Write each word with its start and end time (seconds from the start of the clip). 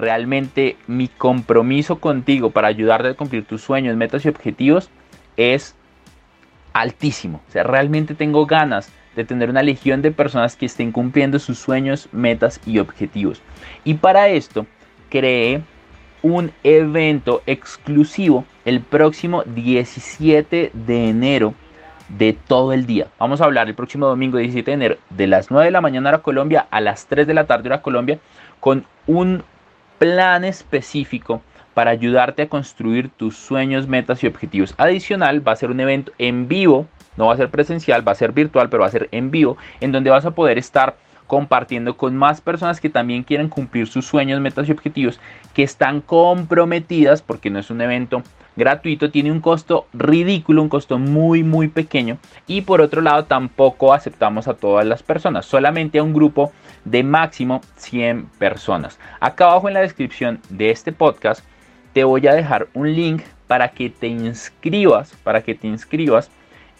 Realmente 0.00 0.76
mi 0.86 1.08
compromiso 1.08 2.00
contigo 2.00 2.50
para 2.50 2.68
ayudarte 2.68 3.08
a 3.08 3.14
cumplir 3.14 3.44
tus 3.44 3.62
sueños, 3.62 3.96
metas 3.96 4.24
y 4.24 4.28
objetivos 4.28 4.90
es 5.36 5.74
altísimo. 6.72 7.42
O 7.48 7.52
sea, 7.52 7.62
realmente 7.62 8.14
tengo 8.14 8.46
ganas 8.46 8.90
de 9.16 9.24
tener 9.24 9.50
una 9.50 9.62
legión 9.62 10.02
de 10.02 10.12
personas 10.12 10.56
que 10.56 10.66
estén 10.66 10.92
cumpliendo 10.92 11.38
sus 11.38 11.58
sueños, 11.58 12.08
metas 12.12 12.60
y 12.66 12.78
objetivos. 12.78 13.42
Y 13.84 13.94
para 13.94 14.28
esto 14.28 14.66
creé 15.08 15.62
un 16.22 16.52
evento 16.62 17.42
exclusivo 17.46 18.44
el 18.64 18.80
próximo 18.80 19.42
17 19.44 20.70
de 20.72 21.08
enero 21.08 21.54
de 22.08 22.32
todo 22.32 22.72
el 22.72 22.86
día. 22.86 23.08
Vamos 23.18 23.40
a 23.40 23.44
hablar 23.44 23.68
el 23.68 23.74
próximo 23.74 24.06
domingo 24.06 24.38
17 24.38 24.70
de 24.70 24.74
enero 24.74 24.96
de 25.10 25.26
las 25.26 25.50
9 25.50 25.66
de 25.66 25.70
la 25.70 25.80
mañana 25.80 26.10
a 26.10 26.18
Colombia 26.18 26.66
a 26.70 26.80
las 26.80 27.06
3 27.06 27.26
de 27.26 27.34
la 27.34 27.46
tarde 27.46 27.72
a 27.72 27.82
Colombia 27.82 28.18
con 28.58 28.84
un 29.06 29.42
plan 30.00 30.46
específico 30.46 31.42
para 31.74 31.90
ayudarte 31.90 32.40
a 32.40 32.48
construir 32.48 33.10
tus 33.10 33.36
sueños, 33.36 33.86
metas 33.86 34.24
y 34.24 34.26
objetivos. 34.26 34.74
Adicional, 34.78 35.46
va 35.46 35.52
a 35.52 35.56
ser 35.56 35.70
un 35.70 35.78
evento 35.78 36.10
en 36.16 36.48
vivo, 36.48 36.86
no 37.18 37.26
va 37.26 37.34
a 37.34 37.36
ser 37.36 37.50
presencial, 37.50 38.06
va 38.06 38.12
a 38.12 38.14
ser 38.14 38.32
virtual, 38.32 38.70
pero 38.70 38.80
va 38.80 38.86
a 38.86 38.92
ser 38.92 39.10
en 39.12 39.30
vivo, 39.30 39.58
en 39.78 39.92
donde 39.92 40.08
vas 40.08 40.24
a 40.24 40.30
poder 40.30 40.56
estar 40.56 40.96
compartiendo 41.26 41.98
con 41.98 42.16
más 42.16 42.40
personas 42.40 42.80
que 42.80 42.88
también 42.88 43.24
quieren 43.24 43.50
cumplir 43.50 43.88
sus 43.88 44.06
sueños, 44.06 44.40
metas 44.40 44.70
y 44.70 44.72
objetivos, 44.72 45.20
que 45.52 45.64
están 45.64 46.00
comprometidas, 46.00 47.20
porque 47.20 47.50
no 47.50 47.58
es 47.58 47.68
un 47.70 47.82
evento 47.82 48.22
gratuito, 48.56 49.10
tiene 49.10 49.30
un 49.30 49.40
costo 49.40 49.86
ridículo, 49.92 50.62
un 50.62 50.68
costo 50.68 50.98
muy 50.98 51.42
muy 51.42 51.68
pequeño 51.68 52.18
y 52.46 52.62
por 52.62 52.80
otro 52.80 53.00
lado 53.00 53.24
tampoco 53.24 53.94
aceptamos 53.94 54.48
a 54.48 54.54
todas 54.54 54.86
las 54.86 55.02
personas, 55.02 55.46
solamente 55.46 55.98
a 55.98 56.02
un 56.02 56.12
grupo 56.12 56.52
de 56.84 57.02
máximo 57.02 57.60
100 57.76 58.26
personas. 58.38 58.98
Acá 59.20 59.44
abajo 59.44 59.68
en 59.68 59.74
la 59.74 59.80
descripción 59.80 60.40
de 60.48 60.70
este 60.70 60.92
podcast 60.92 61.44
te 61.92 62.04
voy 62.04 62.26
a 62.26 62.34
dejar 62.34 62.68
un 62.74 62.94
link 62.94 63.22
para 63.46 63.68
que 63.68 63.90
te 63.90 64.06
inscribas, 64.06 65.14
para 65.24 65.42
que 65.42 65.54
te 65.54 65.66
inscribas 65.66 66.30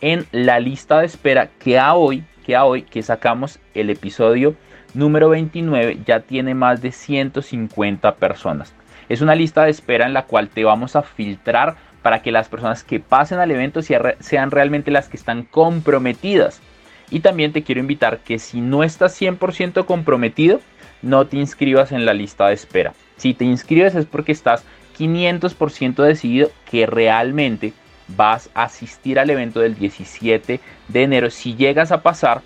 en 0.01 0.27
la 0.33 0.61
lista 0.61 1.01
de 1.01 1.07
espera 1.07 1.51
que 1.59 1.79
a 1.79 1.95
hoy, 1.95 2.25
que 2.45 2.57
a 2.57 2.65
hoy 2.65 2.83
que 2.83 3.03
sacamos 3.03 3.59
el 3.75 3.91
episodio 3.91 4.55
número 4.95 5.29
29 5.29 6.01
ya 6.07 6.21
tiene 6.21 6.55
más 6.55 6.81
de 6.83 6.93
150 6.93 8.15
personas. 8.17 8.75
Es 9.09 9.21
una 9.21 9.35
lista 9.35 9.65
de 9.65 9.71
espera 9.71 10.07
en 10.07 10.15
la 10.15 10.27
cual 10.27 10.49
te 10.49 10.65
vamos 10.65 10.97
a 10.97 11.03
filtrar 11.03 11.77
para 12.03 12.23
que 12.23 12.33
las 12.33 12.49
personas 12.49 12.85
que 12.85 13.01
pasen 13.01 13.41
al 13.41 13.51
evento 13.51 13.83
sean 13.83 14.51
realmente 14.51 14.91
las 14.91 15.09
que 15.09 15.17
están 15.17 15.43
comprometidas 15.43 16.63
y 17.11 17.21
también 17.21 17.53
te 17.53 17.63
quiero 17.63 17.81
invitar 17.81 18.21
que 18.21 18.39
si 18.39 18.61
no 18.61 18.83
estás 18.85 19.21
100% 19.21 19.85
comprometido, 19.85 20.61
no 21.03 21.27
te 21.27 21.37
inscribas 21.37 21.93
en 21.93 22.05
la 22.05 22.15
lista 22.15 22.49
de 22.49 22.55
espera. 22.55 22.95
Si 23.17 23.35
te 23.35 23.45
inscribes 23.45 23.95
es 23.95 24.07
porque 24.07 24.33
estás 24.33 24.65
500% 24.99 26.03
decidido 26.03 26.51
que 26.71 26.87
realmente 26.87 27.73
vas 28.09 28.51
a 28.55 28.65
asistir 28.65 29.19
al 29.19 29.31
evento 29.31 29.61
del 29.61 29.77
17 29.77 30.61
de 30.89 31.03
enero. 31.03 31.31
Si 31.31 31.55
llegas 31.55 31.93
a 31.93 32.03
pasar, 32.03 32.43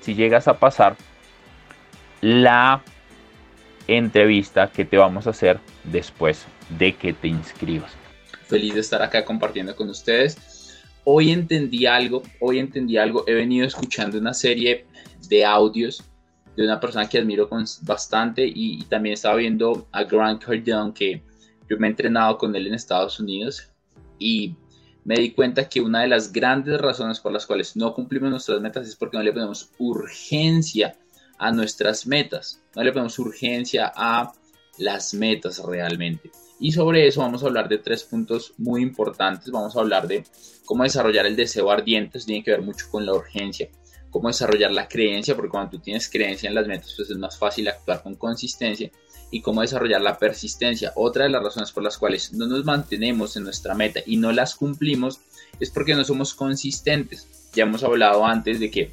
si 0.00 0.14
llegas 0.14 0.48
a 0.48 0.58
pasar 0.58 0.96
la 2.20 2.82
entrevista 3.86 4.70
que 4.70 4.84
te 4.84 4.96
vamos 4.96 5.26
a 5.26 5.30
hacer 5.30 5.60
después 5.84 6.46
de 6.70 6.94
que 6.94 7.12
te 7.12 7.28
inscribas. 7.28 7.92
Feliz 8.46 8.74
de 8.74 8.80
estar 8.80 9.02
acá 9.02 9.24
compartiendo 9.24 9.74
con 9.74 9.88
ustedes 9.88 10.53
hoy 11.04 11.30
entendí 11.30 11.86
algo, 11.86 12.22
hoy 12.40 12.58
entendí 12.58 12.96
algo, 12.96 13.24
he 13.26 13.34
venido 13.34 13.66
escuchando 13.66 14.18
una 14.18 14.34
serie 14.34 14.86
de 15.28 15.44
audios 15.44 16.02
de 16.56 16.64
una 16.64 16.80
persona 16.80 17.08
que 17.08 17.18
admiro 17.18 17.48
bastante 17.82 18.46
y, 18.46 18.84
también 18.84 19.14
estaba 19.14 19.36
viendo 19.36 19.88
a 19.92 20.04
Grant 20.04 20.42
Cardone 20.42 20.92
que 20.92 21.22
yo 21.68 21.76
me 21.78 21.86
he 21.86 21.90
entrenado 21.90 22.38
con 22.38 22.54
él 22.54 22.66
en 22.66 22.74
Estados 22.74 23.18
Unidos 23.18 23.70
y 24.18 24.54
me 25.04 25.16
di 25.16 25.32
cuenta 25.32 25.68
que 25.68 25.80
una 25.80 26.02
de 26.02 26.08
las 26.08 26.32
grandes 26.32 26.80
razones 26.80 27.20
por 27.20 27.32
las 27.32 27.46
cuales 27.46 27.76
no 27.76 27.92
cumplimos 27.92 28.30
nuestras 28.30 28.60
metas 28.60 28.88
es 28.88 28.96
porque 28.96 29.16
no 29.16 29.22
le 29.22 29.32
ponemos 29.32 29.70
urgencia 29.78 30.96
a 31.38 31.50
nuestras 31.50 32.06
metas, 32.06 32.62
no 32.74 32.82
le 32.82 32.92
ponemos 32.92 33.18
urgencia 33.18 33.92
a 33.94 34.32
las 34.78 35.12
metas 35.12 35.60
realmente. 35.64 36.30
Y 36.60 36.72
sobre 36.72 37.06
eso 37.06 37.20
vamos 37.20 37.42
a 37.42 37.46
hablar 37.46 37.68
de 37.68 37.78
tres 37.78 38.04
puntos 38.04 38.54
muy 38.58 38.82
importantes. 38.82 39.50
Vamos 39.50 39.76
a 39.76 39.80
hablar 39.80 40.06
de 40.06 40.24
cómo 40.64 40.84
desarrollar 40.84 41.26
el 41.26 41.36
deseo 41.36 41.70
ardiente, 41.70 42.18
eso 42.18 42.26
tiene 42.26 42.44
que 42.44 42.52
ver 42.52 42.62
mucho 42.62 42.86
con 42.90 43.04
la 43.04 43.14
urgencia. 43.14 43.68
Cómo 44.10 44.28
desarrollar 44.28 44.70
la 44.70 44.86
creencia, 44.86 45.34
porque 45.34 45.50
cuando 45.50 45.72
tú 45.72 45.78
tienes 45.80 46.08
creencia 46.08 46.48
en 46.48 46.54
las 46.54 46.68
metas, 46.68 46.94
pues 46.96 47.10
es 47.10 47.18
más 47.18 47.36
fácil 47.36 47.66
actuar 47.68 48.02
con 48.02 48.14
consistencia. 48.14 48.90
Y 49.32 49.40
cómo 49.40 49.62
desarrollar 49.62 50.00
la 50.00 50.16
persistencia. 50.16 50.92
Otra 50.94 51.24
de 51.24 51.30
las 51.30 51.42
razones 51.42 51.72
por 51.72 51.82
las 51.82 51.98
cuales 51.98 52.32
no 52.32 52.46
nos 52.46 52.64
mantenemos 52.64 53.36
en 53.36 53.42
nuestra 53.42 53.74
meta 53.74 54.00
y 54.06 54.16
no 54.16 54.30
las 54.30 54.54
cumplimos 54.54 55.18
es 55.58 55.70
porque 55.70 55.96
no 55.96 56.04
somos 56.04 56.34
consistentes. 56.34 57.50
Ya 57.52 57.64
hemos 57.64 57.82
hablado 57.82 58.24
antes 58.24 58.60
de 58.60 58.70
que 58.70 58.92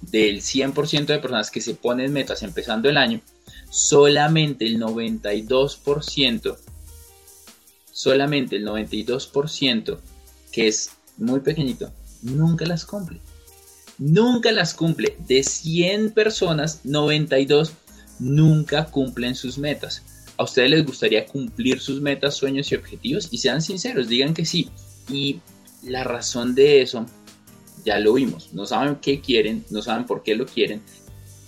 del 0.00 0.40
100% 0.40 1.06
de 1.06 1.18
personas 1.18 1.50
que 1.50 1.60
se 1.60 1.74
ponen 1.74 2.12
metas 2.14 2.42
empezando 2.42 2.88
el 2.88 2.96
año, 2.96 3.20
solamente 3.68 4.64
el 4.64 4.80
92% 4.80 6.56
solamente 7.98 8.54
el 8.54 8.64
92%, 8.64 9.98
que 10.52 10.68
es 10.68 10.92
muy 11.16 11.40
pequeñito, 11.40 11.92
nunca 12.22 12.64
las 12.64 12.86
cumple. 12.86 13.20
Nunca 13.98 14.52
las 14.52 14.72
cumple. 14.72 15.16
De 15.26 15.42
100 15.42 16.12
personas, 16.12 16.82
92 16.84 17.72
nunca 18.20 18.84
cumplen 18.84 19.34
sus 19.34 19.58
metas. 19.58 20.04
¿A 20.36 20.44
ustedes 20.44 20.70
les 20.70 20.86
gustaría 20.86 21.26
cumplir 21.26 21.80
sus 21.80 22.00
metas, 22.00 22.36
sueños 22.36 22.70
y 22.70 22.76
objetivos? 22.76 23.30
Y 23.32 23.38
sean 23.38 23.60
sinceros, 23.60 24.06
digan 24.06 24.32
que 24.32 24.46
sí. 24.46 24.70
Y 25.10 25.40
la 25.82 26.04
razón 26.04 26.54
de 26.54 26.82
eso, 26.82 27.04
ya 27.84 27.98
lo 27.98 28.12
vimos. 28.12 28.50
No 28.52 28.64
saben 28.64 28.94
qué 29.02 29.20
quieren, 29.20 29.64
no 29.70 29.82
saben 29.82 30.06
por 30.06 30.22
qué 30.22 30.36
lo 30.36 30.46
quieren. 30.46 30.82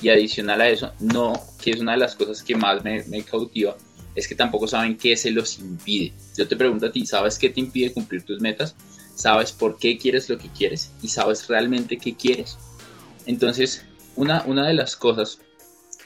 Y 0.03 0.09
adicional 0.09 0.61
a 0.63 0.69
eso, 0.69 0.91
no, 0.99 1.33
que 1.63 1.71
es 1.71 1.79
una 1.79 1.93
de 1.93 1.99
las 1.99 2.17
cosas 2.17 2.43
que 2.43 2.57
más 2.57 2.83
me, 2.83 3.05
me 3.05 3.23
cautiva, 3.23 3.77
es 4.21 4.29
que 4.29 4.35
tampoco 4.35 4.69
saben 4.69 4.97
qué 4.97 5.17
se 5.17 5.31
los 5.31 5.59
impide. 5.59 6.13
Yo 6.37 6.47
te 6.47 6.57
pregunto 6.57 6.87
a 6.87 6.93
ti, 6.93 7.07
¿sabes 7.07 7.39
qué 7.39 7.51
te 7.51 7.61
impide 7.61 7.93
cumplir 7.93 8.23
tus 8.23 8.41
metas? 8.41 8.75
¿Sabes 9.15 9.53
por 9.53 9.79
qué 9.79 9.99
quieres 9.99 10.29
lo 10.29 10.39
que 10.39 10.49
quieres? 10.49 10.93
¿Y 11.03 11.09
sabes 11.09 11.49
realmente 11.49 11.99
qué 11.99 12.15
quieres? 12.15 12.59
Entonces, 13.27 13.85
una, 14.17 14.43
una 14.47 14.67
de 14.67 14.75
las 14.75 14.97
cosas, 14.97 15.41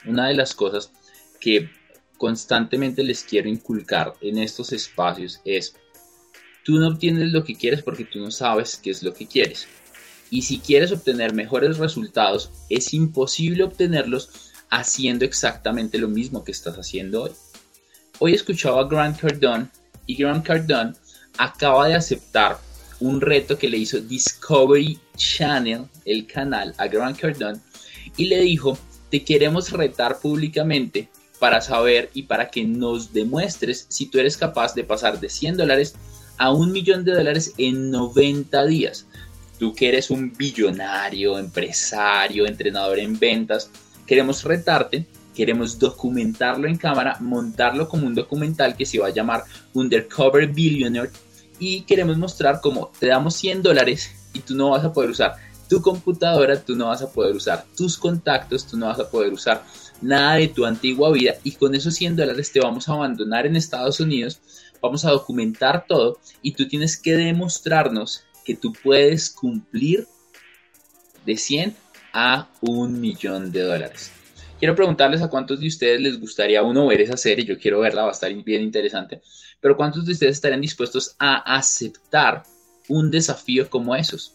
una 0.05 0.27
de 0.27 0.35
las 0.35 0.53
cosas 0.53 0.91
que 1.39 1.69
constantemente 2.17 3.03
les 3.03 3.23
quiero 3.23 3.49
inculcar 3.49 4.13
en 4.21 4.37
estos 4.37 4.71
espacios 4.71 5.41
es, 5.45 5.75
tú 6.63 6.79
no 6.79 6.87
obtienes 6.87 7.31
lo 7.31 7.43
que 7.43 7.55
quieres 7.55 7.83
porque 7.83 8.05
tú 8.05 8.19
no 8.19 8.31
sabes 8.31 8.77
qué 8.77 8.89
es 8.91 9.03
lo 9.03 9.13
que 9.13 9.27
quieres. 9.27 9.67
Y 10.29 10.41
si 10.41 10.59
quieres 10.59 10.91
obtener 10.91 11.33
mejores 11.33 11.77
resultados, 11.77 12.51
es 12.69 12.93
imposible 12.93 13.63
obtenerlos 13.63 14.51
haciendo 14.69 15.25
exactamente 15.25 15.97
lo 15.97 16.07
mismo 16.07 16.43
que 16.43 16.51
estás 16.51 16.75
haciendo 16.75 17.23
hoy. 17.23 17.31
Hoy 18.19 18.33
escuchaba 18.33 18.81
a 18.81 18.87
Grant 18.87 19.19
Cardone 19.19 19.67
y 20.05 20.15
Grant 20.15 20.45
Cardone 20.45 20.93
acaba 21.37 21.89
de 21.89 21.95
aceptar 21.95 22.57
un 23.01 23.19
reto 23.19 23.57
que 23.57 23.67
le 23.67 23.77
hizo 23.77 23.99
Discovery 23.99 24.97
Channel, 25.17 25.85
el 26.05 26.25
canal, 26.25 26.73
a 26.77 26.87
Grant 26.87 27.19
Cardone 27.19 27.59
y 28.15 28.25
le 28.25 28.39
dijo, 28.39 28.77
te 29.11 29.23
queremos 29.23 29.69
retar 29.71 30.19
públicamente 30.19 31.09
para 31.39 31.59
saber 31.59 32.09
y 32.13 32.23
para 32.23 32.49
que 32.49 32.63
nos 32.63 33.11
demuestres 33.11 33.85
si 33.89 34.05
tú 34.05 34.19
eres 34.19 34.37
capaz 34.37 34.73
de 34.73 34.85
pasar 34.85 35.19
de 35.19 35.27
100 35.27 35.57
dólares 35.57 35.95
a 36.37 36.53
un 36.53 36.71
millón 36.71 37.03
de 37.03 37.13
dólares 37.13 37.53
en 37.57 37.91
90 37.91 38.65
días. 38.65 39.07
Tú 39.59 39.73
que 39.73 39.89
eres 39.89 40.09
un 40.09 40.31
billonario, 40.31 41.37
empresario, 41.37 42.47
entrenador 42.47 42.97
en 42.99 43.19
ventas, 43.19 43.69
queremos 44.07 44.43
retarte, 44.43 45.05
queremos 45.35 45.77
documentarlo 45.77 46.67
en 46.67 46.77
cámara, 46.77 47.17
montarlo 47.19 47.87
como 47.87 48.07
un 48.07 48.15
documental 48.15 48.75
que 48.75 48.85
se 48.85 48.99
va 48.99 49.07
a 49.07 49.13
llamar 49.13 49.43
Undercover 49.73 50.47
Billionaire 50.47 51.11
y 51.59 51.81
queremos 51.81 52.17
mostrar 52.17 52.59
cómo 52.61 52.91
te 52.99 53.07
damos 53.07 53.35
100 53.35 53.61
dólares 53.61 54.11
y 54.33 54.39
tú 54.39 54.55
no 54.55 54.71
vas 54.71 54.83
a 54.83 54.93
poder 54.93 55.11
usar 55.11 55.35
tu 55.69 55.81
computadora, 55.81 56.59
tú 56.59 56.75
no 56.75 56.87
vas 56.87 57.01
a 57.01 57.11
poder 57.11 57.35
usar 57.35 57.65
tus 57.75 57.97
contactos, 57.97 58.65
tú 58.67 58.77
no 58.77 58.87
vas 58.87 58.99
a 58.99 59.09
poder 59.09 59.33
usar 59.33 59.63
nada 60.01 60.35
de 60.35 60.47
tu 60.47 60.65
antigua 60.65 61.11
vida 61.11 61.35
y 61.43 61.51
con 61.53 61.75
esos 61.75 61.95
100 61.95 62.15
dólares 62.15 62.51
te 62.51 62.59
vamos 62.59 62.87
a 62.87 62.93
abandonar 62.93 63.45
en 63.45 63.55
Estados 63.55 63.99
Unidos, 63.99 64.41
vamos 64.81 65.05
a 65.05 65.11
documentar 65.11 65.85
todo 65.87 66.19
y 66.41 66.51
tú 66.51 66.67
tienes 66.67 66.97
que 66.97 67.15
demostrarnos 67.15 68.23
que 68.43 68.55
tú 68.55 68.73
puedes 68.83 69.29
cumplir 69.29 70.07
de 71.25 71.37
100 71.37 71.75
a 72.13 72.47
un 72.61 73.01
millón 73.01 73.51
de 73.51 73.61
dólares. 73.61 74.11
Quiero 74.57 74.73
preguntarles 74.73 75.21
a 75.21 75.27
cuántos 75.27 75.59
de 75.59 75.67
ustedes 75.67 75.99
les 75.99 76.19
gustaría 76.19 76.63
uno 76.63 76.87
ver 76.87 77.01
esa 77.01 77.17
serie, 77.17 77.43
yo 77.43 77.59
quiero 77.59 77.81
verla, 77.81 78.03
va 78.03 78.09
a 78.09 78.13
estar 78.13 78.33
bien 78.33 78.61
interesante, 78.61 79.21
pero 79.59 79.75
cuántos 79.75 80.05
de 80.05 80.13
ustedes 80.13 80.37
estarían 80.37 80.61
dispuestos 80.61 81.15
a 81.19 81.57
aceptar 81.57 82.43
un 82.87 83.11
desafío 83.11 83.69
como 83.69 83.95
esos. 83.95 84.33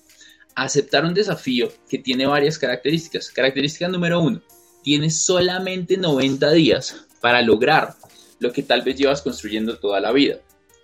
Aceptar 0.55 1.07
un 1.07 1.15
desafío 1.15 1.73
que 1.89 1.99
tiene 1.99 2.27
varias 2.27 2.59
características. 2.59 3.31
Característica 3.31 3.89
número 3.89 4.21
uno, 4.21 4.43
tienes 4.83 5.23
solamente 5.23 5.97
90 5.97 6.51
días 6.53 7.07
para 7.23 7.41
lograr 7.41 7.95
lo 8.41 8.53
que 8.53 8.63
tal 8.63 8.83
vez 8.83 8.97
llevas 8.97 9.23
construyendo 9.23 9.79
toda 9.79 10.01
la 10.01 10.13
vida. 10.13 10.41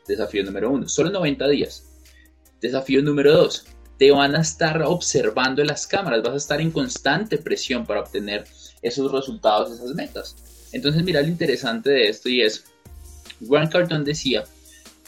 Desafío 0.08 0.44
número 0.44 0.70
uno, 0.70 0.88
solo 0.88 1.10
90 1.10 1.48
días. 1.48 1.84
Desafío 2.60 3.02
número 3.02 3.32
dos, 3.32 3.66
te 3.98 4.10
van 4.10 4.34
a 4.34 4.40
estar 4.40 4.82
observando 4.82 5.62
las 5.62 5.86
cámaras, 5.86 6.22
vas 6.22 6.32
a 6.32 6.36
estar 6.36 6.60
en 6.60 6.70
constante 6.70 7.36
presión 7.38 7.84
para 7.84 8.00
obtener 8.00 8.44
esos 8.86 9.10
resultados, 9.10 9.72
esas 9.72 9.94
metas. 9.94 10.36
Entonces, 10.72 11.02
mira 11.02 11.22
lo 11.22 11.28
interesante 11.28 11.90
de 11.90 12.08
esto 12.08 12.28
y 12.28 12.42
es, 12.42 12.64
Grant 13.40 13.72
Cardone 13.72 14.04
decía, 14.04 14.44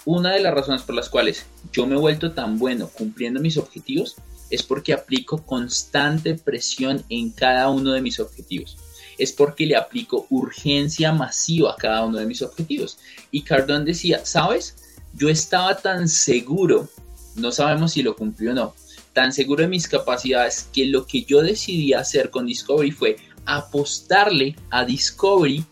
una 0.05 0.33
de 0.33 0.41
las 0.41 0.55
razones 0.55 0.83
por 0.83 0.95
las 0.95 1.09
cuales 1.09 1.45
yo 1.73 1.87
me 1.87 1.97
he 1.97 1.99
vuelto 1.99 2.33
tan 2.33 2.59
bueno 2.59 2.89
cumpliendo 2.89 3.41
mis 3.41 3.57
objetivos 3.57 4.17
es 4.51 4.63
porque 4.63 4.95
aplico 4.95 5.45
constante 5.45 6.35
presión 6.35 7.05
en 7.09 7.31
cada 7.31 7.69
uno 7.69 7.93
de 7.93 8.01
mis 8.01 8.19
objetivos. 8.19 8.79
Es 9.19 9.33
porque 9.33 9.67
le 9.67 9.77
aplico 9.77 10.27
urgencia 10.31 11.13
masiva 11.13 11.73
a 11.73 11.77
cada 11.77 12.05
uno 12.05 12.19
de 12.19 12.27
mis 12.27 12.41
objetivos. 12.41 12.99
Y 13.31 13.43
Cardone 13.43 13.85
decía, 13.85 14.25
¿sabes? 14.25 14.77
Yo 15.15 15.29
estaba 15.29 15.77
tan 15.77 16.09
seguro, 16.09 16.89
no 17.35 17.53
sabemos 17.53 17.93
si 17.93 18.03
lo 18.03 18.17
cumplió 18.17 18.53
o 18.53 18.55
no, 18.55 18.75
tan 19.13 19.33
seguro 19.33 19.63
de 19.63 19.69
mis 19.69 19.89
capacidades 19.89 20.69
que 20.73 20.87
lo 20.87 21.07
que 21.07 21.25
yo 21.25 21.43
decidí 21.43 21.93
hacer 21.93 22.31
con 22.31 22.47
Discovery 22.47 22.93
fue 22.93 23.17
apostarle 23.49 24.55
a 24.71 24.85
Discovery 24.85 25.65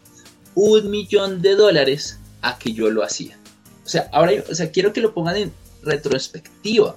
un 0.55 0.90
millón 0.90 1.43
de 1.43 1.55
dólares 1.55 2.19
a 2.40 2.58
que 2.58 2.73
yo 2.73 2.90
lo 2.90 3.05
hacía. 3.05 3.38
O 3.84 3.88
sea, 3.88 4.08
ahora 4.12 4.32
o 4.50 4.55
sea, 4.55 4.70
quiero 4.70 4.93
que 4.93 5.02
lo 5.02 5.12
pongan 5.12 5.37
en 5.37 5.52
retrospectiva. 5.82 6.96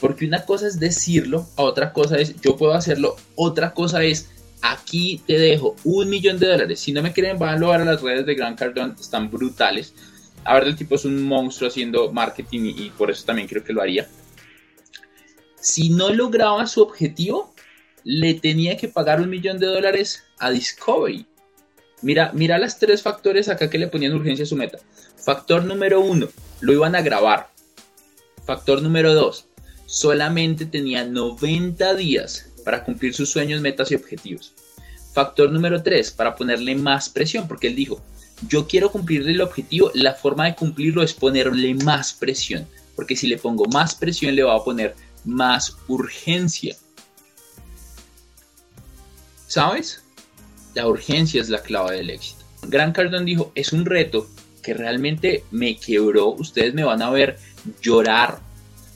Porque 0.00 0.26
una 0.26 0.44
cosa 0.44 0.66
es 0.66 0.80
decirlo, 0.80 1.46
otra 1.56 1.92
cosa 1.92 2.18
es 2.18 2.40
yo 2.40 2.56
puedo 2.56 2.72
hacerlo, 2.72 3.16
otra 3.34 3.74
cosa 3.74 4.02
es 4.02 4.30
aquí 4.62 5.20
te 5.26 5.38
dejo 5.38 5.76
un 5.84 6.08
millón 6.08 6.38
de 6.38 6.46
dólares. 6.46 6.80
Si 6.80 6.92
no 6.92 7.02
me 7.02 7.12
quieren, 7.12 7.38
van 7.38 7.62
a 7.62 7.74
a 7.74 7.78
las 7.78 8.00
redes 8.00 8.24
de 8.24 8.34
Gran 8.34 8.56
Cardón, 8.56 8.96
están 8.98 9.30
brutales. 9.30 9.92
A 10.44 10.54
ver, 10.54 10.64
el 10.68 10.76
tipo 10.76 10.94
es 10.94 11.04
un 11.04 11.22
monstruo 11.22 11.68
haciendo 11.68 12.10
marketing 12.12 12.60
y, 12.60 12.82
y 12.84 12.90
por 12.90 13.10
eso 13.10 13.24
también 13.26 13.46
creo 13.46 13.62
que 13.62 13.74
lo 13.74 13.82
haría. 13.82 14.08
Si 15.60 15.90
no 15.90 16.10
lograba 16.10 16.66
su 16.66 16.80
objetivo, 16.80 17.52
le 18.10 18.32
tenía 18.32 18.78
que 18.78 18.88
pagar 18.88 19.20
un 19.20 19.28
millón 19.28 19.58
de 19.58 19.66
dólares 19.66 20.24
a 20.38 20.50
Discovery. 20.50 21.26
Mira, 22.00 22.32
mira 22.32 22.56
las 22.56 22.78
tres 22.78 23.02
factores 23.02 23.50
acá 23.50 23.68
que 23.68 23.76
le 23.76 23.88
ponían 23.88 24.14
urgencia 24.14 24.44
a 24.44 24.48
su 24.48 24.56
meta. 24.56 24.78
Factor 25.22 25.62
número 25.64 26.00
uno, 26.00 26.26
lo 26.60 26.72
iban 26.72 26.96
a 26.96 27.02
grabar. 27.02 27.50
Factor 28.46 28.80
número 28.80 29.12
dos, 29.12 29.48
solamente 29.84 30.64
tenía 30.64 31.04
90 31.04 31.94
días 31.96 32.50
para 32.64 32.82
cumplir 32.82 33.12
sus 33.12 33.28
sueños, 33.28 33.60
metas 33.60 33.92
y 33.92 33.96
objetivos. 33.96 34.54
Factor 35.12 35.52
número 35.52 35.82
3, 35.82 36.10
para 36.12 36.34
ponerle 36.34 36.76
más 36.76 37.10
presión, 37.10 37.46
porque 37.46 37.66
él 37.66 37.76
dijo, 37.76 38.00
yo 38.48 38.66
quiero 38.66 38.90
cumplirle 38.90 39.32
el 39.32 39.42
objetivo, 39.42 39.90
la 39.92 40.14
forma 40.14 40.46
de 40.46 40.54
cumplirlo 40.54 41.02
es 41.02 41.12
ponerle 41.12 41.74
más 41.74 42.14
presión, 42.14 42.66
porque 42.96 43.16
si 43.16 43.26
le 43.26 43.36
pongo 43.36 43.66
más 43.66 43.94
presión 43.94 44.34
le 44.34 44.44
va 44.44 44.56
a 44.56 44.64
poner 44.64 44.94
más 45.26 45.76
urgencia. 45.88 46.74
¿Sabes? 49.48 50.02
La 50.74 50.86
urgencia 50.86 51.40
es 51.40 51.48
la 51.48 51.62
clave 51.62 51.96
del 51.96 52.10
éxito. 52.10 52.44
Gran 52.64 52.92
Cardón 52.92 53.24
dijo, 53.24 53.50
es 53.54 53.72
un 53.72 53.86
reto 53.86 54.28
que 54.62 54.74
realmente 54.74 55.42
me 55.50 55.76
quebró, 55.78 56.28
ustedes 56.28 56.74
me 56.74 56.84
van 56.84 57.00
a 57.00 57.08
ver 57.08 57.38
llorar, 57.80 58.40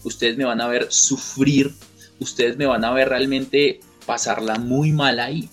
ustedes 0.04 0.36
me 0.36 0.44
van 0.44 0.60
a 0.60 0.68
ver 0.68 0.92
sufrir, 0.92 1.74
ustedes 2.18 2.58
me 2.58 2.66
van 2.66 2.84
a 2.84 2.92
ver 2.92 3.08
realmente 3.08 3.80
pasarla 4.04 4.56
muy 4.58 4.92
mal 4.92 5.20
ahí. 5.20 5.48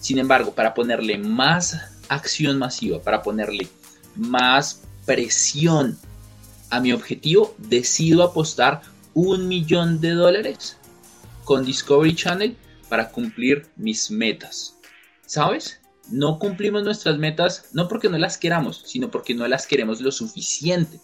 Sin 0.00 0.18
embargo, 0.18 0.52
para 0.52 0.74
ponerle 0.74 1.16
más 1.16 1.78
acción 2.08 2.58
masiva, 2.58 3.00
para 3.00 3.22
ponerle 3.22 3.68
más 4.16 4.82
presión 5.06 5.96
a 6.70 6.80
mi 6.80 6.92
objetivo, 6.92 7.54
decido 7.58 8.24
apostar 8.24 8.82
un 9.14 9.46
millón 9.46 10.00
de 10.00 10.10
dólares 10.10 10.76
con 11.44 11.64
Discovery 11.64 12.16
Channel 12.16 12.56
para 12.94 13.10
cumplir 13.10 13.66
mis 13.74 14.08
metas. 14.08 14.78
¿Sabes? 15.26 15.80
No 16.08 16.38
cumplimos 16.38 16.84
nuestras 16.84 17.18
metas 17.18 17.70
no 17.72 17.88
porque 17.88 18.08
no 18.08 18.18
las 18.18 18.38
queramos, 18.38 18.82
sino 18.86 19.10
porque 19.10 19.34
no 19.34 19.48
las 19.48 19.66
queremos 19.66 20.00
lo 20.00 20.12
suficiente 20.12 21.00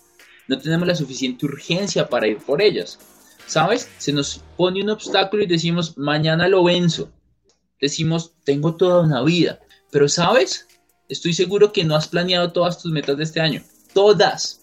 no 0.50 0.58
tenemos 0.58 0.88
la 0.88 0.96
suficiente 0.96 1.46
urgencia 1.46 2.08
para 2.08 2.26
ir 2.26 2.38
por 2.38 2.60
ellas. 2.60 2.98
¿Sabes? 3.46 3.88
Se 3.98 4.12
nos 4.12 4.40
pone 4.56 4.82
un 4.82 4.90
obstáculo 4.90 5.44
y 5.44 5.46
decimos, 5.46 5.96
mañana 5.96 6.48
lo 6.48 6.64
venzo. 6.64 7.12
Decimos, 7.81 8.32
tengo 8.42 8.75
toda 8.75 9.04
una 9.04 9.22
vida. 9.22 9.60
Pero 9.92 10.08
¿sabes? 10.08 10.66
Estoy 11.08 11.34
seguro 11.34 11.72
que 11.72 11.84
no 11.84 11.94
has 11.94 12.08
planeado 12.08 12.50
todas 12.50 12.82
tus 12.82 12.90
metas 12.90 13.16
de 13.16 13.22
este 13.22 13.40
año. 13.40 13.62
Todas. 13.94 14.60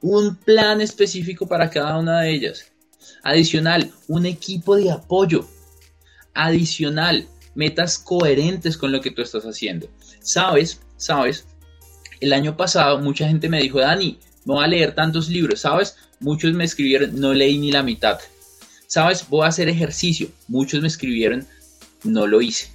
Un 0.00 0.34
plan 0.34 0.80
específico 0.80 1.46
para 1.46 1.70
cada 1.70 1.96
una 2.00 2.22
de 2.22 2.34
ellas. 2.34 2.72
Adicional, 3.22 3.92
un 4.08 4.26
equipo 4.26 4.74
de 4.74 4.90
apoyo. 4.90 5.46
Adicional, 6.34 7.26
metas 7.54 7.98
coherentes 7.98 8.76
con 8.76 8.92
lo 8.92 9.00
que 9.00 9.10
tú 9.10 9.22
estás 9.22 9.44
haciendo. 9.44 9.88
¿Sabes? 10.20 10.80
¿Sabes? 10.96 11.46
El 12.20 12.32
año 12.32 12.56
pasado 12.56 12.98
mucha 13.00 13.26
gente 13.26 13.48
me 13.48 13.60
dijo, 13.60 13.80
Dani, 13.80 14.18
voy 14.44 14.64
a 14.64 14.68
leer 14.68 14.94
tantos 14.94 15.28
libros, 15.28 15.60
¿sabes? 15.60 15.96
Muchos 16.20 16.52
me 16.52 16.64
escribieron, 16.64 17.18
no 17.18 17.34
leí 17.34 17.58
ni 17.58 17.72
la 17.72 17.82
mitad. 17.82 18.18
¿Sabes? 18.86 19.26
Voy 19.28 19.44
a 19.44 19.48
hacer 19.48 19.68
ejercicio. 19.68 20.28
Muchos 20.48 20.82
me 20.82 20.88
escribieron, 20.88 21.46
no 22.04 22.26
lo 22.26 22.40
hice. 22.40 22.70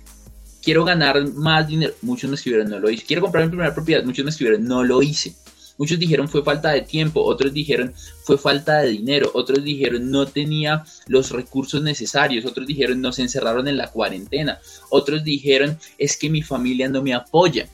Quiero 0.61 0.83
ganar 0.83 1.25
más 1.33 1.67
dinero. 1.67 1.93
Muchos 2.01 2.29
me 2.29 2.35
escribieron, 2.35 2.69
no 2.69 2.79
lo 2.79 2.89
hice. 2.89 3.05
Quiero 3.05 3.21
comprar 3.21 3.45
mi 3.45 3.49
primera 3.49 3.73
propiedad. 3.73 4.03
Muchos 4.03 4.25
me 4.25 4.31
escribieron, 4.31 4.65
no 4.65 4.83
lo 4.83 5.01
hice. 5.01 5.35
Muchos 5.77 6.00
dijeron 6.00 6.27
fue 6.27 6.43
falta 6.43 6.72
de 6.72 6.81
tiempo, 6.81 7.24
otros 7.24 7.53
dijeron 7.53 7.93
fue 8.24 8.38
falta 8.38 8.79
de 8.79 8.89
dinero, 8.89 9.31
otros 9.34 9.63
dijeron 9.63 10.10
no 10.10 10.25
tenía 10.25 10.84
los 11.07 11.31
recursos 11.31 11.81
necesarios, 11.81 12.46
otros 12.46 12.65
dijeron 12.65 13.00
nos 13.00 13.19
encerraron 13.19 13.67
en 13.67 13.77
la 13.77 13.91
cuarentena, 13.91 14.60
otros 14.89 15.24
dijeron 15.24 15.77
es 15.98 16.17
que 16.17 16.29
mi 16.29 16.41
familia 16.41 16.89
no 16.89 17.01
me 17.01 17.13
apoya. 17.13 17.69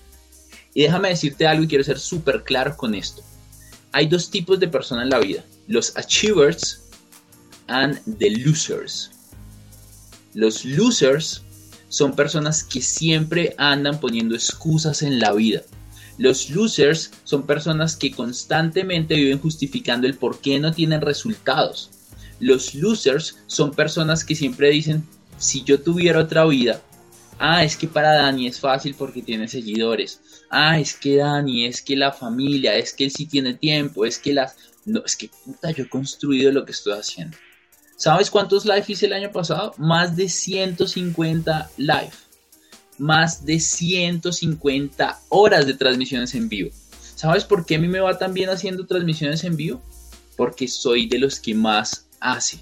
Y 0.74 0.82
déjame 0.82 1.10
decirte 1.10 1.48
algo 1.48 1.64
y 1.64 1.68
quiero 1.68 1.84
ser 1.84 2.00
súper 2.00 2.44
claro 2.44 2.76
con 2.76 2.96
esto 2.96 3.24
hay 3.94 4.08
dos 4.08 4.30
tipos 4.30 4.60
de 4.60 4.68
personas 4.68 5.06
en 5.06 5.12
la 5.12 5.20
vida, 5.20 5.46
los 5.68 5.96
achievers 5.96 6.82
and 7.68 8.02
the 8.18 8.30
losers. 8.32 9.12
Los 10.34 10.66
losers 10.66 11.44
son 11.90 12.16
personas 12.16 12.64
que 12.64 12.82
siempre 12.82 13.54
andan 13.58 14.00
poniendo 14.00 14.34
excusas 14.34 15.04
en 15.04 15.20
la 15.20 15.32
vida. 15.32 15.62
Los 16.18 16.50
losers 16.52 17.12
son 17.24 17.46
personas 17.46 17.96
que 17.96 18.12
constantemente 18.12 19.16
viven 19.16 19.40
justificando 19.40 20.06
el 20.08 20.16
por 20.16 20.40
qué 20.40 20.60
no 20.60 20.72
tienen 20.72 21.02
resultados. 21.02 21.90
Los 22.40 22.76
losers 22.76 23.38
son 23.48 23.72
personas 23.72 24.24
que 24.24 24.36
siempre 24.36 24.70
dicen, 24.70 25.08
si 25.38 25.64
yo 25.64 25.82
tuviera 25.82 26.20
otra 26.20 26.46
vida, 26.46 26.82
ah, 27.40 27.64
es 27.64 27.76
que 27.76 27.88
para 27.88 28.14
Dani 28.14 28.48
es 28.48 28.60
fácil 28.60 28.96
porque 28.96 29.22
tiene 29.22 29.48
seguidores, 29.48 30.22
ah, 30.50 30.80
es 30.80 30.94
que 30.94 31.18
Dani, 31.18 31.66
es 31.66 31.82
que 31.82 31.96
la 31.96 32.12
familia, 32.12 32.76
es 32.76 32.94
que 32.94 33.06
él 33.06 33.12
sí 33.12 33.26
tiene 33.26 33.56
tiempo, 33.56 34.06
es 34.06 34.20
que 34.20 34.34
las... 34.34 34.56
No, 34.86 35.02
es 35.06 35.16
que 35.16 35.30
puta, 35.46 35.72
yo 35.72 35.86
he 35.86 35.90
construido 35.90 36.52
lo 36.52 36.66
que 36.66 36.74
estoy 36.74 36.94
haciendo. 36.94 37.38
¿Sabes 37.96 38.30
cuántos 38.30 38.66
live 38.66 38.84
hice 38.86 39.06
el 39.06 39.14
año 39.14 39.32
pasado? 39.32 39.74
Más 39.78 40.16
de 40.16 40.28
150 40.28 41.72
live. 41.78 42.12
Más 42.98 43.46
de 43.46 43.60
150 43.60 45.20
horas 45.30 45.66
de 45.66 45.74
transmisiones 45.74 46.36
en 46.36 46.50
vivo. 46.50 46.72
¿Sabes 47.16 47.46
por 47.46 47.66
qué 47.66 47.76
a 47.76 47.80
mí 47.80 47.88
me 47.88 48.00
va 48.00 48.18
tan 48.18 48.34
bien 48.34 48.50
haciendo 48.50 48.86
transmisiones 48.86 49.44
en 49.44 49.56
vivo? 49.56 49.82
Porque 50.36 50.68
soy 50.68 51.08
de 51.08 51.20
los 51.20 51.40
que 51.40 51.54
más 51.54 52.08
hace. 52.20 52.60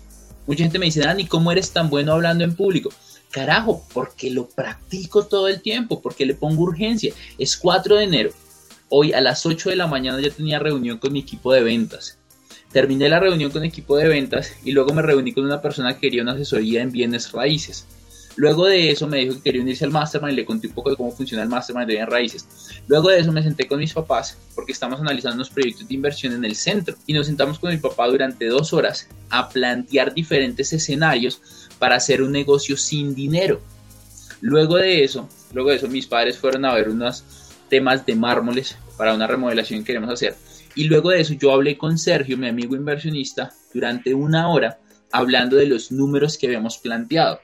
Mucha 0.47 0.63
gente 0.63 0.79
me 0.79 0.85
dice, 0.85 1.01
Dani, 1.01 1.25
¿cómo 1.25 1.51
eres 1.51 1.71
tan 1.71 1.89
bueno 1.89 2.13
hablando 2.13 2.43
en 2.43 2.55
público? 2.55 2.89
Carajo, 3.31 3.85
porque 3.93 4.29
lo 4.29 4.49
practico 4.49 5.25
todo 5.25 5.47
el 5.47 5.61
tiempo, 5.61 6.01
porque 6.01 6.25
le 6.25 6.35
pongo 6.35 6.63
urgencia. 6.63 7.13
Es 7.37 7.55
4 7.57 7.95
de 7.95 8.03
enero. 8.03 8.31
Hoy 8.89 9.13
a 9.13 9.21
las 9.21 9.45
8 9.45 9.69
de 9.69 9.77
la 9.77 9.87
mañana 9.87 10.19
ya 10.19 10.29
tenía 10.29 10.59
reunión 10.59 10.97
con 10.97 11.13
mi 11.13 11.19
equipo 11.19 11.53
de 11.53 11.63
ventas. 11.63 12.17
Terminé 12.71 13.09
la 13.09 13.19
reunión 13.19 13.51
con 13.51 13.63
equipo 13.63 13.97
de 13.97 14.07
ventas 14.07 14.53
y 14.63 14.71
luego 14.71 14.93
me 14.93 15.01
reuní 15.01 15.33
con 15.33 15.45
una 15.45 15.61
persona 15.61 15.93
que 15.93 16.01
quería 16.01 16.23
una 16.23 16.33
asesoría 16.33 16.81
en 16.81 16.91
bienes 16.91 17.31
raíces. 17.31 17.85
Luego 18.37 18.65
de 18.65 18.91
eso 18.91 19.07
me 19.07 19.17
dijo 19.17 19.35
que 19.35 19.41
quería 19.41 19.61
unirse 19.61 19.83
al 19.83 19.91
Mastermind 19.91 20.35
le 20.35 20.45
conté 20.45 20.67
un 20.67 20.73
poco 20.73 20.89
de 20.89 20.95
cómo 20.95 21.11
funciona 21.11 21.43
el 21.43 21.49
Mastermind 21.49 21.87
de 21.87 21.93
bienes 21.93 22.09
raíces. 22.09 22.47
Luego 22.87 23.09
de 23.09 23.19
eso 23.19 23.31
me 23.31 23.43
senté 23.43 23.67
con 23.67 23.79
mis 23.79 23.93
papás 23.93 24.37
porque 24.55 24.71
estamos 24.71 24.99
analizando 24.99 25.35
unos 25.35 25.49
proyectos 25.49 25.87
de 25.87 25.93
inversión 25.93 26.33
en 26.33 26.45
el 26.45 26.55
centro 26.55 26.95
y 27.05 27.13
nos 27.13 27.27
sentamos 27.27 27.59
con 27.59 27.71
mi 27.71 27.77
papá 27.77 28.07
durante 28.07 28.47
dos 28.47 28.73
horas 28.73 29.07
a 29.29 29.49
plantear 29.49 30.13
diferentes 30.13 30.71
escenarios 30.71 31.41
para 31.77 31.95
hacer 31.95 32.21
un 32.21 32.31
negocio 32.31 32.77
sin 32.77 33.13
dinero. 33.13 33.61
Luego 34.39 34.77
de 34.77 35.03
eso, 35.03 35.27
luego 35.53 35.69
de 35.69 35.75
eso 35.75 35.87
mis 35.87 36.07
padres 36.07 36.37
fueron 36.37 36.65
a 36.65 36.73
ver 36.73 36.89
unos 36.89 37.23
temas 37.69 38.05
de 38.05 38.15
mármoles 38.15 38.77
para 38.97 39.13
una 39.13 39.27
remodelación 39.27 39.79
que 39.79 39.87
queremos 39.87 40.09
hacer. 40.09 40.35
Y 40.75 40.85
luego 40.85 41.09
de 41.09 41.21
eso 41.21 41.33
yo 41.33 41.51
hablé 41.51 41.77
con 41.77 41.97
Sergio, 41.97 42.37
mi 42.37 42.47
amigo 42.47 42.75
inversionista, 42.75 43.51
durante 43.73 44.13
una 44.13 44.49
hora 44.49 44.79
hablando 45.11 45.57
de 45.57 45.65
los 45.65 45.91
números 45.91 46.37
que 46.37 46.47
habíamos 46.47 46.77
planteado. 46.77 47.39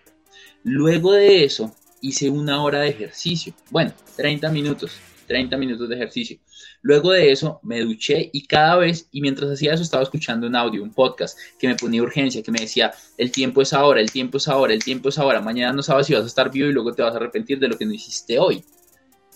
Luego 0.70 1.14
de 1.14 1.46
eso, 1.46 1.74
hice 2.02 2.30
una 2.30 2.62
hora 2.62 2.82
de 2.82 2.90
ejercicio. 2.90 3.54
Bueno, 3.70 3.94
30 4.18 4.52
minutos, 4.52 4.92
30 5.26 5.56
minutos 5.56 5.88
de 5.88 5.96
ejercicio. 5.96 6.40
Luego 6.82 7.14
de 7.14 7.32
eso, 7.32 7.62
me 7.64 7.80
duché 7.80 8.30
y 8.34 8.46
cada 8.48 8.76
vez, 8.76 9.08
y 9.14 9.22
mientras 9.22 9.50
hacía 9.50 9.74
eso, 9.74 9.84
estaba 9.84 10.04
escuchando 10.04 10.46
un 10.46 10.58
audio, 10.58 10.84
un 10.84 10.92
podcast 10.94 11.40
que 11.58 11.70
me 11.70 11.76
ponía 11.76 12.04
urgencia, 12.04 12.44
que 12.44 12.52
me 12.52 12.60
decía, 12.60 12.94
el 13.18 13.32
tiempo 13.32 13.62
es 13.62 13.72
ahora, 13.72 14.02
el 14.02 14.12
tiempo 14.12 14.40
es 14.40 14.50
ahora, 14.50 14.74
el 14.74 14.84
tiempo 14.84 15.08
es 15.08 15.18
ahora. 15.18 15.40
Mañana 15.40 15.72
no 15.72 15.82
sabes 15.82 16.08
si 16.08 16.14
vas 16.14 16.24
a 16.24 16.28
estar 16.28 16.52
vivo 16.52 16.68
y 16.68 16.74
luego 16.74 16.94
te 16.94 17.02
vas 17.02 17.14
a 17.14 17.16
arrepentir 17.16 17.60
de 17.60 17.70
lo 17.70 17.78
que 17.78 17.86
no 17.86 17.94
hiciste 17.94 18.38
hoy. 18.38 18.62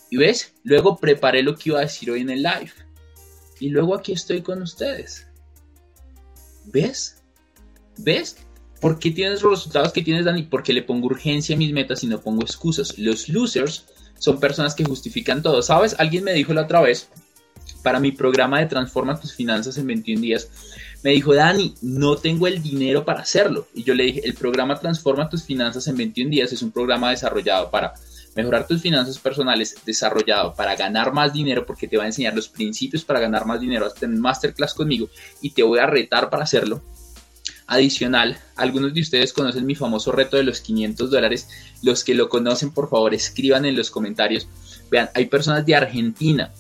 Y 0.10 0.18
ves, 0.18 0.54
luego 0.64 0.98
preparé 0.98 1.44
lo 1.44 1.56
que 1.56 1.70
iba 1.70 1.80
a 1.80 1.84
decir 1.84 2.12
hoy 2.12 2.20
en 2.20 2.32
el 2.32 2.44
live. 2.44 2.74
Y 3.62 3.70
luego 3.70 3.96
aquí 3.96 4.12
estoy 4.12 4.42
con 4.42 4.62
ustedes. 4.62 5.28
¿Ves? 6.66 7.24
¿Ves? 8.00 8.36
¿Por 8.82 8.98
qué 8.98 9.12
tienes 9.12 9.44
los 9.44 9.52
resultados 9.52 9.94
que 9.94 10.02
tienes, 10.02 10.26
Dani? 10.26 10.42
Porque 10.42 10.74
le 10.74 10.82
pongo 10.82 11.06
urgencia 11.06 11.56
a 11.56 11.58
mis 11.58 11.72
metas 11.72 12.04
y 12.04 12.08
no 12.08 12.20
pongo 12.20 12.42
excusas. 12.42 12.98
Los 12.98 13.30
losers 13.30 13.86
son 14.18 14.40
personas 14.40 14.74
que 14.74 14.84
justifican 14.84 15.44
todo. 15.44 15.62
¿Sabes? 15.62 15.96
Alguien 16.00 16.24
me 16.24 16.34
dijo 16.34 16.52
la 16.52 16.64
otra 16.64 16.82
vez, 16.82 17.08
para 17.84 18.00
mi 18.00 18.12
programa 18.12 18.60
de 18.60 18.66
Transforma 18.66 19.20
tus 19.20 19.34
finanzas 19.34 19.78
en 19.78 19.86
21 19.86 20.22
días, 20.22 20.50
me 21.04 21.12
dijo, 21.12 21.34
Dani, 21.36 21.76
no 21.84 22.18
tengo 22.18 22.48
el 22.48 22.64
dinero 22.64 23.06
para 23.06 23.22
hacerlo. 23.22 23.68
Y 23.76 23.84
yo 23.84 23.94
le 23.94 24.06
dije, 24.06 24.22
el 24.24 24.34
programa 24.34 24.80
Transforma 24.80 25.30
tus 25.30 25.44
finanzas 25.44 25.88
en 25.88 25.98
21 25.98 26.32
días 26.32 26.52
es 26.52 26.64
un 26.64 26.72
programa 26.72 27.12
desarrollado 27.12 27.70
para 27.70 27.94
mejorar 28.36 28.66
tus 28.66 28.82
finanzas 28.82 29.20
personales, 29.20 29.76
desarrollado 29.86 30.56
para 30.56 30.76
ganar 30.76 31.14
más 31.14 31.34
dinero, 31.34 31.68
porque 31.68 31.88
te 31.88 31.98
va 31.98 32.04
a 32.04 32.08
enseñar 32.08 32.34
los 32.34 32.50
principios 32.50 33.06
para 33.06 33.20
ganar 33.20 33.46
más 33.46 33.62
dinero. 33.62 33.86
A 33.86 33.94
tener 33.94 34.18
masterclass 34.18 34.74
conmigo 34.74 35.08
y 35.40 35.52
te 35.52 35.62
voy 35.62 35.78
a 35.78 35.86
retar 35.86 36.32
para 36.32 36.46
hacerlo 36.46 36.82
Adicional, 37.68 38.38
algunos 38.56 38.94
de 38.94 39.02
ustedes 39.02 39.34
conocen 39.34 39.66
mi 39.66 39.76
famoso 39.76 40.12
reto 40.12 40.38
de 40.38 40.44
los 40.44 40.62
500 40.62 41.10
dólares. 41.10 41.48
Los 41.82 42.04
que 42.04 42.16
lo 42.16 42.30
conocen, 42.30 42.72
por 42.72 42.90
favor, 42.90 43.14
escriban 43.14 43.66
en 43.66 43.76
los 43.76 43.90
comentarios. 43.90 44.48
Vean, 44.90 45.10
hay 45.14 45.28
personas 45.28 45.66
de 45.66 45.76
Argentina, 45.76 46.52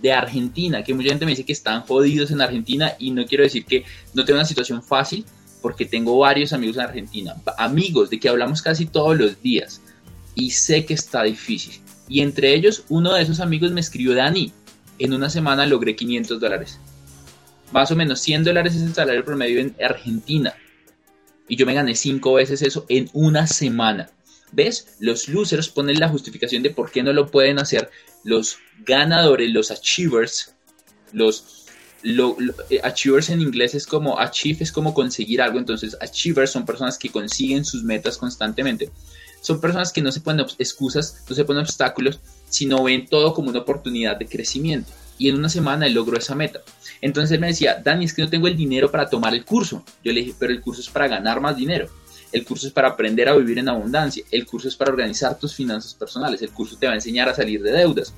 de 0.00 0.12
Argentina, 0.12 0.82
que 0.84 0.94
mucha 0.94 1.10
gente 1.10 1.24
me 1.24 1.32
dice 1.32 1.44
que 1.44 1.52
están 1.52 1.82
jodidos 1.82 2.30
en 2.30 2.40
Argentina 2.40 2.92
y 2.98 3.10
no 3.10 3.26
quiero 3.26 3.44
decir 3.44 3.64
que 3.64 3.84
no 4.14 4.24
tengo 4.24 4.38
una 4.38 4.46
situación 4.46 4.82
fácil, 4.82 5.24
porque 5.60 5.86
tengo 5.86 6.18
varios 6.18 6.52
amigos 6.52 6.76
en 6.76 6.82
Argentina, 6.82 7.36
amigos 7.56 8.10
de 8.10 8.18
que 8.18 8.28
hablamos 8.28 8.62
casi 8.62 8.86
todos 8.86 9.16
los 9.16 9.40
días 9.40 9.80
y 10.34 10.50
sé 10.50 10.84
que 10.84 10.94
está 10.94 11.22
difícil. 11.22 11.80
Y 12.08 12.20
entre 12.20 12.54
ellos, 12.54 12.84
uno 12.88 13.14
de 13.14 13.22
esos 13.22 13.40
amigos 13.40 13.70
me 13.70 13.80
escribió, 13.80 14.14
Dani, 14.14 14.52
en 14.98 15.12
una 15.12 15.30
semana 15.30 15.66
logré 15.66 15.96
500 15.96 16.40
dólares 16.40 16.78
más 17.72 17.90
o 17.90 17.96
menos 17.96 18.20
100 18.20 18.44
dólares 18.44 18.74
es 18.74 18.82
el 18.82 18.94
salario 18.94 19.24
promedio 19.24 19.60
en 19.60 19.74
Argentina. 19.82 20.54
Y 21.48 21.56
yo 21.56 21.66
me 21.66 21.74
gané 21.74 21.94
5 21.94 22.34
veces 22.34 22.62
eso 22.62 22.86
en 22.88 23.10
una 23.12 23.46
semana. 23.46 24.10
¿Ves? 24.52 24.96
Los 25.00 25.28
losers 25.28 25.68
ponen 25.68 25.98
la 25.98 26.08
justificación 26.08 26.62
de 26.62 26.70
por 26.70 26.90
qué 26.90 27.02
no 27.02 27.12
lo 27.12 27.30
pueden 27.30 27.58
hacer. 27.58 27.90
Los 28.22 28.58
ganadores, 28.84 29.50
los 29.50 29.70
achievers, 29.70 30.54
los 31.12 31.66
eh, 32.04 32.80
achievers 32.82 33.30
en 33.30 33.40
inglés 33.40 33.74
es 33.74 33.86
como 33.86 34.18
achieve 34.18 34.64
es 34.64 34.72
como 34.72 34.92
conseguir 34.92 35.40
algo. 35.40 35.58
Entonces, 35.58 35.96
achievers 36.00 36.50
son 36.50 36.66
personas 36.66 36.98
que 36.98 37.10
consiguen 37.10 37.64
sus 37.64 37.82
metas 37.82 38.18
constantemente. 38.18 38.90
Son 39.40 39.60
personas 39.60 39.92
que 39.92 40.02
no 40.02 40.12
se 40.12 40.20
ponen 40.20 40.46
excusas, 40.58 41.24
no 41.28 41.34
se 41.34 41.44
ponen 41.44 41.62
obstáculos, 41.62 42.20
sino 42.48 42.82
ven 42.84 43.06
todo 43.06 43.34
como 43.34 43.50
una 43.50 43.60
oportunidad 43.60 44.16
de 44.16 44.26
crecimiento. 44.26 44.92
Y 45.18 45.28
en 45.28 45.36
una 45.36 45.48
semana 45.48 45.86
él 45.86 45.94
logró 45.94 46.16
esa 46.16 46.34
meta. 46.34 46.60
Entonces 47.00 47.32
él 47.32 47.40
me 47.40 47.48
decía, 47.48 47.80
Dani, 47.82 48.04
es 48.04 48.14
que 48.14 48.22
no 48.22 48.30
tengo 48.30 48.48
el 48.48 48.56
dinero 48.56 48.90
para 48.90 49.08
tomar 49.08 49.34
el 49.34 49.44
curso. 49.44 49.84
Yo 50.02 50.12
le 50.12 50.20
dije, 50.20 50.34
pero 50.38 50.52
el 50.52 50.60
curso 50.60 50.80
es 50.80 50.88
para 50.88 51.08
ganar 51.08 51.40
más 51.40 51.56
dinero. 51.56 51.88
El 52.32 52.44
curso 52.44 52.66
es 52.66 52.72
para 52.72 52.88
aprender 52.88 53.28
a 53.28 53.36
vivir 53.36 53.58
en 53.58 53.68
abundancia. 53.68 54.24
El 54.30 54.46
curso 54.46 54.68
es 54.68 54.76
para 54.76 54.90
organizar 54.90 55.38
tus 55.38 55.54
finanzas 55.54 55.94
personales. 55.94 56.40
El 56.40 56.50
curso 56.50 56.76
te 56.78 56.86
va 56.86 56.92
a 56.92 56.96
enseñar 56.96 57.28
a 57.28 57.34
salir 57.34 57.62
de 57.62 57.72
deudas. 57.72 58.14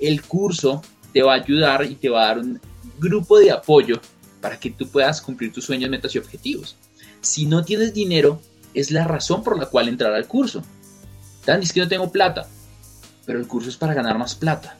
El 0.00 0.22
curso 0.22 0.82
te 1.12 1.22
va 1.22 1.34
a 1.34 1.36
ayudar 1.36 1.84
y 1.84 1.94
te 1.94 2.08
va 2.08 2.22
a 2.22 2.26
dar 2.28 2.38
un 2.38 2.60
grupo 2.98 3.38
de 3.38 3.50
apoyo 3.50 4.00
para 4.40 4.58
que 4.58 4.70
tú 4.70 4.88
puedas 4.88 5.20
cumplir 5.20 5.52
tus 5.52 5.64
sueños, 5.64 5.90
metas 5.90 6.14
y 6.14 6.18
objetivos. 6.18 6.76
Si 7.20 7.46
no 7.46 7.64
tienes 7.64 7.92
dinero, 7.92 8.40
es 8.74 8.90
la 8.90 9.04
razón 9.04 9.42
por 9.42 9.58
la 9.58 9.66
cual 9.66 9.88
entrar 9.88 10.14
al 10.14 10.26
curso. 10.26 10.62
Dani, 11.44 11.64
es 11.64 11.72
que 11.72 11.80
no 11.80 11.88
tengo 11.88 12.12
plata, 12.12 12.48
pero 13.26 13.38
el 13.38 13.46
curso 13.46 13.68
es 13.68 13.76
para 13.76 13.94
ganar 13.94 14.18
más 14.18 14.34
plata. 14.34 14.78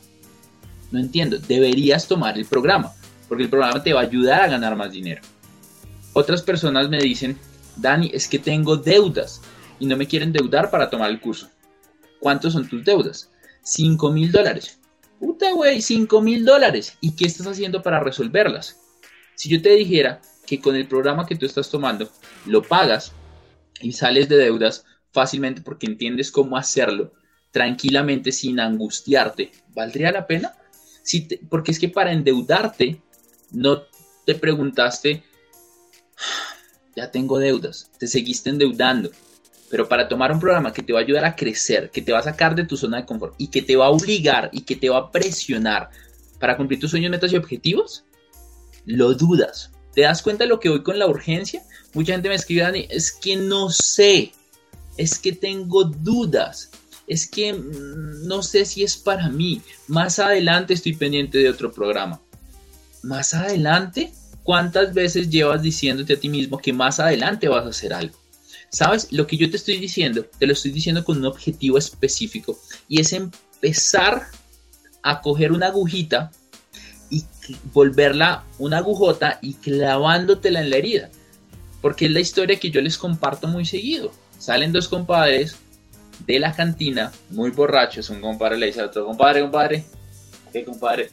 No 0.90 0.98
entiendo, 0.98 1.38
deberías 1.38 2.06
tomar 2.06 2.38
el 2.38 2.46
programa 2.46 2.92
porque 3.28 3.44
el 3.44 3.50
programa 3.50 3.82
te 3.82 3.92
va 3.92 4.00
a 4.00 4.04
ayudar 4.04 4.42
a 4.42 4.48
ganar 4.48 4.74
más 4.74 4.90
dinero. 4.90 5.20
Otras 6.14 6.42
personas 6.42 6.88
me 6.88 6.98
dicen, 6.98 7.38
Dani, 7.76 8.10
es 8.12 8.26
que 8.26 8.38
tengo 8.38 8.76
deudas 8.76 9.42
y 9.78 9.86
no 9.86 9.96
me 9.96 10.06
quieren 10.06 10.32
deudar 10.32 10.70
para 10.70 10.88
tomar 10.90 11.10
el 11.10 11.20
curso. 11.20 11.48
¿Cuántos 12.18 12.54
son 12.54 12.68
tus 12.68 12.84
deudas? 12.84 13.30
5 13.62 14.10
mil 14.10 14.32
dólares. 14.32 14.80
Puta, 15.20 15.52
güey, 15.52 15.82
5 15.82 16.20
mil 16.22 16.44
dólares. 16.44 16.96
¿Y 17.00 17.14
qué 17.14 17.26
estás 17.26 17.46
haciendo 17.46 17.82
para 17.82 18.00
resolverlas? 18.00 18.80
Si 19.34 19.48
yo 19.48 19.62
te 19.62 19.70
dijera 19.70 20.20
que 20.46 20.60
con 20.60 20.74
el 20.74 20.88
programa 20.88 21.26
que 21.26 21.36
tú 21.36 21.46
estás 21.46 21.70
tomando 21.70 22.08
lo 22.46 22.62
pagas 22.62 23.12
y 23.80 23.92
sales 23.92 24.28
de 24.28 24.36
deudas 24.36 24.84
fácilmente 25.12 25.60
porque 25.60 25.86
entiendes 25.86 26.32
cómo 26.32 26.56
hacerlo 26.56 27.12
tranquilamente 27.50 28.32
sin 28.32 28.58
angustiarte, 28.58 29.52
¿valdría 29.74 30.10
la 30.10 30.26
pena? 30.26 30.57
Porque 31.48 31.72
es 31.72 31.78
que 31.78 31.88
para 31.88 32.12
endeudarte 32.12 33.00
no 33.50 33.82
te 34.26 34.34
preguntaste, 34.34 35.22
ya 36.96 37.10
tengo 37.10 37.38
deudas, 37.38 37.90
te 37.98 38.06
seguiste 38.06 38.50
endeudando. 38.50 39.10
Pero 39.70 39.88
para 39.88 40.08
tomar 40.08 40.32
un 40.32 40.40
programa 40.40 40.72
que 40.72 40.82
te 40.82 40.92
va 40.92 41.00
a 41.00 41.02
ayudar 41.02 41.24
a 41.24 41.36
crecer, 41.36 41.90
que 41.90 42.00
te 42.00 42.12
va 42.12 42.20
a 42.20 42.22
sacar 42.22 42.54
de 42.54 42.64
tu 42.64 42.76
zona 42.76 42.98
de 42.98 43.06
confort 43.06 43.34
y 43.38 43.48
que 43.48 43.62
te 43.62 43.76
va 43.76 43.86
a 43.86 43.90
obligar 43.90 44.48
y 44.52 44.62
que 44.62 44.76
te 44.76 44.88
va 44.88 44.98
a 44.98 45.10
presionar 45.10 45.90
para 46.40 46.56
cumplir 46.56 46.80
tus 46.80 46.90
sueños, 46.90 47.10
metas 47.10 47.32
y 47.32 47.36
objetivos, 47.36 48.04
lo 48.86 49.12
dudas. 49.14 49.70
¿Te 49.94 50.02
das 50.02 50.22
cuenta 50.22 50.44
de 50.44 50.48
lo 50.48 50.60
que 50.60 50.68
voy 50.68 50.82
con 50.82 50.98
la 50.98 51.06
urgencia? 51.06 51.62
Mucha 51.92 52.12
gente 52.12 52.28
me 52.28 52.34
escribe, 52.34 52.62
Dani, 52.62 52.86
es 52.90 53.12
que 53.12 53.36
no 53.36 53.70
sé, 53.70 54.32
es 54.96 55.18
que 55.18 55.32
tengo 55.32 55.84
dudas, 55.84 56.70
es 57.08 57.28
que 57.28 57.52
mm, 57.52 58.26
no 58.26 58.42
sé 58.42 58.64
si 58.64 58.84
es 58.84 58.96
para 58.96 59.28
mí. 59.28 59.62
Más 59.86 60.18
adelante 60.18 60.74
estoy 60.74 60.94
pendiente 60.94 61.38
de 61.38 61.50
otro 61.50 61.72
programa 61.72 62.20
más 63.02 63.34
adelante, 63.34 64.12
¿cuántas 64.42 64.94
veces 64.94 65.30
llevas 65.30 65.62
diciéndote 65.62 66.14
a 66.14 66.20
ti 66.20 66.28
mismo 66.28 66.58
que 66.58 66.72
más 66.72 67.00
adelante 67.00 67.48
vas 67.48 67.66
a 67.66 67.70
hacer 67.70 67.92
algo? 67.92 68.16
¿Sabes? 68.70 69.08
Lo 69.12 69.26
que 69.26 69.36
yo 69.36 69.50
te 69.50 69.56
estoy 69.56 69.78
diciendo, 69.78 70.26
te 70.38 70.46
lo 70.46 70.52
estoy 70.52 70.70
diciendo 70.70 71.04
con 71.04 71.18
un 71.18 71.26
objetivo 71.26 71.78
específico 71.78 72.58
y 72.88 73.00
es 73.00 73.12
empezar 73.12 74.26
a 75.02 75.20
coger 75.22 75.52
una 75.52 75.68
agujita 75.68 76.30
y 77.10 77.24
volverla 77.72 78.44
una 78.58 78.78
agujota 78.78 79.38
y 79.40 79.54
clavándotela 79.54 80.60
en 80.60 80.70
la 80.70 80.76
herida. 80.76 81.10
Porque 81.80 82.06
es 82.06 82.10
la 82.10 82.20
historia 82.20 82.58
que 82.58 82.70
yo 82.70 82.80
les 82.82 82.98
comparto 82.98 83.48
muy 83.48 83.64
seguido. 83.64 84.12
Salen 84.38 84.72
dos 84.72 84.88
compadres 84.88 85.56
de 86.26 86.38
la 86.38 86.54
cantina, 86.54 87.12
muy 87.30 87.50
borrachos. 87.50 88.10
Un 88.10 88.20
compadre 88.20 88.58
le 88.58 88.66
dice 88.66 88.80
a 88.80 88.86
otro 88.86 89.06
compadre, 89.06 89.40
compadre, 89.40 89.84
¿qué 90.52 90.64
compadre? 90.64 91.10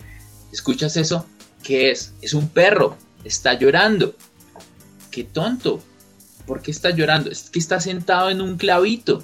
¿Escuchas 0.52 0.96
eso? 0.98 1.26
¿Qué 1.64 1.92
es? 1.92 2.14
Es 2.22 2.34
un 2.34 2.50
perro. 2.50 2.98
Está 3.24 3.54
llorando. 3.54 4.16
Qué 5.12 5.24
tonto. 5.24 5.82
¿Por 6.46 6.62
qué 6.62 6.72
está 6.72 6.92
llorando? 6.92 7.32
Es 7.32 7.50
que 7.50 7.60
está 7.60 7.80
sentado 7.80 8.30
en 8.30 8.42
un 8.42 8.58
clavito. 8.58 9.24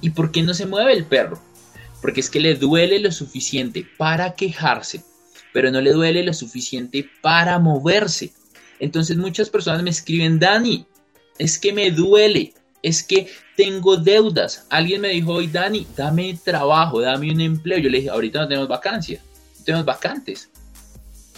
¿Y 0.00 0.10
por 0.10 0.30
qué 0.30 0.42
no 0.42 0.54
se 0.54 0.66
mueve 0.66 0.92
el 0.92 1.04
perro? 1.04 1.40
Porque 2.00 2.20
es 2.20 2.30
que 2.30 2.40
le 2.40 2.54
duele 2.54 2.98
lo 3.00 3.12
suficiente 3.12 3.86
para 3.98 4.34
quejarse, 4.34 5.04
pero 5.52 5.70
no 5.70 5.80
le 5.80 5.92
duele 5.92 6.22
lo 6.22 6.32
suficiente 6.32 7.08
para 7.20 7.58
moverse. 7.58 8.32
Entonces 8.78 9.16
muchas 9.16 9.50
personas 9.50 9.82
me 9.82 9.90
escriben, 9.90 10.38
Dani, 10.38 10.86
es 11.38 11.58
que 11.58 11.72
me 11.72 11.90
duele, 11.90 12.54
es 12.82 13.02
que 13.02 13.28
tengo 13.56 13.96
deudas. 13.96 14.66
Alguien 14.70 15.00
me 15.02 15.08
dijo 15.08 15.34
hoy, 15.34 15.46
Dani, 15.46 15.86
dame 15.96 16.38
trabajo, 16.42 17.00
dame 17.00 17.30
un 17.30 17.40
empleo. 17.40 17.78
Yo 17.78 17.90
le 17.90 17.98
dije, 17.98 18.10
ahorita 18.10 18.40
no 18.40 18.48
tenemos 18.48 18.68
vacancia, 18.68 19.20
no 19.58 19.64
tenemos 19.64 19.86
vacantes. 19.86 20.50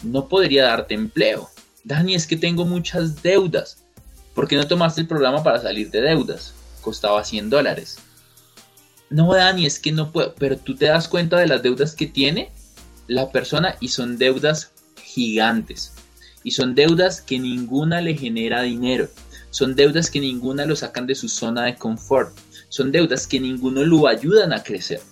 No 0.02 0.28
podría 0.28 0.64
darte 0.64 0.94
empleo. 0.94 1.48
Dani, 1.84 2.14
es 2.14 2.26
que 2.26 2.36
tengo 2.36 2.64
muchas 2.64 3.22
deudas. 3.22 3.82
¿Por 4.34 4.48
qué 4.48 4.56
no 4.56 4.66
tomaste 4.66 5.00
el 5.00 5.06
programa 5.06 5.42
para 5.42 5.60
salir 5.60 5.90
de 5.90 6.00
deudas? 6.00 6.54
Costaba 6.80 7.24
100 7.24 7.50
dólares. 7.50 7.98
No, 9.10 9.34
Dani, 9.34 9.66
es 9.66 9.78
que 9.78 9.92
no 9.92 10.10
puedo. 10.10 10.34
Pero 10.34 10.56
tú 10.56 10.74
te 10.74 10.86
das 10.86 11.06
cuenta 11.06 11.38
de 11.38 11.46
las 11.46 11.62
deudas 11.62 11.94
que 11.94 12.06
tiene 12.06 12.50
la 13.08 13.30
persona 13.30 13.76
y 13.80 13.88
son 13.88 14.16
deudas 14.16 14.72
gigantes. 15.02 15.92
Y 16.44 16.52
son 16.52 16.74
deudas 16.74 17.20
que 17.20 17.38
ninguna 17.38 18.00
le 18.00 18.14
genera 18.14 18.62
dinero. 18.62 19.08
Son 19.52 19.76
deudas 19.76 20.10
que 20.10 20.18
ninguna 20.18 20.64
lo 20.64 20.74
sacan 20.74 21.06
de 21.06 21.14
su 21.14 21.28
zona 21.28 21.66
de 21.66 21.76
confort. 21.76 22.34
Son 22.70 22.90
deudas 22.90 23.26
que 23.26 23.38
ninguno 23.38 23.84
lo 23.84 24.08
ayudan 24.08 24.50
a 24.54 24.62
crecer. 24.62 25.02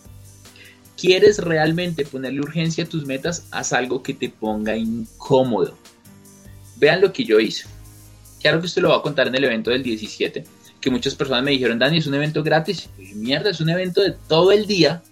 ¿Quieres 0.96 1.36
realmente 1.38 2.06
ponerle 2.06 2.40
urgencia 2.40 2.84
a 2.84 2.88
tus 2.88 3.04
metas? 3.04 3.46
Haz 3.50 3.74
algo 3.74 4.02
que 4.02 4.14
te 4.14 4.30
ponga 4.30 4.74
incómodo. 4.74 5.76
Vean 6.76 7.02
lo 7.02 7.12
que 7.12 7.26
yo 7.26 7.38
hice. 7.38 7.66
Claro 8.40 8.60
que 8.60 8.66
esto 8.66 8.80
lo 8.80 8.88
voy 8.88 8.98
a 8.98 9.02
contar 9.02 9.28
en 9.28 9.34
el 9.34 9.44
evento 9.44 9.70
del 9.70 9.82
17, 9.82 10.44
que 10.80 10.90
muchas 10.90 11.14
personas 11.14 11.44
me 11.44 11.50
dijeron, 11.50 11.78
Dani, 11.78 11.98
es 11.98 12.06
un 12.06 12.14
evento 12.14 12.42
gratis. 12.42 12.88
mierda, 13.14 13.50
es 13.50 13.60
un 13.60 13.68
evento 13.68 14.00
de 14.00 14.16
todo 14.26 14.52
el 14.52 14.66
día 14.66 15.02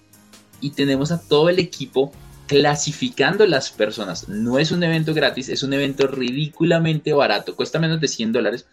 y 0.62 0.70
tenemos 0.70 1.12
a 1.12 1.20
todo 1.20 1.50
el 1.50 1.58
equipo 1.58 2.12
clasificando 2.46 3.44
las 3.46 3.68
personas. 3.68 4.26
No 4.30 4.58
es 4.58 4.70
un 4.72 4.82
evento 4.82 5.12
gratis, 5.12 5.50
es 5.50 5.62
un 5.62 5.74
evento 5.74 6.06
ridículamente 6.06 7.12
barato, 7.12 7.54
cuesta 7.54 7.78
menos 7.78 8.00
de 8.00 8.08
100 8.08 8.32
dólares 8.32 8.64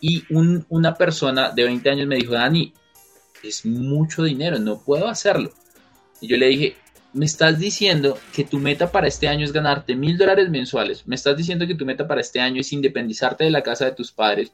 y 0.00 0.24
una 0.30 0.94
persona 0.94 1.50
de 1.50 1.64
20 1.64 1.90
años 1.90 2.06
me 2.06 2.16
dijo, 2.16 2.32
Dani, 2.32 2.72
es 3.42 3.64
mucho 3.64 4.22
dinero, 4.24 4.58
no 4.58 4.80
puedo 4.80 5.08
hacerlo. 5.08 5.52
Y 6.20 6.28
yo 6.28 6.36
le 6.36 6.48
dije, 6.48 6.76
me 7.12 7.26
estás 7.26 7.58
diciendo 7.58 8.18
que 8.32 8.44
tu 8.44 8.58
meta 8.58 8.92
para 8.92 9.08
este 9.08 9.28
año 9.28 9.44
es 9.44 9.52
ganarte 9.52 9.96
mil 9.96 10.16
dólares 10.16 10.48
mensuales. 10.48 11.06
Me 11.06 11.16
estás 11.16 11.36
diciendo 11.36 11.66
que 11.66 11.74
tu 11.74 11.84
meta 11.84 12.06
para 12.06 12.20
este 12.20 12.40
año 12.40 12.60
es 12.60 12.72
independizarte 12.72 13.44
de 13.44 13.50
la 13.50 13.62
casa 13.62 13.86
de 13.86 13.92
tus 13.92 14.12
padres. 14.12 14.52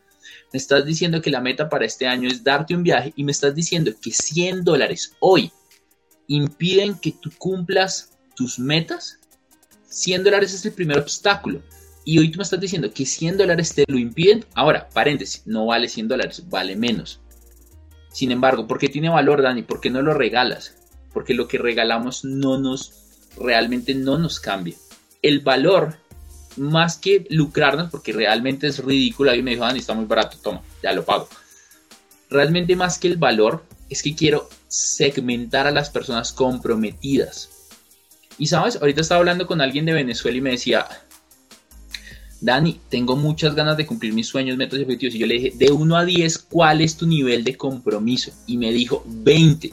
Me 0.52 0.56
estás 0.58 0.84
diciendo 0.84 1.20
que 1.20 1.30
la 1.30 1.40
meta 1.40 1.68
para 1.68 1.84
este 1.84 2.06
año 2.06 2.28
es 2.28 2.42
darte 2.42 2.74
un 2.74 2.82
viaje 2.82 3.12
y 3.16 3.24
me 3.24 3.32
estás 3.32 3.54
diciendo 3.54 3.92
que 4.00 4.10
100 4.10 4.64
dólares 4.64 5.14
hoy 5.20 5.52
impiden 6.28 6.98
que 6.98 7.12
tú 7.12 7.30
cumplas 7.38 8.12
tus 8.34 8.58
metas. 8.58 9.18
100 9.88 10.24
dólares 10.24 10.54
es 10.54 10.64
el 10.64 10.72
primer 10.72 10.98
obstáculo. 10.98 11.62
Y 12.06 12.20
hoy 12.20 12.30
tú 12.30 12.38
me 12.38 12.44
estás 12.44 12.60
diciendo 12.60 12.88
que 12.94 13.04
100 13.04 13.36
dólares 13.36 13.74
te 13.74 13.84
lo 13.88 13.98
impiden. 13.98 14.44
Ahora, 14.54 14.88
paréntesis, 14.88 15.42
no 15.44 15.66
vale 15.66 15.88
100 15.88 16.06
dólares, 16.06 16.44
vale 16.48 16.76
menos. 16.76 17.20
Sin 18.12 18.30
embargo, 18.30 18.68
¿por 18.68 18.78
qué 18.78 18.88
tiene 18.88 19.08
valor, 19.08 19.42
Dani? 19.42 19.62
¿Por 19.62 19.80
qué 19.80 19.90
no 19.90 20.00
lo 20.02 20.14
regalas? 20.14 20.76
Porque 21.12 21.34
lo 21.34 21.48
que 21.48 21.58
regalamos 21.58 22.24
no 22.24 22.58
nos, 22.58 22.92
realmente 23.36 23.92
no 23.92 24.18
nos 24.18 24.38
cambia. 24.38 24.76
El 25.20 25.40
valor, 25.40 25.96
más 26.56 26.96
que 26.96 27.26
lucrarnos, 27.28 27.90
porque 27.90 28.12
realmente 28.12 28.68
es 28.68 28.78
ridículo, 28.78 29.32
ahí 29.32 29.42
me 29.42 29.50
dijo, 29.50 29.64
Dani, 29.64 29.80
está 29.80 29.92
muy 29.92 30.04
barato, 30.04 30.38
toma, 30.40 30.62
ya 30.84 30.92
lo 30.92 31.04
pago. 31.04 31.28
Realmente 32.30 32.76
más 32.76 33.00
que 33.00 33.08
el 33.08 33.16
valor, 33.16 33.64
es 33.90 34.04
que 34.04 34.14
quiero 34.14 34.48
segmentar 34.68 35.66
a 35.66 35.72
las 35.72 35.90
personas 35.90 36.32
comprometidas. 36.32 37.50
Y 38.38 38.46
sabes, 38.46 38.76
ahorita 38.76 39.00
estaba 39.00 39.18
hablando 39.18 39.48
con 39.48 39.60
alguien 39.60 39.86
de 39.86 39.92
Venezuela 39.92 40.38
y 40.38 40.40
me 40.40 40.50
decía, 40.50 40.86
Dani, 42.40 42.80
tengo 42.90 43.16
muchas 43.16 43.54
ganas 43.54 43.76
de 43.76 43.86
cumplir 43.86 44.12
mis 44.12 44.26
sueños, 44.26 44.56
metas 44.56 44.78
y 44.78 44.82
objetivos. 44.82 45.14
Y 45.14 45.18
yo 45.18 45.26
le 45.26 45.34
dije, 45.34 45.52
de 45.56 45.72
1 45.72 45.96
a 45.96 46.04
10, 46.04 46.38
¿cuál 46.38 46.80
es 46.80 46.96
tu 46.96 47.06
nivel 47.06 47.44
de 47.44 47.56
compromiso? 47.56 48.32
Y 48.46 48.58
me 48.58 48.72
dijo, 48.72 49.02
20. 49.06 49.72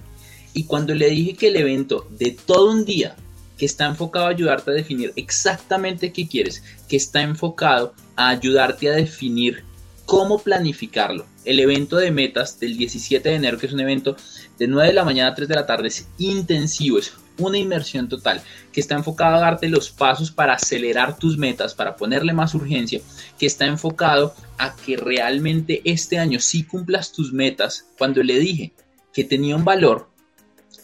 Y 0.54 0.64
cuando 0.64 0.94
le 0.96 1.10
dije 1.10 1.36
que 1.36 1.48
el 1.48 1.56
evento 1.58 2.08
de 2.12 2.32
todo 2.32 2.72
un 2.72 2.86
día, 2.86 3.16
que 3.58 3.66
está 3.66 3.86
enfocado 3.86 4.28
a 4.28 4.30
ayudarte 4.30 4.72
a 4.72 4.74
definir 4.74 5.14
exactamente 5.16 6.12
qué 6.12 6.28
quieres, 6.28 6.64
que 6.88 6.96
está 6.96 7.22
enfocado 7.22 7.94
a 8.16 8.30
ayudarte 8.30 8.90
a 8.90 8.94
definir 8.94 9.64
cómo 10.06 10.40
planificarlo. 10.40 11.26
El 11.46 11.60
evento 11.60 11.98
de 11.98 12.12
metas 12.12 12.60
del 12.60 12.78
17 12.78 13.28
de 13.28 13.36
enero, 13.36 13.58
que 13.58 13.66
es 13.66 13.74
un 13.74 13.80
evento 13.80 14.16
de 14.58 14.68
9 14.68 14.90
de 14.90 14.94
la 14.94 15.06
mañana 15.06 15.32
a 15.32 15.36
3 15.36 15.48
de 15.48 15.56
la 15.56 15.66
tarde, 15.66 15.90
es 15.90 16.08
intensivo, 16.18 17.00
es 17.00 17.14
una 17.38 17.58
inmersión 17.58 18.10
total 18.10 18.42
que 18.72 18.82
está 18.82 18.96
enfocado 18.96 19.36
a 19.36 19.40
darte 19.40 19.70
los 19.70 19.90
pasos 19.90 20.32
para 20.32 20.54
acelerar 20.54 21.18
tus 21.18 21.38
metas, 21.38 21.74
para 21.74 21.96
ponerle 21.96 22.34
más 22.34 22.54
urgencia, 22.56 23.02
que 23.38 23.46
está 23.46 23.66
enfocado 23.66 24.36
a 24.58 24.76
que 24.76 24.98
realmente 24.98 25.82
este 25.86 26.18
año 26.18 26.40
sí 26.40 26.64
cumplas 26.64 27.12
tus 27.12 27.34
metas. 27.34 27.88
Cuando 27.98 28.24
le 28.24 28.40
dije 28.40 28.74
que 29.14 29.24
tenía 29.24 29.56
un 29.56 29.66
valor, 29.66 30.10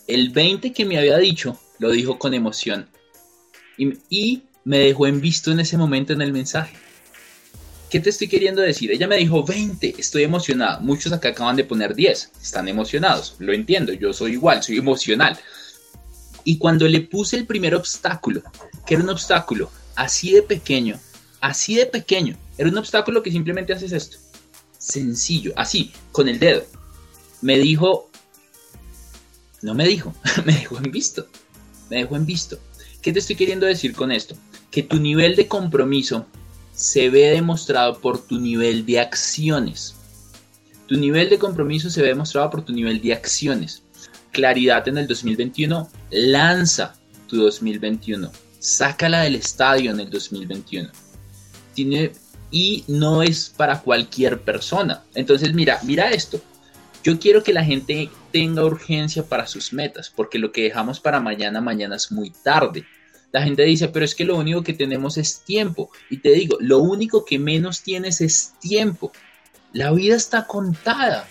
el 0.07 0.29
20 0.29 0.73
que 0.73 0.85
me 0.85 0.97
había 0.97 1.17
dicho, 1.17 1.59
lo 1.79 1.91
dijo 1.91 2.17
con 2.19 2.33
emoción. 2.33 2.87
Y, 3.77 3.93
y 4.09 4.43
me 4.63 4.79
dejó 4.79 5.07
en 5.07 5.21
visto 5.21 5.51
en 5.51 5.59
ese 5.59 5.77
momento 5.77 6.13
en 6.13 6.21
el 6.21 6.33
mensaje. 6.33 6.75
¿Qué 7.89 7.99
te 7.99 8.11
estoy 8.11 8.27
queriendo 8.27 8.61
decir? 8.61 8.91
Ella 8.91 9.07
me 9.07 9.17
dijo 9.17 9.43
20, 9.43 9.95
estoy 9.97 10.23
emocionada. 10.23 10.79
Muchos 10.79 11.11
acá 11.11 11.29
acaban 11.29 11.55
de 11.55 11.63
poner 11.63 11.95
10, 11.95 12.31
están 12.39 12.67
emocionados. 12.67 13.35
Lo 13.39 13.51
entiendo, 13.51 13.93
yo 13.93 14.13
soy 14.13 14.33
igual, 14.33 14.61
soy 14.61 14.77
emocional. 14.77 15.39
Y 16.49 16.57
cuando 16.57 16.87
le 16.87 17.01
puse 17.01 17.37
el 17.37 17.45
primer 17.45 17.75
obstáculo, 17.75 18.41
que 18.83 18.95
era 18.95 19.03
un 19.03 19.09
obstáculo 19.11 19.69
así 19.95 20.31
de 20.31 20.41
pequeño, 20.41 20.99
así 21.41 21.75
de 21.75 21.85
pequeño, 21.85 22.35
era 22.57 22.71
un 22.71 22.77
obstáculo 22.79 23.21
que 23.21 23.29
simplemente 23.29 23.71
haces 23.71 23.91
esto. 23.91 24.17
Sencillo, 24.75 25.53
así, 25.55 25.91
con 26.11 26.27
el 26.27 26.39
dedo. 26.39 26.63
Me 27.43 27.59
dijo, 27.59 28.09
no 29.61 29.75
me 29.75 29.87
dijo, 29.87 30.15
me 30.43 30.53
dejó 30.53 30.77
en 30.77 30.91
visto, 30.91 31.27
me 31.91 31.97
dejó 31.97 32.15
en 32.15 32.25
visto. 32.25 32.57
¿Qué 33.03 33.13
te 33.13 33.19
estoy 33.19 33.35
queriendo 33.35 33.67
decir 33.67 33.93
con 33.93 34.11
esto? 34.11 34.35
Que 34.71 34.81
tu 34.81 34.99
nivel 34.99 35.35
de 35.35 35.47
compromiso 35.47 36.25
se 36.73 37.11
ve 37.11 37.29
demostrado 37.29 37.99
por 37.99 38.25
tu 38.25 38.39
nivel 38.39 38.87
de 38.87 39.01
acciones. 39.01 39.93
Tu 40.87 40.97
nivel 40.97 41.29
de 41.29 41.37
compromiso 41.37 41.91
se 41.91 42.01
ve 42.01 42.07
demostrado 42.07 42.49
por 42.49 42.65
tu 42.65 42.73
nivel 42.73 43.03
de 43.03 43.13
acciones 43.13 43.83
claridad 44.31 44.87
en 44.87 44.97
el 44.97 45.07
2021, 45.07 45.89
lanza 46.11 46.95
tu 47.27 47.37
2021. 47.37 48.31
Sácala 48.59 49.21
del 49.21 49.35
estadio 49.35 49.91
en 49.91 49.99
el 49.99 50.09
2021. 50.09 50.89
Tiene, 51.73 52.11
y 52.51 52.83
no 52.87 53.23
es 53.23 53.53
para 53.55 53.81
cualquier 53.81 54.41
persona. 54.41 55.03
Entonces, 55.13 55.53
mira, 55.53 55.79
mira 55.83 56.11
esto. 56.11 56.41
Yo 57.03 57.19
quiero 57.19 57.43
que 57.43 57.53
la 57.53 57.63
gente 57.63 58.09
tenga 58.31 58.65
urgencia 58.65 59.23
para 59.23 59.47
sus 59.47 59.71
metas, 59.71 60.11
porque 60.13 60.37
lo 60.37 60.51
que 60.51 60.63
dejamos 60.63 60.99
para 60.99 61.19
mañana, 61.19 61.61
mañana 61.61 61.95
es 61.95 62.11
muy 62.11 62.31
tarde. 62.31 62.85
La 63.31 63.43
gente 63.43 63.63
dice, 63.63 63.87
pero 63.89 64.03
es 64.03 64.15
que 64.15 64.25
lo 64.25 64.35
único 64.35 64.63
que 64.63 64.73
tenemos 64.73 65.17
es 65.17 65.41
tiempo. 65.45 65.91
Y 66.09 66.17
te 66.17 66.31
digo, 66.31 66.57
lo 66.59 66.79
único 66.79 67.23
que 67.25 67.39
menos 67.39 67.83
tienes 67.83 68.21
es 68.21 68.53
tiempo. 68.59 69.11
La 69.71 69.91
vida 69.91 70.15
está 70.15 70.47
contada. 70.47 71.27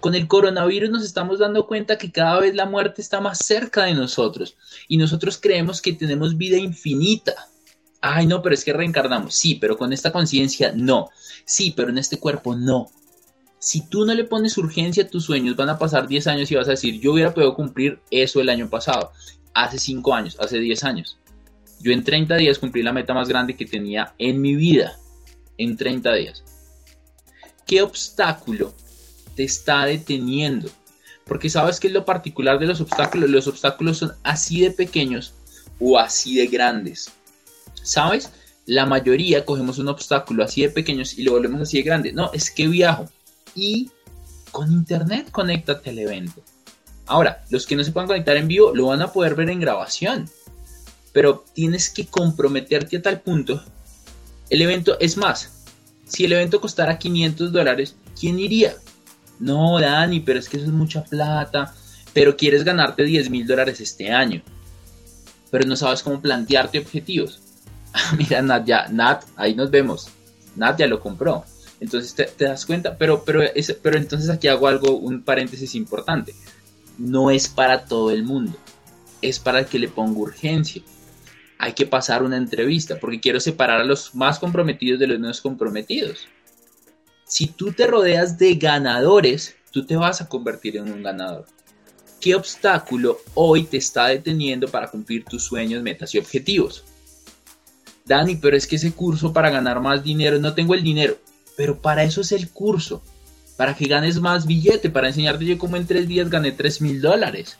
Con 0.00 0.14
el 0.14 0.28
coronavirus 0.28 0.90
nos 0.90 1.04
estamos 1.04 1.38
dando 1.38 1.66
cuenta 1.66 1.98
que 1.98 2.12
cada 2.12 2.38
vez 2.40 2.54
la 2.54 2.66
muerte 2.66 3.02
está 3.02 3.20
más 3.20 3.38
cerca 3.38 3.84
de 3.84 3.94
nosotros 3.94 4.56
y 4.88 4.98
nosotros 4.98 5.38
creemos 5.40 5.80
que 5.80 5.92
tenemos 5.92 6.36
vida 6.36 6.58
infinita. 6.58 7.34
Ay, 8.00 8.26
no, 8.26 8.42
pero 8.42 8.54
es 8.54 8.64
que 8.64 8.72
reencarnamos. 8.72 9.34
Sí, 9.34 9.56
pero 9.56 9.76
con 9.76 9.92
esta 9.92 10.12
conciencia 10.12 10.72
no. 10.74 11.08
Sí, 11.44 11.72
pero 11.76 11.90
en 11.90 11.98
este 11.98 12.18
cuerpo 12.18 12.54
no. 12.54 12.90
Si 13.58 13.80
tú 13.88 14.04
no 14.04 14.14
le 14.14 14.24
pones 14.24 14.56
urgencia 14.58 15.04
a 15.04 15.08
tus 15.08 15.24
sueños, 15.24 15.56
van 15.56 15.70
a 15.70 15.78
pasar 15.78 16.06
10 16.06 16.26
años 16.28 16.50
y 16.50 16.54
vas 16.54 16.68
a 16.68 16.72
decir, 16.72 17.00
yo 17.00 17.12
hubiera 17.12 17.34
podido 17.34 17.54
cumplir 17.54 18.00
eso 18.10 18.40
el 18.40 18.50
año 18.50 18.68
pasado, 18.68 19.10
hace 19.54 19.78
5 19.78 20.14
años, 20.14 20.36
hace 20.38 20.58
10 20.60 20.84
años. 20.84 21.18
Yo 21.80 21.90
en 21.90 22.04
30 22.04 22.36
días 22.36 22.58
cumplí 22.58 22.82
la 22.82 22.92
meta 22.92 23.12
más 23.12 23.28
grande 23.28 23.56
que 23.56 23.66
tenía 23.66 24.14
en 24.18 24.40
mi 24.40 24.54
vida. 24.54 24.98
En 25.58 25.76
30 25.76 26.12
días. 26.14 26.44
¿Qué 27.66 27.82
obstáculo 27.82 28.74
te 29.36 29.44
está 29.44 29.84
deteniendo. 29.84 30.68
Porque 31.24 31.50
sabes 31.50 31.78
que 31.78 31.88
es 31.88 31.92
lo 31.92 32.04
particular 32.04 32.58
de 32.58 32.66
los 32.66 32.80
obstáculos. 32.80 33.30
Los 33.30 33.46
obstáculos 33.46 33.98
son 33.98 34.12
así 34.22 34.60
de 34.60 34.70
pequeños 34.70 35.34
o 35.78 35.98
así 35.98 36.36
de 36.36 36.46
grandes. 36.46 37.12
¿Sabes? 37.82 38.30
La 38.64 38.86
mayoría 38.86 39.44
cogemos 39.44 39.78
un 39.78 39.88
obstáculo 39.88 40.42
así 40.42 40.62
de 40.62 40.70
pequeños 40.70 41.18
y 41.18 41.22
lo 41.22 41.32
volvemos 41.32 41.60
así 41.60 41.76
de 41.76 41.82
grande. 41.82 42.12
No, 42.12 42.32
es 42.32 42.50
que 42.50 42.66
viajo. 42.66 43.08
Y 43.54 43.90
con 44.50 44.72
internet 44.72 45.30
conéctate 45.30 45.90
al 45.90 45.98
evento. 45.98 46.42
Ahora, 47.06 47.44
los 47.50 47.66
que 47.66 47.76
no 47.76 47.84
se 47.84 47.92
puedan 47.92 48.08
conectar 48.08 48.36
en 48.36 48.48
vivo 48.48 48.74
lo 48.74 48.86
van 48.86 49.02
a 49.02 49.12
poder 49.12 49.34
ver 49.34 49.50
en 49.50 49.60
grabación. 49.60 50.28
Pero 51.12 51.44
tienes 51.54 51.90
que 51.90 52.06
comprometerte 52.06 52.96
a 52.96 53.02
tal 53.02 53.20
punto. 53.20 53.62
El 54.50 54.62
evento, 54.62 54.98
es 55.00 55.16
más, 55.16 55.64
si 56.06 56.24
el 56.24 56.32
evento 56.32 56.60
costara 56.60 56.98
500 56.98 57.52
dólares, 57.52 57.96
¿quién 58.18 58.38
iría? 58.38 58.76
No, 59.38 59.78
Dani, 59.80 60.20
pero 60.20 60.38
es 60.38 60.48
que 60.48 60.56
eso 60.56 60.66
es 60.66 60.72
mucha 60.72 61.04
plata, 61.04 61.74
pero 62.12 62.36
quieres 62.36 62.64
ganarte 62.64 63.04
10 63.04 63.30
mil 63.30 63.46
dólares 63.46 63.80
este 63.80 64.10
año, 64.10 64.42
pero 65.50 65.66
no 65.66 65.76
sabes 65.76 66.02
cómo 66.02 66.20
plantearte 66.20 66.78
objetivos. 66.78 67.40
Mira, 68.18 68.42
Nat, 68.42 68.66
ya, 68.66 68.88
Nat, 68.88 69.24
ahí 69.36 69.54
nos 69.54 69.70
vemos. 69.70 70.08
Nat 70.54 70.78
ya 70.78 70.86
lo 70.86 71.00
compró. 71.00 71.44
Entonces 71.80 72.14
te, 72.14 72.44
das 72.44 72.64
cuenta, 72.64 72.96
pero, 72.96 73.22
pero, 73.24 73.42
pero 73.82 73.98
entonces 73.98 74.30
aquí 74.30 74.48
hago 74.48 74.66
algo, 74.66 74.96
un 74.96 75.22
paréntesis 75.22 75.74
importante. 75.74 76.34
No 76.98 77.30
es 77.30 77.48
para 77.48 77.84
todo 77.84 78.10
el 78.10 78.22
mundo, 78.22 78.56
es 79.20 79.38
para 79.38 79.58
el 79.58 79.66
que 79.66 79.78
le 79.78 79.88
pongo 79.88 80.22
urgencia. 80.22 80.82
Hay 81.58 81.74
que 81.74 81.86
pasar 81.86 82.22
una 82.22 82.36
entrevista 82.36 82.98
porque 82.98 83.20
quiero 83.20 83.40
separar 83.40 83.80
a 83.80 83.84
los 83.84 84.14
más 84.14 84.38
comprometidos 84.38 84.98
de 84.98 85.06
los 85.06 85.18
menos 85.18 85.40
comprometidos. 85.40 86.26
Si 87.26 87.48
tú 87.48 87.72
te 87.72 87.88
rodeas 87.88 88.38
de 88.38 88.54
ganadores, 88.54 89.56
tú 89.72 89.84
te 89.84 89.96
vas 89.96 90.20
a 90.20 90.28
convertir 90.28 90.76
en 90.76 90.92
un 90.92 91.02
ganador. 91.02 91.44
¿Qué 92.20 92.36
obstáculo 92.36 93.18
hoy 93.34 93.64
te 93.64 93.76
está 93.78 94.06
deteniendo 94.06 94.68
para 94.68 94.88
cumplir 94.88 95.24
tus 95.24 95.42
sueños, 95.42 95.82
metas 95.82 96.14
y 96.14 96.18
objetivos? 96.18 96.84
Dani, 98.04 98.36
pero 98.36 98.56
es 98.56 98.68
que 98.68 98.76
ese 98.76 98.92
curso 98.92 99.32
para 99.32 99.50
ganar 99.50 99.80
más 99.80 100.04
dinero, 100.04 100.38
no 100.38 100.54
tengo 100.54 100.74
el 100.74 100.84
dinero. 100.84 101.18
Pero 101.56 101.82
para 101.82 102.04
eso 102.04 102.20
es 102.20 102.30
el 102.30 102.48
curso. 102.48 103.02
Para 103.56 103.74
que 103.74 103.86
ganes 103.86 104.20
más 104.20 104.46
billete, 104.46 104.88
para 104.88 105.08
enseñarte 105.08 105.44
yo 105.44 105.58
cómo 105.58 105.76
en 105.76 105.86
tres 105.86 106.06
días 106.06 106.30
gané 106.30 106.52
3 106.52 106.80
mil 106.80 107.00
dólares. 107.00 107.58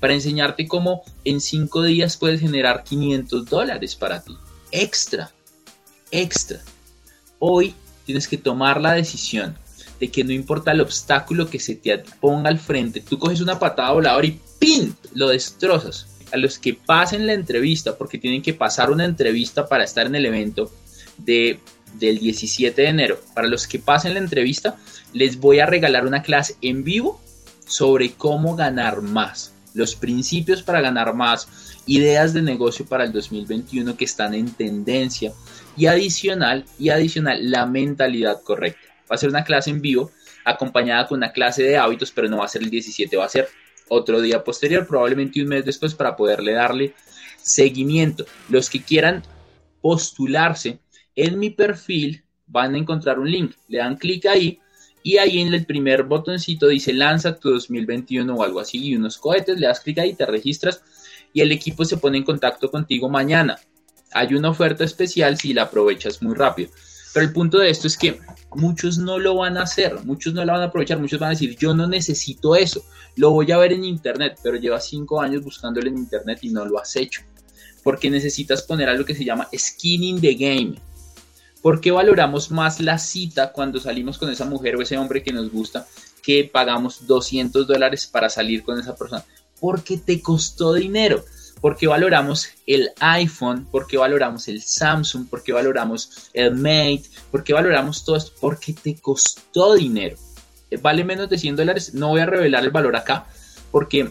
Para 0.00 0.14
enseñarte 0.14 0.66
cómo 0.66 1.02
en 1.24 1.40
cinco 1.40 1.82
días 1.82 2.16
puedes 2.16 2.40
generar 2.40 2.82
500 2.82 3.46
dólares 3.46 3.94
para 3.94 4.20
ti. 4.20 4.36
Extra. 4.72 5.30
Extra. 6.10 6.60
Hoy 7.38 7.74
tienes 8.06 8.26
que 8.26 8.38
tomar 8.38 8.80
la 8.80 8.92
decisión 8.92 9.58
de 10.00 10.08
que 10.08 10.24
no 10.24 10.32
importa 10.32 10.72
el 10.72 10.80
obstáculo 10.80 11.50
que 11.50 11.58
se 11.58 11.74
te 11.74 11.98
ponga 12.20 12.48
al 12.48 12.58
frente, 12.58 13.00
tú 13.00 13.18
coges 13.18 13.40
una 13.40 13.58
patada 13.58 13.92
voladora 13.92 14.26
y 14.26 14.40
¡pin! 14.58 14.94
lo 15.14 15.28
destrozas. 15.28 16.06
A 16.32 16.36
los 16.36 16.58
que 16.58 16.74
pasen 16.74 17.26
la 17.26 17.34
entrevista, 17.34 17.96
porque 17.96 18.18
tienen 18.18 18.42
que 18.42 18.52
pasar 18.52 18.90
una 18.90 19.04
entrevista 19.04 19.68
para 19.68 19.84
estar 19.84 20.06
en 20.06 20.16
el 20.16 20.26
evento 20.26 20.70
de 21.18 21.60
del 21.98 22.18
17 22.18 22.82
de 22.82 22.88
enero. 22.88 23.20
Para 23.34 23.48
los 23.48 23.66
que 23.66 23.78
pasen 23.78 24.14
la 24.14 24.20
entrevista, 24.20 24.76
les 25.12 25.38
voy 25.38 25.60
a 25.60 25.66
regalar 25.66 26.06
una 26.06 26.22
clase 26.22 26.56
en 26.60 26.84
vivo 26.84 27.20
sobre 27.66 28.12
cómo 28.12 28.54
ganar 28.54 29.02
más, 29.02 29.52
los 29.74 29.94
principios 29.94 30.62
para 30.62 30.80
ganar 30.80 31.14
más, 31.14 31.48
ideas 31.86 32.32
de 32.32 32.42
negocio 32.42 32.86
para 32.86 33.04
el 33.04 33.12
2021 33.12 33.96
que 33.96 34.04
están 34.04 34.34
en 34.34 34.50
tendencia 34.50 35.32
y 35.76 35.86
adicional 35.86 36.64
y 36.78 36.88
adicional 36.88 37.50
la 37.50 37.66
mentalidad 37.66 38.42
correcta. 38.42 38.88
Va 39.10 39.14
a 39.14 39.18
ser 39.18 39.30
una 39.30 39.44
clase 39.44 39.70
en 39.70 39.80
vivo 39.80 40.10
acompañada 40.44 41.06
con 41.06 41.18
una 41.18 41.32
clase 41.32 41.62
de 41.62 41.76
hábitos, 41.76 42.12
pero 42.12 42.28
no 42.28 42.38
va 42.38 42.44
a 42.44 42.48
ser 42.48 42.62
el 42.62 42.70
17, 42.70 43.16
va 43.16 43.24
a 43.24 43.28
ser 43.28 43.48
otro 43.88 44.20
día 44.20 44.42
posterior, 44.42 44.86
probablemente 44.86 45.42
un 45.42 45.48
mes 45.48 45.64
después 45.64 45.94
para 45.94 46.16
poderle 46.16 46.52
darle 46.52 46.94
seguimiento. 47.42 48.26
Los 48.48 48.70
que 48.70 48.82
quieran 48.82 49.22
postularse 49.80 50.78
en 51.14 51.38
mi 51.38 51.50
perfil 51.50 52.24
van 52.46 52.74
a 52.74 52.78
encontrar 52.78 53.18
un 53.18 53.30
link, 53.30 53.54
le 53.68 53.78
dan 53.78 53.96
clic 53.96 54.26
ahí 54.26 54.60
y 55.02 55.18
ahí 55.18 55.40
en 55.40 55.54
el 55.54 55.66
primer 55.66 56.02
botoncito 56.02 56.68
dice 56.68 56.92
lanza 56.92 57.38
tu 57.38 57.50
2021 57.50 58.34
o 58.34 58.42
algo 58.42 58.60
así 58.60 58.78
y 58.84 58.96
unos 58.96 59.18
cohetes, 59.18 59.58
le 59.58 59.66
das 59.66 59.80
clic 59.80 59.98
ahí, 59.98 60.14
te 60.14 60.26
registras 60.26 60.82
y 61.32 61.40
el 61.40 61.52
equipo 61.52 61.84
se 61.84 61.96
pone 61.96 62.18
en 62.18 62.24
contacto 62.24 62.70
contigo 62.70 63.08
mañana. 63.08 63.58
Hay 64.16 64.34
una 64.34 64.50
oferta 64.50 64.82
especial 64.82 65.36
si 65.38 65.52
la 65.52 65.62
aprovechas 65.62 66.22
muy 66.22 66.34
rápido. 66.34 66.70
Pero 67.12 67.26
el 67.26 67.32
punto 67.32 67.58
de 67.58 67.70
esto 67.70 67.86
es 67.86 67.96
que 67.96 68.18
muchos 68.54 68.98
no 68.98 69.18
lo 69.18 69.36
van 69.36 69.56
a 69.56 69.62
hacer, 69.62 70.04
muchos 70.04 70.32
no 70.34 70.44
la 70.44 70.54
van 70.54 70.62
a 70.62 70.66
aprovechar, 70.66 70.98
muchos 70.98 71.18
van 71.20 71.28
a 71.28 71.32
decir, 71.32 71.56
yo 71.56 71.74
no 71.74 71.86
necesito 71.86 72.56
eso, 72.56 72.84
lo 73.16 73.30
voy 73.30 73.50
a 73.52 73.58
ver 73.58 73.72
en 73.72 73.84
internet, 73.84 74.38
pero 74.42 74.56
llevas 74.56 74.86
cinco 74.86 75.20
años 75.20 75.42
buscándolo 75.42 75.88
en 75.88 75.98
internet 75.98 76.38
y 76.42 76.50
no 76.50 76.64
lo 76.64 76.78
has 76.78 76.96
hecho. 76.96 77.22
Porque 77.82 78.10
necesitas 78.10 78.62
poner 78.62 78.88
algo 78.88 79.04
que 79.04 79.14
se 79.14 79.24
llama 79.24 79.48
skin 79.56 80.02
in 80.02 80.20
the 80.20 80.34
game. 80.34 80.74
¿Por 81.62 81.80
qué 81.80 81.90
valoramos 81.90 82.50
más 82.50 82.80
la 82.80 82.98
cita 82.98 83.52
cuando 83.52 83.80
salimos 83.80 84.18
con 84.18 84.30
esa 84.30 84.44
mujer 84.44 84.76
o 84.76 84.82
ese 84.82 84.96
hombre 84.98 85.22
que 85.22 85.32
nos 85.32 85.50
gusta 85.50 85.86
que 86.22 86.48
pagamos 86.52 87.06
200 87.06 87.66
dólares 87.66 88.06
para 88.06 88.30
salir 88.30 88.62
con 88.62 88.78
esa 88.78 88.94
persona? 88.94 89.24
Porque 89.60 89.96
te 89.98 90.20
costó 90.20 90.74
dinero. 90.74 91.24
Porque 91.66 91.88
valoramos 91.88 92.50
el 92.64 92.92
iPhone, 93.00 93.66
porque 93.72 93.96
valoramos 93.96 94.46
el 94.46 94.62
Samsung, 94.62 95.26
porque 95.28 95.52
valoramos 95.52 96.30
el 96.32 96.54
Mate, 96.54 97.02
porque 97.32 97.52
valoramos 97.52 98.04
todo 98.04 98.14
esto, 98.14 98.30
porque 98.40 98.72
te 98.72 98.94
costó 99.00 99.74
dinero. 99.74 100.16
Eh, 100.70 100.76
vale 100.76 101.02
menos 101.02 101.28
de 101.28 101.36
100 101.36 101.56
dólares. 101.56 101.92
No 101.92 102.10
voy 102.10 102.20
a 102.20 102.26
revelar 102.26 102.62
el 102.62 102.70
valor 102.70 102.94
acá 102.94 103.26
porque 103.72 104.08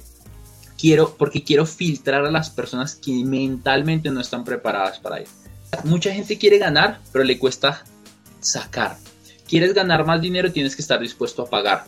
quiero, 0.77 1.15
porque 1.15 1.45
quiero 1.45 1.65
filtrar 1.65 2.25
a 2.25 2.29
las 2.29 2.49
personas 2.49 2.93
que 2.93 3.23
mentalmente 3.23 4.11
no 4.11 4.19
están 4.19 4.43
preparadas 4.43 4.99
para 4.99 5.19
ello. 5.19 5.29
Mucha 5.85 6.11
gente 6.11 6.37
quiere 6.37 6.57
ganar, 6.57 6.99
pero 7.13 7.23
le 7.23 7.39
cuesta 7.39 7.85
sacar. 8.41 8.97
Quieres 9.47 9.73
ganar 9.73 10.05
más 10.05 10.19
dinero, 10.19 10.51
tienes 10.51 10.75
que 10.75 10.81
estar 10.81 10.99
dispuesto 10.99 11.43
a 11.43 11.49
pagar. 11.49 11.85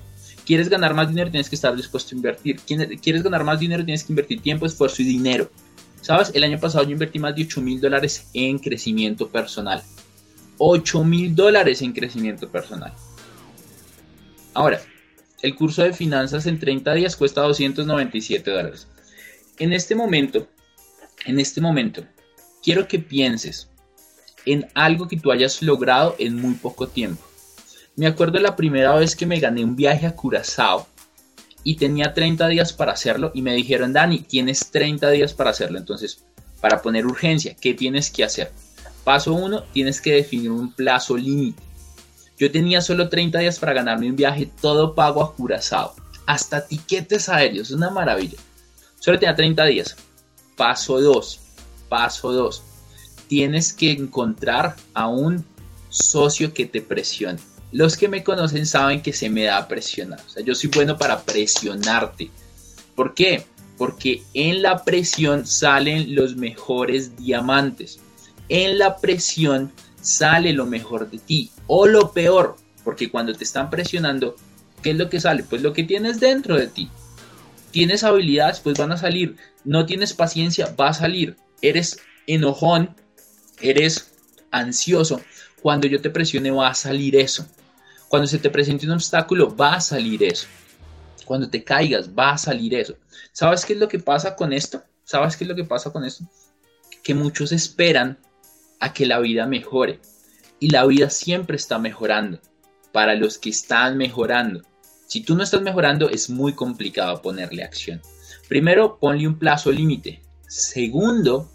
Quieres 0.47 0.69
ganar 0.69 0.93
más 0.93 1.09
dinero, 1.09 1.29
tienes 1.29 1.49
que 1.49 1.55
estar 1.55 1.75
dispuesto 1.75 2.15
a 2.15 2.15
invertir. 2.15 2.61
Quieres 2.61 3.21
ganar 3.21 3.43
más 3.43 3.59
dinero, 3.59 3.83
tienes 3.83 4.05
que 4.05 4.13
invertir 4.13 4.41
tiempo, 4.41 4.65
esfuerzo 4.65 5.01
y 5.01 5.05
dinero. 5.05 5.51
¿Sabes? 5.99 6.31
El 6.33 6.45
año 6.45 6.57
pasado 6.57 6.85
yo 6.85 6.91
invertí 6.91 7.19
más 7.19 7.35
de 7.35 7.43
8 7.43 7.59
mil 7.59 7.81
dólares 7.81 8.29
en 8.33 8.57
crecimiento 8.57 9.27
personal. 9.27 9.83
8 10.57 11.03
mil 11.03 11.35
dólares 11.35 11.81
en 11.81 11.91
crecimiento 11.91 12.49
personal. 12.49 12.93
Ahora, 14.53 14.79
el 15.41 15.53
curso 15.53 15.83
de 15.83 15.91
finanzas 15.91 16.45
en 16.45 16.61
30 16.61 16.93
días 16.93 17.17
cuesta 17.17 17.41
297 17.41 18.49
dólares. 18.49 18.87
En 19.59 19.73
este 19.73 19.95
momento, 19.95 20.47
en 21.25 21.41
este 21.41 21.59
momento, 21.59 22.05
quiero 22.63 22.87
que 22.87 22.99
pienses 22.99 23.67
en 24.45 24.65
algo 24.75 25.09
que 25.09 25.17
tú 25.17 25.29
hayas 25.29 25.61
logrado 25.61 26.15
en 26.19 26.39
muy 26.39 26.53
poco 26.53 26.87
tiempo. 26.87 27.26
Me 27.97 28.07
acuerdo 28.07 28.39
la 28.39 28.55
primera 28.55 28.95
vez 28.95 29.15
que 29.15 29.25
me 29.25 29.39
gané 29.39 29.63
un 29.63 29.75
viaje 29.75 30.05
a 30.05 30.15
Curazao 30.15 30.87
y 31.63 31.75
tenía 31.75 32.13
30 32.13 32.47
días 32.47 32.71
para 32.71 32.93
hacerlo 32.93 33.31
y 33.33 33.41
me 33.41 33.53
dijeron, 33.53 33.91
Dani, 33.91 34.19
tienes 34.19 34.71
30 34.71 35.09
días 35.09 35.33
para 35.33 35.49
hacerlo. 35.49 35.77
Entonces, 35.77 36.23
para 36.61 36.81
poner 36.81 37.05
urgencia, 37.05 37.55
¿qué 37.59 37.73
tienes 37.73 38.09
que 38.09 38.23
hacer? 38.23 38.51
Paso 39.03 39.33
1, 39.33 39.63
tienes 39.73 39.99
que 39.99 40.13
definir 40.13 40.51
un 40.51 40.71
plazo 40.71 41.17
límite. 41.17 41.61
Yo 42.37 42.51
tenía 42.51 42.81
solo 42.81 43.09
30 43.09 43.39
días 43.39 43.59
para 43.59 43.73
ganarme 43.73 44.09
un 44.09 44.15
viaje 44.15 44.49
todo 44.61 44.95
pago 44.95 45.23
a 45.23 45.35
Curazao. 45.35 45.93
Hasta 46.25 46.65
tiquetes 46.65 47.27
aéreos, 47.27 47.71
una 47.71 47.89
maravilla. 47.89 48.37
Solo 48.99 49.19
tenía 49.19 49.35
30 49.35 49.65
días. 49.65 49.97
Paso 50.55 51.01
2, 51.01 51.39
paso 51.89 52.31
2 52.31 52.63
tienes 53.27 53.73
que 53.73 53.91
encontrar 53.91 54.75
a 54.93 55.07
un 55.07 55.45
socio 55.89 56.53
que 56.53 56.65
te 56.65 56.81
presione. 56.81 57.39
Los 57.71 57.97
que 57.97 58.07
me 58.07 58.23
conocen 58.23 58.65
saben 58.65 59.01
que 59.01 59.13
se 59.13 59.29
me 59.29 59.43
da 59.43 59.67
presionar. 59.67 60.19
O 60.25 60.29
sea, 60.29 60.43
yo 60.43 60.55
soy 60.55 60.69
bueno 60.73 60.97
para 60.97 61.21
presionarte. 61.21 62.29
¿Por 62.95 63.13
qué? 63.13 63.45
Porque 63.77 64.23
en 64.33 64.61
la 64.61 64.83
presión 64.83 65.45
salen 65.45 66.15
los 66.15 66.35
mejores 66.35 67.15
diamantes. 67.17 67.99
En 68.49 68.77
la 68.77 68.97
presión 68.97 69.71
sale 70.01 70.53
lo 70.53 70.65
mejor 70.65 71.09
de 71.09 71.19
ti. 71.19 71.51
O 71.67 71.87
lo 71.87 72.11
peor. 72.13 72.55
Porque 72.83 73.11
cuando 73.11 73.33
te 73.33 73.43
están 73.43 73.69
presionando, 73.69 74.35
¿qué 74.81 74.91
es 74.91 74.97
lo 74.97 75.09
que 75.09 75.19
sale? 75.19 75.43
Pues 75.43 75.61
lo 75.61 75.73
que 75.73 75.83
tienes 75.83 76.19
dentro 76.19 76.55
de 76.55 76.67
ti. 76.67 76.89
Tienes 77.71 78.03
habilidades, 78.03 78.61
pues 78.61 78.77
van 78.77 78.93
a 78.93 78.97
salir. 78.97 79.35
No 79.65 79.85
tienes 79.85 80.13
paciencia, 80.13 80.73
va 80.79 80.89
a 80.89 80.93
salir. 80.93 81.35
Eres 81.61 81.99
enojón, 82.27 82.95
eres 83.59 84.13
ansioso, 84.51 85.21
cuando 85.61 85.87
yo 85.87 86.01
te 86.01 86.09
presione 86.09 86.51
va 86.51 86.69
a 86.69 86.73
salir 86.73 87.15
eso. 87.15 87.47
Cuando 88.07 88.27
se 88.27 88.39
te 88.39 88.49
presente 88.49 88.85
un 88.85 88.93
obstáculo 88.93 89.55
va 89.55 89.75
a 89.75 89.81
salir 89.81 90.23
eso. 90.23 90.47
Cuando 91.25 91.49
te 91.49 91.63
caigas 91.63 92.09
va 92.09 92.31
a 92.31 92.37
salir 92.37 92.73
eso. 92.73 92.95
¿Sabes 93.33 93.65
qué 93.65 93.73
es 93.73 93.79
lo 93.79 93.87
que 93.87 93.99
pasa 93.99 94.35
con 94.35 94.53
esto? 94.53 94.83
¿Sabes 95.03 95.35
qué 95.35 95.43
es 95.43 95.47
lo 95.49 95.55
que 95.55 95.65
pasa 95.65 95.91
con 95.91 96.05
esto? 96.05 96.23
Que 97.03 97.13
muchos 97.13 97.51
esperan 97.51 98.17
a 98.79 98.93
que 98.93 99.05
la 99.05 99.19
vida 99.19 99.45
mejore. 99.45 99.99
Y 100.59 100.69
la 100.69 100.85
vida 100.85 101.09
siempre 101.09 101.57
está 101.57 101.79
mejorando. 101.79 102.39
Para 102.91 103.15
los 103.15 103.37
que 103.37 103.49
están 103.49 103.97
mejorando. 103.97 104.63
Si 105.07 105.21
tú 105.21 105.35
no 105.35 105.43
estás 105.43 105.61
mejorando 105.61 106.09
es 106.09 106.29
muy 106.29 106.53
complicado 106.53 107.21
ponerle 107.21 107.63
acción. 107.63 108.01
Primero, 108.47 108.97
ponle 108.99 109.27
un 109.27 109.37
plazo 109.37 109.71
límite. 109.71 110.21
Segundo, 110.47 111.51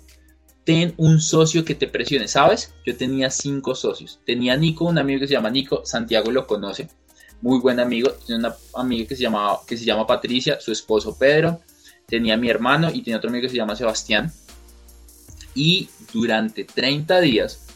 ten 0.65 0.95
un 0.97 1.21
socio 1.21 1.65
que 1.65 1.75
te 1.75 1.89
presione, 1.89 2.29
¿sabes? 2.29 2.75
Yo 2.87 2.97
tenía 2.97 3.31
cinco 3.31 3.75
socios. 3.75 4.21
Tenía 4.25 4.57
Nico, 4.57 4.85
un 4.85 4.99
amigo 4.99 5.21
que 5.21 5.27
se 5.27 5.35
llama 5.35 5.51
Nico, 5.51 5.85
Santiago 5.85 6.31
lo 6.31 6.47
conoce, 6.47 6.89
muy 7.41 7.59
buen 7.61 7.81
amigo. 7.81 8.11
Tenía 8.13 8.39
una 8.39 8.57
amiga 8.75 9.09
que 9.09 9.17
se, 9.17 9.23
llama, 9.23 9.59
que 9.67 9.77
se 9.77 9.85
llama 9.85 10.07
Patricia, 10.07 10.61
su 10.61 10.73
esposo 10.73 11.17
Pedro. 11.19 11.61
Tenía 12.07 12.37
mi 12.37 12.49
hermano 12.49 12.91
y 12.93 13.03
tenía 13.03 13.19
otro 13.19 13.31
amigo 13.31 13.43
que 13.43 13.51
se 13.51 13.57
llama 13.57 13.77
Sebastián. 13.77 14.33
Y 15.55 15.89
durante 16.13 16.65
30 16.65 17.21
días 17.21 17.67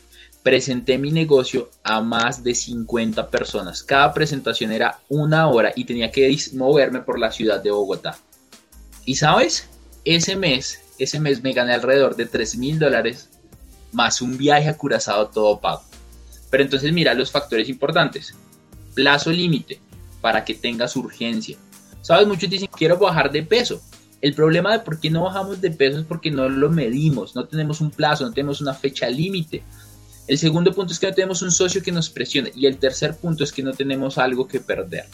presenté 0.42 0.96
mi 0.96 1.10
negocio 1.10 1.70
a 1.82 2.00
más 2.00 2.44
de 2.44 2.54
50 2.54 3.30
personas. 3.30 3.82
Cada 3.82 4.14
presentación 4.14 4.70
era 4.70 5.00
una 5.08 5.48
hora 5.48 5.72
y 5.74 5.84
tenía 5.84 6.12
que 6.12 6.34
moverme 6.54 7.00
por 7.00 7.18
la 7.18 7.32
ciudad 7.32 7.60
de 7.60 7.72
Bogotá. 7.72 8.16
Y 9.04 9.16
sabes, 9.16 9.68
ese 10.04 10.36
mes, 10.36 10.80
ese 10.98 11.20
mes 11.20 11.42
me 11.42 11.52
gané 11.52 11.74
alrededor 11.74 12.16
de 12.16 12.26
3 12.26 12.56
mil 12.56 12.78
dólares 12.78 13.30
más 13.92 14.20
un 14.20 14.36
viaje 14.36 14.68
a 14.68 14.76
Curazao 14.76 15.28
todo 15.28 15.60
pago. 15.60 15.82
Pero 16.50 16.62
entonces 16.62 16.92
mira 16.92 17.14
los 17.14 17.30
factores 17.30 17.68
importantes. 17.68 18.34
Plazo 18.94 19.30
límite 19.30 19.80
para 20.20 20.44
que 20.44 20.54
tengas 20.54 20.96
urgencia. 20.96 21.56
Sabes, 22.02 22.26
muchos 22.26 22.48
dicen 22.48 22.68
quiero 22.76 22.98
bajar 22.98 23.30
de 23.30 23.42
peso. 23.42 23.80
El 24.20 24.34
problema 24.34 24.72
de 24.72 24.80
por 24.80 24.98
qué 24.98 25.10
no 25.10 25.24
bajamos 25.24 25.60
de 25.60 25.70
peso 25.70 25.98
es 26.00 26.06
porque 26.06 26.30
no 26.30 26.48
lo 26.48 26.70
medimos, 26.70 27.36
no 27.36 27.46
tenemos 27.46 27.80
un 27.80 27.90
plazo, 27.90 28.24
no 28.24 28.32
tenemos 28.32 28.60
una 28.60 28.74
fecha 28.74 29.08
límite. 29.08 29.62
El 30.26 30.38
segundo 30.38 30.72
punto 30.72 30.92
es 30.92 30.98
que 30.98 31.06
no 31.06 31.14
tenemos 31.14 31.42
un 31.42 31.52
socio 31.52 31.82
que 31.82 31.92
nos 31.92 32.10
presione. 32.10 32.50
Y 32.54 32.66
el 32.66 32.78
tercer 32.78 33.16
punto 33.16 33.44
es 33.44 33.52
que 33.52 33.62
no 33.62 33.72
tenemos 33.72 34.18
algo 34.18 34.48
que 34.48 34.60
perder. 34.60 35.06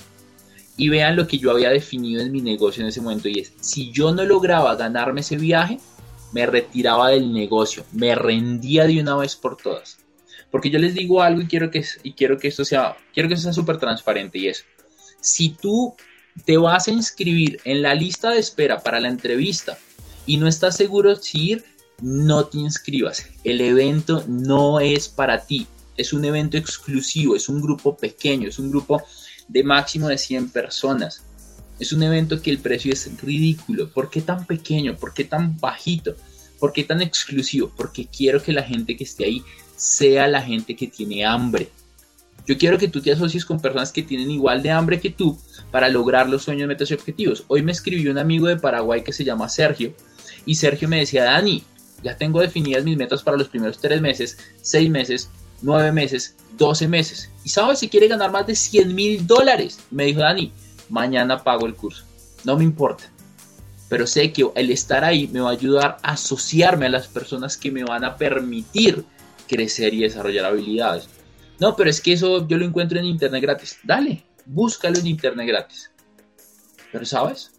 Y 0.77 0.89
vean 0.89 1.17
lo 1.17 1.27
que 1.27 1.39
yo 1.39 1.51
había 1.51 1.71
definido 1.71 2.23
en 2.23 2.33
mi 2.33 2.41
negocio 2.41 2.83
en 2.83 2.89
ese 2.89 3.01
momento 3.01 3.29
y 3.29 3.41
es, 3.41 3.53
si 3.61 3.91
yo 3.93 4.13
no 4.15 4.25
lograba 4.25 4.75
ganarme 4.75 5.21
ese 5.21 5.37
viaje, 5.37 5.79
me 6.33 6.47
retiraba 6.47 7.11
del 7.11 7.33
negocio, 7.33 7.85
me 7.93 8.15
rendía 8.15 8.87
de 8.87 9.01
una 9.01 9.17
vez 9.17 9.37
por 9.37 9.57
todas. 9.57 9.99
Porque 10.51 10.71
yo 10.71 10.79
les 10.79 10.95
digo 10.95 11.23
algo 11.23 11.43
y 11.43 11.47
quiero 11.47 11.71
que, 11.71 11.85
y 12.03 12.13
quiero 12.13 12.39
que 12.39 12.49
esto 12.49 12.65
sea, 12.65 12.97
quiero 13.13 13.29
que 13.29 13.37
sea 13.37 13.53
súper 13.53 13.79
transparente 13.79 14.39
y 14.39 14.49
es, 14.49 14.65
si 15.21 15.51
tú 15.51 15.95
te 16.45 16.57
vas 16.57 16.89
a 16.89 16.91
inscribir 16.91 17.61
en 17.65 17.83
la 17.83 17.95
lista 17.95 18.31
de 18.31 18.39
espera 18.39 18.83
para 18.83 19.01
la 19.01 19.09
entrevista 19.09 19.79
y 20.27 20.37
no 20.39 20.49
estás 20.49 20.77
seguro 20.77 21.17
si 21.17 21.53
ir, 21.53 21.65
no 22.01 22.47
te 22.47 22.59
inscribas. 22.59 23.27
El 23.45 23.61
evento 23.61 24.25
no 24.27 24.81
es 24.81 25.09
para 25.09 25.47
ti. 25.47 25.67
Es 25.97 26.13
un 26.13 26.25
evento 26.25 26.57
exclusivo, 26.57 27.37
es 27.37 27.49
un 27.49 27.61
grupo 27.61 27.97
pequeño, 27.97 28.49
es 28.49 28.59
un 28.59 28.71
grupo 28.71 29.03
de 29.53 29.63
máximo 29.63 30.09
de 30.09 30.19
100 30.19 30.51
personas. 30.51 31.23
Es 31.79 31.93
un 31.93 32.03
evento 32.03 32.41
que 32.41 32.51
el 32.51 32.59
precio 32.59 32.93
es 32.93 33.11
ridículo. 33.21 33.91
¿Por 33.91 34.11
qué 34.11 34.21
tan 34.23 34.47
pequeño? 34.47 34.97
¿Por 34.97 35.13
qué 35.13 35.25
tan 35.25 35.59
bajito? 35.59 36.17
¿Por 36.59 36.73
qué 36.73 36.85
tan 36.85 37.03
exclusivo? 37.03 37.73
Porque 37.77 38.07
quiero 38.07 38.43
que 38.43 38.53
la 38.53 38.63
gente 38.63 38.97
que 38.97 39.05
esté 39.05 39.25
ahí 39.25 39.43
sea 39.77 40.29
la 40.29 40.43
gente 40.43 40.77
que 40.77 40.87
tiene 40.87 41.25
hambre. 41.25 41.69
Yo 42.47 42.57
quiero 42.59 42.79
que 42.79 42.89
tú 42.89 43.01
te 43.01 43.13
asocies 43.13 43.45
con 43.45 43.61
personas 43.61 43.93
que 43.93 44.03
tienen 44.03 44.31
igual 44.31 44.63
de 44.63 44.71
hambre 44.71 45.01
que 45.01 45.11
tú 45.11 45.39
para 45.71 45.89
lograr 45.89 46.29
los 46.29 46.43
sueños, 46.43 46.69
metas 46.69 46.91
y 46.91 46.95
objetivos. 46.95 47.45
Hoy 47.49 47.63
me 47.63 47.73
escribió 47.73 48.11
un 48.11 48.19
amigo 48.19 48.49
de 48.49 48.57
Paraguay 48.57 49.03
que 49.05 49.13
se 49.13 49.25
llama 49.25 49.49
Sergio 49.49 49.95
y 50.45 50.57
Sergio 50.57 50.89
me 50.89 50.99
decía, 50.99 51.25
Dani, 51.25 51.63
ya 52.03 52.17
tengo 52.17 52.41
definidas 52.41 52.85
mis 52.85 52.97
metas 52.97 53.23
para 53.23 53.37
los 53.37 53.49
primeros 53.49 53.79
tres 53.79 54.01
meses, 54.01 54.39
seis 54.61 54.91
meses, 54.91 55.31
nueve 55.63 55.93
meses, 55.93 56.37
doce 56.57 56.89
meses. 56.89 57.31
Y 57.45 57.49
sabes 57.49 57.79
si 57.79 57.89
quiere 57.89 58.09
ganar 58.09 58.31
más 58.31 58.47
de 58.47 58.55
100 58.55 58.95
mil 58.95 59.27
dólares. 59.27 59.81
Me 59.91 60.05
dijo 60.05 60.21
Dani, 60.21 60.53
mañana 60.89 61.43
pago 61.43 61.67
el 61.67 61.75
curso. 61.75 62.05
No 62.45 62.57
me 62.57 62.65
importa. 62.65 63.05
Pero 63.89 64.07
sé 64.07 64.33
que 64.33 64.47
el 64.55 64.71
estar 64.71 65.05
ahí 65.05 65.29
me 65.29 65.41
va 65.41 65.51
a 65.51 65.53
ayudar 65.53 65.99
a 66.03 66.13
asociarme 66.13 66.87
a 66.87 66.91
las 66.91 67.09
personas 67.09 67.57
que 67.57 67.71
me 67.71 67.85
van 67.85 68.05
a 68.05 68.17
permitir 68.17 69.05
crecer 69.49 69.93
y 69.95 70.03
desarrollar 70.03 70.47
habilidades. 70.47 71.09
No, 71.61 71.77
pero 71.77 71.91
es 71.91 72.01
que 72.01 72.15
eso 72.15 72.47
yo 72.49 72.57
lo 72.57 72.65
encuentro 72.65 72.99
en 72.99 73.05
internet 73.05 73.43
gratis. 73.43 73.79
Dale, 73.85 74.25
búscalo 74.47 74.99
en 74.99 75.07
internet 75.07 75.47
gratis. 75.47 75.91
Pero 76.91 77.05
sabes, 77.05 77.53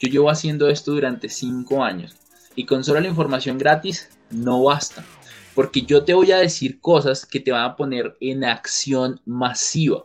yo 0.00 0.08
llevo 0.08 0.30
haciendo 0.30 0.68
esto 0.68 0.92
durante 0.92 1.28
cinco 1.28 1.82
años 1.82 2.14
y 2.54 2.66
con 2.66 2.84
solo 2.84 3.00
la 3.00 3.08
información 3.08 3.58
gratis 3.58 4.08
no 4.30 4.62
basta. 4.64 5.04
Porque 5.54 5.82
yo 5.82 6.04
te 6.04 6.14
voy 6.14 6.32
a 6.32 6.38
decir 6.38 6.80
cosas 6.80 7.24
que 7.24 7.40
te 7.40 7.52
van 7.52 7.64
a 7.64 7.76
poner 7.76 8.16
en 8.20 8.44
acción 8.44 9.20
masiva. 9.24 10.04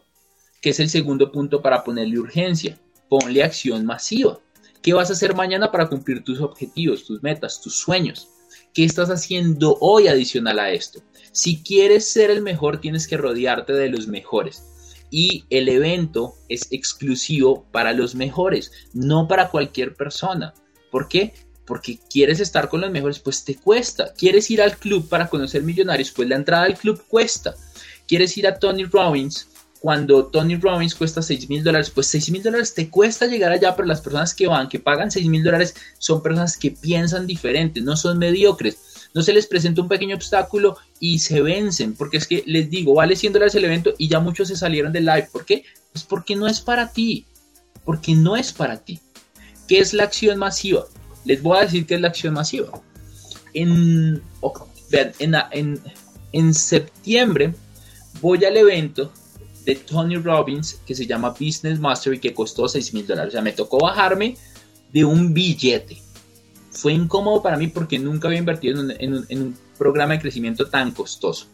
Que 0.61 0.71
es 0.71 0.79
el 0.79 0.89
segundo 0.89 1.31
punto 1.31 1.61
para 1.61 1.83
ponerle 1.83 2.19
urgencia. 2.19 2.77
Ponle 3.07 3.43
acción 3.43 3.85
masiva. 3.85 4.39
¿Qué 4.81 4.93
vas 4.93 5.09
a 5.09 5.13
hacer 5.13 5.35
mañana 5.35 5.71
para 5.71 5.89
cumplir 5.89 6.23
tus 6.23 6.39
objetivos, 6.39 7.05
tus 7.05 7.21
metas, 7.23 7.61
tus 7.61 7.75
sueños? 7.75 8.29
¿Qué 8.73 8.85
estás 8.85 9.09
haciendo 9.09 9.77
hoy 9.81 10.07
adicional 10.07 10.59
a 10.59 10.71
esto? 10.71 11.01
Si 11.31 11.61
quieres 11.63 12.07
ser 12.07 12.29
el 12.29 12.41
mejor, 12.41 12.79
tienes 12.79 13.07
que 13.07 13.17
rodearte 13.17 13.73
de 13.73 13.89
los 13.89 14.07
mejores. 14.07 14.63
Y 15.11 15.45
el 15.49 15.69
evento 15.69 16.35
es 16.49 16.67
exclusivo 16.71 17.65
para 17.71 17.93
los 17.93 18.13
mejores, 18.15 18.71
no 18.93 19.27
para 19.27 19.49
cualquier 19.49 19.95
persona. 19.95 20.53
¿Por 20.91 21.07
qué? 21.07 21.33
Porque 21.69 21.99
quieres 22.09 22.39
estar 22.39 22.67
con 22.67 22.81
los 22.81 22.89
mejores, 22.89 23.19
pues 23.19 23.45
te 23.45 23.55
cuesta. 23.55 24.11
Quieres 24.17 24.49
ir 24.49 24.59
al 24.59 24.75
club 24.75 25.07
para 25.07 25.29
conocer 25.29 25.61
millonarios, 25.61 26.09
pues 26.09 26.27
la 26.27 26.35
entrada 26.35 26.63
al 26.63 26.75
club 26.75 27.03
cuesta. 27.07 27.55
Quieres 28.07 28.35
ir 28.39 28.47
a 28.47 28.57
Tony 28.57 28.85
Robbins, 28.85 29.47
cuando 29.79 30.25
Tony 30.25 30.55
Robbins 30.55 30.95
cuesta 30.95 31.21
6 31.21 31.47
mil 31.47 31.63
dólares, 31.63 31.91
pues 31.91 32.07
6 32.07 32.31
mil 32.31 32.41
dólares 32.41 32.73
te 32.73 32.89
cuesta 32.89 33.27
llegar 33.27 33.51
allá, 33.51 33.75
pero 33.75 33.87
las 33.87 34.01
personas 34.01 34.33
que 34.33 34.47
van, 34.47 34.67
que 34.67 34.79
pagan 34.79 35.11
6 35.11 35.27
mil 35.27 35.43
dólares, 35.43 35.75
son 35.99 36.23
personas 36.23 36.57
que 36.57 36.71
piensan 36.71 37.27
diferente, 37.27 37.81
no 37.81 37.95
son 37.95 38.17
mediocres. 38.17 38.79
No 39.13 39.21
se 39.21 39.31
les 39.31 39.45
presenta 39.45 39.81
un 39.81 39.87
pequeño 39.87 40.15
obstáculo 40.15 40.77
y 40.99 41.19
se 41.19 41.43
vencen, 41.43 41.93
porque 41.93 42.17
es 42.17 42.25
que 42.25 42.43
les 42.47 42.71
digo, 42.71 42.95
vale 42.95 43.15
100 43.15 43.33
dólares 43.33 43.53
el 43.53 43.65
evento 43.65 43.93
y 43.99 44.07
ya 44.07 44.19
muchos 44.19 44.47
se 44.47 44.55
salieron 44.55 44.91
del 44.91 45.05
live. 45.05 45.29
¿Por 45.31 45.45
qué? 45.45 45.63
Pues 45.93 46.03
porque 46.03 46.35
no 46.35 46.47
es 46.47 46.61
para 46.61 46.91
ti, 46.91 47.25
porque 47.85 48.15
no 48.15 48.35
es 48.35 48.51
para 48.51 48.77
ti. 48.77 48.99
¿Qué 49.67 49.79
es 49.79 49.93
la 49.93 50.05
acción 50.05 50.39
masiva? 50.39 50.85
Les 51.25 51.41
voy 51.41 51.57
a 51.57 51.61
decir 51.61 51.85
que 51.85 51.95
es 51.95 52.01
la 52.01 52.09
acción 52.09 52.33
masiva. 52.33 52.81
En, 53.53 54.21
en, 55.19 55.81
en, 56.31 56.53
septiembre 56.53 57.53
voy 58.21 58.45
al 58.45 58.57
evento 58.57 59.11
de 59.65 59.75
Tony 59.75 60.17
Robbins 60.17 60.79
que 60.85 60.93
se 60.93 61.07
llama 61.07 61.31
Business 61.31 61.79
Mastery 61.79 62.19
que 62.19 62.33
costó 62.33 62.67
6 62.67 62.93
mil 62.93 63.07
dólares. 63.07 63.29
O 63.29 63.33
sea, 63.33 63.41
me 63.41 63.51
tocó 63.51 63.79
bajarme 63.79 64.37
de 64.93 65.05
un 65.05 65.33
billete. 65.33 66.01
Fue 66.71 66.93
incómodo 66.93 67.41
para 67.41 67.57
mí 67.57 67.67
porque 67.67 67.99
nunca 67.99 68.27
había 68.27 68.39
invertido 68.39 68.79
en 68.79 69.13
un, 69.13 69.25
en 69.29 69.41
un, 69.41 69.57
programa 69.77 70.13
de 70.13 70.19
crecimiento 70.19 70.67
tan 70.67 70.91
costoso. 70.91 71.47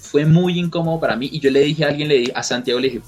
Fue 0.00 0.24
muy 0.24 0.58
incómodo 0.58 0.98
para 0.98 1.14
mí 1.14 1.28
y 1.30 1.40
yo 1.40 1.50
le 1.50 1.60
dije 1.60 1.84
a 1.84 1.88
alguien, 1.88 2.08
le 2.08 2.18
dije, 2.18 2.32
a 2.34 2.42
Santiago, 2.42 2.80
le 2.80 2.88
dije, 2.88 3.02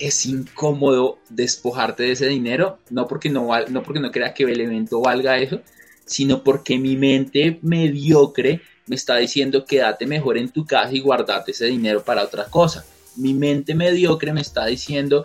es 0.00 0.24
incómodo 0.26 1.18
despojarte 1.28 2.04
de 2.04 2.12
ese 2.12 2.26
dinero, 2.26 2.78
no 2.88 3.06
porque 3.06 3.28
no, 3.28 3.50
no 3.68 3.82
porque 3.82 4.00
no 4.00 4.10
crea 4.10 4.32
que 4.32 4.44
el 4.44 4.60
evento 4.60 5.00
valga 5.00 5.38
eso, 5.38 5.60
sino 6.06 6.42
porque 6.42 6.78
mi 6.78 6.96
mente 6.96 7.60
mediocre 7.62 8.62
me 8.86 8.96
está 8.96 9.16
diciendo 9.16 9.64
quédate 9.64 10.06
mejor 10.06 10.38
en 10.38 10.48
tu 10.48 10.64
casa 10.64 10.92
y 10.92 11.00
guardate 11.00 11.52
ese 11.52 11.66
dinero 11.66 12.02
para 12.02 12.24
otra 12.24 12.46
cosa. 12.46 12.84
Mi 13.16 13.34
mente 13.34 13.74
mediocre 13.74 14.32
me 14.32 14.40
está 14.40 14.66
diciendo 14.66 15.24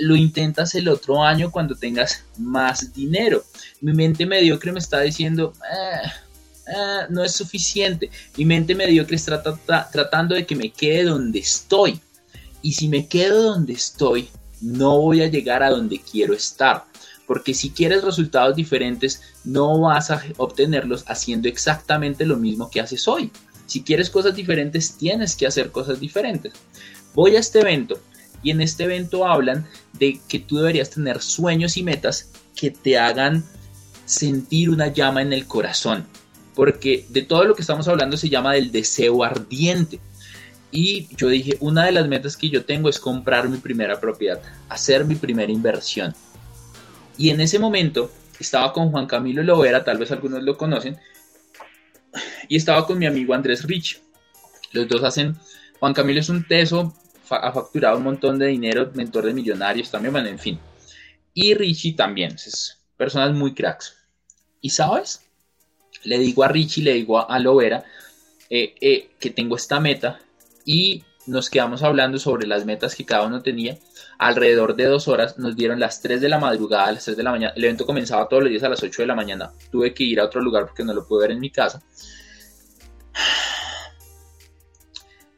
lo 0.00 0.16
intentas 0.16 0.74
el 0.74 0.88
otro 0.88 1.22
año 1.22 1.50
cuando 1.50 1.74
tengas 1.74 2.24
más 2.36 2.92
dinero. 2.92 3.42
Mi 3.80 3.92
mente 3.92 4.26
mediocre 4.26 4.70
me 4.70 4.80
está 4.80 5.00
diciendo 5.00 5.54
ah, 5.62 6.12
ah, 6.76 7.06
no 7.08 7.24
es 7.24 7.32
suficiente. 7.32 8.10
Mi 8.36 8.44
mente 8.44 8.74
mediocre 8.74 9.16
está 9.16 9.42
tratando 9.90 10.34
de 10.34 10.44
que 10.46 10.54
me 10.54 10.70
quede 10.70 11.04
donde 11.04 11.38
estoy 11.38 12.00
y 12.62 12.72
si 12.72 12.88
me 12.88 13.06
quedo 13.06 13.42
donde 13.42 13.72
estoy, 13.72 14.28
no 14.60 15.00
voy 15.00 15.22
a 15.22 15.28
llegar 15.28 15.62
a 15.62 15.70
donde 15.70 16.00
quiero 16.00 16.34
estar. 16.34 16.84
Porque 17.26 17.52
si 17.52 17.70
quieres 17.70 18.02
resultados 18.02 18.56
diferentes, 18.56 19.20
no 19.44 19.80
vas 19.80 20.10
a 20.10 20.22
obtenerlos 20.38 21.04
haciendo 21.08 21.48
exactamente 21.48 22.24
lo 22.24 22.36
mismo 22.36 22.70
que 22.70 22.80
haces 22.80 23.06
hoy. 23.06 23.30
Si 23.66 23.82
quieres 23.82 24.08
cosas 24.08 24.34
diferentes, 24.34 24.94
tienes 24.94 25.36
que 25.36 25.46
hacer 25.46 25.70
cosas 25.70 26.00
diferentes. 26.00 26.54
Voy 27.14 27.36
a 27.36 27.40
este 27.40 27.60
evento 27.60 28.00
y 28.42 28.50
en 28.50 28.62
este 28.62 28.84
evento 28.84 29.26
hablan 29.26 29.66
de 29.92 30.20
que 30.26 30.38
tú 30.38 30.56
deberías 30.56 30.90
tener 30.90 31.20
sueños 31.20 31.76
y 31.76 31.82
metas 31.82 32.30
que 32.56 32.70
te 32.70 32.98
hagan 32.98 33.44
sentir 34.06 34.70
una 34.70 34.88
llama 34.88 35.20
en 35.20 35.34
el 35.34 35.46
corazón. 35.46 36.06
Porque 36.54 37.04
de 37.10 37.22
todo 37.22 37.44
lo 37.44 37.54
que 37.54 37.60
estamos 37.60 37.86
hablando 37.88 38.16
se 38.16 38.30
llama 38.30 38.54
del 38.54 38.72
deseo 38.72 39.22
ardiente. 39.22 40.00
Y 40.70 41.08
yo 41.16 41.28
dije, 41.28 41.56
una 41.60 41.86
de 41.86 41.92
las 41.92 42.08
metas 42.08 42.36
que 42.36 42.50
yo 42.50 42.64
tengo 42.64 42.88
es 42.88 42.98
comprar 42.98 43.48
mi 43.48 43.58
primera 43.58 43.98
propiedad, 44.00 44.42
hacer 44.68 45.04
mi 45.04 45.14
primera 45.14 45.50
inversión. 45.50 46.14
Y 47.16 47.30
en 47.30 47.40
ese 47.40 47.58
momento 47.58 48.10
estaba 48.38 48.72
con 48.72 48.90
Juan 48.90 49.06
Camilo 49.06 49.42
Lovera, 49.42 49.82
tal 49.82 49.98
vez 49.98 50.12
algunos 50.12 50.42
lo 50.42 50.56
conocen, 50.56 50.98
y 52.48 52.56
estaba 52.56 52.86
con 52.86 52.98
mi 52.98 53.06
amigo 53.06 53.34
Andrés 53.34 53.64
Rich. 53.64 54.02
Los 54.72 54.88
dos 54.88 55.02
hacen, 55.02 55.36
Juan 55.80 55.94
Camilo 55.94 56.20
es 56.20 56.28
un 56.28 56.46
teso, 56.46 56.94
ha 57.30 57.52
facturado 57.52 57.96
un 57.96 58.04
montón 58.04 58.38
de 58.38 58.46
dinero, 58.46 58.90
mentor 58.94 59.24
de 59.24 59.34
millonarios 59.34 59.90
también, 59.90 60.12
bueno, 60.12 60.28
en 60.28 60.38
fin. 60.38 60.58
Y 61.32 61.54
Richie 61.54 61.94
también, 61.94 62.32
es 62.34 62.78
personas 62.96 63.34
muy 63.34 63.54
cracks. 63.54 63.96
¿Y 64.60 64.70
sabes? 64.70 65.22
Le 66.04 66.18
digo 66.18 66.44
a 66.44 66.48
Richie, 66.48 66.82
le 66.82 66.94
digo 66.94 67.30
a 67.30 67.38
Lovera 67.38 67.84
eh, 68.50 68.74
eh, 68.80 69.10
que 69.18 69.30
tengo 69.30 69.56
esta 69.56 69.80
meta 69.80 70.20
y 70.68 71.02
nos 71.26 71.48
quedamos 71.48 71.82
hablando 71.82 72.18
sobre 72.18 72.46
las 72.46 72.66
metas 72.66 72.94
que 72.94 73.06
cada 73.06 73.26
uno 73.26 73.40
tenía. 73.40 73.78
Alrededor 74.18 74.76
de 74.76 74.84
dos 74.84 75.08
horas 75.08 75.38
nos 75.38 75.56
dieron 75.56 75.80
las 75.80 76.02
3 76.02 76.20
de 76.20 76.28
la 76.28 76.38
madrugada, 76.38 76.88
a 76.88 76.92
las 76.92 77.06
3 77.06 77.16
de 77.16 77.22
la 77.22 77.30
mañana. 77.30 77.54
El 77.56 77.64
evento 77.64 77.86
comenzaba 77.86 78.28
todos 78.28 78.42
los 78.42 78.50
días 78.50 78.62
a 78.64 78.68
las 78.68 78.82
8 78.82 79.00
de 79.00 79.06
la 79.06 79.14
mañana. 79.14 79.50
Tuve 79.72 79.94
que 79.94 80.04
ir 80.04 80.20
a 80.20 80.26
otro 80.26 80.42
lugar 80.42 80.66
porque 80.66 80.84
no 80.84 80.92
lo 80.92 81.08
pude 81.08 81.22
ver 81.22 81.30
en 81.30 81.40
mi 81.40 81.48
casa. 81.48 81.82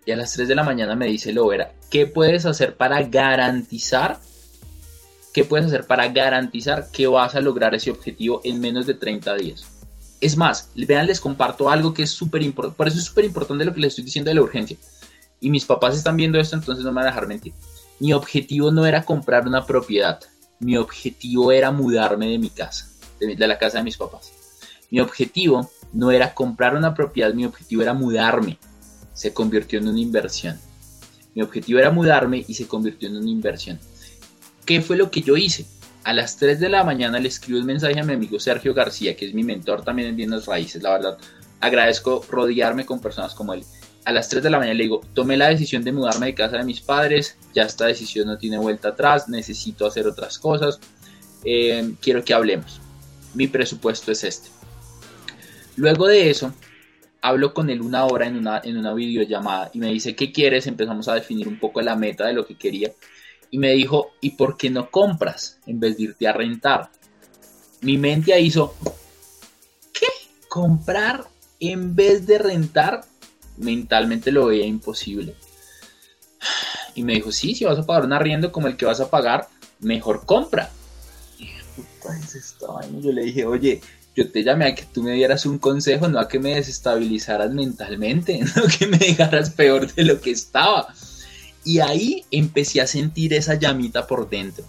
Y 0.05 0.11
a 0.11 0.17
las 0.17 0.33
3 0.33 0.49
de 0.49 0.55
la 0.57 0.65
mañana 0.65 0.97
me 0.97 1.07
dice 1.07 1.33
Lovera, 1.33 1.75
¿qué 1.93 2.09
puedes 2.09 2.45
hacer 2.45 2.77
para 2.77 3.01
garantizar 3.05 4.19
¿qué 5.33 5.45
puedes 5.45 5.67
hacer 5.67 5.87
para 5.87 6.09
garantizar 6.09 6.91
que 6.91 7.07
vas 7.07 7.37
a 7.37 7.41
lograr 7.41 7.73
ese 7.77 7.93
objetivo 7.93 8.41
en 8.43 8.61
menos 8.61 8.85
de 8.85 8.95
30 8.95 9.37
días? 9.37 9.65
Es 10.21 10.37
más, 10.37 10.71
vean, 10.75 11.07
les 11.07 11.21
comparto 11.21 11.71
algo 11.71 11.95
que 11.95 12.03
es 12.03 12.11
súper 12.11 12.43
importante, 12.43 12.77
por 12.77 12.89
eso 12.89 12.99
es 12.99 13.05
súper 13.05 13.27
importante 13.27 13.65
lo 13.65 13.73
que 13.73 13.81
les 13.81 13.91
estoy 13.91 14.05
diciendo 14.05 14.29
de 14.31 14.35
la 14.35 14.43
urgencia. 14.43 14.77
Y 15.41 15.51
mis 15.51 15.65
papás 15.65 15.97
están 15.97 16.17
viendo 16.17 16.39
esto, 16.39 16.57
entonces 16.57 16.85
no 16.85 16.93
me 16.93 16.97
van 16.97 17.07
a 17.07 17.11
dejar 17.11 17.27
mentir. 17.27 17.55
Mi 17.99 18.13
objetivo 18.13 18.71
no 18.71 18.87
era 18.87 19.05
comprar 19.05 19.47
una 19.47 19.67
propiedad, 19.67 20.21
mi 20.61 20.77
objetivo 20.77 21.51
era 21.53 21.71
mudarme 21.71 22.29
de 22.29 22.39
mi 22.39 22.51
casa, 22.51 22.87
de, 23.19 23.47
la 23.47 23.59
casa 23.59 23.79
de 23.79 23.85
mis 23.85 23.97
papás. 23.97 24.33
Mi 24.91 25.01
objetivo 25.01 25.71
no 25.93 26.11
era 26.11 26.35
comprar 26.35 26.77
una 26.77 26.95
propiedad, 26.95 27.33
mi 27.33 27.47
objetivo 27.47 27.83
era 27.83 27.95
mudarme. 27.95 28.59
Se 29.15 29.33
convirtió 29.33 29.79
en 29.79 29.89
una 29.89 30.01
inversión. 30.01 30.59
Mi 31.35 31.43
objetivo 31.43 31.79
era 31.79 31.91
mudarme 31.91 32.45
y 32.47 32.55
se 32.55 32.67
convirtió 32.67 33.09
en 33.09 33.17
una 33.17 33.31
inversión. 33.31 33.79
¿Qué 34.67 34.83
fue 34.83 34.97
lo 34.97 35.11
que 35.11 35.23
yo 35.23 35.37
hice? 35.37 35.67
A 36.05 36.13
las 36.13 36.37
3 36.37 36.61
de 36.61 36.69
la 36.69 36.85
mañana 36.85 37.19
le 37.19 37.29
escribo 37.29 37.59
un 37.59 37.67
mensaje 37.67 37.99
a 37.99 38.05
mi 38.05 38.15
amigo 38.15 38.39
Sergio 38.39 38.75
García, 38.75 39.17
que 39.17 39.27
es 39.27 39.35
mi 39.35 39.45
mentor 39.45 39.83
también 39.83 40.09
en 40.09 40.17
Bienes 40.17 40.47
Raíces. 40.47 40.83
La 40.83 40.91
verdad, 40.91 41.19
agradezco 41.61 42.25
rodearme 42.29 42.85
con 42.85 43.01
personas 43.01 43.35
como 43.35 43.55
él. 43.55 43.65
A 44.05 44.13
las 44.13 44.29
3 44.29 44.43
de 44.43 44.51
la 44.51 44.59
mañana 44.59 44.75
le 44.75 44.85
digo, 44.85 45.03
tomé 45.15 45.37
la 45.37 45.49
decisión 45.49 45.85
de 45.85 45.93
mudarme 45.93 46.27
de 46.27 46.35
casa 46.35 46.57
de 46.57 46.65
mis 46.65 46.81
padres, 46.81 47.37
ya 47.55 47.65
esta 47.65 47.87
decisión 47.87 48.27
no 48.27 48.39
tiene 48.39 48.59
vuelta 48.59 48.89
atrás, 48.89 49.29
necesito 49.29 49.87
hacer 49.87 50.07
otras 50.07 50.39
cosas, 50.39 50.81
eh, 51.45 51.93
quiero 52.01 52.25
que 52.25 52.35
hablemos. 52.35 52.81
Mi 53.35 53.47
presupuesto 53.47 54.11
es 54.11 54.25
este. 54.25 54.49
Luego 55.77 56.07
de 56.07 56.31
eso, 56.31 56.53
hablo 57.23 57.55
con 57.55 57.71
él 57.71 57.81
una 57.81 58.05
hora 58.07 58.27
en 58.27 58.37
una, 58.37 58.61
en 58.65 58.77
una 58.77 58.95
videollamada 58.95 59.71
y 59.73 59.79
me 59.79 59.89
dice, 59.89 60.17
¿qué 60.17 60.33
quieres? 60.33 60.67
Empezamos 60.67 61.09
a 61.09 61.15
definir 61.15 61.49
un 61.49 61.59
poco 61.59 61.81
la 61.81 61.97
meta 61.97 62.27
de 62.27 62.33
lo 62.33 62.47
que 62.47 62.57
quería. 62.57 62.93
Y 63.51 63.59
me 63.59 63.73
dijo, 63.73 64.13
¿y 64.21 64.31
por 64.31 64.57
qué 64.57 64.71
no 64.71 64.91
compras 64.91 65.59
en 65.67 65.81
vez 65.81 65.97
de 65.97 66.05
irte 66.05 66.29
a 66.29 66.33
rentar? 66.33 66.91
Mi 67.83 67.99
mente 67.99 68.39
hizo, 68.39 68.75
¿qué? 69.93 70.07
¿Comprar 70.49 71.27
en 71.59 71.95
vez 71.95 72.27
de 72.27 72.39
rentar? 72.39 73.03
Mentalmente 73.61 74.33
lo 74.33 74.47
veía 74.47 74.67
imposible. 74.67 75.35
Y 76.95 77.03
me 77.03 77.15
dijo, 77.15 77.31
sí, 77.31 77.55
si 77.55 77.65
vas 77.65 77.79
a 77.79 77.87
pagar 77.87 78.05
un 78.05 78.13
arriendo 78.13 78.51
como 78.53 78.67
el 78.67 78.77
que 78.77 78.87
vas 78.87 79.01
a 79.01 79.11
pagar, 79.11 79.49
mejor 79.79 80.25
compra. 80.27 80.71
Y 81.39 83.03
yo 83.03 83.13
le 83.13 83.23
dije, 83.25 83.45
oye, 83.45 83.81
yo 84.17 84.31
te 84.31 84.43
llamé 84.43 84.67
a 84.67 84.75
que 84.75 84.85
tú 84.85 85.03
me 85.03 85.13
dieras 85.13 85.47
un 85.47 85.59
consejo, 85.59 86.09
no 86.09 86.19
a 86.19 86.29
que 86.29 86.39
me 86.39 86.55
desestabilizaras 86.55 87.53
mentalmente, 87.53 88.41
no 88.57 88.63
que 88.79 88.87
me 88.87 88.99
dejaras 88.99 89.51
peor 89.51 89.93
de 89.93 90.05
lo 90.05 90.21
que 90.21 90.31
estaba. 90.31 90.93
Y 91.65 91.81
ahí 91.81 92.25
empecé 92.31 92.81
a 92.81 92.87
sentir 92.87 93.35
esa 93.35 93.55
llamita 93.55 94.07
por 94.07 94.29
dentro. 94.29 94.65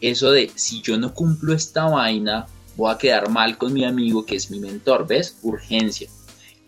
Eso 0.00 0.30
de, 0.30 0.50
si 0.54 0.80
yo 0.82 0.96
no 0.98 1.12
cumplo 1.12 1.54
esta 1.54 1.84
vaina, 1.84 2.46
voy 2.76 2.92
a 2.92 2.98
quedar 2.98 3.30
mal 3.30 3.58
con 3.58 3.72
mi 3.72 3.84
amigo 3.84 4.24
que 4.24 4.36
es 4.36 4.50
mi 4.50 4.60
mentor, 4.60 5.06
¿ves? 5.06 5.36
Urgencia. 5.42 6.08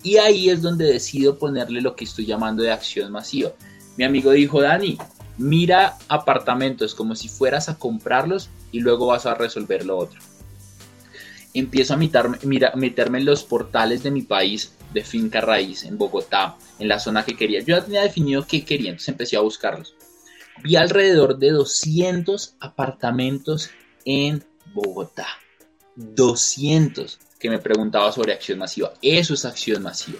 Y 0.02 0.16
ahí 0.16 0.48
es 0.50 0.62
donde 0.62 0.86
decido 0.86 1.38
ponerle 1.38 1.80
lo 1.80 1.96
que 1.96 2.04
estoy 2.04 2.26
llamando 2.26 2.62
de 2.62 2.70
acción 2.70 3.10
masiva. 3.10 3.52
Mi 3.96 4.04
amigo 4.04 4.30
dijo, 4.30 4.60
Dani, 4.60 4.96
mira 5.38 5.98
apartamentos 6.08 6.94
como 6.94 7.16
si 7.16 7.28
fueras 7.28 7.68
a 7.68 7.78
comprarlos 7.78 8.48
y 8.70 8.80
luego 8.80 9.06
vas 9.06 9.26
a 9.26 9.34
resolver 9.34 9.84
lo 9.84 9.98
otro 9.98 10.20
empiezo 11.54 11.94
a 11.94 11.96
meterme 11.96 13.18
en 13.18 13.24
los 13.24 13.44
portales 13.44 14.02
de 14.02 14.10
mi 14.10 14.22
país 14.22 14.72
de 14.92 15.04
finca 15.04 15.40
raíz, 15.40 15.84
en 15.84 15.98
Bogotá, 15.98 16.56
en 16.78 16.88
la 16.88 16.98
zona 16.98 17.24
que 17.24 17.36
quería. 17.36 17.60
Yo 17.60 17.76
ya 17.76 17.84
tenía 17.84 18.02
definido 18.02 18.46
qué 18.46 18.64
quería, 18.64 18.90
entonces 18.90 19.08
empecé 19.08 19.36
a 19.36 19.40
buscarlos. 19.40 19.94
Vi 20.62 20.76
alrededor 20.76 21.38
de 21.38 21.50
200 21.50 22.54
apartamentos 22.60 23.70
en 24.04 24.44
Bogotá. 24.72 25.26
200 25.96 27.18
que 27.38 27.50
me 27.50 27.58
preguntaba 27.58 28.12
sobre 28.12 28.32
acción 28.32 28.58
masiva. 28.58 28.92
Eso 29.02 29.34
es 29.34 29.44
acción 29.44 29.82
masiva. 29.82 30.18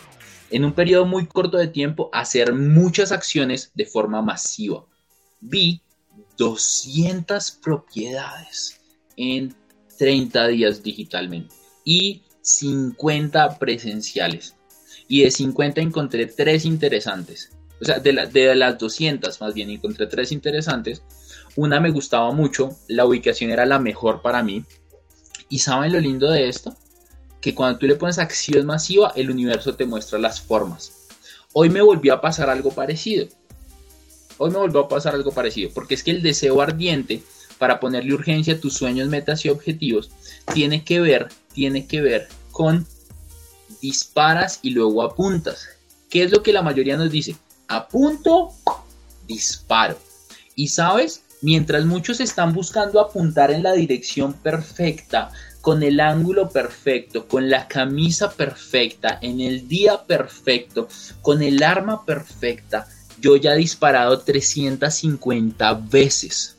En 0.51 0.65
un 0.65 0.73
periodo 0.73 1.05
muy 1.05 1.27
corto 1.27 1.59
de 1.59 1.69
tiempo, 1.69 2.09
hacer 2.13 2.55
muchas 2.55 3.13
acciones 3.13 3.71
de 3.75 3.85
forma 3.85 4.23
masiva. 4.23 4.85
Vi 5.41 5.83
200 6.37 7.51
propiedades 7.63 8.81
en 9.17 9.55
30 9.99 10.49
días 10.49 10.83
digitalmente 10.83 11.55
y 11.85 12.23
50 12.41 13.59
presenciales. 13.59 14.55
Y 15.09 15.23
de 15.23 15.31
50 15.31 15.81
encontré 15.81 16.27
tres 16.27 16.65
interesantes. 16.65 17.51
O 17.81 17.85
sea, 17.85 17.99
de, 17.99 18.13
de 18.27 18.55
las 18.55 18.79
200 18.79 19.41
más 19.41 19.55
bien 19.55 19.71
encontré 19.71 20.07
tres 20.07 20.33
interesantes. 20.33 21.03
Una 21.57 21.81
me 21.81 21.91
gustaba 21.91 22.31
mucho, 22.33 22.71
la 22.89 23.05
ubicación 23.05 23.51
era 23.51 23.67
la 23.67 23.79
mejor 23.79 24.23
para 24.23 24.43
mí. 24.43 24.65
¿Y 25.49 25.59
saben 25.59 25.93
lo 25.93 26.01
lindo 26.01 26.31
de 26.31 26.49
esto? 26.49 26.77
Que 27.41 27.55
cuando 27.55 27.79
tú 27.79 27.87
le 27.87 27.97
pones 27.97 28.19
acción 28.19 28.67
masiva, 28.67 29.13
el 29.17 29.31
universo 29.31 29.75
te 29.75 29.87
muestra 29.87 30.19
las 30.19 30.41
formas. 30.41 30.93
Hoy 31.53 31.71
me 31.71 31.81
volvió 31.81 32.15
a 32.15 32.21
pasar 32.21 32.51
algo 32.51 32.71
parecido. 32.71 33.27
Hoy 34.39 34.51
me 34.51 34.59
volvió 34.59 34.81
a 34.81 34.89
pasar 34.89 35.15
algo 35.15 35.33
parecido, 35.33 35.71
porque 35.75 35.95
es 35.95 36.03
que 36.03 36.11
el 36.13 36.23
deseo 36.23 36.61
ardiente 36.61 37.23
para 37.59 37.81
ponerle 37.81 38.15
urgencia 38.15 38.55
a 38.55 38.61
tus 38.61 38.75
sueños, 38.75 39.09
metas 39.09 39.45
y 39.45 39.49
objetivos, 39.49 40.11
tiene 40.55 40.85
que 40.85 41.01
ver, 41.01 41.29
tiene 41.53 41.87
que 41.87 42.01
ver 42.01 42.29
con 42.53 42.87
disparas 43.83 44.61
y 44.63 44.71
luego 44.71 45.03
apuntas. 45.03 45.69
¿Qué 46.09 46.23
es 46.23 46.31
lo 46.31 46.43
que 46.43 46.53
la 46.53 46.63
mayoría 46.63 46.97
nos 46.97 47.11
dice? 47.11 47.37
Apunto, 47.67 48.51
disparo. 49.27 49.99
Y 50.55 50.69
sabes, 50.69 51.23
mientras 51.43 51.85
muchos 51.85 52.21
están 52.21 52.53
buscando 52.53 53.01
apuntar 53.01 53.51
en 53.51 53.63
la 53.63 53.73
dirección 53.73 54.33
perfecta, 54.33 55.31
con 55.61 55.83
el 55.83 56.01
ángulo 56.01 56.51
perfecto, 56.51 57.27
con 57.27 57.51
la 57.51 57.69
camisa 57.69 58.31
perfecta, 58.33 59.19
en 59.21 59.41
el 59.41 59.69
día 59.69 60.05
perfecto, 60.05 60.89
con 61.23 61.43
el 61.43 61.63
arma 61.63 62.05
perfecta, 62.05 62.89
yo 63.21 63.37
ya 63.37 63.55
he 63.55 63.59
disparado 63.59 64.21
350 64.21 65.75
veces. 65.75 66.57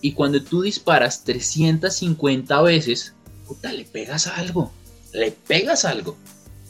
Y 0.00 0.12
cuando 0.12 0.42
tú 0.42 0.62
disparas 0.62 1.24
350 1.24 2.62
veces, 2.62 3.14
puta, 3.46 3.72
le 3.72 3.84
pegas 3.84 4.26
algo. 4.26 4.70
Le 5.12 5.30
pegas 5.32 5.84
algo. 5.84 6.16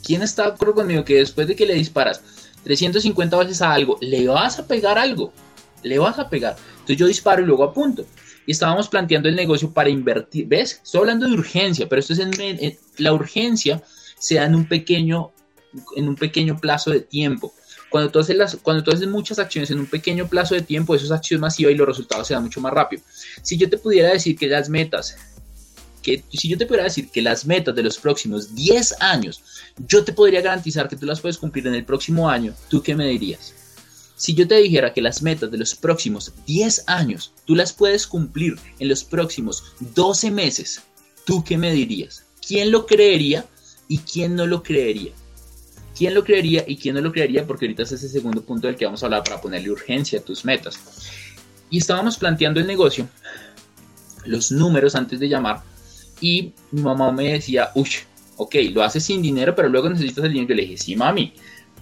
¿Quién 0.03 0.21
está 0.21 0.43
de 0.43 0.49
acuerdo 0.49 0.75
conmigo 0.75 1.03
que 1.03 1.15
después 1.15 1.47
de 1.47 1.55
que 1.55 1.65
le 1.65 1.73
disparas 1.73 2.21
350 2.63 3.37
veces 3.37 3.61
a 3.61 3.73
algo, 3.73 3.97
le 4.01 4.27
vas 4.27 4.59
a 4.59 4.67
pegar 4.67 4.97
algo? 4.97 5.33
Le 5.83 5.99
vas 5.99 6.17
a 6.17 6.29
pegar. 6.29 6.55
Entonces 6.71 6.97
yo 6.97 7.07
disparo 7.07 7.41
y 7.41 7.45
luego 7.45 7.63
apunto. 7.63 8.05
Y 8.45 8.51
estábamos 8.51 8.87
planteando 8.89 9.27
el 9.27 9.35
negocio 9.35 9.71
para 9.71 9.89
invertir. 9.89 10.47
¿Ves? 10.47 10.81
Estoy 10.83 11.01
hablando 11.01 11.27
de 11.27 11.33
urgencia, 11.33 11.87
pero 11.89 11.99
esto 11.99 12.13
es 12.13 12.79
la 12.97 13.13
urgencia 13.13 13.81
se 14.17 14.35
da 14.35 14.45
en 14.45 14.55
un 14.55 14.67
pequeño 14.67 15.31
en 15.95 16.07
un 16.07 16.15
pequeño 16.15 16.57
plazo 16.57 16.91
de 16.91 17.01
tiempo. 17.01 17.53
Cuando 17.89 18.11
tú, 18.11 18.19
haces 18.19 18.57
cuando 18.61 18.83
tú 18.83 18.91
haces 18.91 19.07
muchas 19.07 19.39
acciones 19.39 19.71
en 19.71 19.79
un 19.79 19.85
pequeño 19.85 20.27
plazo 20.27 20.55
de 20.55 20.61
tiempo, 20.61 20.95
eso 20.95 21.05
es 21.05 21.11
acción 21.11 21.41
masiva 21.41 21.71
y 21.71 21.75
los 21.75 21.87
resultados 21.87 22.27
se 22.27 22.33
dan 22.33 22.43
mucho 22.43 22.61
más 22.61 22.73
rápido. 22.73 23.03
Si 23.41 23.57
yo 23.57 23.69
te 23.69 23.77
pudiera 23.77 24.11
decir 24.11 24.37
que 24.37 24.47
las 24.47 24.69
metas, 24.69 25.17
que 26.01 26.23
si 26.31 26.49
yo 26.49 26.57
te 26.57 26.65
pudiera 26.65 26.85
decir 26.85 27.09
que 27.09 27.21
las 27.21 27.45
metas 27.45 27.75
de 27.75 27.83
los 27.83 27.97
próximos 27.97 28.53
10 28.53 29.01
años, 29.01 29.43
yo 29.87 30.03
te 30.03 30.13
podría 30.13 30.41
garantizar 30.41 30.89
que 30.89 30.95
tú 30.95 31.05
las 31.05 31.21
puedes 31.21 31.37
cumplir 31.37 31.67
en 31.67 31.75
el 31.75 31.85
próximo 31.85 32.29
año, 32.29 32.53
¿tú 32.69 32.81
qué 32.81 32.95
me 32.95 33.07
dirías? 33.07 33.53
Si 34.15 34.33
yo 34.33 34.47
te 34.47 34.55
dijera 34.55 34.93
que 34.93 35.01
las 35.01 35.21
metas 35.21 35.51
de 35.51 35.57
los 35.57 35.75
próximos 35.75 36.33
10 36.45 36.85
años, 36.87 37.33
tú 37.45 37.55
las 37.55 37.73
puedes 37.73 38.07
cumplir 38.07 38.57
en 38.79 38.89
los 38.89 39.03
próximos 39.03 39.63
12 39.95 40.31
meses, 40.31 40.81
¿tú 41.25 41.43
qué 41.43 41.57
me 41.57 41.71
dirías? 41.71 42.25
¿Quién 42.45 42.71
lo 42.71 42.85
creería 42.85 43.45
y 43.87 43.99
quién 43.99 44.35
no 44.35 44.45
lo 44.45 44.63
creería? 44.63 45.13
¿Quién 45.97 46.13
lo 46.13 46.23
creería 46.23 46.65
y 46.67 46.77
quién 46.77 46.95
no 46.95 47.01
lo 47.01 47.11
creería? 47.11 47.47
Porque 47.47 47.65
ahorita 47.65 47.83
es 47.83 47.93
ese 47.93 48.09
segundo 48.09 48.41
punto 48.43 48.67
del 48.67 48.75
que 48.75 48.85
vamos 48.85 49.01
a 49.01 49.05
hablar 49.05 49.23
para 49.23 49.39
ponerle 49.39 49.71
urgencia 49.71 50.19
a 50.19 50.21
tus 50.21 50.43
metas. 50.43 50.79
Y 51.69 51.77
estábamos 51.77 52.17
planteando 52.17 52.59
el 52.59 52.67
negocio, 52.67 53.07
los 54.25 54.51
números 54.51 54.95
antes 54.95 55.19
de 55.19 55.29
llamar, 55.29 55.63
y 56.19 56.53
mi 56.71 56.81
mamá 56.81 57.11
me 57.11 57.33
decía, 57.33 57.71
uy, 57.75 57.89
ok, 58.37 58.55
lo 58.71 58.83
haces 58.83 59.03
sin 59.03 59.21
dinero, 59.21 59.55
pero 59.55 59.69
luego 59.69 59.89
necesitas 59.89 60.25
el 60.25 60.33
dinero. 60.33 60.49
Yo 60.49 60.55
le 60.55 60.61
dije, 60.63 60.77
sí, 60.77 60.95
mami, 60.95 61.33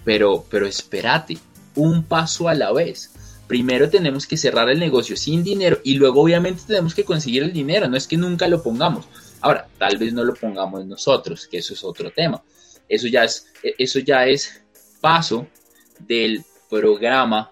pero, 0.03 0.45
pero 0.49 0.67
espérate, 0.67 1.37
un 1.75 2.03
paso 2.03 2.47
a 2.47 2.53
la 2.53 2.71
vez. 2.71 3.11
Primero 3.53 3.87
tenemos 3.87 4.25
que 4.25 4.35
cerrar 4.35 4.67
el 4.71 4.79
negocio 4.79 5.15
sin 5.15 5.43
dinero 5.43 5.79
y 5.83 5.93
luego 5.93 6.23
obviamente 6.23 6.63
tenemos 6.65 6.95
que 6.95 7.03
conseguir 7.03 7.43
el 7.43 7.53
dinero, 7.53 7.87
no 7.87 7.95
es 7.95 8.07
que 8.07 8.17
nunca 8.17 8.47
lo 8.47 8.63
pongamos. 8.63 9.07
Ahora, 9.41 9.67
tal 9.77 9.99
vez 9.99 10.11
no 10.11 10.23
lo 10.23 10.33
pongamos 10.33 10.83
nosotros, 10.87 11.45
que 11.45 11.59
eso 11.59 11.75
es 11.75 11.83
otro 11.83 12.09
tema. 12.09 12.43
Eso 12.89 13.05
ya 13.05 13.25
es, 13.25 13.45
eso 13.61 13.99
ya 13.99 14.25
es 14.25 14.63
paso 14.99 15.45
del 15.99 16.43
programa 16.67 17.51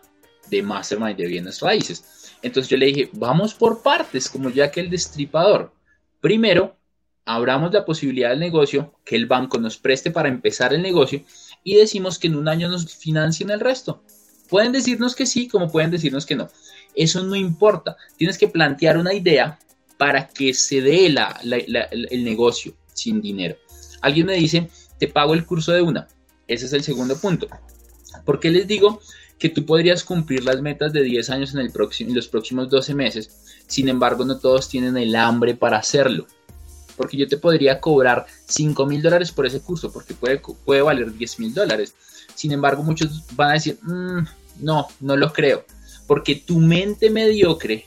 de 0.49 0.63
Mastermind 0.63 1.17
de 1.17 1.27
bienes 1.27 1.59
raíces. 1.59 2.33
Entonces 2.41 2.67
yo 2.67 2.77
le 2.77 2.87
dije, 2.87 3.09
vamos 3.13 3.53
por 3.53 3.83
partes, 3.83 4.27
como 4.27 4.49
ya 4.49 4.71
que 4.71 4.79
el 4.79 4.89
destripador. 4.89 5.71
Primero, 6.19 6.77
abramos 7.25 7.71
la 7.73 7.85
posibilidad 7.85 8.31
del 8.31 8.39
negocio, 8.39 8.95
que 9.05 9.15
el 9.15 9.27
banco 9.27 9.59
nos 9.59 9.77
preste 9.77 10.09
para 10.09 10.29
empezar 10.29 10.73
el 10.73 10.81
negocio 10.81 11.21
y 11.63 11.75
decimos 11.75 12.17
que 12.17 12.25
en 12.25 12.37
un 12.37 12.47
año 12.47 12.69
nos 12.69 12.91
financien 12.91 13.51
el 13.51 13.59
resto. 13.59 14.01
Pueden 14.51 14.73
decirnos 14.73 15.15
que 15.15 15.25
sí, 15.25 15.47
como 15.47 15.71
pueden 15.71 15.91
decirnos 15.91 16.25
que 16.25 16.35
no. 16.35 16.49
Eso 16.93 17.23
no 17.23 17.37
importa. 17.37 17.95
Tienes 18.17 18.37
que 18.37 18.49
plantear 18.49 18.97
una 18.97 19.13
idea 19.13 19.57
para 19.97 20.27
que 20.27 20.53
se 20.53 20.81
dé 20.81 21.05
el 21.05 22.23
negocio 22.25 22.73
sin 22.93 23.21
dinero. 23.21 23.55
Alguien 24.01 24.25
me 24.25 24.33
dice, 24.33 24.69
te 24.99 25.07
pago 25.07 25.33
el 25.33 25.45
curso 25.45 25.71
de 25.71 25.81
una. 25.81 26.09
Ese 26.49 26.65
es 26.65 26.73
el 26.73 26.83
segundo 26.83 27.15
punto. 27.15 27.47
¿Por 28.25 28.41
qué 28.41 28.51
les 28.51 28.67
digo 28.67 28.99
que 29.39 29.47
tú 29.47 29.65
podrías 29.65 30.03
cumplir 30.03 30.43
las 30.43 30.61
metas 30.61 30.91
de 30.91 31.01
10 31.01 31.29
años 31.29 31.53
en, 31.53 31.61
el 31.61 31.71
próximo, 31.71 32.09
en 32.09 32.17
los 32.17 32.27
próximos 32.27 32.69
12 32.69 32.93
meses? 32.93 33.63
Sin 33.67 33.87
embargo, 33.87 34.25
no 34.25 34.37
todos 34.37 34.67
tienen 34.67 34.97
el 34.97 35.15
hambre 35.15 35.55
para 35.55 35.77
hacerlo. 35.77 36.27
Porque 36.97 37.15
yo 37.15 37.25
te 37.25 37.37
podría 37.37 37.79
cobrar 37.79 38.25
5 38.47 38.85
mil 38.85 39.01
dólares 39.01 39.31
por 39.31 39.45
ese 39.45 39.61
curso, 39.61 39.93
porque 39.93 40.13
puede, 40.13 40.41
puede 40.65 40.81
valer 40.81 41.13
10 41.13 41.39
mil 41.39 41.53
dólares. 41.53 41.95
Sin 42.35 42.51
embargo, 42.51 42.83
muchos 42.83 43.23
van 43.35 43.51
a 43.51 43.53
decir, 43.53 43.79
mm, 43.81 44.25
no, 44.59 44.87
no 44.99 45.15
lo 45.15 45.33
creo. 45.33 45.65
Porque 46.07 46.35
tu 46.35 46.59
mente 46.59 47.09
mediocre 47.09 47.85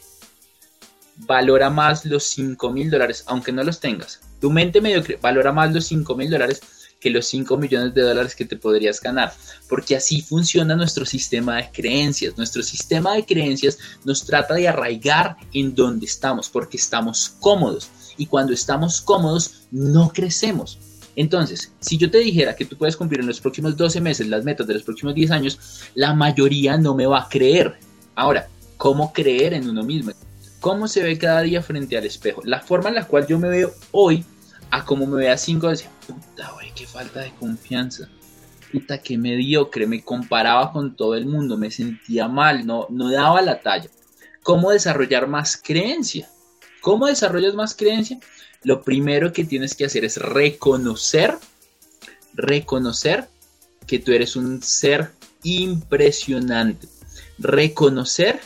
valora 1.17 1.71
más 1.71 2.05
los 2.05 2.25
5 2.25 2.71
mil 2.71 2.91
dólares, 2.91 3.25
aunque 3.27 3.53
no 3.53 3.63
los 3.63 3.81
tengas. 3.81 4.21
Tu 4.41 4.51
mente 4.51 4.81
mediocre 4.81 5.19
valora 5.21 5.53
más 5.53 5.73
los 5.73 5.87
5 5.87 6.15
mil 6.17 6.31
dólares 6.31 6.61
que 7.05 7.11
los 7.11 7.27
5 7.27 7.59
millones 7.59 7.93
de 7.93 8.01
dólares 8.01 8.35
que 8.35 8.47
te 8.47 8.57
podrías 8.57 8.99
ganar, 8.99 9.35
porque 9.69 9.95
así 9.95 10.23
funciona 10.23 10.75
nuestro 10.75 11.05
sistema 11.05 11.57
de 11.57 11.71
creencias. 11.71 12.39
Nuestro 12.39 12.63
sistema 12.63 13.15
de 13.15 13.27
creencias 13.27 13.79
nos 14.05 14.25
trata 14.25 14.55
de 14.55 14.69
arraigar 14.69 15.37
en 15.53 15.75
donde 15.75 16.07
estamos, 16.07 16.49
porque 16.49 16.79
estamos 16.79 17.29
cómodos. 17.41 17.91
Y 18.17 18.25
cuando 18.25 18.55
estamos 18.55 19.03
cómodos, 19.03 19.67
no 19.71 20.13
crecemos. 20.15 20.79
Entonces, 21.17 21.73
si 21.81 21.97
yo 21.97 22.11
te 22.11 22.19
dijera 22.19 22.57
que 22.57 22.65
tú 22.65 22.77
puedes 22.77 22.97
cumplir 22.97 23.21
en 23.21 23.27
los 23.27 23.41
próximos 23.41 23.77
12 23.77 24.01
meses 24.01 24.27
las 24.29 24.45
metas 24.45 24.67
de 24.67 24.75
los 24.75 24.83
próximos 24.83 25.15
10 25.15 25.31
años, 25.31 25.85
la 25.95 26.15
mayoría 26.15 26.77
no 26.77 26.95
me 26.95 27.07
va 27.07 27.23
a 27.23 27.29
creer. 27.29 27.79
Ahora, 28.15 28.49
¿cómo 28.77 29.13
creer 29.13 29.55
en 29.55 29.69
uno 29.69 29.85
mismo? 29.85 30.13
¿Cómo 30.61 30.89
se 30.89 31.03
ve 31.03 31.19
cada 31.19 31.43
día 31.43 31.63
frente 31.63 31.97
al 31.97 32.07
espejo? 32.07 32.43
La 32.45 32.61
forma 32.61 32.89
en 32.89 32.97
la 32.97 33.07
cual 33.07 33.27
yo 33.27 33.39
me 33.39 33.49
veo 33.49 33.73
hoy 33.93 34.25
a 34.71 34.85
como 34.85 35.07
me 35.07 35.19
vea 35.19 35.37
5 35.37 35.69
decía, 35.69 35.91
puta, 36.07 36.51
güey, 36.53 36.73
qué 36.75 36.87
falta 36.87 37.21
de 37.21 37.33
confianza. 37.35 38.09
Puta, 38.73 38.99
qué 39.01 39.17
mediocre, 39.17 39.87
me 39.87 40.03
comparaba 40.03 40.73
con 40.73 40.97
todo 40.97 41.15
el 41.15 41.27
mundo, 41.27 41.57
me 41.57 41.71
sentía 41.71 42.27
mal, 42.27 42.67
no, 42.67 42.89
no 42.91 43.11
daba 43.11 43.41
la 43.41 43.61
talla. 43.61 43.89
¿Cómo 44.43 44.73
desarrollar 44.73 45.29
más 45.29 45.57
creencia? 45.57 46.29
¿Cómo 46.81 47.07
desarrollas 47.07 47.55
más 47.55 47.75
creencia? 47.75 48.19
Lo 48.65 48.83
primero 48.83 49.33
que 49.33 49.45
tienes 49.45 49.75
que 49.75 49.85
hacer 49.85 50.05
es 50.05 50.17
reconocer, 50.17 51.37
reconocer 52.33 53.29
que 53.87 53.99
tú 53.99 54.13
eres 54.13 54.37
un 54.37 54.63
ser 54.63 55.11
impresionante. 55.43 56.89
Reconocer 57.39 58.41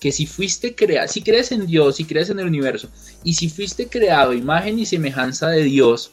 que 0.00 0.12
si 0.12 0.26
fuiste 0.26 0.74
creado, 0.74 1.08
si 1.08 1.22
crees 1.22 1.50
en 1.50 1.66
Dios, 1.66 1.96
si 1.96 2.04
crees 2.04 2.28
en 2.28 2.38
el 2.38 2.46
universo, 2.46 2.90
y 3.22 3.34
si 3.34 3.48
fuiste 3.48 3.88
creado 3.88 4.34
imagen 4.34 4.78
y 4.78 4.84
semejanza 4.84 5.48
de 5.48 5.62
Dios, 5.62 6.10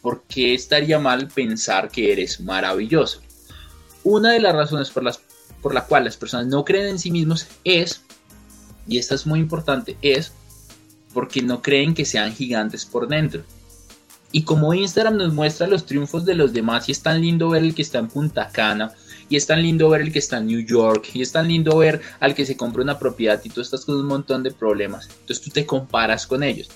¿por 0.00 0.22
qué 0.22 0.54
estaría 0.54 0.98
mal 0.98 1.28
pensar 1.28 1.90
que 1.90 2.12
eres 2.12 2.40
maravilloso? 2.40 3.20
Una 4.04 4.32
de 4.32 4.40
las 4.40 4.54
razones 4.54 4.90
por 4.90 5.04
las 5.04 5.20
por 5.62 5.72
la 5.72 5.84
cual 5.86 6.04
las 6.04 6.16
personas 6.16 6.48
no 6.48 6.64
creen 6.64 6.88
en 6.88 6.98
sí 6.98 7.10
mismos 7.10 7.46
es, 7.64 8.02
y 8.86 8.98
esta 8.98 9.14
es 9.14 9.26
muy 9.26 9.38
importante, 9.38 9.96
es 10.02 10.32
porque 11.12 11.42
no 11.42 11.62
creen 11.62 11.94
que 11.94 12.04
sean 12.04 12.32
gigantes 12.32 12.84
por 12.84 13.08
dentro. 13.08 13.42
Y 14.30 14.44
como 14.44 14.72
Instagram 14.72 15.16
nos 15.16 15.34
muestra 15.34 15.66
los 15.66 15.84
triunfos 15.84 16.24
de 16.24 16.34
los 16.34 16.52
demás 16.52 16.88
y 16.88 16.92
es 16.92 17.02
tan 17.02 17.20
lindo 17.20 17.50
ver 17.50 17.62
el 17.62 17.74
que 17.74 17.82
está 17.82 17.98
en 17.98 18.08
Punta 18.08 18.48
Cana, 18.50 18.92
y 19.28 19.36
es 19.36 19.46
tan 19.46 19.62
lindo 19.62 19.88
ver 19.88 20.02
el 20.02 20.12
que 20.12 20.18
está 20.18 20.38
en 20.38 20.46
New 20.46 20.60
York, 20.60 21.08
y 21.14 21.22
es 21.22 21.32
tan 21.32 21.48
lindo 21.48 21.76
ver 21.78 22.02
al 22.20 22.34
que 22.34 22.44
se 22.44 22.56
compra 22.56 22.82
una 22.82 22.98
propiedad 22.98 23.40
y 23.42 23.48
tú 23.48 23.60
estás 23.60 23.84
con 23.84 23.96
un 23.96 24.06
montón 24.06 24.42
de 24.42 24.50
problemas. 24.50 25.08
Entonces 25.20 25.40
tú 25.40 25.50
te 25.50 25.64
comparas 25.64 26.26
con 26.26 26.42
ellos. 26.42 26.68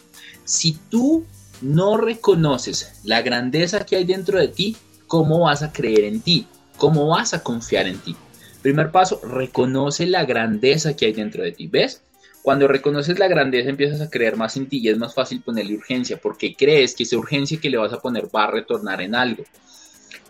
Si 0.44 0.78
tú 0.90 1.24
no 1.60 1.96
reconoces 1.96 3.00
la 3.04 3.22
grandeza 3.22 3.84
que 3.84 3.96
hay 3.96 4.04
dentro 4.04 4.38
de 4.38 4.48
ti, 4.48 4.76
¿cómo 5.06 5.40
vas 5.40 5.62
a 5.62 5.72
creer 5.72 6.04
en 6.04 6.20
ti? 6.20 6.46
¿Cómo 6.76 7.08
vas 7.08 7.34
a 7.34 7.42
confiar 7.42 7.86
en 7.86 7.98
ti? 7.98 8.16
Primer 8.62 8.90
paso, 8.90 9.20
reconoce 9.22 10.06
la 10.06 10.24
grandeza 10.24 10.96
que 10.96 11.06
hay 11.06 11.12
dentro 11.12 11.42
de 11.42 11.52
ti. 11.52 11.66
¿Ves? 11.66 12.02
Cuando 12.46 12.68
reconoces 12.68 13.18
la 13.18 13.26
grandeza 13.26 13.70
empiezas 13.70 14.00
a 14.00 14.08
creer 14.08 14.36
más 14.36 14.56
en 14.56 14.68
ti 14.68 14.78
y 14.78 14.88
es 14.88 14.96
más 14.96 15.12
fácil 15.12 15.42
ponerle 15.42 15.74
urgencia 15.74 16.16
porque 16.16 16.54
crees 16.54 16.94
que 16.94 17.02
esa 17.02 17.16
urgencia 17.16 17.58
que 17.60 17.68
le 17.68 17.76
vas 17.76 17.92
a 17.92 17.98
poner 17.98 18.28
va 18.32 18.44
a 18.44 18.50
retornar 18.52 19.00
en 19.00 19.16
algo 19.16 19.42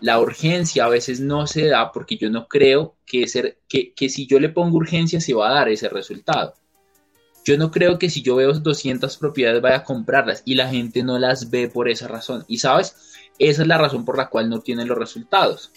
la 0.01 0.19
urgencia 0.19 0.85
a 0.85 0.89
veces 0.89 1.19
no 1.19 1.45
se 1.45 1.67
da 1.67 1.91
porque 1.91 2.17
yo 2.17 2.31
no 2.31 2.47
creo 2.47 2.95
que, 3.05 3.25
que, 3.67 3.93
que 3.93 4.09
si 4.09 4.25
yo 4.25 4.39
le 4.39 4.49
pongo 4.49 4.77
urgencia 4.77 5.21
se 5.21 5.35
va 5.35 5.51
a 5.51 5.53
dar 5.53 5.69
ese 5.69 5.89
resultado. 5.89 6.55
Yo 7.45 7.55
no 7.55 7.69
creo 7.69 7.99
que 7.99 8.09
si 8.09 8.23
yo 8.23 8.35
veo 8.35 8.51
200 8.51 9.15
propiedades 9.17 9.61
vaya 9.61 9.75
a 9.75 9.83
comprarlas 9.83 10.41
y 10.43 10.55
la 10.55 10.69
gente 10.69 11.03
no 11.03 11.19
las 11.19 11.51
ve 11.51 11.69
por 11.69 11.87
esa 11.87 12.07
razón. 12.07 12.45
Y 12.47 12.57
sabes, 12.57 12.95
esa 13.37 13.61
es 13.61 13.67
la 13.67 13.77
razón 13.77 14.05
por 14.05 14.17
la 14.17 14.29
cual 14.29 14.49
no 14.49 14.61
tienen 14.61 14.87
los 14.87 14.97
resultados. 14.97 15.71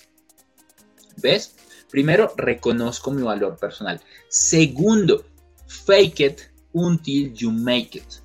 ¿Ves? 1.19 1.55
Primero, 1.91 2.33
reconozco 2.37 3.11
mi 3.11 3.23
valor 3.23 3.59
personal. 3.59 4.01
Segundo, 4.29 5.25
fake 5.71 6.21
it 6.21 6.51
until 6.73 7.33
you 7.33 7.53
make 7.53 7.97
it. 7.97 8.21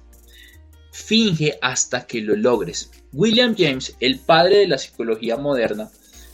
Finge 0.92 1.58
hasta 1.62 2.08
que 2.08 2.22
lo 2.22 2.36
logres. 2.36 2.90
William 3.14 3.56
James, 3.58 3.96
el 4.00 4.20
padre 4.20 4.60
de 4.60 4.68
la 4.68 4.78
psicología 4.78 5.38
moderna, 5.38 5.90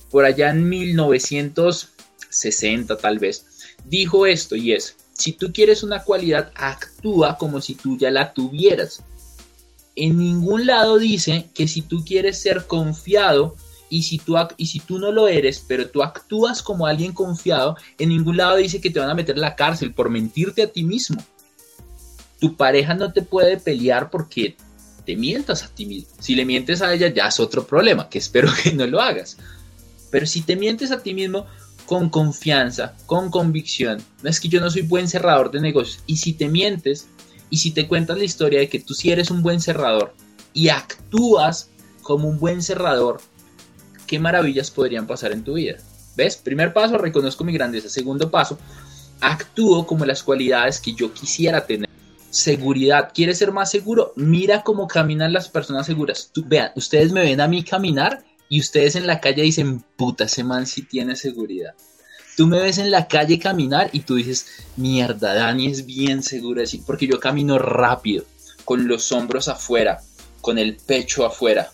por 0.09 0.25
allá 0.25 0.49
en 0.49 0.67
1960 0.67 2.97
tal 2.97 3.19
vez, 3.19 3.45
dijo 3.85 4.25
esto 4.25 4.55
y 4.55 4.73
es, 4.73 4.95
si 5.13 5.33
tú 5.33 5.53
quieres 5.53 5.83
una 5.83 6.03
cualidad, 6.03 6.51
actúa 6.55 7.37
como 7.37 7.61
si 7.61 7.75
tú 7.75 7.95
ya 7.97 8.09
la 8.09 8.33
tuvieras. 8.33 9.03
En 9.95 10.17
ningún 10.17 10.65
lado 10.65 10.97
dice 10.97 11.49
que 11.53 11.67
si 11.67 11.81
tú 11.81 12.05
quieres 12.05 12.39
ser 12.39 12.65
confiado 12.67 13.57
y 13.91 14.03
si, 14.03 14.17
tú, 14.17 14.37
y 14.55 14.67
si 14.67 14.79
tú 14.79 14.97
no 14.97 15.11
lo 15.11 15.27
eres, 15.27 15.63
pero 15.67 15.89
tú 15.89 16.01
actúas 16.01 16.63
como 16.63 16.87
alguien 16.87 17.11
confiado, 17.11 17.75
en 17.99 18.09
ningún 18.09 18.37
lado 18.37 18.55
dice 18.55 18.79
que 18.79 18.89
te 18.89 19.01
van 19.01 19.09
a 19.09 19.13
meter 19.13 19.35
en 19.35 19.41
la 19.41 19.57
cárcel 19.57 19.93
por 19.93 20.09
mentirte 20.09 20.63
a 20.63 20.71
ti 20.71 20.83
mismo. 20.83 21.21
Tu 22.39 22.55
pareja 22.55 22.93
no 22.93 23.11
te 23.11 23.21
puede 23.21 23.57
pelear 23.57 24.09
porque 24.09 24.55
te 25.05 25.17
mientas 25.17 25.63
a 25.63 25.67
ti 25.67 25.85
mismo. 25.85 26.09
Si 26.19 26.35
le 26.35 26.45
mientes 26.45 26.81
a 26.81 26.93
ella 26.93 27.09
ya 27.13 27.27
es 27.27 27.41
otro 27.41 27.67
problema, 27.67 28.07
que 28.07 28.19
espero 28.19 28.49
que 28.63 28.71
no 28.71 28.87
lo 28.87 29.01
hagas. 29.01 29.37
Pero 30.09 30.25
si 30.25 30.41
te 30.41 30.55
mientes 30.55 30.91
a 30.91 31.03
ti 31.03 31.13
mismo 31.13 31.45
con 31.85 32.09
confianza, 32.09 32.95
con 33.07 33.29
convicción, 33.29 34.01
no 34.23 34.29
es 34.29 34.39
que 34.39 34.47
yo 34.47 34.61
no 34.61 34.71
soy 34.71 34.83
buen 34.83 35.09
cerrador 35.09 35.51
de 35.51 35.59
negocios, 35.59 36.01
y 36.07 36.15
si 36.15 36.31
te 36.31 36.47
mientes 36.47 37.09
y 37.49 37.57
si 37.57 37.71
te 37.71 37.89
cuentas 37.89 38.17
la 38.17 38.23
historia 38.23 38.61
de 38.61 38.69
que 38.69 38.79
tú 38.79 38.93
sí 38.93 39.11
eres 39.11 39.29
un 39.31 39.43
buen 39.43 39.59
cerrador 39.59 40.15
y 40.53 40.69
actúas 40.69 41.69
como 42.01 42.29
un 42.29 42.39
buen 42.39 42.61
cerrador, 42.61 43.19
qué 44.11 44.19
maravillas 44.19 44.69
podrían 44.69 45.07
pasar 45.07 45.31
en 45.31 45.41
tu 45.41 45.53
vida. 45.53 45.77
¿Ves? 46.17 46.35
Primer 46.35 46.73
paso, 46.73 46.97
reconozco 46.97 47.45
mi 47.45 47.53
grandeza. 47.53 47.87
Segundo 47.87 48.29
paso, 48.29 48.59
actúo 49.21 49.87
como 49.87 50.03
las 50.03 50.21
cualidades 50.21 50.81
que 50.81 50.93
yo 50.93 51.13
quisiera 51.13 51.65
tener 51.65 51.89
seguridad. 52.29 53.11
¿Quieres 53.13 53.37
ser 53.37 53.53
más 53.53 53.71
seguro? 53.71 54.11
Mira 54.17 54.63
cómo 54.63 54.89
caminan 54.89 55.31
las 55.31 55.47
personas 55.47 55.85
seguras. 55.85 56.29
vean, 56.45 56.71
ustedes 56.75 57.13
me 57.13 57.21
ven 57.21 57.39
a 57.39 57.47
mí 57.47 57.63
caminar 57.63 58.21
y 58.49 58.59
ustedes 58.59 58.97
en 58.97 59.07
la 59.07 59.21
calle 59.21 59.43
dicen, 59.43 59.81
puta, 59.95 60.25
ese 60.25 60.43
man 60.43 60.67
sí 60.67 60.81
tiene 60.81 61.15
seguridad. 61.15 61.73
Tú 62.35 62.47
me 62.47 62.59
ves 62.59 62.79
en 62.79 62.91
la 62.91 63.07
calle 63.07 63.39
caminar 63.39 63.91
y 63.93 64.01
tú 64.01 64.15
dices, 64.15 64.45
mierda, 64.75 65.33
Dani 65.35 65.67
es 65.67 65.85
bien 65.85 66.21
seguro 66.21 66.61
así, 66.61 66.79
porque 66.85 67.07
yo 67.07 67.17
camino 67.17 67.57
rápido, 67.57 68.25
con 68.65 68.89
los 68.89 69.09
hombros 69.13 69.47
afuera, 69.47 70.01
con 70.41 70.57
el 70.57 70.75
pecho 70.75 71.25
afuera, 71.25 71.71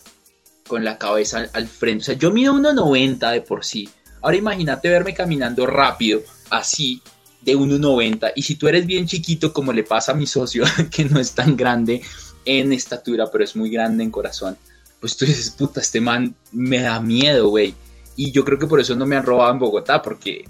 con 0.68 0.84
la 0.84 0.98
cabeza 0.98 1.48
al, 1.52 1.66
frente. 1.66 2.02
O 2.02 2.04
sea, 2.04 2.14
yo 2.14 2.30
mido 2.30 2.54
1,90 2.54 3.32
de 3.32 3.40
por 3.40 3.64
sí. 3.64 3.88
Ahora 4.22 4.36
imagínate 4.36 4.88
verme 4.88 5.14
caminando 5.14 5.66
rápido, 5.66 6.20
así, 6.50 7.02
de 7.40 7.56
1,90 7.56 8.32
y 8.36 8.42
si 8.42 8.56
tú 8.56 8.68
eres 8.68 8.86
bien 8.86 9.06
chiquito 9.06 9.52
como 9.52 9.72
le 9.72 9.84
pasa 9.84 10.12
a 10.12 10.14
mi 10.14 10.26
socio 10.26 10.64
que 10.90 11.04
no 11.04 11.18
es 11.18 11.32
tan 11.32 11.56
grande 11.56 12.02
en 12.44 12.72
estatura 12.72 13.30
pero 13.30 13.44
es 13.44 13.54
muy 13.56 13.70
grande 13.70 14.02
en 14.02 14.10
corazón, 14.10 14.56
pues 15.00 15.16
tú 15.16 15.24
dices, 15.24 15.50
puta, 15.50 15.80
este 15.80 16.00
man 16.00 16.34
me 16.52 16.80
da 16.80 17.00
miedo, 17.00 17.48
güey. 17.48 17.74
Y 18.16 18.32
yo 18.32 18.44
creo 18.44 18.58
que 18.58 18.66
por 18.66 18.80
eso 18.80 18.96
no 18.96 19.06
me 19.06 19.16
han 19.16 19.24
robado 19.24 19.52
en 19.52 19.60
Bogotá 19.60 20.02
porque 20.02 20.44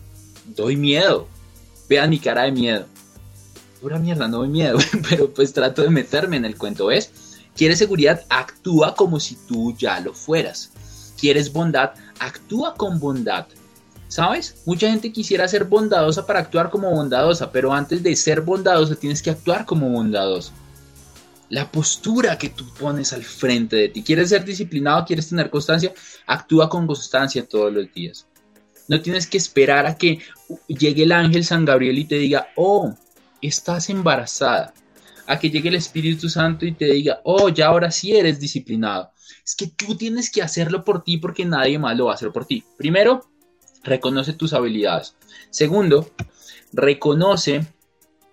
doy 0.46 0.76
miedo. 0.76 1.28
Vean 1.88 2.10
mi 2.10 2.18
cara 2.18 2.44
de 2.44 2.52
miedo. 2.52 2.86
Pura 3.80 3.98
mierda, 3.98 4.26
no 4.26 4.38
doy 4.38 4.48
miedo, 4.48 4.78
pero 5.08 5.30
pues 5.30 5.52
trato 5.52 5.82
de 5.82 5.90
meterme 5.90 6.36
en 6.36 6.46
el 6.46 6.56
cuento, 6.56 6.86
¿ves? 6.86 7.10
¿Quieres 7.58 7.80
seguridad? 7.80 8.24
Actúa 8.28 8.94
como 8.94 9.18
si 9.18 9.34
tú 9.34 9.76
ya 9.76 9.98
lo 9.98 10.14
fueras. 10.14 10.70
¿Quieres 11.20 11.52
bondad? 11.52 11.90
Actúa 12.20 12.76
con 12.76 13.00
bondad. 13.00 13.48
¿Sabes? 14.06 14.62
Mucha 14.64 14.88
gente 14.88 15.10
quisiera 15.10 15.48
ser 15.48 15.64
bondadosa 15.64 16.24
para 16.24 16.38
actuar 16.38 16.70
como 16.70 16.88
bondadosa, 16.92 17.50
pero 17.50 17.72
antes 17.72 18.00
de 18.00 18.14
ser 18.14 18.42
bondadosa 18.42 18.94
tienes 18.94 19.20
que 19.20 19.30
actuar 19.30 19.66
como 19.66 19.90
bondadoso. 19.90 20.52
La 21.48 21.68
postura 21.68 22.38
que 22.38 22.50
tú 22.50 22.64
pones 22.78 23.12
al 23.12 23.24
frente 23.24 23.74
de 23.74 23.88
ti. 23.88 24.04
¿Quieres 24.04 24.28
ser 24.28 24.44
disciplinado? 24.44 25.04
¿Quieres 25.04 25.28
tener 25.28 25.50
constancia? 25.50 25.92
Actúa 26.28 26.68
con 26.68 26.86
constancia 26.86 27.44
todos 27.44 27.72
los 27.72 27.92
días. 27.92 28.24
No 28.86 29.02
tienes 29.02 29.26
que 29.26 29.36
esperar 29.36 29.84
a 29.84 29.96
que 29.96 30.20
llegue 30.68 31.02
el 31.02 31.10
ángel 31.10 31.44
San 31.44 31.64
Gabriel 31.64 31.98
y 31.98 32.04
te 32.04 32.18
diga, 32.18 32.50
oh, 32.54 32.94
estás 33.42 33.90
embarazada. 33.90 34.72
A 35.28 35.38
que 35.38 35.50
llegue 35.50 35.68
el 35.68 35.74
Espíritu 35.74 36.30
Santo 36.30 36.64
y 36.64 36.72
te 36.72 36.86
diga, 36.86 37.20
oh, 37.22 37.50
ya 37.50 37.66
ahora 37.66 37.90
sí 37.90 38.16
eres 38.16 38.40
disciplinado. 38.40 39.12
Es 39.44 39.54
que 39.54 39.66
tú 39.66 39.94
tienes 39.94 40.30
que 40.30 40.40
hacerlo 40.40 40.84
por 40.84 41.04
ti 41.04 41.18
porque 41.18 41.44
nadie 41.44 41.78
más 41.78 41.96
lo 41.96 42.06
va 42.06 42.12
a 42.12 42.14
hacer 42.14 42.32
por 42.32 42.46
ti. 42.46 42.64
Primero, 42.78 43.28
reconoce 43.84 44.32
tus 44.32 44.54
habilidades. 44.54 45.16
Segundo, 45.50 46.10
reconoce 46.72 47.66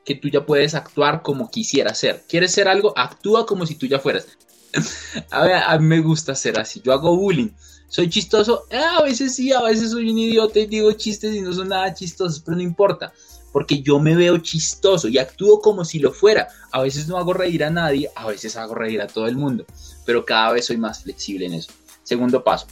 que 0.06 0.16
tú 0.16 0.30
ya 0.30 0.46
puedes 0.46 0.74
actuar 0.74 1.22
como 1.22 1.52
quisieras 1.52 1.98
ser. 1.98 2.24
¿Quieres 2.30 2.54
ser 2.54 2.70
algo? 2.70 2.98
Actúa 2.98 3.46
como 3.46 3.66
si 3.66 3.76
tú 3.76 3.88
ya 3.88 4.00
fueras. 4.00 4.28
a, 5.32 5.44
ver, 5.44 5.56
a 5.56 5.78
mí 5.78 5.86
me 5.86 6.00
gusta 6.00 6.34
ser 6.34 6.58
así. 6.58 6.82
Yo 6.82 6.94
hago 6.94 7.18
bullying. 7.18 7.50
¿Soy 7.90 8.10
chistoso? 8.10 8.68
Eh, 8.70 8.78
a 8.78 9.04
veces 9.04 9.36
sí, 9.36 9.52
a 9.52 9.62
veces 9.64 9.92
soy 9.92 10.10
un 10.10 10.18
idiota 10.18 10.60
y 10.60 10.68
digo 10.68 10.94
chistes 10.94 11.36
y 11.36 11.42
no 11.42 11.52
son 11.52 11.70
nada 11.70 11.94
chistosos, 11.94 12.40
pero 12.40 12.56
no 12.56 12.64
importa. 12.64 13.12
Porque 13.56 13.82
yo 13.82 14.00
me 14.00 14.18
veo 14.18 14.38
chistoso 14.40 15.08
y 15.08 15.18
actúo 15.18 15.62
como 15.62 15.86
si 15.86 16.00
lo 16.00 16.12
fuera. 16.12 16.50
A 16.74 16.82
veces 16.82 17.08
no 17.08 17.18
hago 17.18 17.32
reír 17.32 17.64
a 17.64 17.70
nadie, 17.70 18.12
a 18.14 18.28
veces 18.28 18.58
hago 18.58 18.76
reír 18.76 19.02
a 19.02 19.08
todo 19.08 19.28
el 19.28 19.38
mundo. 19.38 19.66
Pero 20.06 20.26
cada 20.26 20.52
vez 20.52 20.66
soy 20.66 20.76
más 20.76 21.04
flexible 21.04 21.46
en 21.46 21.54
eso. 21.54 21.72
Segundo 22.04 22.44
paso. 22.44 22.68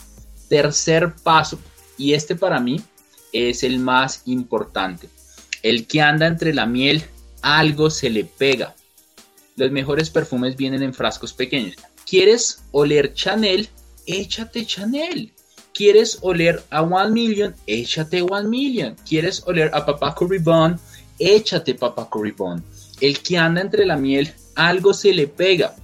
Tercer 0.50 1.14
paso. 1.22 1.58
Y 1.96 2.12
este 2.12 2.36
para 2.36 2.60
mí 2.60 2.82
es 3.32 3.62
el 3.62 3.78
más 3.78 4.20
importante. 4.26 5.08
El 5.62 5.86
que 5.86 6.02
anda 6.02 6.26
entre 6.26 6.52
la 6.52 6.66
miel, 6.66 7.02
algo 7.40 7.88
se 7.88 8.10
le 8.10 8.26
pega. 8.26 8.74
Los 9.56 9.70
mejores 9.70 10.10
perfumes 10.10 10.54
vienen 10.54 10.82
en 10.82 10.92
frascos 10.92 11.32
pequeños. 11.32 11.76
¿Quieres 12.06 12.62
oler 12.72 13.14
Chanel? 13.14 13.70
échate 14.04 14.66
Chanel. 14.66 15.32
¿Quieres 15.74 16.18
oler 16.20 16.62
a 16.70 16.82
One 16.82 17.10
Million? 17.10 17.52
Échate 17.66 18.22
One 18.22 18.48
Million. 18.48 18.94
¿Quieres 19.06 19.42
oler 19.44 19.72
a 19.74 19.84
Papaco 19.84 20.24
Ribbon? 20.24 20.78
Échate 21.18 21.74
Papaco 21.74 22.22
Ribbon. 22.22 22.62
El 23.00 23.18
que 23.18 23.36
anda 23.36 23.60
entre 23.60 23.84
la 23.84 23.96
miel, 23.96 24.32
algo 24.54 24.94
se 24.94 25.12
le 25.12 25.26
pega. 25.26 25.74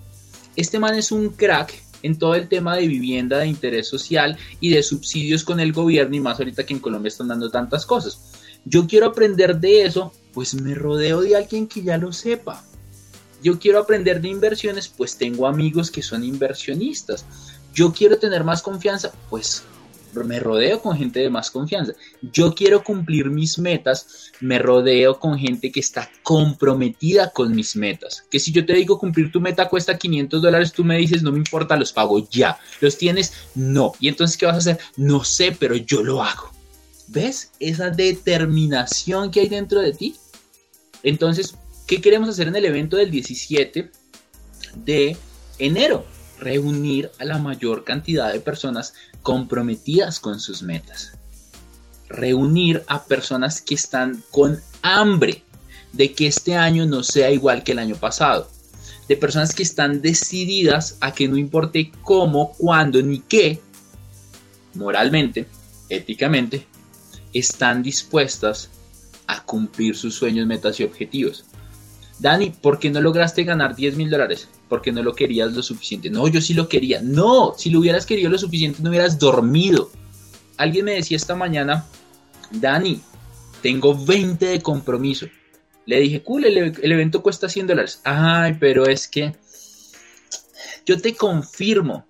Este 0.55 0.79
man 0.79 0.95
es 0.95 1.11
un 1.11 1.31
crack 1.31 1.75
en 2.05 2.17
todo 2.17 2.37
el 2.37 2.49
tema 2.49 2.77
de 2.77 2.87
vivienda 2.87 3.39
de 3.39 3.49
interés 3.49 3.89
social 3.89 4.39
y 4.61 4.71
de 4.71 4.85
subsidios 4.85 5.43
con 5.43 5.59
el 5.59 5.73
gobierno 5.73 6.15
y 6.15 6.21
más 6.21 6.39
ahorita 6.39 6.65
que 6.65 6.75
en 6.75 6.81
Colombia 6.81 7.09
están 7.09 7.27
dando 7.27 7.51
tantas 7.51 7.85
cosas. 7.85 8.61
Yo 8.65 8.87
quiero 8.87 9.07
aprender 9.07 9.59
de 9.59 9.83
eso, 9.83 10.13
pues 10.33 10.55
me 10.55 10.77
rodeo 10.77 11.21
de 11.21 11.35
alguien 11.35 11.67
que 11.67 11.83
ya 11.83 11.99
lo 11.99 12.13
sepa. 12.13 12.65
Yo 13.43 13.59
quiero 13.59 13.81
aprender 13.81 14.21
de 14.21 14.29
inversiones, 14.29 14.87
pues 14.87 15.17
tengo 15.17 15.49
amigos 15.49 15.91
que 15.91 16.03
son 16.03 16.23
inversionistas 16.23 17.25
yo 17.75 17.93
quiero 17.93 18.19
tener 18.19 18.45
más 18.45 18.63
confianza, 18.63 19.13
pues 19.29 19.63
me 20.15 20.41
rodeo 20.41 20.81
con 20.81 20.97
gente 20.97 21.21
de 21.21 21.31
más 21.31 21.51
confianza. 21.51 21.93
Yo 22.21 22.55
quiero 22.55 22.83
cumplir 22.83 23.31
mis 23.31 23.59
metas, 23.59 24.33
me 24.41 24.59
rodeo 24.59 25.19
con 25.19 25.39
gente 25.39 25.71
que 25.71 25.81
está 25.81 26.11
comprometida 26.23 27.31
con 27.31 27.55
mis 27.55 27.77
metas. 27.77 28.25
Que 28.31 28.41
si 28.41 28.53
yo 28.53 28.65
te 28.67 28.75
digo 28.75 28.99
cumplir 28.99 29.31
tu 29.33 29.41
meta 29.41 29.69
cuesta 29.69 29.97
500 29.99 30.43
dólares, 30.43 30.73
tú 30.73 30.85
me 30.85 30.99
dices, 30.99 31.23
no 31.23 31.33
me 31.33 31.39
importa, 31.39 31.77
los 31.77 31.93
pago 31.93 32.29
ya. 32.31 32.59
¿Los 32.81 32.99
tienes? 32.99 33.33
No. 33.55 33.93
¿Y 34.01 34.09
entonces 34.09 34.37
qué 34.37 34.47
vas 34.47 34.57
a 34.57 34.59
hacer? 34.59 34.79
No 34.97 35.25
sé, 35.25 35.57
pero 35.59 35.77
yo 35.77 36.03
lo 36.03 36.23
hago. 36.23 36.51
¿Ves 37.09 37.51
esa 37.59 37.91
determinación 37.91 39.31
que 39.31 39.41
hay 39.41 39.49
dentro 39.49 39.81
de 39.81 39.93
ti? 39.93 40.17
Entonces, 41.03 41.57
¿qué 41.87 42.01
queremos 42.01 42.29
hacer 42.29 42.49
en 42.49 42.57
el 42.57 42.65
evento 42.65 42.97
del 42.97 43.11
17 43.11 43.91
de 44.77 45.17
enero? 45.59 46.05
Reunir 46.41 47.11
a 47.19 47.25
la 47.25 47.39
mayor 47.39 47.85
cantidad 47.85 48.33
de 48.33 48.41
personas 48.41 48.95
comprometidas 49.23 50.19
con 50.19 50.41
sus 50.41 50.63
metas. 50.63 51.13
Reunir 52.09 52.83
a 52.89 53.05
personas 53.05 53.61
que 53.61 53.75
están 53.75 54.23
con 54.31 54.61
hambre 54.83 55.45
de 55.93 56.13
que 56.13 56.27
este 56.27 56.57
año 56.57 56.87
no 56.87 57.03
sea 57.03 57.31
igual 57.31 57.63
que 57.63 57.73
el 57.73 57.79
año 57.79 57.97
pasado. 57.97 58.51
De 59.09 59.17
personas 59.17 59.55
que 59.55 59.63
están 59.63 60.03
decididas 60.03 60.97
a 61.01 61.13
que 61.13 61.29
no 61.29 61.37
importe 61.37 61.93
cómo, 62.03 62.53
cuándo 62.55 63.03
ni 63.03 63.21
qué, 63.21 63.61
moralmente, 64.75 65.47
éticamente, 65.89 66.67
están 67.33 67.83
dispuestas 67.83 68.71
a 69.27 69.45
cumplir 69.45 69.97
sus 69.97 70.15
sueños, 70.15 70.47
metas 70.47 70.81
y 70.81 70.85
objetivos. 70.85 71.45
Dani, 72.19 72.51
¿por 72.51 72.79
qué 72.79 72.91
no 72.91 73.01
lograste 73.01 73.45
ganar 73.45 73.75
10 73.75 73.97
mil 73.97 74.11
dólares? 74.11 74.49
Porque 74.71 74.93
no 74.93 75.03
lo 75.03 75.15
querías 75.15 75.53
lo 75.53 75.63
suficiente. 75.63 76.09
No, 76.09 76.27
yo 76.29 76.41
sí 76.41 76.55
lo 76.55 76.67
quería. 76.67 77.03
No, 77.03 77.53
si 77.59 77.69
lo 77.69 77.81
hubieras 77.81 78.07
querido 78.07 78.31
lo 78.31 78.39
suficiente, 78.39 78.83
no 78.83 78.89
hubieras 78.89 79.19
dormido. 79.19 79.91
Alguien 80.57 80.87
me 80.87 80.95
decía 80.95 81.19
esta 81.19 81.35
mañana, 81.35 81.85
Dani, 82.51 83.03
tengo 83.61 83.95
20 83.95 84.47
de 84.47 84.63
compromiso. 84.63 85.27
Le 85.87 86.01
dije, 86.01 86.23
cool, 86.23 86.45
el, 86.45 86.93
evento 86.93 87.23
cuesta 87.23 87.49
100 87.49 87.67
dólares. 87.67 88.01
Ay, 88.05 88.57
pero 88.59 88.87
es 88.87 89.09
que 89.09 89.35
yo 90.87 91.01
te 91.01 91.15
confirmo, 91.15 92.07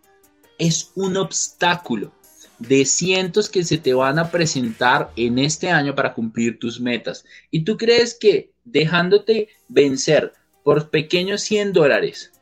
es 0.59 0.93
un 0.95 1.17
obstáculo 1.17 2.13
de 2.59 2.85
cientos 2.85 3.49
que 3.49 3.65
se 3.65 3.79
te 3.79 3.95
van 3.95 4.19
a 4.19 4.31
presentar 4.31 5.11
en 5.17 5.39
este 5.39 5.71
año 5.71 5.95
para 5.95 6.13
cumplir 6.13 6.59
tus 6.59 6.81
metas. 6.81 7.25
Y 7.51 7.65
tú 7.65 7.77
crees 7.77 8.15
que 8.15 8.53
dejándote 8.65 9.49
vencer 9.69 10.35
por 10.63 10.91
pequeños 10.91 11.41
100 11.41 11.73
dólares, 11.73 12.33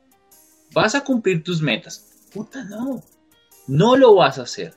vas 0.79 0.95
a 0.95 1.05
cumplir 1.05 1.43
tus 1.43 1.61
metas. 1.61 2.07
Puta, 2.33 2.65
no. 2.65 3.03
No 3.67 3.97
lo 3.97 4.15
vas 4.15 4.39
a 4.39 4.43
hacer. 4.43 4.75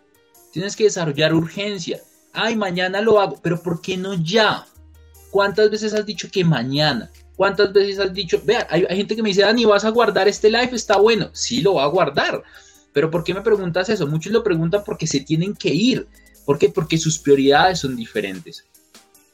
Tienes 0.51 0.75
que 0.75 0.85
desarrollar 0.85 1.33
urgencia. 1.33 2.01
Ay, 2.33 2.55
mañana 2.55 3.01
lo 3.01 3.19
hago, 3.19 3.39
pero 3.41 3.61
¿por 3.61 3.81
qué 3.81 3.97
no 3.97 4.15
ya? 4.15 4.65
¿Cuántas 5.31 5.69
veces 5.69 5.93
has 5.93 6.05
dicho 6.05 6.27
que 6.31 6.43
mañana? 6.43 7.09
¿Cuántas 7.35 7.71
veces 7.71 7.99
has 7.99 8.13
dicho, 8.13 8.41
vea, 8.43 8.67
hay, 8.69 8.85
hay 8.89 8.97
gente 8.97 9.15
que 9.15 9.23
me 9.23 9.29
dice, 9.29 9.41
Dani, 9.41 9.65
¿vas 9.65 9.85
a 9.85 9.89
guardar 9.89 10.27
este 10.27 10.49
live? 10.49 10.71
Está 10.73 10.97
bueno. 10.97 11.29
Sí, 11.33 11.61
lo 11.61 11.75
va 11.75 11.83
a 11.83 11.87
guardar. 11.87 12.43
Pero 12.93 13.09
¿por 13.09 13.23
qué 13.23 13.33
me 13.33 13.41
preguntas 13.41 13.89
eso? 13.89 14.07
Muchos 14.07 14.33
lo 14.33 14.43
preguntan 14.43 14.83
porque 14.85 15.07
se 15.07 15.21
tienen 15.21 15.55
que 15.55 15.69
ir. 15.69 16.07
¿Por 16.45 16.57
qué? 16.57 16.69
Porque 16.69 16.97
sus 16.97 17.19
prioridades 17.19 17.79
son 17.79 17.95
diferentes. 17.95 18.65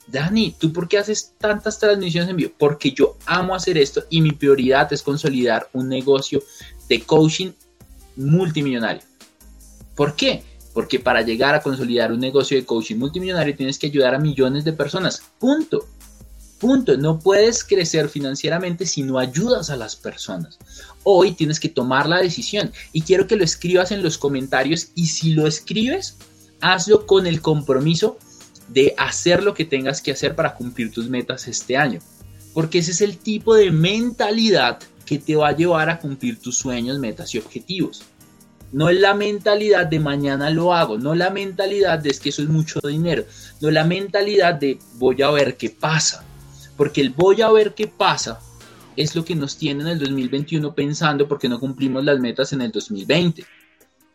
Dani, 0.08 0.56
¿tú 0.58 0.72
por 0.72 0.88
qué 0.88 0.98
haces 0.98 1.34
tantas 1.38 1.80
transmisiones 1.80 2.30
en 2.30 2.38
vivo? 2.38 2.54
Porque 2.58 2.92
yo 2.92 3.18
amo 3.26 3.54
hacer 3.54 3.78
esto 3.78 4.04
y 4.10 4.22
mi 4.22 4.32
prioridad 4.32 4.92
es 4.94 5.04
consolidar 5.04 5.70
un 5.74 5.90
negocio 5.90 6.42
de 6.88 7.02
coaching 7.02 7.52
multimillonario. 8.16 9.04
¿Por 9.96 10.16
qué? 10.16 10.44
Porque 10.74 11.00
para 11.00 11.24
llegar 11.24 11.56
a 11.56 11.62
consolidar 11.62 12.12
un 12.12 12.20
negocio 12.20 12.58
de 12.58 12.66
coaching 12.66 12.96
multimillonario 12.96 13.56
tienes 13.56 13.78
que 13.78 13.88
ayudar 13.88 14.16
a 14.16 14.20
millones 14.20 14.64
de 14.64 14.74
personas. 14.74 15.22
Punto. 15.40 15.86
Punto. 16.60 16.96
No 16.98 17.20
puedes 17.20 17.64
crecer 17.64 18.08
financieramente 18.08 18.86
si 18.86 19.04
no 19.04 19.20
ayudas 19.20 19.70
a 19.70 19.76
las 19.76 19.96
personas. 19.96 20.58
Hoy 21.04 21.34
tienes 21.34 21.60
que 21.60 21.70
tomar 21.70 22.08
la 22.08 22.22
decisión 22.22 22.72
y 22.94 23.02
quiero 23.02 23.28
que 23.28 23.36
lo 23.36 23.44
escribas 23.44 23.92
en 23.92 24.04
los 24.04 24.18
comentarios 24.18 24.90
y 24.96 25.08
si 25.08 25.34
lo 25.34 25.48
escribes, 25.48 26.16
hazlo 26.62 27.06
con 27.06 27.28
el 27.28 27.42
compromiso 27.42 28.18
de 28.68 28.94
hacer 28.98 29.44
lo 29.44 29.54
que 29.54 29.66
tengas 29.66 30.02
que 30.02 30.12
hacer 30.12 30.36
para 30.36 30.54
cumplir 30.54 30.92
tus 30.92 31.10
metas 31.10 31.48
este 31.48 31.78
año. 31.78 32.00
Porque 32.54 32.80
ese 32.80 32.92
es 32.92 33.02
el 33.02 33.18
tipo 33.18 33.56
de 33.56 33.72
mentalidad 33.72 34.80
que 35.06 35.20
te 35.20 35.36
va 35.36 35.50
a 35.50 35.56
llevar 35.56 35.90
a 35.90 36.00
cumplir 36.00 36.40
tus 36.40 36.58
sueños, 36.58 37.00
metas 37.00 37.34
y 37.34 37.38
objetivos. 37.38 38.04
No 38.72 38.90
es 38.90 39.00
la 39.00 39.14
mentalidad 39.14 39.88
de 39.88 40.00
mañana 40.00 40.50
lo 40.50 40.74
hago, 40.74 40.98
no 40.98 41.16
la 41.16 41.30
mentalidad 41.30 42.00
de 42.00 42.10
es 42.10 42.20
que 42.20 42.30
eso 42.30 42.42
es 42.42 42.50
mucho 42.50 42.82
dinero, 42.82 43.24
no 43.62 43.72
la 43.72 43.86
mentalidad 43.86 44.56
de 44.56 44.78
voy 44.96 45.22
a 45.22 45.30
ver 45.30 45.56
qué 45.56 45.70
pasa. 45.70 46.26
Porque 46.76 47.02
el 47.02 47.12
voy 47.12 47.42
a 47.42 47.50
ver 47.50 47.74
qué 47.74 47.88
pasa 47.88 48.40
es 48.98 49.16
lo 49.16 49.24
que 49.24 49.36
nos 49.36 49.58
tiene 49.58 49.84
en 49.84 49.88
el 49.90 50.00
2021 50.00 50.76
pensando 50.76 51.28
porque 51.28 51.48
no 51.48 51.60
cumplimos 51.60 52.04
las 52.04 52.20
metas 52.20 52.52
en 52.52 52.62
el 52.62 52.72
2020. 52.72 53.46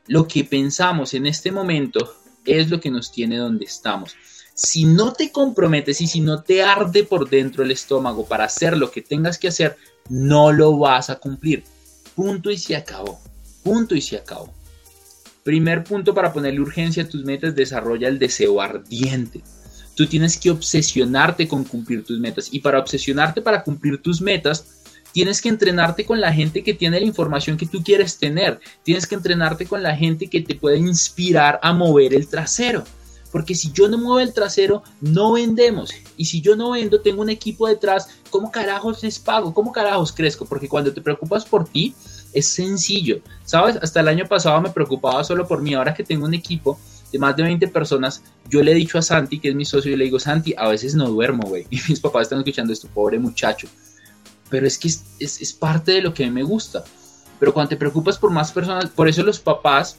Lo 0.08 0.28
que 0.28 0.44
pensamos 0.44 1.14
en 1.14 1.26
este 1.26 1.50
momento 1.50 2.16
es 2.44 2.68
lo 2.68 2.80
que 2.80 2.90
nos 2.90 3.10
tiene 3.10 3.38
donde 3.38 3.64
estamos 3.64 4.16
si 4.54 4.84
no 4.84 5.12
te 5.12 5.32
comprometes 5.32 6.00
y 6.00 6.06
si 6.06 6.20
no 6.20 6.42
te 6.42 6.62
arde 6.62 7.04
por 7.04 7.28
dentro 7.28 7.62
el 7.62 7.70
estómago 7.70 8.26
para 8.26 8.44
hacer 8.44 8.76
lo 8.76 8.90
que 8.90 9.02
tengas 9.02 9.38
que 9.38 9.48
hacer, 9.48 9.76
no 10.08 10.52
lo 10.52 10.76
vas 10.78 11.10
a 11.10 11.16
cumplir. 11.16 11.64
Punto 12.14 12.50
y 12.50 12.58
se 12.58 12.76
acabó. 12.76 13.20
Punto 13.62 13.94
y 13.94 14.00
se 14.00 14.16
acabó. 14.16 14.52
Primer 15.42 15.82
punto 15.82 16.14
para 16.14 16.32
ponerle 16.32 16.60
urgencia 16.60 17.02
a 17.02 17.08
tus 17.08 17.24
metas, 17.24 17.54
desarrolla 17.54 18.08
el 18.08 18.18
deseo 18.18 18.60
ardiente. 18.60 19.42
Tú 19.94 20.06
tienes 20.06 20.38
que 20.38 20.50
obsesionarte 20.50 21.48
con 21.48 21.64
cumplir 21.64 22.04
tus 22.04 22.18
metas 22.18 22.48
y 22.52 22.60
para 22.60 22.78
obsesionarte 22.78 23.42
para 23.42 23.62
cumplir 23.62 24.00
tus 24.00 24.20
metas, 24.20 24.64
tienes 25.12 25.42
que 25.42 25.48
entrenarte 25.48 26.04
con 26.04 26.20
la 26.20 26.32
gente 26.32 26.62
que 26.62 26.74
tiene 26.74 27.00
la 27.00 27.06
información 27.06 27.56
que 27.56 27.66
tú 27.66 27.82
quieres 27.82 28.18
tener. 28.18 28.60
Tienes 28.82 29.06
que 29.06 29.16
entrenarte 29.16 29.66
con 29.66 29.82
la 29.82 29.96
gente 29.96 30.28
que 30.28 30.40
te 30.40 30.54
puede 30.54 30.78
inspirar 30.78 31.58
a 31.62 31.72
mover 31.72 32.14
el 32.14 32.28
trasero. 32.28 32.84
Porque 33.32 33.54
si 33.54 33.72
yo 33.72 33.88
no 33.88 33.98
muevo 33.98 34.20
el 34.20 34.34
trasero, 34.34 34.82
no 35.00 35.32
vendemos. 35.32 35.90
Y 36.18 36.26
si 36.26 36.42
yo 36.42 36.54
no 36.54 36.72
vendo, 36.72 37.00
tengo 37.00 37.22
un 37.22 37.30
equipo 37.30 37.66
detrás. 37.66 38.08
¿Cómo 38.30 38.52
carajos 38.52 39.02
les 39.02 39.18
pago? 39.18 39.54
¿Cómo 39.54 39.72
carajos 39.72 40.12
crezco? 40.12 40.44
Porque 40.44 40.68
cuando 40.68 40.92
te 40.92 41.00
preocupas 41.00 41.46
por 41.46 41.66
ti, 41.66 41.94
es 42.34 42.46
sencillo. 42.46 43.20
¿Sabes? 43.44 43.76
Hasta 43.80 44.00
el 44.00 44.08
año 44.08 44.26
pasado 44.26 44.60
me 44.60 44.70
preocupaba 44.70 45.24
solo 45.24 45.48
por 45.48 45.62
mí. 45.62 45.72
Ahora 45.72 45.94
que 45.94 46.04
tengo 46.04 46.26
un 46.26 46.34
equipo 46.34 46.78
de 47.10 47.18
más 47.18 47.36
de 47.36 47.42
20 47.42 47.68
personas, 47.68 48.22
yo 48.48 48.62
le 48.62 48.72
he 48.72 48.74
dicho 48.74 48.98
a 48.98 49.02
Santi, 49.02 49.38
que 49.38 49.50
es 49.50 49.54
mi 49.54 49.64
socio, 49.64 49.92
y 49.92 49.96
le 49.96 50.04
digo, 50.04 50.18
Santi, 50.18 50.54
a 50.56 50.68
veces 50.68 50.94
no 50.94 51.08
duermo, 51.08 51.46
güey. 51.46 51.66
Y 51.70 51.78
mis 51.88 52.00
papás 52.00 52.22
están 52.22 52.38
escuchando 52.38 52.72
esto, 52.72 52.88
pobre 52.88 53.18
muchacho. 53.18 53.68
pero 54.50 54.66
es 54.66 54.78
que 54.78 54.88
es, 54.88 55.04
es, 55.18 55.52
parte 55.52 55.92
de 55.92 56.02
lo 56.02 56.12
que 56.12 56.24
a 56.24 56.26
mí 56.26 56.32
me 56.32 56.42
gusta. 56.42 56.84
Pero 57.38 57.52
cuando 57.52 57.70
te 57.70 57.76
preocupas 57.76 58.18
por 58.18 58.30
más 58.30 58.52
personas, 58.52 58.86
por 58.90 59.08
eso 59.08 59.22
los 59.22 59.40
papás, 59.40 59.96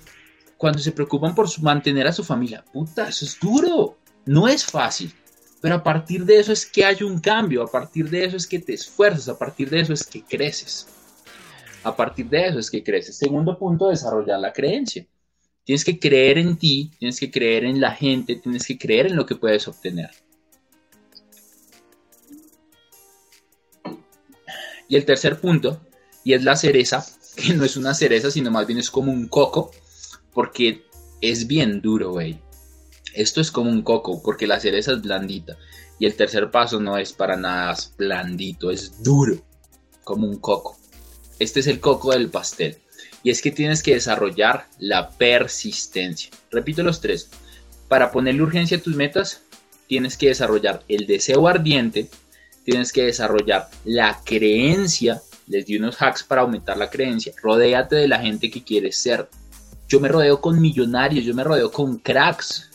cuando 0.64 0.80
se 0.80 0.94
preocupan 0.94 1.36
por 1.36 1.50
mantener 1.62 2.08
a 2.08 2.14
su 2.14 2.24
familia, 2.24 2.64
puta, 2.72 3.10
eso 3.10 3.26
es 3.26 3.38
duro, 3.38 3.98
no 4.26 4.48
es 4.48 4.64
fácil. 4.64 5.14
Pero 5.60 5.76
a 5.76 5.84
partir 5.84 6.24
de 6.24 6.40
eso 6.40 6.54
es 6.54 6.66
que 6.66 6.86
hay 6.86 7.04
un 7.04 7.20
cambio, 7.20 7.64
a 7.64 7.68
partir 7.68 8.10
de 8.10 8.24
eso 8.24 8.38
es 8.38 8.48
que 8.48 8.60
te 8.60 8.74
esfuerzas, 8.74 9.28
a 9.28 9.38
partir 9.38 9.70
de 9.70 9.82
eso 9.82 9.92
es 9.92 10.06
que 10.06 10.24
creces. 10.24 10.88
A 11.84 11.94
partir 11.94 12.30
de 12.30 12.48
eso 12.48 12.60
es 12.60 12.72
que 12.72 12.82
creces. 12.82 13.18
Segundo 13.18 13.60
punto, 13.60 13.90
desarrollar 13.90 14.40
la 14.40 14.54
creencia. 14.54 15.06
Tienes 15.66 15.84
que 15.84 16.00
creer 16.00 16.38
en 16.38 16.56
ti, 16.56 16.92
tienes 16.98 17.20
que 17.20 17.30
creer 17.30 17.66
en 17.66 17.82
la 17.82 17.92
gente, 17.92 18.38
tienes 18.38 18.66
que 18.66 18.78
creer 18.78 19.08
en 19.08 19.18
lo 19.18 19.26
que 19.26 19.36
puedes 19.36 19.68
obtener. 19.68 20.12
Y 24.88 24.96
el 24.96 25.04
tercer 25.04 25.42
punto, 25.42 25.82
y 26.24 26.32
es 26.32 26.46
la 26.46 26.56
cereza, 26.56 27.06
que 27.36 27.54
no 27.54 27.66
es 27.66 27.76
una 27.76 27.94
cereza, 27.94 28.32
sino 28.32 28.50
más 28.50 28.66
bien 28.66 28.80
es 28.80 28.90
como 28.90 29.12
un 29.12 29.28
coco, 29.28 29.72
porque 30.34 30.86
es 31.22 31.48
bien 31.48 31.82
duro, 31.82 32.12
güey. 32.12 32.40
Esto 33.14 33.42
es 33.42 33.52
como 33.52 33.70
un 33.70 33.84
coco, 33.84 34.22
porque 34.24 34.48
la 34.48 34.60
cereza 34.60 34.94
es 34.94 35.02
blandita. 35.02 35.58
Y 36.00 36.06
el 36.06 36.16
tercer 36.16 36.52
paso 36.52 36.80
no 36.80 36.98
es 36.98 37.14
para 37.14 37.38
nada 37.38 37.76
blandito, 37.98 38.72
es 38.72 39.04
duro, 39.04 39.42
como 40.04 40.28
un 40.28 40.40
coco. 40.40 40.78
Este 41.40 41.60
es 41.60 41.68
el 41.68 41.80
coco 41.80 42.12
del 42.12 42.30
pastel. 42.30 42.78
Y 43.24 43.30
es 43.30 43.42
que 43.42 43.52
tienes 43.52 43.82
que 43.82 43.94
desarrollar 43.94 44.68
la 44.80 45.12
persistencia. 45.12 46.30
Repito 46.52 46.84
los 46.84 47.00
tres. 47.00 47.30
Para 47.88 48.12
ponerle 48.12 48.42
urgencia 48.42 48.78
a 48.78 48.82
tus 48.82 48.96
metas, 48.96 49.44
tienes 49.88 50.18
que 50.18 50.28
desarrollar 50.28 50.84
el 50.88 51.08
deseo 51.08 51.48
ardiente, 51.48 52.10
tienes 52.66 52.92
que 52.92 53.04
desarrollar 53.04 53.70
la 53.86 54.22
creencia. 54.26 55.22
Les 55.48 55.66
di 55.66 55.78
unos 55.78 56.02
hacks 56.02 56.24
para 56.24 56.42
aumentar 56.42 56.78
la 56.78 56.90
creencia. 56.90 57.34
Rodéate 57.42 57.96
de 57.96 58.08
la 58.08 58.20
gente 58.20 58.50
que 58.50 58.64
quieres 58.64 58.98
ser. 58.98 59.30
Yo 59.88 60.00
me 60.00 60.08
rodeo 60.08 60.42
con 60.42 60.60
millonarios, 60.60 61.26
yo 61.26 61.34
me 61.34 61.44
rodeo 61.44 61.72
con 61.72 61.98
cracks. 61.98 62.70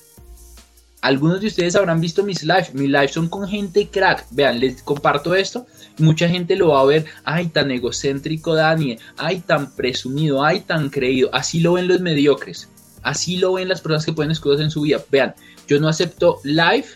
Algunos 1.00 1.40
de 1.40 1.46
ustedes 1.46 1.76
habrán 1.76 2.00
visto 2.00 2.24
mis 2.24 2.42
lives. 2.42 2.74
Mis 2.74 2.88
lives 2.88 3.12
son 3.12 3.28
con 3.28 3.46
gente 3.48 3.88
crack. 3.88 4.26
Vean, 4.30 4.58
les 4.58 4.82
comparto 4.82 5.34
esto. 5.34 5.66
Mucha 5.98 6.28
gente 6.28 6.56
lo 6.56 6.68
va 6.68 6.80
a 6.80 6.84
ver. 6.84 7.06
Ay, 7.24 7.46
tan 7.48 7.70
egocéntrico 7.70 8.54
Daniel. 8.54 8.98
Ay, 9.16 9.40
tan 9.40 9.70
presumido. 9.74 10.44
Ay, 10.44 10.60
tan 10.60 10.90
creído. 10.90 11.30
Así 11.32 11.60
lo 11.60 11.74
ven 11.74 11.86
los 11.86 12.00
mediocres. 12.00 12.68
Así 13.02 13.36
lo 13.36 13.52
ven 13.54 13.68
las 13.68 13.80
personas 13.80 14.06
que 14.06 14.12
pueden 14.12 14.34
cosas 14.34 14.60
en 14.60 14.70
su 14.70 14.82
vida. 14.82 15.00
Vean, 15.10 15.34
yo 15.68 15.78
no 15.78 15.88
acepto 15.88 16.40
live. 16.42 16.86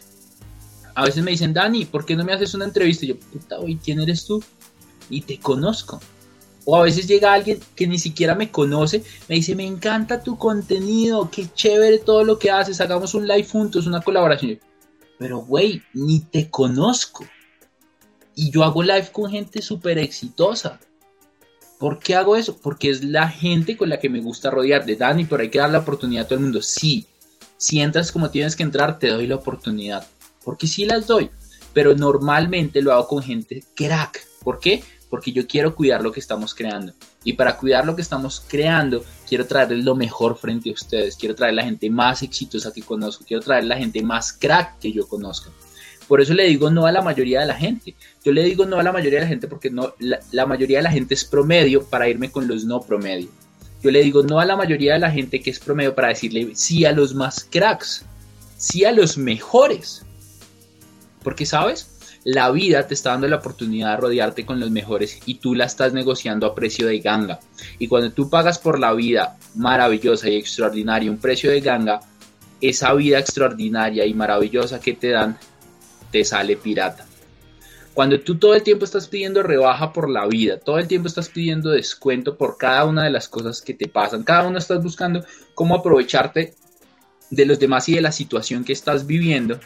A 0.94 1.04
veces 1.04 1.22
me 1.22 1.30
dicen, 1.30 1.54
Dani, 1.54 1.84
¿por 1.84 2.04
qué 2.04 2.16
no 2.16 2.24
me 2.24 2.32
haces 2.32 2.54
una 2.54 2.64
entrevista? 2.64 3.06
Yo, 3.06 3.16
puta, 3.16 3.60
hoy, 3.60 3.78
¿quién 3.82 4.00
eres 4.00 4.24
tú? 4.26 4.42
Y 5.10 5.22
te 5.22 5.38
conozco. 5.38 6.00
O 6.64 6.76
a 6.76 6.82
veces 6.82 7.06
llega 7.06 7.32
alguien 7.32 7.58
que 7.74 7.86
ni 7.86 7.98
siquiera 7.98 8.34
me 8.34 8.50
conoce, 8.50 9.02
me 9.28 9.34
dice, 9.36 9.56
me 9.56 9.66
encanta 9.66 10.22
tu 10.22 10.38
contenido, 10.38 11.28
qué 11.30 11.48
chévere 11.52 11.98
todo 11.98 12.24
lo 12.24 12.38
que 12.38 12.50
haces, 12.50 12.80
hagamos 12.80 13.14
un 13.14 13.26
live 13.26 13.48
juntos, 13.50 13.86
una 13.86 14.00
colaboración. 14.00 14.60
Pero, 15.18 15.38
güey, 15.38 15.82
ni 15.92 16.20
te 16.20 16.50
conozco. 16.50 17.24
Y 18.34 18.50
yo 18.50 18.64
hago 18.64 18.82
live 18.82 19.10
con 19.12 19.30
gente 19.30 19.60
súper 19.60 19.98
exitosa. 19.98 20.80
¿Por 21.78 21.98
qué 21.98 22.14
hago 22.14 22.36
eso? 22.36 22.56
Porque 22.56 22.90
es 22.90 23.02
la 23.02 23.28
gente 23.28 23.76
con 23.76 23.88
la 23.88 23.98
que 23.98 24.08
me 24.08 24.20
gusta 24.20 24.50
rodear 24.50 24.86
de 24.86 24.94
Dani, 24.94 25.24
pero 25.24 25.42
hay 25.42 25.50
que 25.50 25.58
dar 25.58 25.70
la 25.70 25.80
oportunidad 25.80 26.24
a 26.24 26.28
todo 26.28 26.38
el 26.38 26.44
mundo. 26.44 26.62
Sí, 26.62 27.06
si 27.56 27.80
entras 27.80 28.12
como 28.12 28.30
tienes 28.30 28.54
que 28.54 28.62
entrar, 28.62 28.98
te 29.00 29.08
doy 29.08 29.26
la 29.26 29.34
oportunidad. 29.34 30.06
Porque 30.44 30.66
sí 30.68 30.84
las 30.84 31.06
doy. 31.06 31.30
Pero 31.72 31.94
normalmente 31.94 32.82
lo 32.82 32.92
hago 32.92 33.08
con 33.08 33.22
gente 33.22 33.64
crack. 33.74 34.24
¿Por 34.42 34.60
qué? 34.60 34.82
Porque 35.12 35.30
yo 35.30 35.46
quiero 35.46 35.74
cuidar 35.74 36.00
lo 36.00 36.10
que 36.10 36.20
estamos 36.20 36.54
creando. 36.54 36.94
Y 37.22 37.34
para 37.34 37.58
cuidar 37.58 37.84
lo 37.84 37.94
que 37.94 38.00
estamos 38.00 38.42
creando, 38.48 39.04
quiero 39.28 39.46
traerles 39.46 39.84
lo 39.84 39.94
mejor 39.94 40.38
frente 40.38 40.70
a 40.70 40.72
ustedes. 40.72 41.16
Quiero 41.16 41.34
traer 41.34 41.52
la 41.52 41.64
gente 41.64 41.90
más 41.90 42.22
exitosa 42.22 42.72
que 42.72 42.80
conozco. 42.80 43.22
Quiero 43.28 43.42
traer 43.42 43.64
la 43.64 43.76
gente 43.76 44.02
más 44.02 44.32
crack 44.32 44.78
que 44.78 44.90
yo 44.90 45.06
conozca. 45.06 45.50
Por 46.08 46.22
eso 46.22 46.32
le 46.32 46.46
digo 46.46 46.70
no 46.70 46.86
a 46.86 46.92
la 46.92 47.02
mayoría 47.02 47.40
de 47.40 47.46
la 47.46 47.56
gente. 47.56 47.94
Yo 48.24 48.32
le 48.32 48.42
digo 48.42 48.64
no 48.64 48.78
a 48.78 48.82
la 48.82 48.90
mayoría 48.90 49.18
de 49.18 49.24
la 49.26 49.28
gente 49.28 49.48
porque 49.48 49.68
no, 49.68 49.92
la, 49.98 50.18
la 50.30 50.46
mayoría 50.46 50.78
de 50.78 50.84
la 50.84 50.90
gente 50.90 51.12
es 51.12 51.26
promedio 51.26 51.84
para 51.84 52.08
irme 52.08 52.30
con 52.30 52.48
los 52.48 52.64
no 52.64 52.80
promedio. 52.80 53.28
Yo 53.82 53.90
le 53.90 54.02
digo 54.02 54.22
no 54.22 54.40
a 54.40 54.46
la 54.46 54.56
mayoría 54.56 54.94
de 54.94 55.00
la 55.00 55.10
gente 55.10 55.42
que 55.42 55.50
es 55.50 55.60
promedio 55.60 55.94
para 55.94 56.08
decirle 56.08 56.52
sí 56.54 56.86
a 56.86 56.92
los 56.92 57.14
más 57.14 57.46
cracks, 57.50 58.06
sí 58.56 58.86
a 58.86 58.92
los 58.92 59.18
mejores. 59.18 60.06
Porque, 61.22 61.44
¿sabes? 61.44 61.91
La 62.24 62.50
vida 62.52 62.86
te 62.86 62.94
está 62.94 63.10
dando 63.10 63.26
la 63.26 63.36
oportunidad 63.36 63.90
de 63.90 63.96
rodearte 63.96 64.46
con 64.46 64.60
los 64.60 64.70
mejores 64.70 65.20
y 65.26 65.36
tú 65.36 65.56
la 65.56 65.64
estás 65.64 65.92
negociando 65.92 66.46
a 66.46 66.54
precio 66.54 66.86
de 66.86 67.00
ganga. 67.00 67.40
Y 67.80 67.88
cuando 67.88 68.12
tú 68.12 68.30
pagas 68.30 68.58
por 68.60 68.78
la 68.78 68.92
vida 68.92 69.38
maravillosa 69.56 70.28
y 70.28 70.36
extraordinaria 70.36 71.10
un 71.10 71.18
precio 71.18 71.50
de 71.50 71.60
ganga, 71.60 72.00
esa 72.60 72.94
vida 72.94 73.18
extraordinaria 73.18 74.06
y 74.06 74.14
maravillosa 74.14 74.80
que 74.80 74.92
te 74.92 75.10
dan 75.10 75.36
te 76.12 76.24
sale 76.24 76.56
pirata. 76.56 77.06
Cuando 77.92 78.20
tú 78.20 78.38
todo 78.38 78.54
el 78.54 78.62
tiempo 78.62 78.84
estás 78.84 79.08
pidiendo 79.08 79.42
rebaja 79.42 79.92
por 79.92 80.08
la 80.08 80.26
vida, 80.26 80.58
todo 80.58 80.78
el 80.78 80.86
tiempo 80.86 81.08
estás 81.08 81.28
pidiendo 81.28 81.70
descuento 81.70 82.38
por 82.38 82.56
cada 82.56 82.84
una 82.84 83.04
de 83.04 83.10
las 83.10 83.28
cosas 83.28 83.60
que 83.60 83.74
te 83.74 83.88
pasan, 83.88 84.22
cada 84.22 84.46
uno 84.46 84.58
estás 84.58 84.82
buscando 84.82 85.24
cómo 85.54 85.74
aprovecharte 85.74 86.54
de 87.30 87.46
los 87.46 87.58
demás 87.58 87.88
y 87.88 87.94
de 87.94 88.00
la 88.00 88.12
situación 88.12 88.64
que 88.64 88.72
estás 88.72 89.06
viviendo, 89.06 89.58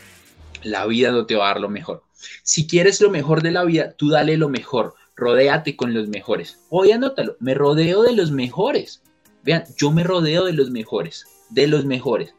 la 0.63 0.87
vida 0.87 1.13
no 1.13 1.27
te 1.27 1.37
va 1.37 1.45
a 1.45 1.49
dar 1.49 1.61
lo 1.61 1.69
mejor. 1.69 2.06
Si 2.43 2.67
quieres 2.67 3.01
lo 3.01 3.11
mejor 3.11 3.43
de 3.43 3.51
la 3.51 3.65
vida, 3.65 3.93
tú 3.93 4.09
dale 4.09 4.37
lo 4.37 4.49
mejor, 4.49 4.95
rodéate 5.15 5.77
con 5.77 5.95
los 5.95 6.09
mejores. 6.09 6.59
Hoy 6.69 6.93
anótalo, 6.93 7.37
me 7.41 7.55
rodeo 7.55 8.03
de 8.03 8.13
los 8.13 8.31
mejores. 8.31 9.03
Vean, 9.43 9.65
yo 9.77 9.91
me 9.91 10.05
rodeo 10.05 10.45
de 10.45 10.53
los 10.53 10.71
mejores, 10.71 11.25
de 11.51 11.67
los 11.67 11.85
mejores. 11.85 12.35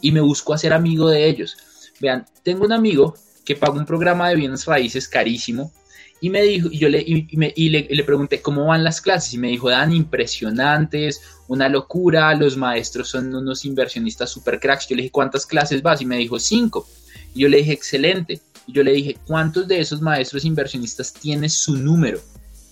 Y 0.00 0.12
me 0.12 0.20
busco 0.20 0.54
hacer 0.54 0.72
amigo 0.72 1.08
de 1.08 1.28
ellos. 1.28 1.56
Vean, 2.00 2.26
tengo 2.42 2.64
un 2.64 2.72
amigo 2.72 3.14
que 3.44 3.56
pagó 3.56 3.78
un 3.78 3.86
programa 3.86 4.28
de 4.28 4.36
bienes 4.36 4.66
raíces 4.66 5.08
carísimo 5.08 5.72
y 6.20 6.30
me 6.30 6.42
dijo, 6.42 6.68
y 6.70 6.78
yo 6.78 6.88
le, 6.88 7.04
le, 7.04 7.86
le, 7.90 8.04
pregunté 8.04 8.40
cómo 8.40 8.66
van 8.66 8.84
las 8.84 9.00
clases 9.00 9.34
y 9.34 9.38
me 9.38 9.48
dijo, 9.48 9.68
dan 9.68 9.92
impresionantes, 9.92 11.20
una 11.46 11.68
locura, 11.68 12.34
los 12.34 12.56
maestros 12.56 13.10
son 13.10 13.34
unos 13.34 13.64
inversionistas 13.64 14.30
super 14.30 14.58
cracks. 14.58 14.88
Yo 14.88 14.96
le 14.96 15.02
dije, 15.02 15.12
¿cuántas 15.12 15.44
clases 15.44 15.82
vas? 15.82 16.00
Y 16.00 16.06
me 16.06 16.16
dijo, 16.16 16.38
cinco. 16.38 16.88
Y 17.34 17.40
yo 17.40 17.48
le 17.48 17.58
dije, 17.58 17.72
excelente. 17.72 18.40
Y 18.66 18.72
yo 18.72 18.82
le 18.82 18.92
dije, 18.92 19.16
¿cuántos 19.26 19.68
de 19.68 19.80
esos 19.80 20.00
maestros 20.00 20.44
inversionistas 20.44 21.12
tienes 21.12 21.54
su 21.54 21.76
número? 21.76 22.20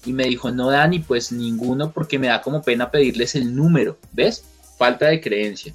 Y 0.04 0.12
me 0.12 0.24
dijo, 0.24 0.50
no, 0.50 0.70
Dani, 0.70 0.98
pues 0.98 1.32
ninguno 1.32 1.92
porque 1.92 2.18
me 2.18 2.26
da 2.26 2.42
como 2.42 2.62
pena 2.62 2.90
pedirles 2.90 3.34
el 3.34 3.54
número. 3.54 3.98
¿Ves? 4.12 4.44
Falta 4.76 5.06
de 5.06 5.20
creencia, 5.20 5.74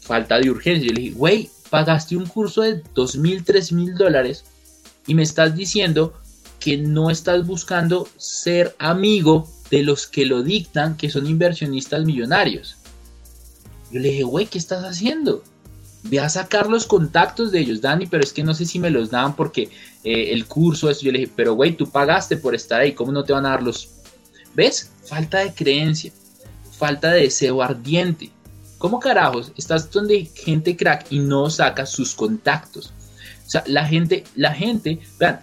falta 0.00 0.38
de 0.38 0.50
urgencia. 0.50 0.88
Yo 0.88 0.94
le 0.94 1.00
dije, 1.00 1.14
güey, 1.14 1.50
pagaste 1.70 2.16
un 2.16 2.26
curso 2.26 2.62
de 2.62 2.82
dos 2.94 3.16
mil, 3.16 3.44
tres 3.44 3.72
mil 3.72 3.94
dólares 3.96 4.44
y 5.06 5.14
me 5.14 5.22
estás 5.22 5.54
diciendo 5.56 6.14
que 6.60 6.76
no 6.76 7.10
estás 7.10 7.46
buscando 7.46 8.08
ser 8.16 8.74
amigo 8.78 9.48
de 9.70 9.82
los 9.82 10.06
que 10.06 10.26
lo 10.26 10.42
dictan, 10.42 10.96
que 10.96 11.10
son 11.10 11.26
inversionistas 11.26 12.04
millonarios. 12.04 12.76
Yo 13.90 14.00
le 14.00 14.10
dije, 14.10 14.24
güey, 14.24 14.46
¿qué 14.46 14.58
estás 14.58 14.84
haciendo? 14.84 15.42
Ve 16.08 16.20
a 16.20 16.28
sacar 16.28 16.68
los 16.68 16.86
contactos 16.86 17.52
de 17.52 17.60
ellos, 17.60 17.80
Dani, 17.80 18.06
pero 18.06 18.22
es 18.22 18.32
que 18.32 18.42
no 18.42 18.54
sé 18.54 18.64
si 18.64 18.78
me 18.78 18.90
los 18.90 19.10
dan 19.10 19.36
porque 19.36 19.68
eh, 20.04 20.32
el 20.32 20.46
curso, 20.46 20.90
eso, 20.90 21.02
yo 21.02 21.12
le 21.12 21.20
dije, 21.20 21.32
pero 21.34 21.54
güey, 21.54 21.76
tú 21.76 21.90
pagaste 21.90 22.36
por 22.36 22.54
estar 22.54 22.80
ahí, 22.80 22.92
¿cómo 22.92 23.12
no 23.12 23.24
te 23.24 23.32
van 23.32 23.46
a 23.46 23.50
dar 23.50 23.62
los... 23.62 23.90
¿Ves? 24.54 24.90
Falta 25.04 25.38
de 25.38 25.52
creencia, 25.52 26.12
falta 26.78 27.12
de 27.12 27.22
deseo 27.22 27.62
ardiente. 27.62 28.30
¿Cómo 28.78 29.00
carajos 29.00 29.52
estás 29.56 29.90
donde 29.90 30.26
gente 30.26 30.76
crack 30.76 31.06
y 31.10 31.18
no 31.18 31.48
saca 31.50 31.86
sus 31.86 32.14
contactos? 32.14 32.92
O 33.46 33.50
sea, 33.50 33.64
la 33.66 33.86
gente, 33.86 34.24
la 34.34 34.52
gente, 34.52 35.00
vean, 35.18 35.40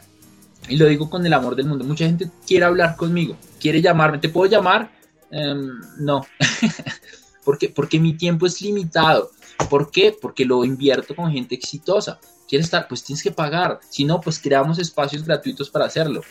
y 0.67 0.77
lo 0.77 0.85
digo 0.85 1.09
con 1.09 1.25
el 1.25 1.33
amor 1.33 1.55
del 1.55 1.67
mundo, 1.67 1.83
mucha 1.83 2.05
gente 2.05 2.29
quiere 2.45 2.65
hablar 2.65 2.95
conmigo, 2.95 3.35
quiere 3.59 3.81
llamarme, 3.81 4.19
¿te 4.19 4.29
puedo 4.29 4.49
llamar? 4.51 4.91
Em, 5.31 5.69
no, 5.99 6.25
porque, 7.43 7.69
porque 7.69 7.99
mi 7.99 8.15
tiempo 8.15 8.45
es 8.45 8.61
limitado. 8.61 9.31
¿Por 9.69 9.91
qué? 9.91 10.15
Porque 10.19 10.45
lo 10.45 10.63
invierto 10.63 11.15
con 11.15 11.31
gente 11.31 11.55
exitosa. 11.55 12.19
¿Quieres 12.47 12.65
estar? 12.65 12.87
Pues 12.87 13.03
tienes 13.03 13.23
que 13.23 13.31
pagar. 13.31 13.79
Si 13.89 14.05
no, 14.05 14.21
pues 14.21 14.39
creamos 14.39 14.79
espacios 14.79 15.23
gratuitos 15.23 15.69
para 15.69 15.85
hacerlo. 15.85 16.21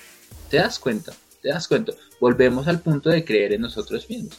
¿Te 0.48 0.58
das 0.58 0.78
cuenta? 0.78 1.12
¿Te 1.40 1.48
das 1.48 1.66
cuenta? 1.66 1.92
Volvemos 2.20 2.68
al 2.68 2.80
punto 2.80 3.10
de 3.10 3.24
creer 3.24 3.54
en 3.54 3.62
nosotros 3.62 4.08
mismos. 4.08 4.38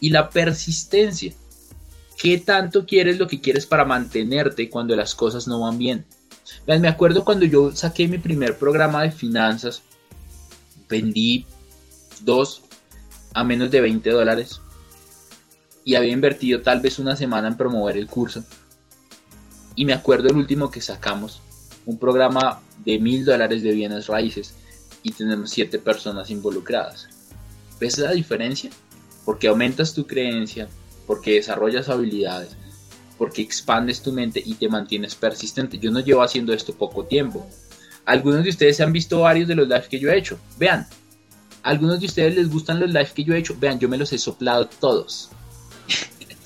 Y 0.00 0.10
la 0.10 0.30
persistencia. 0.30 1.32
¿Qué 2.18 2.38
tanto 2.38 2.86
quieres 2.86 3.18
lo 3.18 3.26
que 3.26 3.40
quieres 3.40 3.66
para 3.66 3.84
mantenerte 3.84 4.70
cuando 4.70 4.96
las 4.96 5.14
cosas 5.14 5.46
no 5.46 5.60
van 5.60 5.78
bien? 5.78 6.04
me 6.66 6.88
acuerdo 6.88 7.24
cuando 7.24 7.44
yo 7.44 7.74
saqué 7.74 8.06
mi 8.06 8.18
primer 8.18 8.56
programa 8.58 9.02
de 9.02 9.10
finanzas, 9.10 9.82
vendí 10.88 11.46
dos 12.20 12.62
a 13.34 13.42
menos 13.42 13.70
de 13.70 13.80
20 13.80 14.10
dólares 14.10 14.61
y 15.84 15.94
había 15.94 16.12
invertido 16.12 16.62
tal 16.62 16.80
vez 16.80 16.98
una 16.98 17.16
semana 17.16 17.48
en 17.48 17.56
promover 17.56 17.96
el 17.96 18.06
curso. 18.06 18.44
Y 19.74 19.84
me 19.84 19.92
acuerdo 19.92 20.28
el 20.28 20.36
último 20.36 20.70
que 20.70 20.80
sacamos, 20.80 21.40
un 21.86 21.98
programa 21.98 22.60
de 22.84 22.98
mil 22.98 23.24
dólares 23.24 23.62
de 23.62 23.72
bienes 23.72 24.06
raíces. 24.06 24.54
y 25.02 25.12
tenemos 25.12 25.50
7 25.50 25.78
personas 25.78 26.30
involucradas. 26.30 27.08
¿Ves 27.80 27.98
la 27.98 28.12
diferencia? 28.12 28.70
Porque 29.24 29.48
aumentas 29.48 29.94
tu 29.94 30.06
creencia, 30.06 30.68
porque 31.06 31.34
desarrollas 31.34 31.88
habilidades, 31.88 32.56
porque 33.18 33.42
expandes 33.42 34.02
tu 34.02 34.12
mente 34.12 34.42
y 34.44 34.54
te 34.54 34.68
mantienes 34.68 35.14
persistente. 35.14 35.78
Yo 35.78 35.90
no 35.90 36.00
llevo 36.00 36.22
haciendo 36.22 36.52
esto 36.52 36.74
poco 36.74 37.04
tiempo. 37.04 37.46
Algunos 38.04 38.44
de 38.44 38.50
ustedes 38.50 38.80
han 38.80 38.92
visto 38.92 39.20
varios 39.20 39.48
de 39.48 39.54
los 39.54 39.68
lives 39.68 39.88
que 39.88 39.98
yo 39.98 40.10
he 40.10 40.18
hecho. 40.18 40.38
Vean, 40.58 40.86
algunos 41.62 42.00
de 42.00 42.06
ustedes 42.06 42.34
les 42.34 42.50
gustan 42.50 42.80
los 42.80 42.90
lives 42.90 43.12
que 43.12 43.24
yo 43.24 43.34
he 43.34 43.38
hecho. 43.38 43.56
Vean, 43.58 43.78
yo 43.78 43.88
me 43.88 43.98
los 43.98 44.12
he 44.12 44.18
soplado 44.18 44.66
todos. 44.66 45.30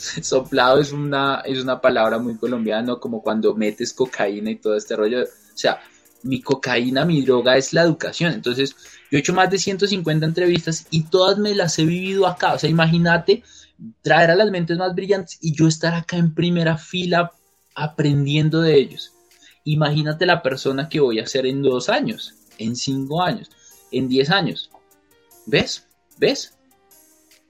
soplado 0.23 0.81
es 0.81 0.93
una, 0.93 1.43
es 1.45 1.63
una 1.63 1.81
palabra 1.81 2.19
muy 2.19 2.37
colombiana, 2.37 2.97
como 2.97 3.23
cuando 3.23 3.55
metes 3.55 3.93
cocaína 3.93 4.51
y 4.51 4.57
todo 4.57 4.77
este 4.77 4.97
rollo. 4.97 5.23
O 5.23 5.27
sea, 5.59 5.81
mi 6.23 6.41
cocaína, 6.41 7.05
mi 7.05 7.23
droga 7.23 7.57
es 7.57 7.73
la 7.73 7.83
educación. 7.83 8.33
Entonces, 8.33 8.77
yo 9.11 9.19
he 9.19 9.21
hecho 9.21 9.35
más 9.35 9.51
de 9.51 9.59
150 9.59 10.27
entrevistas 10.27 10.87
y 10.91 11.05
todas 11.05 11.39
me 11.39 11.55
las 11.55 11.79
he 11.79 11.85
vivido 11.85 12.27
acá. 12.27 12.55
O 12.55 12.59
sea, 12.59 12.71
imagínate 12.71 13.43
traer 14.03 14.31
a 14.31 14.37
las 14.37 14.51
mentes 14.51 14.79
más 14.79 14.95
brillantes 14.95 15.39
y 15.41 15.55
yo 15.55 15.69
estar 15.69 15.95
acá 15.95 16.17
en 16.17 16.35
primera 16.35 16.79
fila 16.79 17.33
aprendiendo 17.75 18.63
de 18.63 18.77
ellos. 18.77 19.13
Imagínate 19.65 20.27
la 20.27 20.43
persona 20.43 20.89
que 20.89 21.01
voy 21.01 21.19
a 21.19 21.27
ser 21.27 21.47
en 21.47 21.63
dos 21.63 21.89
años, 21.89 22.35
en 22.59 22.77
cinco 22.77 23.23
años, 23.23 23.51
en 23.91 24.09
diez 24.09 24.31
años. 24.31 24.71
¿Ves? 25.47 25.87
¿Ves? 26.19 26.57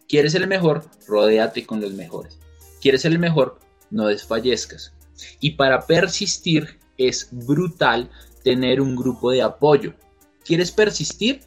¿Quieres 0.09 0.33
ser 0.33 0.43
el 0.43 0.49
mejor? 0.49 0.89
Rodéate 1.07 1.67
con 1.67 1.81
los 1.81 1.93
mejores. 1.93 2.39
¿Quieres 2.87 3.03
ser 3.03 3.11
el 3.11 3.19
mejor? 3.19 3.59
No 3.91 4.07
desfallezcas. 4.07 4.93
Y 5.41 5.57
para 5.57 5.89
persistir 5.89 6.79
es 6.97 7.27
brutal 7.33 8.09
tener 8.45 8.81
un 8.81 8.95
grupo 8.95 9.33
de 9.33 9.43
apoyo. 9.43 9.93
¿Quieres 10.45 10.71
persistir? 10.71 11.41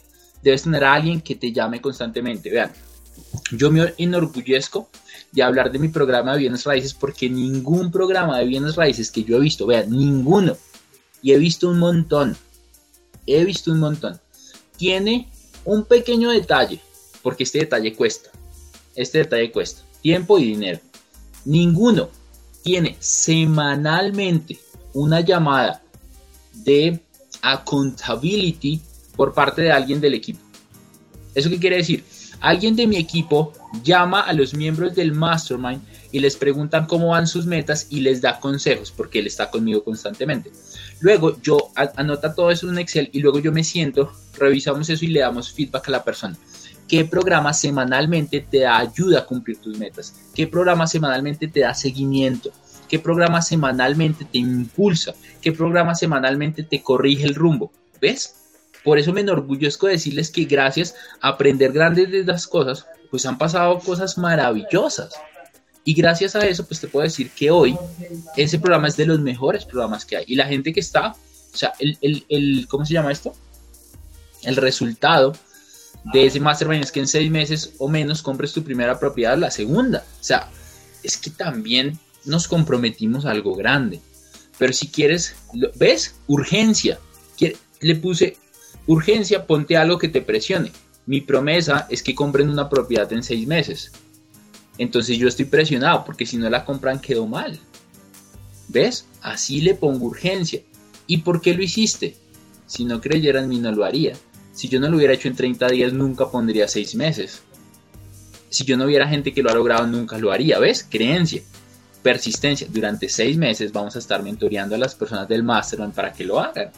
Debes 0.43 0.63
tener 0.63 0.83
a 0.83 0.95
alguien 0.95 1.21
que 1.21 1.35
te 1.35 1.53
llame 1.53 1.79
constantemente. 1.79 2.49
Vean, 2.49 2.73
yo 3.53 3.71
me 3.71 3.93
enorgullezco 3.97 4.89
de 5.31 5.41
hablar 5.41 5.71
de 5.71 5.79
mi 5.79 5.87
programa 5.87 6.33
de 6.33 6.39
bienes 6.39 6.65
raíces 6.65 6.93
porque 6.93 7.29
ningún 7.29 7.89
programa 7.89 8.37
de 8.37 8.45
bienes 8.45 8.75
raíces 8.75 9.09
que 9.09 9.23
yo 9.23 9.37
he 9.37 9.39
visto, 9.39 9.65
vean, 9.65 9.89
ninguno, 9.89 10.57
y 11.21 11.31
he 11.31 11.37
visto 11.37 11.69
un 11.69 11.79
montón, 11.79 12.35
he 13.25 13.45
visto 13.45 13.71
un 13.71 13.79
montón, 13.79 14.19
tiene 14.75 15.29
un 15.63 15.85
pequeño 15.85 16.31
detalle, 16.31 16.81
porque 17.23 17.43
este 17.43 17.59
detalle 17.59 17.95
cuesta, 17.95 18.29
este 18.93 19.19
detalle 19.19 19.53
cuesta 19.53 19.83
tiempo 20.01 20.39
y 20.39 20.45
dinero. 20.45 20.79
Ninguno 21.45 22.09
tiene 22.63 22.97
semanalmente 22.99 24.59
una 24.93 25.21
llamada 25.21 25.81
de 26.53 26.99
accountability 27.41 28.81
por 29.15 29.33
parte 29.33 29.61
de 29.61 29.71
alguien 29.71 30.01
del 30.01 30.13
equipo. 30.13 30.39
¿Eso 31.35 31.49
qué 31.49 31.59
quiere 31.59 31.77
decir? 31.77 32.03
Alguien 32.41 32.75
de 32.75 32.87
mi 32.87 32.97
equipo 32.97 33.53
llama 33.83 34.21
a 34.21 34.33
los 34.33 34.53
miembros 34.53 34.95
del 34.95 35.11
mastermind 35.11 35.81
y 36.11 36.19
les 36.19 36.37
preguntan 36.37 36.85
cómo 36.85 37.09
van 37.09 37.27
sus 37.27 37.45
metas 37.45 37.87
y 37.89 37.99
les 38.01 38.21
da 38.21 38.39
consejos 38.39 38.91
porque 38.91 39.19
él 39.19 39.27
está 39.27 39.49
conmigo 39.49 39.83
constantemente. 39.83 40.51
Luego 40.99 41.39
yo 41.41 41.71
anota 41.75 42.33
todo 42.33 42.49
eso 42.51 42.69
en 42.69 42.79
Excel 42.79 43.09
y 43.13 43.19
luego 43.19 43.39
yo 43.39 43.51
me 43.51 43.63
siento, 43.63 44.11
revisamos 44.37 44.89
eso 44.89 45.05
y 45.05 45.09
le 45.09 45.19
damos 45.19 45.51
feedback 45.51 45.87
a 45.89 45.91
la 45.91 46.03
persona. 46.03 46.37
¿Qué 46.89 47.05
programa 47.05 47.53
semanalmente 47.53 48.41
te 48.41 48.61
da 48.61 48.79
ayuda 48.79 49.19
a 49.19 49.25
cumplir 49.25 49.57
tus 49.61 49.77
metas? 49.77 50.15
¿Qué 50.33 50.47
programa 50.47 50.87
semanalmente 50.87 51.47
te 51.47 51.59
da 51.59 51.75
seguimiento? 51.75 52.51
¿Qué 52.87 52.97
programa 52.97 53.43
semanalmente 53.43 54.25
te 54.25 54.39
impulsa? 54.39 55.13
¿Qué 55.39 55.51
programa 55.51 55.93
semanalmente 55.93 56.63
te 56.63 56.81
corrige 56.81 57.25
el 57.25 57.35
rumbo? 57.35 57.71
¿Ves? 58.01 58.33
Por 58.83 58.97
eso 58.97 59.13
me 59.13 59.21
enorgullezco 59.21 59.85
de 59.85 59.93
decirles 59.93 60.31
que 60.31 60.45
gracias 60.45 60.95
a 61.21 61.29
aprender 61.29 61.71
grandes 61.71 62.09
de 62.09 62.23
las 62.23 62.47
cosas, 62.47 62.87
pues 63.11 63.23
han 63.27 63.37
pasado 63.37 63.77
cosas 63.77 64.17
maravillosas. 64.17 65.13
Y 65.83 65.93
gracias 65.93 66.35
a 66.35 66.39
eso, 66.47 66.65
pues 66.65 66.79
te 66.81 66.87
puedo 66.87 67.03
decir 67.03 67.29
que 67.29 67.51
hoy 67.51 67.77
ese 68.35 68.57
programa 68.57 68.87
es 68.87 68.97
de 68.97 69.05
los 69.05 69.19
mejores 69.19 69.63
programas 69.63 70.05
que 70.05 70.17
hay. 70.17 70.23
Y 70.25 70.35
la 70.35 70.47
gente 70.47 70.73
que 70.73 70.79
está, 70.79 71.11
o 71.53 71.57
sea, 71.57 71.71
el, 71.77 71.99
el, 72.01 72.25
el 72.29 72.67
¿cómo 72.67 72.83
se 72.83 72.93
llama 72.93 73.11
esto? 73.11 73.35
El 74.41 74.55
resultado 74.55 75.33
de 76.05 76.25
ese 76.25 76.39
mastermind 76.39 76.83
es 76.83 76.91
que 76.91 76.99
en 76.99 77.07
seis 77.07 77.29
meses 77.29 77.73
o 77.77 77.87
menos 77.87 78.21
compres 78.21 78.53
tu 78.53 78.63
primera 78.63 78.99
propiedad, 78.99 79.37
la 79.37 79.51
segunda. 79.51 80.05
O 80.19 80.23
sea, 80.23 80.49
es 81.03 81.17
que 81.17 81.29
también 81.29 81.99
nos 82.25 82.47
comprometimos 82.47 83.25
algo 83.25 83.55
grande. 83.55 84.01
Pero 84.57 84.73
si 84.73 84.87
quieres, 84.87 85.35
¿ves? 85.75 86.15
Urgencia. 86.27 86.99
Le 87.81 87.95
puse 87.95 88.37
urgencia, 88.87 89.45
ponte 89.47 89.77
algo 89.77 89.97
que 89.97 90.09
te 90.09 90.21
presione. 90.21 90.71
Mi 91.05 91.21
promesa 91.21 91.87
es 91.89 92.03
que 92.03 92.15
compren 92.15 92.49
una 92.49 92.69
propiedad 92.69 93.11
en 93.13 93.23
seis 93.23 93.47
meses. 93.47 93.91
Entonces 94.77 95.17
yo 95.17 95.27
estoy 95.27 95.45
presionado 95.45 96.05
porque 96.05 96.25
si 96.25 96.37
no 96.37 96.49
la 96.49 96.65
compran 96.65 96.99
quedó 96.99 97.25
mal. 97.25 97.59
¿Ves? 98.67 99.05
Así 99.21 99.61
le 99.61 99.75
pongo 99.75 100.07
urgencia. 100.07 100.61
¿Y 101.07 101.19
por 101.19 101.41
qué 101.41 101.53
lo 101.53 101.63
hiciste? 101.63 102.15
Si 102.67 102.85
no 102.85 103.01
creyera 103.01 103.41
en 103.41 103.49
mí 103.49 103.59
no 103.59 103.71
lo 103.71 103.85
haría. 103.85 104.15
Si 104.59 104.67
yo 104.67 104.81
no 104.81 104.89
lo 104.89 104.97
hubiera 104.97 105.13
hecho 105.13 105.29
en 105.29 105.37
30 105.37 105.69
días 105.69 105.93
nunca 105.93 106.29
pondría 106.29 106.67
seis 106.67 106.93
meses. 106.93 107.43
Si 108.49 108.65
yo 108.65 108.75
no 108.75 108.83
hubiera 108.83 109.07
gente 109.07 109.31
que 109.31 109.41
lo 109.41 109.49
ha 109.49 109.53
logrado 109.53 109.87
nunca 109.87 110.17
lo 110.17 110.33
haría. 110.33 110.59
¿Ves? 110.59 110.85
Creencia 110.89 111.41
persistencia. 112.01 112.67
Durante 112.69 113.07
seis 113.07 113.37
meses 113.37 113.71
vamos 113.71 113.95
a 113.95 113.99
estar 113.99 114.21
mentoreando 114.21 114.75
a 114.75 114.77
las 114.77 114.95
personas 114.95 115.29
del 115.29 115.43
Mastermind 115.43 115.93
para 115.93 116.11
que 116.11 116.25
lo 116.25 116.41
hagan. 116.41 116.71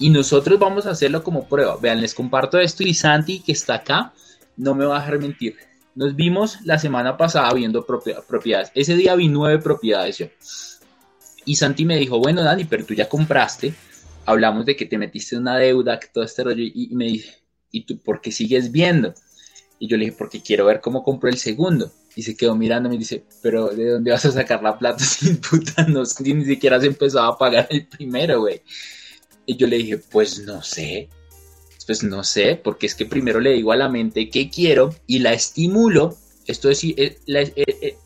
Y 0.00 0.10
nosotros 0.10 0.58
vamos 0.58 0.86
a 0.86 0.90
hacerlo 0.90 1.22
como 1.22 1.46
prueba. 1.46 1.76
Vean, 1.80 2.00
les 2.00 2.12
comparto 2.12 2.58
esto 2.58 2.82
y 2.82 2.92
Santi, 2.92 3.38
que 3.38 3.52
está 3.52 3.76
acá, 3.76 4.12
no 4.56 4.74
me 4.74 4.84
va 4.84 4.96
a 4.96 5.00
dejar 5.00 5.20
mentir. 5.20 5.56
Nos 5.94 6.16
vimos 6.16 6.58
la 6.64 6.80
semana 6.80 7.16
pasada 7.16 7.52
viendo 7.54 7.86
propiedades. 7.86 8.72
Ese 8.74 8.96
día 8.96 9.14
vi 9.14 9.28
nueve 9.28 9.62
propiedades 9.62 10.18
yo. 10.18 10.26
Y 11.44 11.54
Santi 11.54 11.84
me 11.84 11.96
dijo, 11.96 12.18
bueno, 12.18 12.42
Dani, 12.42 12.64
pero 12.64 12.84
tú 12.84 12.94
ya 12.94 13.08
compraste. 13.08 13.72
Hablamos 14.26 14.66
de 14.66 14.76
que 14.76 14.86
te 14.86 14.98
metiste 14.98 15.36
en 15.36 15.42
una 15.42 15.56
deuda, 15.56 15.98
que 16.00 16.08
todo 16.12 16.24
este 16.24 16.42
rollo. 16.44 16.62
Y, 16.62 16.90
me 16.92 17.06
dice, 17.06 17.42
¿y 17.70 17.84
tú 17.84 17.98
por 17.98 18.20
qué 18.20 18.32
sigues 18.32 18.72
viendo? 18.72 19.14
Y 19.78 19.88
yo 19.88 19.96
le 19.96 20.06
dije, 20.06 20.16
porque 20.18 20.42
quiero 20.42 20.66
ver 20.66 20.80
cómo 20.80 21.02
compro 21.02 21.30
el 21.30 21.38
segundo. 21.38 21.92
Y 22.16 22.22
se 22.22 22.36
quedó 22.36 22.56
mirando 22.56 22.92
y 22.92 22.98
dice, 22.98 23.24
pero 23.42 23.68
¿de 23.68 23.90
dónde 23.90 24.10
vas 24.10 24.24
a 24.24 24.32
sacar 24.32 24.62
la 24.62 24.78
plata 24.78 25.04
sin 25.04 25.36
puta? 25.36 25.86
No, 25.86 26.02
ni 26.20 26.44
siquiera 26.44 26.80
se 26.80 26.86
empezó 26.86 27.20
a 27.22 27.38
pagar 27.38 27.68
el 27.70 27.86
primero, 27.86 28.40
güey. 28.40 28.62
Y 29.46 29.56
yo 29.56 29.66
le 29.66 29.76
dije, 29.76 29.98
pues 29.98 30.40
no 30.40 30.62
sé. 30.62 31.08
Pues 31.86 32.02
no 32.02 32.24
sé, 32.24 32.60
porque 32.62 32.86
es 32.86 32.96
que 32.96 33.06
primero 33.06 33.38
le 33.38 33.52
digo 33.52 33.70
a 33.70 33.76
la 33.76 33.88
mente 33.88 34.28
qué 34.28 34.50
quiero 34.50 34.92
y 35.06 35.20
la 35.20 35.32
estimulo. 35.32 36.16
Esto 36.46 36.68
es, 36.68 36.82
eh, 36.82 37.18
eh, 37.28 37.52
eh, 37.56 37.96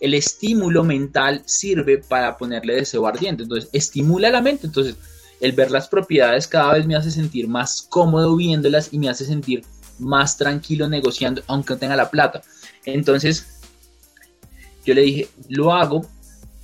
el 0.00 0.14
estímulo 0.14 0.82
mental 0.82 1.42
sirve 1.46 1.98
para 1.98 2.36
ponerle 2.36 2.74
deseo 2.74 3.06
ardiente. 3.06 3.44
Entonces, 3.44 3.70
estimula 3.72 4.30
la 4.30 4.40
mente. 4.40 4.66
Entonces, 4.66 4.96
el 5.40 5.52
ver 5.52 5.70
las 5.70 5.88
propiedades 5.88 6.48
cada 6.48 6.74
vez 6.74 6.86
me 6.86 6.96
hace 6.96 7.10
sentir 7.10 7.48
más 7.48 7.82
cómodo 7.82 8.36
viéndolas 8.36 8.92
y 8.92 8.98
me 8.98 9.08
hace 9.08 9.24
sentir 9.24 9.64
más 9.98 10.36
tranquilo 10.36 10.88
negociando, 10.88 11.42
aunque 11.46 11.74
no 11.74 11.78
tenga 11.78 11.96
la 11.96 12.10
plata. 12.10 12.42
Entonces, 12.84 13.46
yo 14.84 14.94
le 14.94 15.02
dije, 15.02 15.28
lo 15.48 15.72
hago 15.72 16.06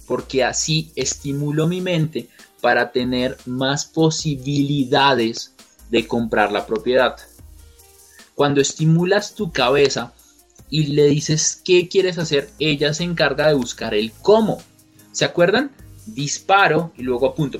porque 0.06 0.44
así 0.44 0.90
estimulo 0.96 1.66
mi 1.66 1.80
mente 1.80 2.28
para 2.60 2.92
tener 2.92 3.36
más 3.46 3.84
posibilidades 3.84 5.54
de 5.90 6.06
comprar 6.06 6.50
la 6.50 6.66
propiedad. 6.66 7.16
Cuando 8.34 8.60
estimulas 8.60 9.34
tu 9.34 9.52
cabeza 9.52 10.12
y 10.70 10.86
le 10.86 11.04
dices 11.04 11.60
qué 11.64 11.88
quieres 11.88 12.18
hacer, 12.18 12.50
ella 12.58 12.94
se 12.94 13.04
encarga 13.04 13.48
de 13.48 13.54
buscar 13.54 13.94
el 13.94 14.12
cómo. 14.12 14.62
¿Se 15.12 15.24
acuerdan? 15.24 15.70
Disparo 16.06 16.92
y 16.96 17.02
luego 17.02 17.26
apunto. 17.28 17.58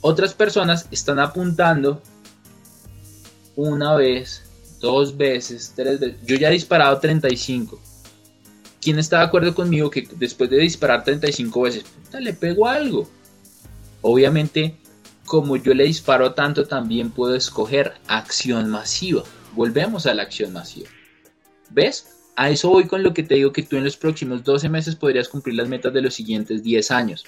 Otras 0.00 0.34
personas 0.34 0.86
están 0.90 1.18
apuntando 1.18 2.00
una 3.56 3.94
vez, 3.96 4.42
dos 4.80 5.16
veces, 5.16 5.72
tres 5.74 6.00
veces. 6.00 6.16
Yo 6.24 6.36
ya 6.36 6.48
he 6.48 6.52
disparado 6.52 6.98
35. 6.98 7.78
¿Quién 8.80 8.98
está 8.98 9.18
de 9.18 9.24
acuerdo 9.24 9.54
conmigo 9.54 9.90
que 9.90 10.08
después 10.16 10.48
de 10.48 10.58
disparar 10.58 11.04
35 11.04 11.60
veces, 11.60 11.84
le 12.18 12.32
pego 12.32 12.66
algo? 12.66 13.08
Obviamente, 14.00 14.78
como 15.26 15.56
yo 15.56 15.74
le 15.74 15.84
disparo 15.84 16.32
tanto, 16.32 16.66
también 16.66 17.10
puedo 17.10 17.34
escoger 17.34 17.94
acción 18.08 18.70
masiva. 18.70 19.22
Volvemos 19.54 20.06
a 20.06 20.14
la 20.14 20.22
acción 20.22 20.52
masiva. 20.54 20.88
¿Ves? 21.68 22.19
A 22.36 22.50
eso 22.50 22.70
voy 22.70 22.86
con 22.86 23.02
lo 23.02 23.12
que 23.12 23.22
te 23.22 23.34
digo 23.34 23.52
que 23.52 23.62
tú 23.62 23.76
en 23.76 23.84
los 23.84 23.96
próximos 23.96 24.42
12 24.44 24.68
meses 24.68 24.96
podrías 24.96 25.28
cumplir 25.28 25.56
las 25.56 25.68
metas 25.68 25.92
de 25.92 26.02
los 26.02 26.14
siguientes 26.14 26.62
10 26.62 26.90
años. 26.90 27.24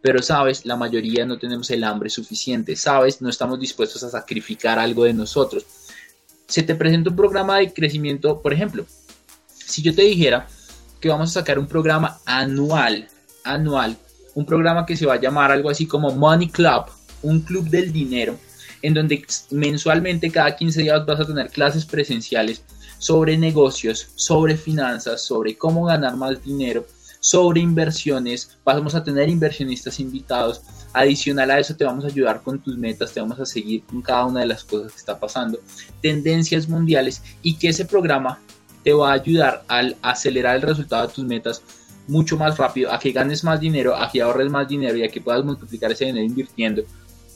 Pero 0.00 0.22
sabes, 0.22 0.64
la 0.64 0.76
mayoría 0.76 1.24
no 1.26 1.38
tenemos 1.38 1.70
el 1.70 1.84
hambre 1.84 2.10
suficiente, 2.10 2.76
sabes, 2.76 3.20
no 3.20 3.28
estamos 3.28 3.60
dispuestos 3.60 4.02
a 4.02 4.10
sacrificar 4.10 4.78
algo 4.78 5.04
de 5.04 5.14
nosotros. 5.14 5.64
Se 6.46 6.62
te 6.62 6.74
presenta 6.74 7.10
un 7.10 7.16
programa 7.16 7.58
de 7.58 7.72
crecimiento, 7.72 8.40
por 8.40 8.52
ejemplo, 8.52 8.86
si 9.46 9.82
yo 9.82 9.94
te 9.94 10.02
dijera 10.02 10.46
que 11.00 11.08
vamos 11.08 11.30
a 11.30 11.40
sacar 11.40 11.58
un 11.58 11.66
programa 11.66 12.18
anual, 12.26 13.08
anual, 13.44 13.96
un 14.34 14.46
programa 14.46 14.86
que 14.86 14.96
se 14.96 15.06
va 15.06 15.14
a 15.14 15.20
llamar 15.20 15.50
algo 15.50 15.70
así 15.70 15.86
como 15.86 16.10
Money 16.10 16.48
Club, 16.48 16.84
un 17.22 17.40
club 17.40 17.68
del 17.68 17.92
dinero, 17.92 18.38
en 18.82 18.94
donde 18.94 19.24
mensualmente 19.50 20.30
cada 20.30 20.54
15 20.54 20.82
días 20.82 21.06
vas 21.06 21.20
a 21.20 21.26
tener 21.26 21.48
clases 21.50 21.86
presenciales 21.86 22.62
sobre 23.04 23.36
negocios, 23.36 24.08
sobre 24.14 24.56
finanzas, 24.56 25.20
sobre 25.20 25.58
cómo 25.58 25.84
ganar 25.84 26.16
más 26.16 26.42
dinero, 26.42 26.86
sobre 27.20 27.60
inversiones, 27.60 28.56
vamos 28.64 28.94
a 28.94 29.04
tener 29.04 29.28
inversionistas 29.28 30.00
invitados. 30.00 30.62
Adicional 30.94 31.50
a 31.50 31.58
eso 31.58 31.76
te 31.76 31.84
vamos 31.84 32.04
a 32.04 32.06
ayudar 32.06 32.40
con 32.40 32.60
tus 32.60 32.78
metas, 32.78 33.12
te 33.12 33.20
vamos 33.20 33.38
a 33.38 33.44
seguir 33.44 33.84
con 33.84 34.00
cada 34.00 34.24
una 34.24 34.40
de 34.40 34.46
las 34.46 34.64
cosas 34.64 34.92
que 34.92 34.98
está 34.98 35.20
pasando, 35.20 35.58
tendencias 36.00 36.66
mundiales 36.66 37.22
y 37.42 37.56
que 37.56 37.68
ese 37.68 37.84
programa 37.84 38.40
te 38.82 38.94
va 38.94 39.10
a 39.10 39.16
ayudar 39.16 39.64
al 39.68 39.98
acelerar 40.00 40.56
el 40.56 40.62
resultado 40.62 41.06
de 41.06 41.12
tus 41.12 41.24
metas 41.24 41.60
mucho 42.08 42.38
más 42.38 42.56
rápido, 42.56 42.90
a 42.90 42.98
que 42.98 43.12
ganes 43.12 43.44
más 43.44 43.60
dinero, 43.60 43.94
a 43.94 44.10
que 44.10 44.22
ahorres 44.22 44.50
más 44.50 44.66
dinero 44.66 44.96
y 44.96 45.04
a 45.04 45.10
que 45.10 45.20
puedas 45.20 45.44
multiplicar 45.44 45.92
ese 45.92 46.06
dinero 46.06 46.24
invirtiendo 46.24 46.82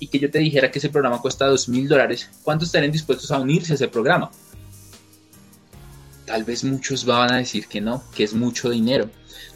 y 0.01 0.07
que 0.07 0.19
yo 0.19 0.31
te 0.31 0.39
dijera 0.39 0.71
que 0.71 0.79
ese 0.79 0.89
programa 0.89 1.21
cuesta 1.21 1.47
dos 1.47 1.69
mil 1.69 1.87
dólares, 1.87 2.31
¿cuántos 2.43 2.69
estarían 2.69 2.93
dispuestos 2.93 3.31
a 3.31 3.39
unirse 3.39 3.73
a 3.73 3.75
ese 3.75 3.89
programa? 3.89 4.31
Tal 6.29 6.45
vez 6.45 6.63
muchos 6.63 7.07
van 7.07 7.33
a 7.33 7.39
decir 7.39 7.69
que 7.69 7.81
no, 7.81 8.03
que 8.15 8.23
es 8.23 8.35
mucho 8.35 8.69
dinero. 8.69 9.09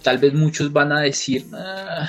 Tal 0.02 0.16
vez 0.16 0.32
muchos 0.32 0.72
van 0.72 0.90
a 0.90 1.00
decir, 1.00 1.44
ah, 1.52 2.08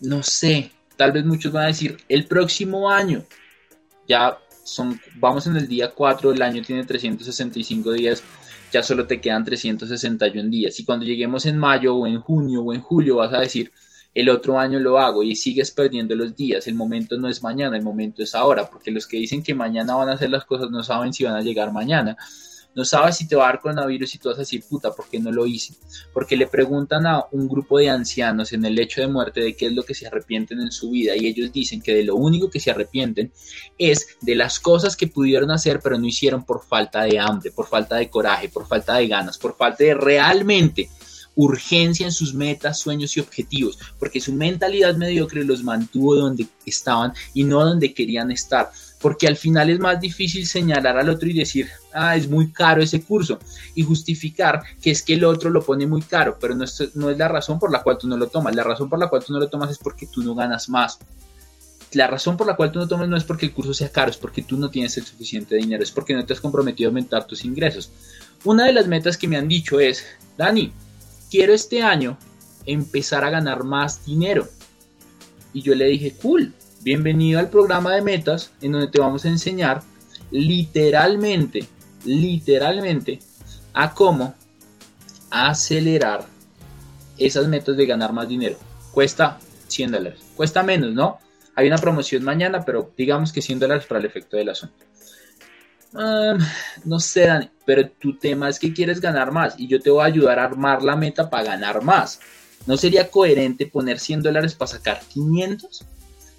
no 0.00 0.24
sé, 0.24 0.72
tal 0.96 1.12
vez 1.12 1.24
muchos 1.24 1.52
van 1.52 1.64
a 1.64 1.68
decir, 1.68 1.96
el 2.08 2.26
próximo 2.26 2.90
año, 2.90 3.24
ya 4.08 4.36
son, 4.64 5.00
vamos 5.14 5.46
en 5.46 5.56
el 5.56 5.68
día 5.68 5.92
4, 5.92 6.32
el 6.32 6.42
año 6.42 6.60
tiene 6.62 6.84
365 6.84 7.92
días, 7.92 8.20
ya 8.72 8.82
solo 8.82 9.06
te 9.06 9.20
quedan 9.20 9.44
361 9.44 10.50
días. 10.50 10.80
Y 10.80 10.84
cuando 10.84 11.06
lleguemos 11.06 11.46
en 11.46 11.56
mayo 11.56 11.94
o 11.94 12.06
en 12.08 12.20
junio 12.20 12.62
o 12.62 12.74
en 12.74 12.80
julio 12.80 13.16
vas 13.16 13.32
a 13.32 13.38
decir, 13.38 13.70
el 14.12 14.28
otro 14.28 14.58
año 14.58 14.80
lo 14.80 14.98
hago 14.98 15.22
y 15.22 15.36
sigues 15.36 15.70
perdiendo 15.70 16.16
los 16.16 16.34
días. 16.34 16.66
El 16.66 16.74
momento 16.74 17.16
no 17.16 17.28
es 17.28 17.44
mañana, 17.44 17.76
el 17.76 17.84
momento 17.84 18.24
es 18.24 18.34
ahora, 18.34 18.68
porque 18.68 18.90
los 18.90 19.06
que 19.06 19.18
dicen 19.18 19.44
que 19.44 19.54
mañana 19.54 19.94
van 19.94 20.08
a 20.08 20.14
hacer 20.14 20.30
las 20.30 20.44
cosas 20.44 20.68
no 20.70 20.82
saben 20.82 21.12
si 21.12 21.22
van 21.22 21.36
a 21.36 21.42
llegar 21.42 21.72
mañana 21.72 22.16
no 22.76 22.84
sabes 22.84 23.16
si 23.16 23.26
te 23.26 23.34
va 23.34 23.44
a 23.44 23.46
dar 23.46 23.60
coronavirus 23.60 24.14
y 24.14 24.18
tú 24.18 24.28
vas 24.28 24.36
a 24.36 24.42
decir, 24.42 24.62
puta, 24.68 24.92
¿por 24.92 25.08
qué 25.08 25.18
no 25.18 25.32
lo 25.32 25.46
hice? 25.46 25.74
Porque 26.12 26.36
le 26.36 26.46
preguntan 26.46 27.06
a 27.06 27.24
un 27.32 27.48
grupo 27.48 27.78
de 27.78 27.88
ancianos 27.88 28.52
en 28.52 28.66
el 28.66 28.74
lecho 28.74 29.00
de 29.00 29.08
muerte 29.08 29.40
de 29.40 29.56
qué 29.56 29.66
es 29.66 29.72
lo 29.72 29.82
que 29.82 29.94
se 29.94 30.06
arrepienten 30.06 30.60
en 30.60 30.70
su 30.70 30.90
vida 30.90 31.16
y 31.16 31.26
ellos 31.26 31.50
dicen 31.52 31.80
que 31.80 31.94
de 31.94 32.04
lo 32.04 32.16
único 32.16 32.50
que 32.50 32.60
se 32.60 32.70
arrepienten 32.70 33.32
es 33.78 34.06
de 34.20 34.34
las 34.34 34.60
cosas 34.60 34.94
que 34.94 35.06
pudieron 35.06 35.50
hacer 35.50 35.80
pero 35.82 35.98
no 35.98 36.06
hicieron 36.06 36.44
por 36.44 36.62
falta 36.66 37.04
de 37.04 37.18
hambre, 37.18 37.50
por 37.50 37.66
falta 37.66 37.96
de 37.96 38.10
coraje, 38.10 38.50
por 38.50 38.68
falta 38.68 38.96
de 38.96 39.08
ganas, 39.08 39.38
por 39.38 39.56
falta 39.56 39.82
de 39.82 39.94
realmente 39.94 40.90
urgencia 41.36 42.06
en 42.06 42.12
sus 42.12 42.34
metas, 42.34 42.78
sueños 42.78 43.16
y 43.16 43.20
objetivos, 43.20 43.78
porque 43.98 44.20
su 44.20 44.32
mentalidad 44.32 44.96
mediocre 44.96 45.44
los 45.44 45.62
mantuvo 45.62 46.16
donde 46.16 46.46
estaban 46.64 47.12
y 47.34 47.44
no 47.44 47.64
donde 47.64 47.94
querían 47.94 48.30
estar 48.30 48.70
porque 49.00 49.28
al 49.28 49.36
final 49.36 49.70
es 49.70 49.78
más 49.78 50.00
difícil 50.00 50.46
señalar 50.46 50.96
al 50.96 51.08
otro 51.08 51.28
y 51.28 51.34
decir, 51.34 51.68
ah, 51.92 52.16
es 52.16 52.28
muy 52.28 52.50
caro 52.50 52.82
ese 52.82 53.02
curso, 53.02 53.38
y 53.74 53.82
justificar 53.82 54.62
que 54.80 54.90
es 54.90 55.02
que 55.02 55.14
el 55.14 55.24
otro 55.24 55.50
lo 55.50 55.64
pone 55.64 55.86
muy 55.86 56.02
caro, 56.02 56.38
pero 56.40 56.54
no 56.54 56.64
es, 56.64 56.94
no 56.94 57.10
es 57.10 57.18
la 57.18 57.28
razón 57.28 57.58
por 57.58 57.70
la 57.70 57.82
cual 57.82 57.98
tú 57.98 58.08
no 58.08 58.16
lo 58.16 58.28
tomas, 58.28 58.54
la 58.54 58.64
razón 58.64 58.88
por 58.88 58.98
la 58.98 59.08
cual 59.08 59.24
tú 59.24 59.32
no 59.32 59.38
lo 59.38 59.48
tomas 59.48 59.70
es 59.70 59.78
porque 59.78 60.06
tú 60.06 60.22
no 60.22 60.34
ganas 60.34 60.68
más. 60.68 60.98
La 61.92 62.08
razón 62.08 62.36
por 62.36 62.46
la 62.46 62.56
cual 62.56 62.72
tú 62.72 62.78
no 62.78 62.88
tomas 62.88 63.08
no 63.08 63.16
es 63.16 63.24
porque 63.24 63.46
el 63.46 63.52
curso 63.52 63.72
sea 63.72 63.90
caro, 63.90 64.10
es 64.10 64.16
porque 64.16 64.42
tú 64.42 64.56
no 64.56 64.70
tienes 64.70 64.96
el 64.98 65.04
suficiente 65.04 65.54
dinero, 65.54 65.82
es 65.82 65.92
porque 65.92 66.14
no 66.14 66.24
te 66.26 66.32
has 66.32 66.40
comprometido 66.40 66.88
a 66.88 66.90
aumentar 66.90 67.26
tus 67.26 67.44
ingresos. 67.44 67.90
Una 68.44 68.66
de 68.66 68.72
las 68.72 68.88
metas 68.88 69.16
que 69.16 69.28
me 69.28 69.36
han 69.36 69.48
dicho 69.48 69.78
es, 69.78 70.04
Dani, 70.36 70.72
quiero 71.30 71.54
este 71.54 71.82
año 71.82 72.18
empezar 72.66 73.24
a 73.24 73.30
ganar 73.30 73.64
más 73.64 74.04
dinero. 74.04 74.48
Y 75.52 75.62
yo 75.62 75.74
le 75.74 75.86
dije, 75.86 76.14
cool, 76.20 76.52
Bienvenido 76.82 77.40
al 77.40 77.50
programa 77.50 77.94
de 77.94 78.02
metas 78.02 78.52
en 78.60 78.72
donde 78.72 78.88
te 78.88 79.00
vamos 79.00 79.24
a 79.24 79.28
enseñar 79.28 79.82
literalmente, 80.30 81.66
literalmente 82.04 83.18
a 83.72 83.92
cómo 83.92 84.34
acelerar 85.30 86.24
esas 87.18 87.48
metas 87.48 87.76
de 87.76 87.86
ganar 87.86 88.12
más 88.12 88.28
dinero. 88.28 88.56
Cuesta 88.92 89.38
100 89.68 89.92
dólares. 89.92 90.20
Cuesta 90.36 90.62
menos, 90.62 90.92
¿no? 90.92 91.18
Hay 91.54 91.66
una 91.66 91.78
promoción 91.78 92.22
mañana, 92.22 92.64
pero 92.64 92.92
digamos 92.96 93.32
que 93.32 93.42
100 93.42 93.58
dólares 93.58 93.86
para 93.86 94.00
el 94.00 94.06
efecto 94.06 94.36
del 94.36 94.50
asunto. 94.50 94.76
no 96.84 97.00
sé, 97.00 97.26
Dani, 97.26 97.50
pero 97.64 97.88
tu 97.88 98.16
tema 98.16 98.48
es 98.48 98.58
que 98.58 98.72
quieres 98.72 99.00
ganar 99.00 99.32
más 99.32 99.54
y 99.58 99.66
yo 99.66 99.80
te 99.80 99.90
voy 99.90 100.02
a 100.02 100.06
ayudar 100.06 100.38
a 100.38 100.44
armar 100.44 100.82
la 100.82 100.94
meta 100.94 101.28
para 101.30 101.44
ganar 101.44 101.82
más. 101.82 102.20
¿No 102.66 102.76
sería 102.76 103.10
coherente 103.10 103.66
poner 103.66 103.98
100 103.98 104.22
dólares 104.22 104.54
para 104.54 104.68
sacar 104.68 105.00
500? 105.12 105.86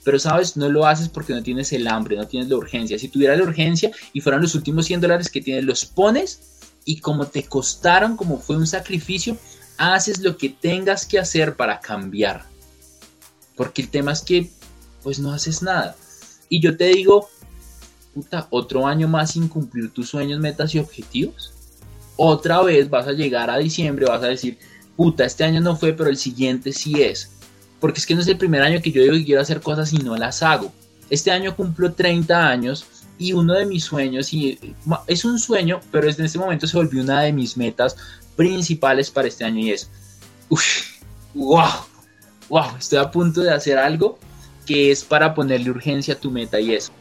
Pero 0.07 0.19
sabes, 0.19 0.55
no 0.55 0.69
lo 0.69 0.85
haces 0.85 1.09
porque 1.09 1.33
no 1.33 1.43
tienes 1.43 1.73
el 1.73 1.85
hambre, 1.85 2.15
no 2.15 2.25
tienes 2.25 2.47
la 2.47 2.55
urgencia. 2.55 2.97
Si 2.97 3.09
tuvieras 3.09 3.39
la 3.39 3.43
urgencia 3.43 3.91
y 4.13 4.21
fueran 4.21 4.41
los 4.41 4.55
últimos 4.55 4.85
100 4.85 5.01
dólares 5.01 5.29
que 5.29 5.41
tienes, 5.41 5.65
los 5.65 5.83
pones 5.83 6.39
y 6.85 7.01
como 7.01 7.27
te 7.27 7.43
costaron, 7.43 8.15
como 8.15 8.39
fue 8.39 8.55
un 8.55 8.67
sacrificio, 8.67 9.37
haces 9.77 10.19
lo 10.19 10.37
que 10.37 10.47
tengas 10.47 11.05
que 11.05 11.19
hacer 11.19 11.57
para 11.57 11.81
cambiar. 11.81 12.45
Porque 13.57 13.81
el 13.81 13.89
tema 13.89 14.13
es 14.13 14.21
que, 14.21 14.49
pues 15.03 15.19
no 15.19 15.33
haces 15.33 15.61
nada. 15.61 15.97
Y 16.47 16.61
yo 16.61 16.77
te 16.77 16.85
digo, 16.85 17.27
puta, 18.13 18.47
otro 18.49 18.87
año 18.87 19.09
más 19.09 19.31
sin 19.31 19.49
cumplir 19.49 19.91
tus 19.91 20.07
sueños, 20.07 20.39
metas 20.39 20.73
y 20.73 20.79
objetivos. 20.79 21.51
Otra 22.15 22.61
vez 22.61 22.89
vas 22.89 23.07
a 23.07 23.11
llegar 23.11 23.49
a 23.49 23.57
diciembre, 23.57 24.05
vas 24.05 24.23
a 24.23 24.27
decir, 24.27 24.57
puta, 24.95 25.25
este 25.25 25.43
año 25.43 25.59
no 25.59 25.75
fue, 25.75 25.91
pero 25.91 26.09
el 26.09 26.17
siguiente 26.17 26.71
sí 26.71 27.01
es 27.03 27.31
porque 27.79 27.99
es 27.99 28.05
que 28.05 28.15
no 28.15 28.21
es 28.21 28.27
el 28.27 28.37
primer 28.37 28.61
año 28.61 28.81
que 28.81 28.91
yo 28.91 29.01
digo 29.01 29.15
que 29.15 29.25
quiero 29.25 29.41
hacer 29.41 29.61
cosas 29.61 29.93
y 29.93 29.97
no 29.97 30.15
las 30.17 30.41
hago. 30.43 30.71
Este 31.09 31.31
año 31.31 31.55
cumplo 31.55 31.93
30 31.93 32.47
años 32.47 32.85
y 33.17 33.33
uno 33.33 33.53
de 33.53 33.65
mis 33.65 33.83
sueños, 33.83 34.31
y 34.33 34.59
es 35.07 35.25
un 35.25 35.39
sueño, 35.39 35.81
pero 35.91 36.09
en 36.09 36.25
este 36.25 36.37
momento 36.37 36.67
se 36.67 36.77
volvió 36.77 37.01
una 37.01 37.21
de 37.21 37.33
mis 37.33 37.57
metas 37.57 37.95
principales 38.35 39.09
para 39.09 39.27
este 39.27 39.43
año 39.43 39.59
y 39.59 39.71
es, 39.71 39.89
uff, 40.49 41.01
wow, 41.33 41.69
wow, 42.49 42.77
estoy 42.77 42.99
a 42.99 43.09
punto 43.09 43.41
de 43.41 43.51
hacer 43.51 43.77
algo 43.77 44.19
que 44.65 44.91
es 44.91 45.03
para 45.03 45.33
ponerle 45.33 45.71
urgencia 45.71 46.13
a 46.13 46.19
tu 46.19 46.29
meta 46.29 46.59
y 46.59 46.73
es, 46.73 46.91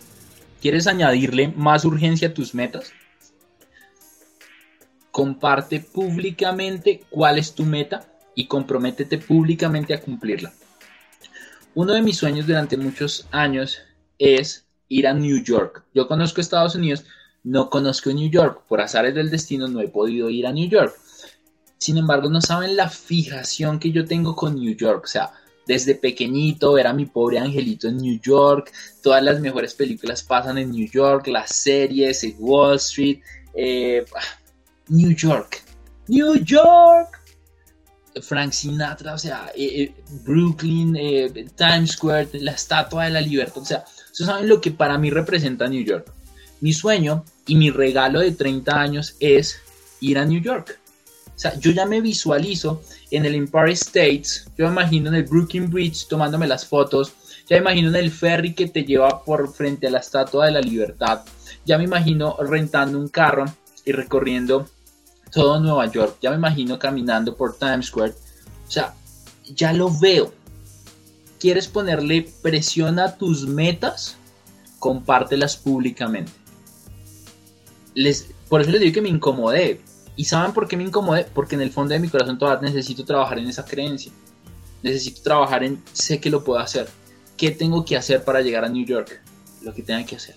¿quieres 0.63 0.87
añadirle 0.87 1.49
más 1.49 1.85
urgencia 1.85 2.29
a 2.29 2.35
tus 2.35 2.55
metas? 2.55 2.93
Comparte 5.11 5.81
públicamente 5.81 7.03
cuál 7.11 7.39
es 7.39 7.55
tu 7.55 7.65
meta 7.65 8.07
y 8.35 8.47
comprométete 8.47 9.19
públicamente 9.19 9.95
a 9.95 10.01
cumplirla. 10.01 10.53
Uno 11.77 11.93
de 11.93 12.01
mis 12.01 12.17
sueños 12.17 12.47
durante 12.47 12.79
muchos 12.79 13.27
años 13.33 13.81
es 14.19 14.65
ir 14.89 15.07
a 15.07 15.13
New 15.13 15.45
York. 15.45 15.85
Yo 15.93 16.09
conozco 16.09 16.41
Estados 16.41 16.75
Unidos, 16.75 17.05
no 17.45 17.69
conozco 17.69 18.11
New 18.11 18.31
York. 18.31 18.63
Por 18.67 18.81
azares 18.81 19.15
del 19.15 19.31
destino 19.31 19.69
no 19.69 19.83
he 19.83 19.89
podido 19.89 20.31
ir 20.31 20.47
a 20.47 20.53
New 20.53 20.71
York. 20.71 20.95
Sin 21.77 21.99
embargo, 21.99 22.31
no 22.31 22.41
saben 22.41 22.77
la 22.77 22.89
fijación 22.89 23.79
que 23.79 23.93
yo 23.93 24.07
tengo 24.07 24.35
con 24.35 24.55
New 24.55 24.75
York. 24.75 25.05
O 25.05 25.07
sea, 25.07 25.33
desde 25.67 25.95
pequeñito 25.95 26.73
ver 26.73 26.87
a 26.87 26.95
mi 26.95 27.05
pobre 27.05 27.41
angelito 27.41 27.89
en 27.89 27.99
New 27.99 28.19
York. 28.23 28.73
Todas 29.03 29.23
las 29.23 29.39
mejores 29.41 29.75
películas 29.75 30.23
pasan 30.23 30.57
en 30.57 30.71
New 30.71 30.89
York. 30.91 31.27
Las 31.27 31.55
series 31.55 32.25
en 32.25 32.37
Wall 32.39 32.77
Street. 32.77 33.21
Eh, 33.53 34.03
New 34.89 35.11
York. 35.11 35.63
New 36.09 36.37
York. 36.37 37.21
Frank 38.23 38.53
Sinatra, 38.53 39.15
o 39.15 39.19
sea, 39.19 39.51
eh, 39.55 39.83
eh, 39.83 39.95
Brooklyn, 40.25 40.97
eh, 40.97 41.47
Times 41.57 41.93
Square, 41.93 42.29
la 42.41 42.53
Estatua 42.53 43.05
de 43.05 43.11
la 43.11 43.21
Libertad, 43.21 43.63
o 43.63 43.65
sea, 43.65 43.85
saben 44.13 44.49
lo 44.49 44.61
que 44.61 44.71
para 44.71 44.99
mí 44.99 45.11
representa 45.11 45.69
New 45.69 45.85
York. 45.85 46.13
Mi 46.61 46.73
sueño 46.73 47.25
y 47.47 47.55
mi 47.57 47.71
regalo 47.71 48.21
de 48.21 48.33
30 48.33 48.81
años 48.81 49.17
es 49.21 49.59
ir 50.01 50.19
a 50.19 50.25
New 50.25 50.41
York. 50.41 50.79
O 51.27 51.39
sea, 51.39 51.59
yo 51.59 51.71
ya 51.71 51.85
me 51.85 52.01
visualizo 52.01 52.83
en 53.11 53.27
el 53.27 53.35
Empire 53.35 53.73
State, 53.73 54.25
yo 54.57 54.65
me 54.65 54.73
imagino 54.73 55.11
en 55.11 55.17
el 55.17 55.25
Brooklyn 55.25 55.71
Bridge 55.71 56.07
tomándome 56.09 56.47
las 56.47 56.67
fotos, 56.67 57.13
ya 57.49 57.57
me 57.57 57.63
imagino 57.63 57.91
en 57.91 57.97
el 57.97 58.11
ferry 58.11 58.55
que 58.55 58.69
te 58.69 58.85
lleva 58.85 59.23
por 59.23 59.53
frente 59.53 59.87
a 59.87 59.91
la 59.91 59.99
Estatua 59.99 60.47
de 60.47 60.53
la 60.53 60.61
Libertad, 60.61 61.21
ya 61.67 61.77
me 61.77 61.85
imagino 61.85 62.37
rentando 62.41 62.99
un 62.99 63.09
carro 63.09 63.45
y 63.85 63.93
recorriendo 63.93 64.67
todo 65.37 65.61
Nueva 65.61 65.85
York. 65.93 66.17
Ya 66.23 66.31
me 66.31 66.37
imagino 66.37 66.79
caminando 66.79 67.37
por 67.37 67.59
Times 67.59 67.87
Square. 67.89 68.15
O 68.67 68.71
sea, 68.71 68.95
ya 69.45 69.75
lo 69.75 69.91
veo. 69.91 70.33
¿Quieres 71.39 71.69
ponerle 71.69 72.27
presión 72.41 72.99
a 72.99 73.19
tus 73.19 73.47
metas? 73.47 74.17
Compártelas 74.79 75.59
públicamente. 75.59 76.33
Les, 77.95 78.31
por 78.49 78.63
eso 78.63 78.71
les 78.71 78.81
digo 78.81 78.95
que 78.95 79.03
me 79.03 79.11
incomodé. 79.11 79.83
¿Y 80.17 80.25
saben 80.25 80.55
por 80.55 80.67
qué 80.69 80.79
me 80.79 80.85
incomodé? 80.85 81.25
Porque 81.25 81.55
en 81.55 81.61
el 81.61 81.71
fondo 81.71 81.93
de 81.93 82.01
mi 82.01 82.09
corazón 82.09 82.39
todavía 82.39 82.71
necesito 82.71 83.05
trabajar 83.05 83.39
en 83.39 83.49
esa 83.49 83.67
creencia. 83.67 84.13
Necesito 84.83 85.21
trabajar 85.21 85.63
en 85.65 85.83
sé 85.93 86.19
que 86.19 86.31
lo 86.31 86.45
puedo 86.45 86.61
hacer. 86.61 86.89
¿Qué 87.37 87.51
tengo 87.51 87.85
que 87.85 87.99
hacer 87.99 88.25
para 88.25 88.41
llegar 88.41 88.65
a 88.65 88.71
New 88.71 88.87
York? 88.87 89.21
Lo 89.61 89.75
que 89.75 89.83
tenga 89.83 90.07
que 90.07 90.17
hacer. 90.17 90.37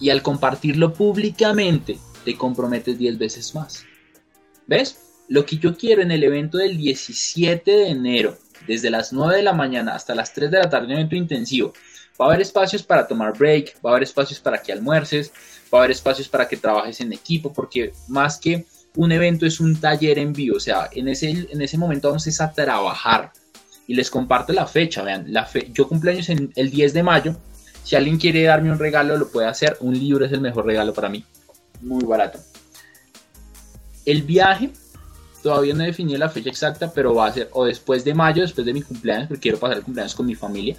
Y 0.00 0.08
al 0.08 0.22
compartirlo 0.22 0.94
públicamente, 0.94 1.98
te 2.24 2.38
comprometes 2.38 2.96
10 2.96 3.18
veces 3.18 3.54
más. 3.54 3.84
¿Ves? 4.66 4.98
Lo 5.28 5.46
que 5.46 5.56
yo 5.56 5.76
quiero 5.76 6.02
en 6.02 6.10
el 6.10 6.22
evento 6.22 6.58
del 6.58 6.76
17 6.76 7.70
de 7.70 7.88
enero 7.88 8.38
desde 8.66 8.90
las 8.90 9.12
9 9.12 9.36
de 9.36 9.42
la 9.42 9.52
mañana 9.52 9.94
hasta 9.94 10.14
las 10.14 10.32
3 10.32 10.50
de 10.50 10.58
la 10.58 10.70
tarde, 10.70 10.86
un 10.86 10.92
evento 10.92 11.16
intensivo. 11.16 11.72
Va 12.20 12.26
a 12.26 12.28
haber 12.28 12.42
espacios 12.42 12.82
para 12.82 13.06
tomar 13.06 13.36
break, 13.36 13.76
va 13.84 13.90
a 13.90 13.92
haber 13.94 14.04
espacios 14.04 14.40
para 14.40 14.58
que 14.58 14.72
almuerces, 14.72 15.32
va 15.72 15.78
a 15.78 15.82
haber 15.82 15.90
espacios 15.90 16.28
para 16.28 16.46
que 16.46 16.56
trabajes 16.56 17.00
en 17.00 17.12
equipo, 17.12 17.52
porque 17.52 17.92
más 18.08 18.38
que 18.38 18.66
un 18.96 19.10
evento 19.10 19.44
es 19.46 19.58
un 19.60 19.80
taller 19.80 20.18
en 20.18 20.32
vivo, 20.32 20.56
o 20.56 20.60
sea, 20.60 20.88
en 20.92 21.08
ese, 21.08 21.30
en 21.30 21.60
ese 21.60 21.76
momento 21.76 22.08
vamos 22.08 22.40
a 22.40 22.52
trabajar. 22.52 23.32
Y 23.86 23.94
les 23.94 24.10
comparto 24.10 24.52
la 24.52 24.66
fecha, 24.66 25.02
vean, 25.02 25.30
la 25.30 25.44
fe, 25.44 25.70
yo 25.72 25.88
cumpleaños 25.88 26.28
en 26.30 26.52
el 26.56 26.70
10 26.70 26.94
de 26.94 27.02
mayo, 27.02 27.36
si 27.82 27.96
alguien 27.96 28.16
quiere 28.16 28.44
darme 28.44 28.70
un 28.70 28.78
regalo 28.78 29.16
lo 29.18 29.28
puede 29.28 29.46
hacer, 29.46 29.76
un 29.80 29.98
libro 29.98 30.24
es 30.24 30.32
el 30.32 30.40
mejor 30.40 30.64
regalo 30.64 30.94
para 30.94 31.10
mí, 31.10 31.22
muy 31.82 32.04
barato. 32.04 32.38
El 34.04 34.22
viaje, 34.22 34.70
todavía 35.42 35.74
no 35.74 35.82
he 35.82 35.86
definido 35.86 36.18
la 36.18 36.28
fecha 36.28 36.50
exacta, 36.50 36.92
pero 36.92 37.14
va 37.14 37.26
a 37.26 37.32
ser 37.32 37.48
o 37.52 37.64
después 37.64 38.04
de 38.04 38.14
mayo, 38.14 38.42
después 38.42 38.66
de 38.66 38.72
mi 38.72 38.82
cumpleaños, 38.82 39.28
porque 39.28 39.40
quiero 39.40 39.58
pasar 39.58 39.78
el 39.78 39.82
cumpleaños 39.82 40.14
con 40.14 40.26
mi 40.26 40.34
familia, 40.34 40.76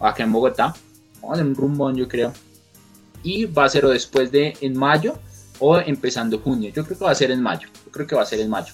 acá 0.00 0.22
en 0.22 0.32
Bogotá, 0.32 0.74
vamos 1.16 1.30
a 1.30 1.32
hacer 1.34 1.46
un 1.46 1.54
rumbón 1.54 1.96
yo 1.96 2.08
creo, 2.08 2.32
y 3.22 3.46
va 3.46 3.64
a 3.64 3.68
ser 3.68 3.86
o 3.86 3.90
después 3.90 4.30
de 4.30 4.56
en 4.60 4.76
mayo 4.76 5.18
o 5.58 5.78
empezando 5.78 6.38
junio. 6.38 6.70
Yo 6.74 6.84
creo 6.84 6.98
que 6.98 7.04
va 7.04 7.10
a 7.10 7.14
ser 7.14 7.30
en 7.30 7.42
mayo. 7.42 7.68
Yo 7.86 7.90
creo 7.90 8.06
que 8.06 8.14
va 8.14 8.22
a 8.22 8.26
ser 8.26 8.40
en 8.40 8.50
mayo. 8.50 8.72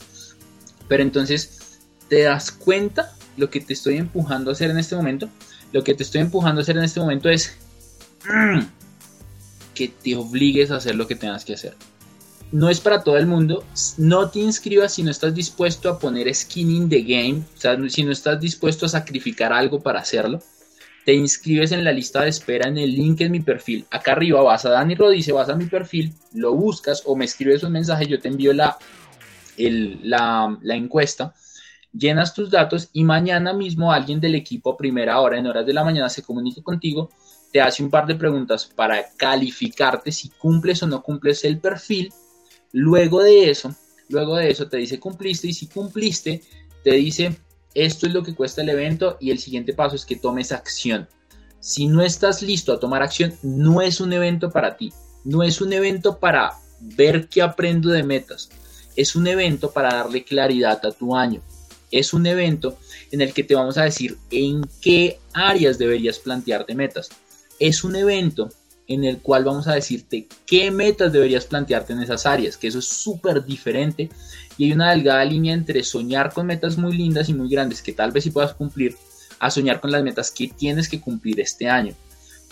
Pero 0.89 1.03
entonces, 1.03 1.79
¿te 2.09 2.23
das 2.23 2.51
cuenta 2.51 3.15
lo 3.37 3.49
que 3.49 3.61
te 3.61 3.73
estoy 3.73 3.97
empujando 3.97 4.51
a 4.51 4.53
hacer 4.53 4.71
en 4.71 4.79
este 4.79 4.97
momento? 4.97 5.29
Lo 5.73 5.85
que 5.85 5.95
te 5.95 6.03
estoy 6.03 6.21
empujando 6.21 6.61
a 6.61 6.63
hacer 6.63 6.77
en 6.77 6.85
este 6.85 6.99
momento 6.99 7.29
es 7.29 7.57
mm, 8.25 8.61
que 9.75 9.89
te 9.89 10.17
obligues 10.17 10.71
a 10.73 10.77
hacer 10.77 10.97
lo 10.97 11.07
que 11.07 11.15
tengas 11.15 11.45
que 11.45 11.55
hacer. 11.55 11.77
No 12.53 12.69
es 12.69 12.81
para 12.81 13.03
todo 13.03 13.17
el 13.17 13.27
mundo. 13.27 13.65
No 13.97 14.31
te 14.31 14.41
inscribas 14.41 14.95
si 14.95 15.03
no 15.03 15.11
estás 15.11 15.35
dispuesto 15.35 15.89
a 15.89 15.99
poner 15.99 16.35
skin 16.35 16.71
in 16.71 16.89
the 16.89 17.03
game. 17.03 17.43
O 17.57 17.61
sea, 17.61 17.77
si 17.89 18.03
no 18.03 18.13
estás 18.13 18.41
dispuesto 18.41 18.87
a 18.87 18.89
sacrificar 18.89 19.53
algo 19.53 19.81
para 19.81 20.01
hacerlo 20.01 20.41
te 21.05 21.15
inscribes 21.15 21.73
en 21.73 21.85
la 21.85 21.93
lista 21.93 22.23
de 22.23 22.29
espera 22.29 22.69
en 22.69 22.79
el 22.79 22.95
link 22.95 23.21
en 23.21 23.33
mi 23.33 23.41
perfil. 23.41 23.87
Acá 23.91 24.13
arriba 24.13 24.43
vas 24.43 24.65
a 24.65 24.71
Dani 24.71 24.95
Rodice, 24.95 25.33
vas 25.33 25.49
a 25.49 25.57
mi 25.57 25.67
perfil, 25.67 26.13
lo 26.35 26.55
buscas 26.55 27.03
o 27.07 27.17
me 27.17 27.25
escribes 27.25 27.63
un 27.63 27.73
mensaje, 27.73 28.07
yo 28.07 28.21
te 28.21 28.29
envío 28.29 28.53
la, 28.53 28.77
la, 29.57 30.59
la 30.61 30.75
encuesta, 30.75 31.35
llenas 31.93 32.35
tus 32.35 32.51
datos 32.51 32.91
y 32.93 33.05
mañana 33.05 33.53
mismo 33.53 33.93
alguien 33.93 34.21
del 34.21 34.35
equipo 34.35 34.71
a 34.71 34.77
primera 34.77 35.21
hora, 35.21 35.39
en 35.39 35.47
horas 35.47 35.67
de 35.67 35.73
la 35.73 35.85
mañana, 35.85 36.09
se 36.09 36.23
comunica 36.23 36.63
contigo, 36.63 37.11
te 37.53 37.61
hace 37.61 37.83
un 37.83 37.91
par 37.91 38.07
de 38.07 38.15
preguntas 38.15 38.67
para 38.67 39.05
calificarte 39.17 40.13
si 40.13 40.29
cumples 40.29 40.83
o 40.83 40.87
no 40.87 41.03
cumples 41.03 41.45
el 41.45 41.59
perfil. 41.59 42.13
Luego 42.73 43.23
de 43.23 43.51
eso, 43.51 43.75
luego 44.09 44.37
de 44.37 44.51
eso 44.51 44.69
te 44.69 44.77
dice 44.77 45.01
cumpliste 45.01 45.49
y 45.49 45.55
si 45.55 45.67
cumpliste, 45.67 46.43
te 46.85 46.93
dice 46.93 47.37
esto 47.75 48.07
es 48.07 48.13
lo 48.13 48.23
que 48.23 48.35
cuesta 48.35 48.63
el 48.63 48.69
evento 48.69 49.17
y 49.21 49.31
el 49.31 49.39
siguiente 49.39 49.73
paso 49.73 49.97
es 49.97 50.05
que 50.05 50.17
tomes 50.17 50.53
acción. 50.53 51.09
Si 51.61 51.87
no 51.87 52.03
estás 52.03 52.43
listo 52.43 52.73
a 52.73 52.81
tomar 52.81 53.03
acción, 53.03 53.35
no 53.43 53.83
es 53.83 54.01
un 54.01 54.13
evento 54.13 54.51
para 54.51 54.77
ti. 54.77 54.93
No 55.25 55.43
es 55.43 55.61
un 55.61 55.73
evento 55.73 56.19
para 56.19 56.55
ver 56.81 57.29
qué 57.29 57.43
aprendo 57.43 57.91
de 57.91 58.03
metas. 58.03 58.49
Es 58.97 59.15
un 59.15 59.27
evento 59.27 59.71
para 59.71 59.95
darle 59.95 60.25
claridad 60.25 60.85
a 60.85 60.91
tu 60.91 61.15
año. 61.15 61.43
Es 61.91 62.13
un 62.13 62.27
evento 62.27 62.79
en 63.11 63.21
el 63.21 63.33
que 63.33 63.45
te 63.45 63.55
vamos 63.55 63.77
a 63.77 63.85
decir 63.85 64.17
en 64.31 64.63
qué 64.81 65.21
áreas 65.33 65.79
deberías 65.79 66.19
plantearte 66.19 66.75
metas. 66.75 67.11
Es 67.59 67.85
un 67.85 67.95
evento 67.95 68.49
en 68.91 69.05
el 69.05 69.19
cual 69.19 69.45
vamos 69.45 69.69
a 69.69 69.75
decirte 69.75 70.27
qué 70.45 70.73
metas 70.73 71.13
deberías 71.13 71.45
plantearte 71.45 71.93
en 71.93 72.03
esas 72.03 72.27
áreas, 72.27 72.57
que 72.57 72.67
eso 72.67 72.81
es 72.81 72.89
súper 72.89 73.45
diferente 73.45 74.11
y 74.59 74.65
hay 74.65 74.73
una 74.73 74.91
delgada 74.91 75.25
línea 75.25 75.55
entre 75.55 75.85
soñar 75.85 76.33
con 76.33 76.47
metas 76.47 76.77
muy 76.77 76.97
lindas 76.97 77.29
y 77.29 77.35
muy 77.35 77.49
grandes 77.49 77.83
que 77.83 77.93
tal 77.93 78.11
vez 78.11 78.25
sí 78.25 78.31
puedas 78.33 78.53
cumplir, 78.53 78.97
a 79.39 79.49
soñar 79.49 79.81
con 79.81 79.93
las 79.93 80.03
metas 80.03 80.33
que 80.33 80.49
tienes 80.49 80.89
que 80.89 81.01
cumplir 81.01 81.39
este 81.39 81.69
año. 81.69 81.95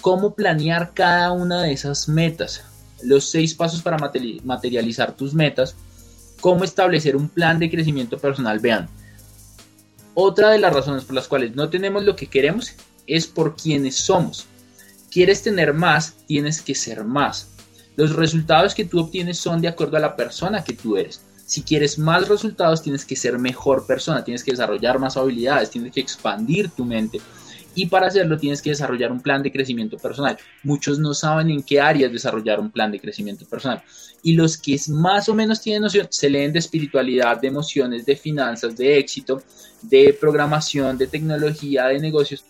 ¿Cómo 0.00 0.36
planear 0.36 0.94
cada 0.94 1.32
una 1.32 1.64
de 1.64 1.72
esas 1.72 2.08
metas? 2.08 2.62
Los 3.02 3.24
seis 3.24 3.52
pasos 3.52 3.82
para 3.82 3.98
materializar 4.44 5.16
tus 5.16 5.34
metas. 5.34 5.74
¿Cómo 6.40 6.62
establecer 6.62 7.16
un 7.16 7.28
plan 7.28 7.58
de 7.58 7.68
crecimiento 7.68 8.16
personal? 8.16 8.60
Vean, 8.60 8.88
otra 10.14 10.50
de 10.50 10.60
las 10.60 10.72
razones 10.72 11.02
por 11.02 11.16
las 11.16 11.26
cuales 11.26 11.56
no 11.56 11.68
tenemos 11.68 12.04
lo 12.04 12.14
que 12.14 12.28
queremos 12.28 12.74
es 13.08 13.26
por 13.26 13.56
quienes 13.56 13.96
somos 13.96 14.46
quieres 15.10 15.42
tener 15.42 15.74
más, 15.74 16.14
tienes 16.26 16.62
que 16.62 16.74
ser 16.74 17.04
más. 17.04 17.50
Los 17.96 18.14
resultados 18.14 18.74
que 18.74 18.84
tú 18.84 19.00
obtienes 19.00 19.38
son 19.38 19.60
de 19.60 19.68
acuerdo 19.68 19.96
a 19.96 20.00
la 20.00 20.14
persona 20.14 20.62
que 20.62 20.72
tú 20.72 20.96
eres. 20.96 21.20
Si 21.46 21.62
quieres 21.62 21.98
más 21.98 22.28
resultados, 22.28 22.82
tienes 22.82 23.04
que 23.04 23.16
ser 23.16 23.38
mejor 23.38 23.86
persona, 23.86 24.22
tienes 24.22 24.44
que 24.44 24.52
desarrollar 24.52 24.98
más 24.98 25.16
habilidades, 25.16 25.70
tienes 25.70 25.92
que 25.92 26.00
expandir 26.00 26.70
tu 26.70 26.84
mente. 26.84 27.20
Y 27.74 27.86
para 27.86 28.08
hacerlo 28.08 28.36
tienes 28.36 28.60
que 28.60 28.70
desarrollar 28.70 29.10
un 29.10 29.20
plan 29.20 29.42
de 29.42 29.50
crecimiento 29.50 29.96
personal. 29.96 30.36
Muchos 30.62 30.98
no 30.98 31.14
saben 31.14 31.50
en 31.50 31.62
qué 31.62 31.80
áreas 31.80 32.12
desarrollar 32.12 32.60
un 32.60 32.70
plan 32.70 32.92
de 32.92 33.00
crecimiento 33.00 33.46
personal. 33.46 33.82
Y 34.22 34.34
los 34.34 34.58
que 34.58 34.78
más 34.88 35.28
o 35.28 35.34
menos 35.34 35.60
tienen 35.60 35.82
noción 35.82 36.06
se 36.10 36.28
leen 36.28 36.52
de 36.52 36.58
espiritualidad, 36.58 37.40
de 37.40 37.48
emociones, 37.48 38.04
de 38.04 38.16
finanzas, 38.16 38.76
de 38.76 38.98
éxito, 38.98 39.42
de 39.82 40.16
programación, 40.20 40.98
de 40.98 41.06
tecnología, 41.06 41.86
de 41.86 41.98
negocios. 41.98 42.44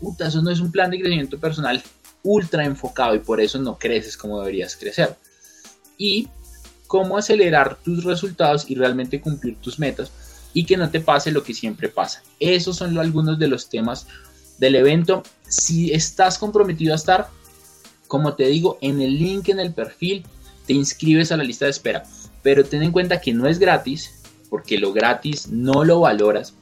Puta, 0.00 0.28
eso 0.28 0.42
no 0.42 0.50
es 0.50 0.60
un 0.60 0.70
plan 0.70 0.90
de 0.90 0.98
crecimiento 0.98 1.38
personal 1.38 1.82
ultra 2.24 2.64
enfocado 2.64 3.14
y 3.14 3.20
por 3.20 3.40
eso 3.40 3.58
no 3.60 3.78
creces 3.78 4.16
como 4.16 4.40
deberías 4.40 4.74
crecer. 4.74 5.16
Y 5.96 6.28
cómo 6.88 7.16
acelerar 7.16 7.76
tus 7.76 8.02
resultados 8.04 8.68
y 8.68 8.74
realmente 8.74 9.20
cumplir 9.20 9.56
tus 9.56 9.78
metas 9.78 10.10
y 10.52 10.64
que 10.64 10.76
no 10.76 10.90
te 10.90 11.00
pase 11.00 11.30
lo 11.30 11.42
que 11.42 11.54
siempre 11.54 11.88
pasa. 11.88 12.22
Esos 12.40 12.76
son 12.76 12.98
algunos 12.98 13.38
de 13.38 13.48
los 13.48 13.68
temas 13.68 14.06
del 14.58 14.76
evento. 14.76 15.22
Si 15.48 15.92
estás 15.92 16.38
comprometido 16.38 16.92
a 16.92 16.96
estar, 16.96 17.28
como 18.06 18.34
te 18.34 18.46
digo, 18.46 18.78
en 18.80 19.00
el 19.00 19.18
link 19.18 19.48
en 19.48 19.60
el 19.60 19.74
perfil 19.74 20.24
te 20.66 20.72
inscribes 20.72 21.32
a 21.32 21.36
la 21.36 21.44
lista 21.44 21.66
de 21.66 21.72
espera. 21.72 22.04
Pero 22.42 22.64
ten 22.64 22.82
en 22.82 22.92
cuenta 22.92 23.20
que 23.20 23.32
no 23.32 23.48
es 23.48 23.58
gratis, 23.58 24.22
porque 24.48 24.78
lo 24.78 24.92
gratis 24.92 25.48
no 25.48 25.84
lo 25.84 26.00
valoras. 26.00 26.54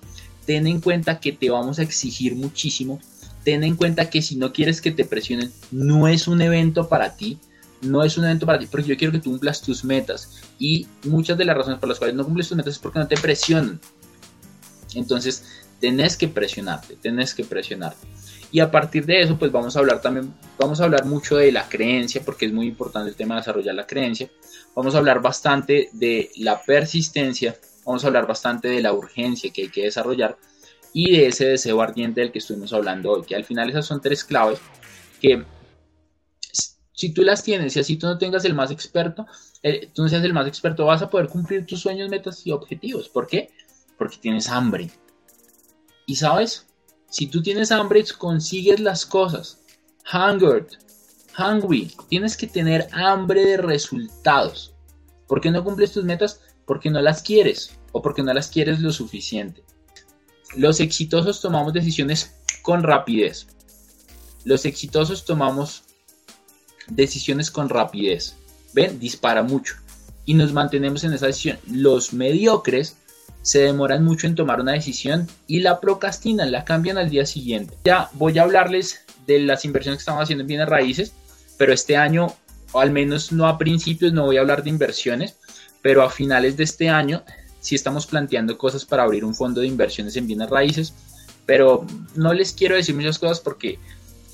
Ten 0.47 0.67
en 0.67 0.81
cuenta 0.81 1.21
que 1.21 1.33
te 1.33 1.51
vamos 1.51 1.79
a 1.79 1.83
exigir 1.83 2.35
muchísimo 2.35 3.01
ten 3.45 3.65
en 3.65 3.77
cuenta 3.77 4.11
que 4.11 4.23
si 4.23 4.37
no 4.37 4.53
quieres 4.53 4.81
que 4.81 4.91
te 4.91 5.05
presionen, 5.05 5.53
no 5.71 6.09
es 6.09 6.29
un 6.29 6.41
evento 6.41 6.89
para 6.89 7.17
ti, 7.17 7.39
no 7.81 8.05
es 8.05 8.17
un 8.17 8.25
evento 8.25 8.47
para 8.47 8.59
ti, 8.59 8.67
porque 8.71 8.89
yo 8.89 8.97
quiero 8.97 9.13
que 9.13 9.19
tú 9.19 9.31
cumplas 9.31 9.61
tus 9.61 9.85
metas. 9.85 10.41
Y 10.59 10.87
muchas 11.05 11.37
de 11.37 11.45
las 11.45 11.57
razones 11.57 11.81
por 11.81 11.89
las 11.89 11.99
cuales 11.99 12.15
no 12.15 12.25
cumples 12.25 12.49
tus 12.49 12.57
metas 12.57 12.75
es 12.75 12.79
porque 12.79 12.99
no 12.99 13.09
te 13.09 13.17
presionan. 13.17 13.81
Entonces, 14.95 15.63
tenés 15.81 16.17
que 16.17 16.29
presionarte, 16.29 16.97
tenés 16.97 17.35
que 17.35 17.45
presionarte. 17.45 18.07
Y 18.53 18.61
a 18.61 18.71
partir 18.71 19.07
de 19.07 19.23
eso, 19.23 19.39
pues 19.39 19.51
vamos 19.51 19.75
a 19.75 19.79
hablar 19.81 20.01
también, 20.03 20.33
vamos 20.59 20.81
a 20.81 20.85
hablar 20.85 21.07
mucho 21.07 21.37
de 21.37 21.51
la 21.51 21.69
creencia, 21.69 22.23
porque 22.25 22.47
es 22.47 22.53
muy 22.53 22.67
importante 22.69 23.09
el 23.09 23.17
tema 23.17 23.35
de 23.35 23.41
desarrollar 23.41 23.75
la 23.75 23.87
creencia. 23.87 24.31
Vamos 24.77 24.95
a 24.95 24.99
hablar 24.99 25.23
bastante 25.23 25.89
de 25.93 26.31
la 26.37 26.63
persistencia, 26.63 27.57
vamos 27.85 28.05
a 28.05 28.09
hablar 28.09 28.27
bastante 28.27 28.69
de 28.69 28.83
la 28.83 28.93
urgencia 28.93 29.51
que 29.51 29.63
hay 29.63 29.69
que 29.69 29.85
desarrollar 29.85 30.37
y 30.93 31.13
de 31.13 31.27
ese 31.27 31.47
deseo 31.47 31.81
ardiente 31.81 32.21
del 32.21 32.33
que 32.33 32.39
estuvimos 32.39 32.73
hablando 32.73 33.11
hoy, 33.13 33.23
que 33.23 33.35
al 33.35 33.45
final 33.45 33.71
esas 33.71 33.87
son 33.87 34.01
tres 34.01 34.25
claves 34.25 34.59
que 35.21 35.45
si 36.93 37.13
tú 37.13 37.23
las 37.23 37.43
tienes 37.43 37.77
y 37.77 37.81
así 37.81 37.97
tú 37.97 38.07
no 38.07 38.19
tengas 38.19 38.45
el 38.45 38.55
más 38.55 38.71
experto, 38.71 39.27
eh, 39.63 39.91
tú 39.95 40.03
no 40.03 40.09
seas 40.09 40.25
el 40.25 40.35
más 40.35 40.47
experto, 40.47 40.85
vas 40.85 41.03
a 41.03 41.11
poder 41.11 41.29
cumplir 41.29 41.67
tus 41.67 41.81
sueños, 41.81 42.11
metas 42.11 42.47
y 42.47 42.53
objetivos. 42.53 43.09
¿Por 43.09 43.27
qué? 43.27 43.51
Porque 43.99 44.19
tienes 44.19 44.49
hambre. 44.49 44.91
Y 46.07 46.17
sabes, 46.17 46.67
si 47.09 47.27
tú 47.27 47.43
tienes 47.43 47.73
hambre, 47.73 48.05
consigues 48.19 48.81
las 48.81 49.07
cosas. 49.07 49.61
Hungered, 50.13 50.67
hungry, 51.39 51.91
tienes 52.09 52.37
que 52.37 52.47
tener 52.47 52.89
hambre 52.93 53.45
de 53.47 53.57
resultados. 53.57 54.75
¿Por 55.27 55.41
qué 55.41 55.51
no 55.51 55.65
cumples 55.65 55.93
tus 55.93 56.05
metas? 56.05 56.41
Porque 56.67 56.91
no 56.91 57.01
las 57.01 57.23
quieres 57.23 57.79
o 57.93 58.03
porque 58.03 58.23
no 58.23 58.33
las 58.35 58.49
quieres 58.49 58.81
lo 58.81 58.93
suficiente. 58.93 59.65
Los 60.57 60.81
exitosos 60.81 61.41
tomamos 61.41 61.73
decisiones 61.73 62.35
con 62.63 62.83
rapidez. 62.83 63.47
Los 64.45 64.65
exitosos 64.65 65.25
tomamos 65.25 65.85
decisiones 66.89 67.51
con 67.51 67.69
rapidez. 67.69 68.37
¿Ven? 68.75 68.99
Dispara 68.99 69.43
mucho. 69.43 69.77
Y 70.25 70.35
nos 70.35 70.53
mantenemos 70.53 71.05
en 71.05 71.13
esa 71.15 71.27
decisión. 71.27 71.59
Los 71.67 72.13
mediocres 72.13 72.97
se 73.43 73.61
demoran 73.61 74.05
mucho 74.05 74.27
en 74.27 74.35
tomar 74.35 74.61
una 74.61 74.73
decisión 74.73 75.29
y 75.47 75.61
la 75.61 75.81
procrastinan, 75.81 76.53
la 76.53 76.65
cambian 76.65 76.97
al 76.97 77.11
día 77.11 77.27
siguiente. 77.27 77.77
Ya 77.85 78.09
voy 78.15 78.39
a 78.39 78.43
hablarles 78.43 79.01
de 79.27 79.41
las 79.41 79.65
inversiones 79.65 79.99
que 79.99 80.03
estamos 80.03 80.23
haciendo 80.23 80.43
en 80.43 80.49
bienes 80.49 80.69
raíces, 80.69 81.13
pero 81.59 81.73
este 81.73 81.97
año, 81.97 82.35
o 82.73 82.81
al 82.81 82.93
menos 82.93 83.33
no 83.33 83.47
a 83.47 83.59
principios, 83.59 84.13
no 84.13 84.25
voy 84.25 84.37
a 84.37 84.41
hablar 84.41 84.63
de 84.63 84.71
inversiones, 84.71 85.37
pero 85.83 86.03
a 86.03 86.11
finales 86.11 86.57
de 86.57 86.65
este 86.65 86.89
año 86.89 87.25
si 87.63 87.77
estamos 87.77 88.07
planteando 88.07 88.59
cosas 88.59 88.85
para 88.85 89.05
abrir 89.05 89.25
un 89.25 89.35
fondo 89.35 89.61
de 89.61 89.69
inversiones 89.69 90.17
en 90.17 90.27
bienes 90.27 90.51
raíces, 90.51 90.93
pero 91.47 91.87
no 92.17 92.35
les 92.35 92.53
quiero 92.53 92.75
decir 92.75 92.95
muchas 92.95 93.21
cosas 93.21 93.39
porque, 93.39 93.79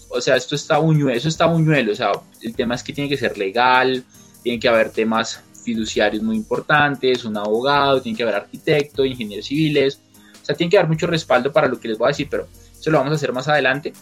o 0.08 0.20
sea, 0.20 0.34
esto 0.34 0.54
está 0.54 0.78
buñuelo, 0.78 1.16
eso 1.16 1.28
está 1.28 1.44
buñuelo, 1.44 1.92
o 1.92 1.94
sea, 1.94 2.12
el 2.42 2.56
tema 2.56 2.74
es 2.74 2.82
que 2.82 2.94
tiene 2.94 3.10
que 3.10 3.18
ser 3.18 3.36
legal, 3.36 4.02
tiene 4.42 4.58
que 4.58 4.68
haber 4.68 4.90
temas 4.90 5.42
fiduciarios 5.62 6.22
muy 6.22 6.36
importantes, 6.36 7.26
un 7.26 7.36
abogado, 7.36 8.00
tiene 8.00 8.16
que 8.16 8.22
haber 8.22 8.36
arquitecto, 8.36 9.04
ingenieros 9.04 9.46
civiles, 9.46 10.00
o 10.42 10.44
sea, 10.46 10.56
tiene 10.56 10.70
que 10.70 10.78
dar 10.78 10.88
mucho 10.88 11.06
respaldo 11.06 11.52
para 11.52 11.68
lo 11.68 11.78
que 11.78 11.88
les 11.88 11.98
voy 11.98 12.06
a 12.06 12.08
decir, 12.08 12.28
pero 12.30 12.48
eso 12.80 12.90
lo 12.90 12.96
vamos 12.96 13.12
a 13.12 13.16
hacer 13.16 13.34
más 13.34 13.46
adelante. 13.46 13.92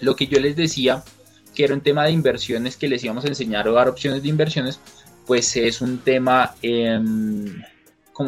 Lo 0.00 0.14
que 0.14 0.26
yo 0.26 0.38
les 0.38 0.56
decía, 0.56 1.02
que 1.54 1.64
era 1.64 1.72
un 1.72 1.80
tema 1.80 2.04
de 2.04 2.10
inversiones 2.10 2.76
que 2.76 2.86
les 2.86 3.02
íbamos 3.02 3.24
a 3.24 3.28
enseñar 3.28 3.66
o 3.66 3.72
dar 3.72 3.88
opciones 3.88 4.22
de 4.22 4.28
inversiones, 4.28 4.78
pues 5.26 5.56
es 5.56 5.80
un 5.80 5.98
tema 5.98 6.54
em, 6.60 7.62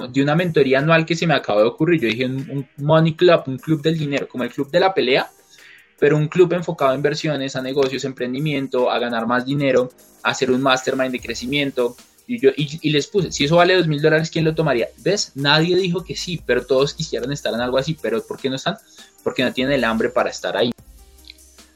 de 0.08 0.22
una 0.22 0.34
mentoría 0.34 0.78
anual 0.78 1.06
que 1.06 1.14
se 1.14 1.26
me 1.26 1.34
acaba 1.34 1.60
de 1.60 1.68
ocurrir. 1.68 2.00
Yo 2.00 2.08
dije 2.08 2.26
un, 2.26 2.66
Money 2.78 3.14
Club, 3.14 3.42
un 3.46 3.58
club 3.58 3.82
del 3.82 3.98
dinero, 3.98 4.28
como 4.28 4.44
el 4.44 4.50
club 4.50 4.70
de 4.70 4.80
la 4.80 4.94
pelea, 4.94 5.30
pero 5.98 6.16
un 6.16 6.28
club 6.28 6.52
enfocado 6.52 6.92
a 6.92 6.94
inversiones, 6.94 7.56
a 7.56 7.62
negocios, 7.62 8.04
emprendimiento, 8.04 8.90
a 8.90 8.98
ganar 8.98 9.26
más 9.26 9.44
dinero, 9.44 9.90
a 10.22 10.30
hacer 10.30 10.50
un 10.50 10.62
mastermind 10.62 11.12
de 11.12 11.20
crecimiento. 11.20 11.96
Y, 12.26 12.40
yo, 12.40 12.50
y, 12.56 12.90
les 12.90 13.06
puse, 13.06 13.32
si 13.32 13.44
eso 13.44 13.56
vale 13.56 13.76
dos 13.76 13.88
mil 13.88 14.00
dólares, 14.00 14.30
¿quién 14.30 14.44
lo 14.44 14.54
tomaría? 14.54 14.88
¿Ves? 14.98 15.32
Nadie 15.34 15.76
dijo 15.76 16.04
que 16.04 16.16
sí, 16.16 16.40
pero 16.44 16.64
todos 16.64 16.94
quisieran 16.94 17.32
estar 17.32 17.52
en 17.52 17.60
algo 17.60 17.78
así. 17.78 17.96
¿Pero 18.00 18.24
por 18.26 18.38
qué 18.38 18.48
no 18.48 18.56
están? 18.56 18.76
Porque 19.22 19.44
no 19.44 19.52
tienen 19.52 19.74
el 19.74 19.84
hambre 19.84 20.08
para 20.08 20.30
estar 20.30 20.56
ahí. 20.56 20.72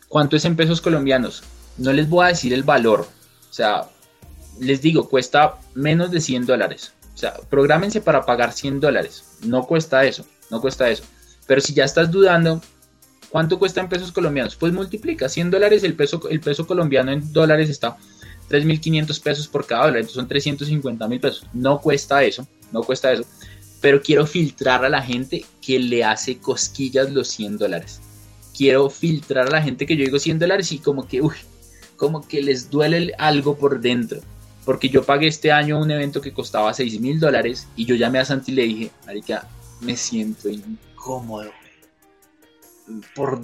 ¿Cuánto 0.09 0.37
es 0.37 0.45
en 0.45 0.57
pesos 0.57 0.81
colombianos? 0.81 1.43
No 1.79 1.93
les 1.93 2.09
voy 2.09 2.25
a 2.25 2.29
decir 2.29 2.53
el 2.55 2.63
valor. 2.63 3.07
O 3.51 3.53
sea, 3.53 3.89
les 4.61 4.81
digo, 4.81 5.09
cuesta 5.09 5.57
menos 5.75 6.11
de 6.11 6.21
100 6.21 6.47
dólares. 6.47 6.93
O 7.17 7.19
sea, 7.19 7.33
prográmense 7.49 8.03
para 8.03 8.27
pagar 8.27 8.53
100 8.53 8.79
dólares. 8.79 9.25
No 9.43 9.67
cuesta 9.67 10.05
eso, 10.05 10.27
no 10.51 10.61
cuesta 10.61 10.91
eso. 10.91 11.03
Pero 11.47 11.63
si 11.63 11.73
ya 11.73 11.85
estás 11.85 12.11
dudando, 12.11 12.61
¿cuánto 13.31 13.59
cuesta 13.59 13.81
en 13.81 13.89
pesos 13.89 14.13
colombianos? 14.13 14.55
Pues 14.55 14.75
multiplica 14.75 15.27
100 15.27 15.51
dólares, 15.51 15.83
el 15.83 15.95
peso, 15.95 16.21
el 16.29 16.41
peso 16.41 16.67
colombiano 16.67 17.11
en 17.11 17.33
dólares 17.33 17.71
está 17.71 17.97
3.500 18.51 19.23
pesos 19.23 19.49
por 19.49 19.67
cada 19.67 19.87
dólar, 19.87 20.01
entonces 20.01 20.17
son 20.17 20.29
350 20.29 21.09
mil 21.09 21.19
pesos. 21.19 21.47
No 21.55 21.81
cuesta 21.81 22.23
eso, 22.23 22.47
no 22.71 22.83
cuesta 22.83 23.11
eso. 23.11 23.25
Pero 23.81 24.03
quiero 24.03 24.27
filtrar 24.27 24.85
a 24.85 24.91
la 24.91 25.01
gente 25.01 25.47
que 25.63 25.79
le 25.79 26.05
hace 26.05 26.37
cosquillas 26.37 27.11
los 27.11 27.29
100 27.29 27.57
dólares. 27.57 28.03
Quiero 28.55 28.91
filtrar 28.91 29.47
a 29.47 29.53
la 29.53 29.63
gente 29.63 29.87
que 29.87 29.97
yo 29.97 30.05
digo 30.05 30.19
100 30.19 30.39
dólares 30.39 30.71
y 30.71 30.81
como 30.81 31.09
que, 31.09 31.23
uy, 31.23 31.37
como 31.97 32.29
que 32.29 32.43
les 32.43 32.69
duele 32.69 33.15
algo 33.17 33.57
por 33.57 33.81
dentro. 33.81 34.21
Porque 34.67 34.89
yo 34.89 35.05
pagué 35.05 35.29
este 35.29 35.53
año 35.53 35.79
un 35.79 35.91
evento 35.93 36.21
que 36.21 36.35
costaba 36.35 36.75
6 36.75 37.01
mil 37.01 37.21
dólares 37.21 37.69
y 37.77 37.87
yo 37.87 37.95
llamé 37.95 38.19
a 38.19 38.25
Santi 38.25 38.51
y 38.51 38.55
le 38.57 38.63
dije, 38.65 38.91
Marica, 39.07 39.49
me 39.81 39.97
siento 39.97 40.49
incómodo. 40.49 41.53
Por... 43.15 43.43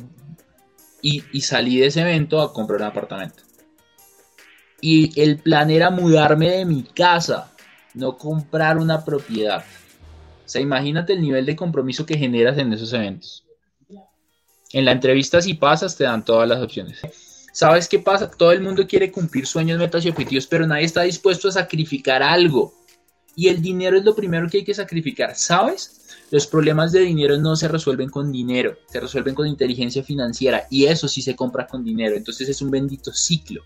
Y, 1.01 1.23
y 1.33 1.41
salí 1.43 1.79
de 1.79 1.87
ese 1.87 2.01
evento 2.01 2.43
a 2.43 2.53
comprar 2.53 2.81
un 2.81 2.87
apartamento. 2.89 3.45
Y 4.81 5.19
el 5.21 5.39
plan 5.39 5.71
era 5.71 5.91
mudarme 5.91 6.51
de 6.51 6.65
mi 6.65 6.83
casa, 6.83 7.53
no 7.95 8.19
comprar 8.19 8.79
una 8.79 9.05
propiedad. 9.05 9.65
O 10.45 10.49
sea, 10.49 10.61
imagínate 10.61 11.13
el 11.13 11.23
nivel 11.23 11.47
de 11.47 11.55
compromiso 11.55 12.05
que 12.05 12.19
generas 12.19 12.59
en 12.59 12.73
esos 12.73 12.93
eventos. 12.93 13.47
En 14.73 14.85
la 14.85 14.91
entrevista, 14.91 15.41
si 15.41 15.55
pasas, 15.55 15.97
te 15.97 16.03
dan 16.03 16.25
todas 16.25 16.49
las 16.49 16.61
opciones. 16.61 17.01
¿Sabes 17.53 17.87
qué 17.87 17.99
pasa? 17.99 18.31
Todo 18.31 18.53
el 18.53 18.63
mundo 18.63 18.87
quiere 18.87 19.13
cumplir 19.13 19.47
sueños, 19.47 19.79
metas 19.79 20.05
y 20.07 20.09
objetivos, 20.09 20.47
pero 20.47 20.67
nadie 20.67 20.87
está 20.87 21.03
dispuesto 21.03 21.49
a 21.49 21.53
sacrificar 21.53 22.23
algo. 22.23 22.75
Y 23.37 23.49
el 23.49 23.61
dinero 23.61 23.99
es 23.99 24.05
lo 24.05 24.15
primero 24.15 24.49
que 24.49 24.59
hay 24.59 24.65
que 24.65 24.73
sacrificar, 24.73 25.37
¿sabes? 25.37 26.01
Los 26.31 26.47
problemas 26.47 26.93
de 26.93 27.01
dinero 27.01 27.37
no 27.37 27.55
se 27.55 27.69
resuelven 27.69 28.09
con 28.09 28.33
dinero, 28.33 28.77
se 28.89 29.01
resuelven 29.01 29.35
con 29.35 29.47
inteligencia 29.47 30.03
financiera 30.03 30.67
y 30.71 30.87
eso 30.87 31.09
sí 31.09 31.21
se 31.21 31.37
compra 31.37 31.67
con 31.67 31.85
dinero. 31.85 32.17
Entonces 32.17 32.49
es 32.49 32.63
un 32.63 32.71
bendito 32.71 33.13
ciclo. 33.13 33.63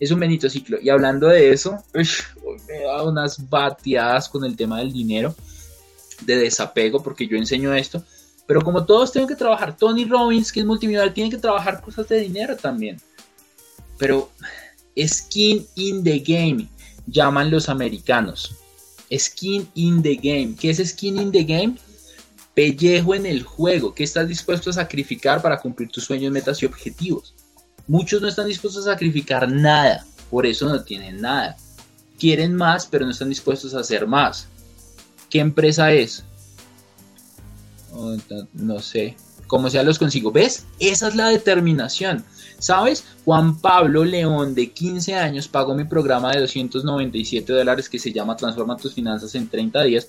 Es 0.00 0.10
un 0.10 0.18
bendito 0.18 0.50
ciclo. 0.50 0.78
Y 0.82 0.88
hablando 0.88 1.28
de 1.28 1.52
eso, 1.52 1.78
me 1.94 2.80
da 2.80 3.04
unas 3.04 3.48
bateadas 3.48 4.28
con 4.28 4.44
el 4.44 4.56
tema 4.56 4.80
del 4.80 4.92
dinero, 4.92 5.32
de 6.22 6.38
desapego, 6.38 7.00
porque 7.04 7.28
yo 7.28 7.36
enseño 7.36 7.72
esto. 7.72 8.02
Pero 8.48 8.62
como 8.62 8.84
todos 8.84 9.12
tienen 9.12 9.28
que 9.28 9.36
trabajar, 9.36 9.76
Tony 9.76 10.04
Robbins, 10.04 10.50
que 10.50 10.58
es 10.58 10.66
multimillonario, 10.66 11.12
tiene 11.12 11.30
que 11.30 11.38
trabajar 11.38 11.80
cosas 11.80 12.08
de 12.08 12.18
dinero 12.18 12.56
también 12.56 13.00
pero 14.02 14.32
skin 14.96 15.64
in 15.76 16.02
the 16.02 16.18
game, 16.18 16.68
llaman 17.06 17.52
los 17.52 17.68
americanos. 17.68 18.56
Skin 19.16 19.68
in 19.76 20.02
the 20.02 20.16
game. 20.16 20.56
¿Qué 20.58 20.70
es 20.70 20.78
skin 20.78 21.20
in 21.20 21.30
the 21.30 21.44
game? 21.44 21.76
Pellejo 22.52 23.14
en 23.14 23.26
el 23.26 23.44
juego. 23.44 23.94
¿Qué 23.94 24.02
estás 24.02 24.26
dispuesto 24.26 24.70
a 24.70 24.72
sacrificar 24.72 25.40
para 25.40 25.60
cumplir 25.60 25.88
tus 25.88 26.02
sueños, 26.02 26.32
metas 26.32 26.60
y 26.60 26.66
objetivos? 26.66 27.32
Muchos 27.86 28.20
no 28.20 28.26
están 28.26 28.48
dispuestos 28.48 28.88
a 28.88 28.90
sacrificar 28.90 29.48
nada, 29.48 30.04
por 30.32 30.46
eso 30.46 30.68
no 30.68 30.82
tienen 30.82 31.20
nada. 31.20 31.56
Quieren 32.18 32.56
más, 32.56 32.86
pero 32.86 33.04
no 33.04 33.12
están 33.12 33.28
dispuestos 33.28 33.72
a 33.72 33.80
hacer 33.80 34.08
más. 34.08 34.48
¿Qué 35.30 35.38
empresa 35.38 35.92
es? 35.92 36.24
Oh, 37.92 38.16
no 38.52 38.80
sé. 38.80 39.14
¿Cómo 39.52 39.68
sea 39.68 39.82
los 39.82 39.98
consigo? 39.98 40.32
¿Ves? 40.32 40.64
Esa 40.80 41.08
es 41.08 41.14
la 41.14 41.28
determinación. 41.28 42.24
¿Sabes? 42.58 43.04
Juan 43.26 43.60
Pablo 43.60 44.02
León, 44.02 44.54
de 44.54 44.70
15 44.70 45.14
años, 45.14 45.46
pagó 45.46 45.74
mi 45.74 45.84
programa 45.84 46.32
de 46.32 46.40
297 46.40 47.52
dólares 47.52 47.90
que 47.90 47.98
se 47.98 48.14
llama 48.14 48.34
Transforma 48.34 48.78
tus 48.78 48.94
finanzas 48.94 49.34
en 49.34 49.48
30 49.48 49.82
días. 49.82 50.08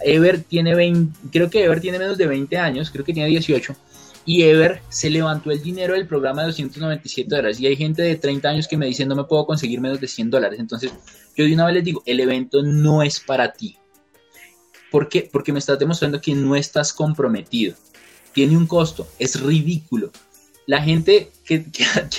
Ever 0.00 0.42
tiene 0.42 0.74
20, 0.74 1.18
creo 1.30 1.50
que 1.50 1.64
Ever 1.64 1.82
tiene 1.82 1.98
menos 1.98 2.16
de 2.16 2.28
20 2.28 2.56
años, 2.56 2.90
creo 2.90 3.04
que 3.04 3.12
tiene 3.12 3.28
18. 3.28 3.76
Y 4.24 4.44
Ever 4.44 4.80
se 4.88 5.10
levantó 5.10 5.50
el 5.50 5.62
dinero 5.62 5.92
del 5.92 6.06
programa 6.06 6.40
de 6.40 6.46
297 6.46 7.28
dólares. 7.28 7.60
Y 7.60 7.66
hay 7.66 7.76
gente 7.76 8.00
de 8.00 8.16
30 8.16 8.48
años 8.48 8.66
que 8.66 8.78
me 8.78 8.86
dice 8.86 9.04
no 9.04 9.16
me 9.16 9.24
puedo 9.24 9.44
conseguir 9.44 9.82
menos 9.82 10.00
de 10.00 10.08
100 10.08 10.30
dólares. 10.30 10.58
Entonces, 10.58 10.92
yo 11.36 11.44
de 11.44 11.52
una 11.52 11.66
vez 11.66 11.74
les 11.74 11.84
digo, 11.84 12.02
el 12.06 12.20
evento 12.20 12.62
no 12.62 13.02
es 13.02 13.20
para 13.20 13.52
ti. 13.52 13.76
¿Por 14.90 15.10
qué? 15.10 15.28
Porque 15.30 15.52
me 15.52 15.58
estás 15.58 15.78
demostrando 15.78 16.22
que 16.22 16.34
no 16.34 16.56
estás 16.56 16.94
comprometido. 16.94 17.74
Tiene 18.32 18.56
un 18.56 18.66
costo, 18.66 19.08
es 19.18 19.40
ridículo 19.40 20.10
la 20.68 20.82
gente 20.82 21.32
que, 21.44 21.64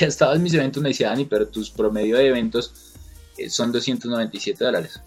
ha 0.02 0.06
estado 0.06 0.34
en 0.34 0.44
mis 0.44 0.54
eventos 0.54 0.84
me 0.84 0.90
decía, 0.90 1.10
Dani, 1.10 1.26
pero 1.26 1.48
tus 1.48 1.70
promedio 1.70 2.18
de 2.18 2.28
eventos 2.28 2.94
eh, 3.38 3.50
son 3.50 3.72
297 3.72 4.62
dólares. 4.62 5.00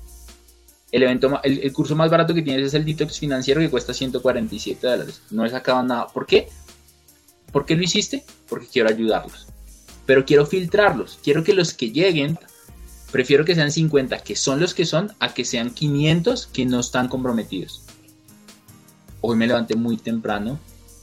El, 0.93 1.03
evento, 1.03 1.41
el, 1.43 1.73
curso 1.73 1.97
más 1.97 2.11
barato 2.11 2.35
que 2.35 2.43
tienes 2.43 2.69
es 2.69 2.75
el 2.75 2.85
Detox 2.85 3.19
Financiero 3.19 3.61
que 3.61 3.69
cuesta 3.69 3.93
147 3.93 4.87
dólares. 4.87 5.23
No 5.31 5.45
he 5.45 5.51
sacado 5.51 5.83
nada. 5.83 6.07
¿Por 6.07 6.27
qué? 6.27 6.49
¿Por 7.51 7.67
qué 7.67 7.75
lo 7.75 7.83
hiciste? 7.83 8.25
Porque 8.49 8.69
quiero 8.69 8.91
ayudarlos. 8.91 9.49
Pero 10.07 10.25
quiero 10.25 10.47
filtrarlos. 10.47 11.19
Quiero 11.25 11.43
que 11.43 11.55
los 11.55 11.73
que 11.75 11.91
lleguen, 11.91 12.39
prefiero 13.11 13.45
que 13.45 13.55
sean 13.55 13.73
50, 13.73 14.19
que 14.19 14.37
son 14.37 14.61
los 14.61 14.73
que 14.75 14.85
son, 14.85 15.13
a 15.19 15.35
que 15.35 15.45
sean 15.45 15.71
500 15.71 16.47
que 16.47 16.65
no 16.67 16.79
están 16.79 17.09
comprometidos. 17.09 17.83
Hoy 19.21 19.37
me 19.37 19.49
levanté 19.49 19.75
muy 19.75 19.97
temprano. 19.97 20.61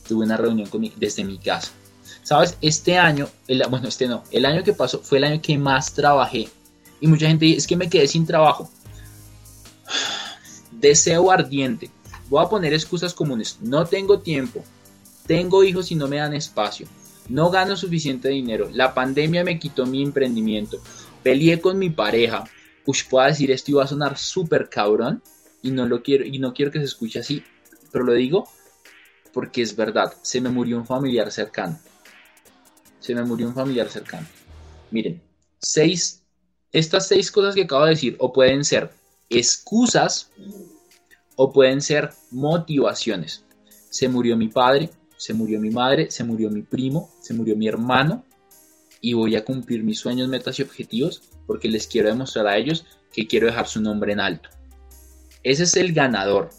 Tuve 0.09 0.25
una 0.25 0.35
reunión 0.35 0.67
con 0.67 0.81
desde 0.97 1.23
mi 1.23 1.37
casa 1.37 1.71
Sabes, 2.23 2.57
este 2.61 2.97
año, 2.97 3.29
bueno, 3.69 3.87
este 3.87 4.07
no, 4.07 4.23
el 4.31 4.45
año 4.45 4.63
que 4.63 4.73
pasó 4.73 4.99
fue 4.99 5.19
el 5.19 5.23
año 5.23 5.41
que 5.41 5.57
más 5.57 5.93
trabajé. 5.93 6.49
Y 7.01 7.07
mucha 7.07 7.27
gente 7.27 7.45
dice, 7.45 7.57
es 7.57 7.67
que 7.67 7.77
me 7.77 7.89
quedé 7.89 8.07
sin 8.07 8.25
trabajo. 8.25 8.69
Deseo 10.71 11.31
ardiente. 11.31 11.89
Voy 12.29 12.43
a 12.43 12.49
poner 12.49 12.73
excusas 12.73 13.13
comunes. 13.13 13.57
No 13.61 13.85
tengo 13.85 14.19
tiempo. 14.19 14.63
Tengo 15.25 15.63
hijos 15.63 15.91
y 15.91 15.95
no 15.95 16.07
me 16.07 16.17
dan 16.17 16.33
espacio. 16.33 16.87
No 17.29 17.49
gano 17.49 17.75
suficiente 17.75 18.29
dinero. 18.29 18.69
La 18.73 18.93
pandemia 18.93 19.43
me 19.43 19.57
quitó 19.57 19.85
mi 19.85 20.03
emprendimiento. 20.03 20.77
Peleé 21.23 21.59
con 21.59 21.79
mi 21.79 21.89
pareja. 21.89 22.43
Uy, 22.85 22.97
puedo 23.09 23.27
decir 23.27 23.51
esto 23.51 23.71
y 23.71 23.75
va 23.75 23.85
a 23.85 23.87
sonar 23.87 24.17
súper 24.17 24.69
cabrón. 24.69 25.23
Y 25.61 25.71
no 25.71 25.87
lo 25.87 26.03
quiero, 26.03 26.25
y 26.25 26.37
no 26.39 26.53
quiero 26.53 26.71
que 26.71 26.79
se 26.79 26.85
escuche 26.85 27.19
así. 27.19 27.43
Pero 27.91 28.03
lo 28.03 28.13
digo 28.13 28.47
porque 29.33 29.61
es 29.61 29.75
verdad. 29.75 30.13
Se 30.21 30.41
me 30.41 30.49
murió 30.49 30.77
un 30.77 30.85
familiar 30.85 31.31
cercano 31.31 31.79
se 32.99 33.15
me 33.15 33.23
murió 33.23 33.47
un 33.47 33.53
familiar 33.53 33.89
cercano. 33.89 34.27
Miren, 34.91 35.21
seis, 35.59 36.23
estas 36.71 37.07
seis 37.07 37.31
cosas 37.31 37.55
que 37.55 37.63
acabo 37.63 37.85
de 37.85 37.91
decir 37.91 38.15
o 38.19 38.31
pueden 38.31 38.63
ser 38.63 38.91
excusas 39.29 40.31
o 41.35 41.51
pueden 41.51 41.81
ser 41.81 42.09
motivaciones. 42.31 43.45
Se 43.89 44.07
murió 44.07 44.35
mi 44.37 44.49
padre, 44.49 44.89
se 45.17 45.33
murió 45.33 45.59
mi 45.59 45.69
madre, 45.69 46.11
se 46.11 46.23
murió 46.23 46.49
mi 46.49 46.61
primo, 46.61 47.09
se 47.21 47.33
murió 47.33 47.55
mi 47.55 47.67
hermano 47.67 48.23
y 49.01 49.13
voy 49.13 49.35
a 49.35 49.45
cumplir 49.45 49.83
mis 49.83 49.99
sueños, 49.99 50.27
metas 50.27 50.59
y 50.59 50.63
objetivos 50.63 51.21
porque 51.47 51.69
les 51.69 51.87
quiero 51.87 52.09
demostrar 52.09 52.47
a 52.47 52.57
ellos 52.57 52.85
que 53.11 53.27
quiero 53.27 53.47
dejar 53.47 53.67
su 53.67 53.81
nombre 53.81 54.13
en 54.13 54.19
alto. 54.19 54.49
Ese 55.41 55.63
es 55.63 55.75
el 55.77 55.93
ganador. 55.93 56.49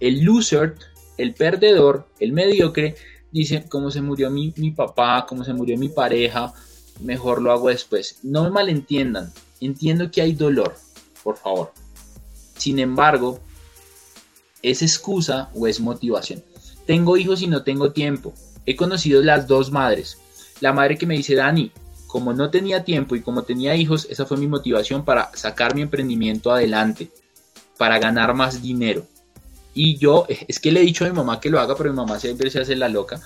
El 0.00 0.24
loser, 0.24 0.74
el 1.16 1.34
perdedor, 1.34 2.08
el 2.18 2.32
mediocre 2.32 2.96
dice 3.30 3.64
cómo 3.68 3.90
se 3.90 4.00
murió 4.00 4.30
mi, 4.30 4.52
papá, 4.70 5.26
cómo 5.28 5.44
se 5.44 5.52
murió 5.52 5.76
mi 5.76 5.88
pareja, 5.88 6.52
mejor 7.00 7.42
lo 7.42 7.52
hago 7.52 7.68
después. 7.68 8.20
No 8.22 8.44
me 8.44 8.50
malentiendan, 8.50 9.32
entiendo 9.60 10.10
que 10.10 10.22
hay 10.22 10.32
dolor, 10.32 10.76
por 11.22 11.36
favor. 11.36 11.72
Sin 12.56 12.78
embargo, 12.78 13.40
¿es 14.62 14.82
excusa 14.82 15.50
o 15.54 15.66
es 15.66 15.80
motivación? 15.80 16.42
Tengo 16.86 17.16
hijos 17.16 17.42
y 17.42 17.46
no 17.46 17.62
tengo 17.62 17.92
tiempo. 17.92 18.34
He 18.66 18.76
conocido 18.76 19.22
las 19.22 19.46
dos 19.46 19.70
madres. 19.70 20.18
La 20.60 20.72
madre 20.72 20.96
que 20.96 21.06
me 21.06 21.16
dice, 21.16 21.34
Dani, 21.34 21.72
como 22.06 22.32
no 22.32 22.50
tenía 22.50 22.84
tiempo 22.84 23.16
y 23.16 23.22
como 23.22 23.42
tenía 23.42 23.74
hijos, 23.74 24.06
esa 24.08 24.26
fue 24.26 24.36
mi 24.36 24.46
motivación 24.46 25.04
para 25.04 25.30
sacar 25.34 25.74
mi 25.74 25.82
emprendimiento 25.82 26.52
adelante, 26.52 27.10
para 27.76 27.98
ganar 27.98 28.34
más 28.34 28.62
dinero. 28.62 29.04
Y 29.74 29.96
yo, 29.96 30.26
es 30.28 30.60
que 30.60 30.70
le 30.70 30.80
he 30.80 30.84
dicho 30.84 31.04
a 31.04 31.08
mi 31.08 31.14
mamá 31.14 31.40
que 31.40 31.50
lo 31.50 31.60
haga, 31.60 31.74
pero 31.76 31.90
mi 31.90 31.96
mamá 31.96 32.20
siempre 32.20 32.50
se 32.50 32.60
hace 32.60 32.76
la 32.76 32.88
loca. 32.88 33.20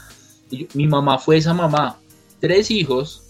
mi 0.75 0.87
mamá 0.87 1.19
fue 1.19 1.37
esa 1.37 1.53
mamá, 1.53 2.01
tres 2.41 2.71
hijos, 2.71 3.23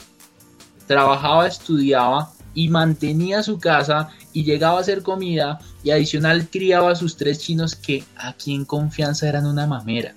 trabajaba, 0.87 1.47
estudiaba 1.47 2.33
y 2.55 2.69
mantenía 2.69 3.43
su 3.43 3.59
casa 3.59 4.09
y 4.33 4.45
llegaba 4.45 4.79
a 4.79 4.81
hacer 4.81 5.03
comida 5.03 5.61
y 5.85 5.91
adicional 5.91 6.49
criaba 6.49 6.93
a 6.93 6.97
sus 6.97 7.17
tres 7.17 7.39
chinos 7.39 7.77
que 7.77 8.05
aquí 8.17 8.55
en 8.55 8.65
confianza 8.65 9.29
eran 9.29 9.47
una 9.47 9.67
mamera. 9.67 10.15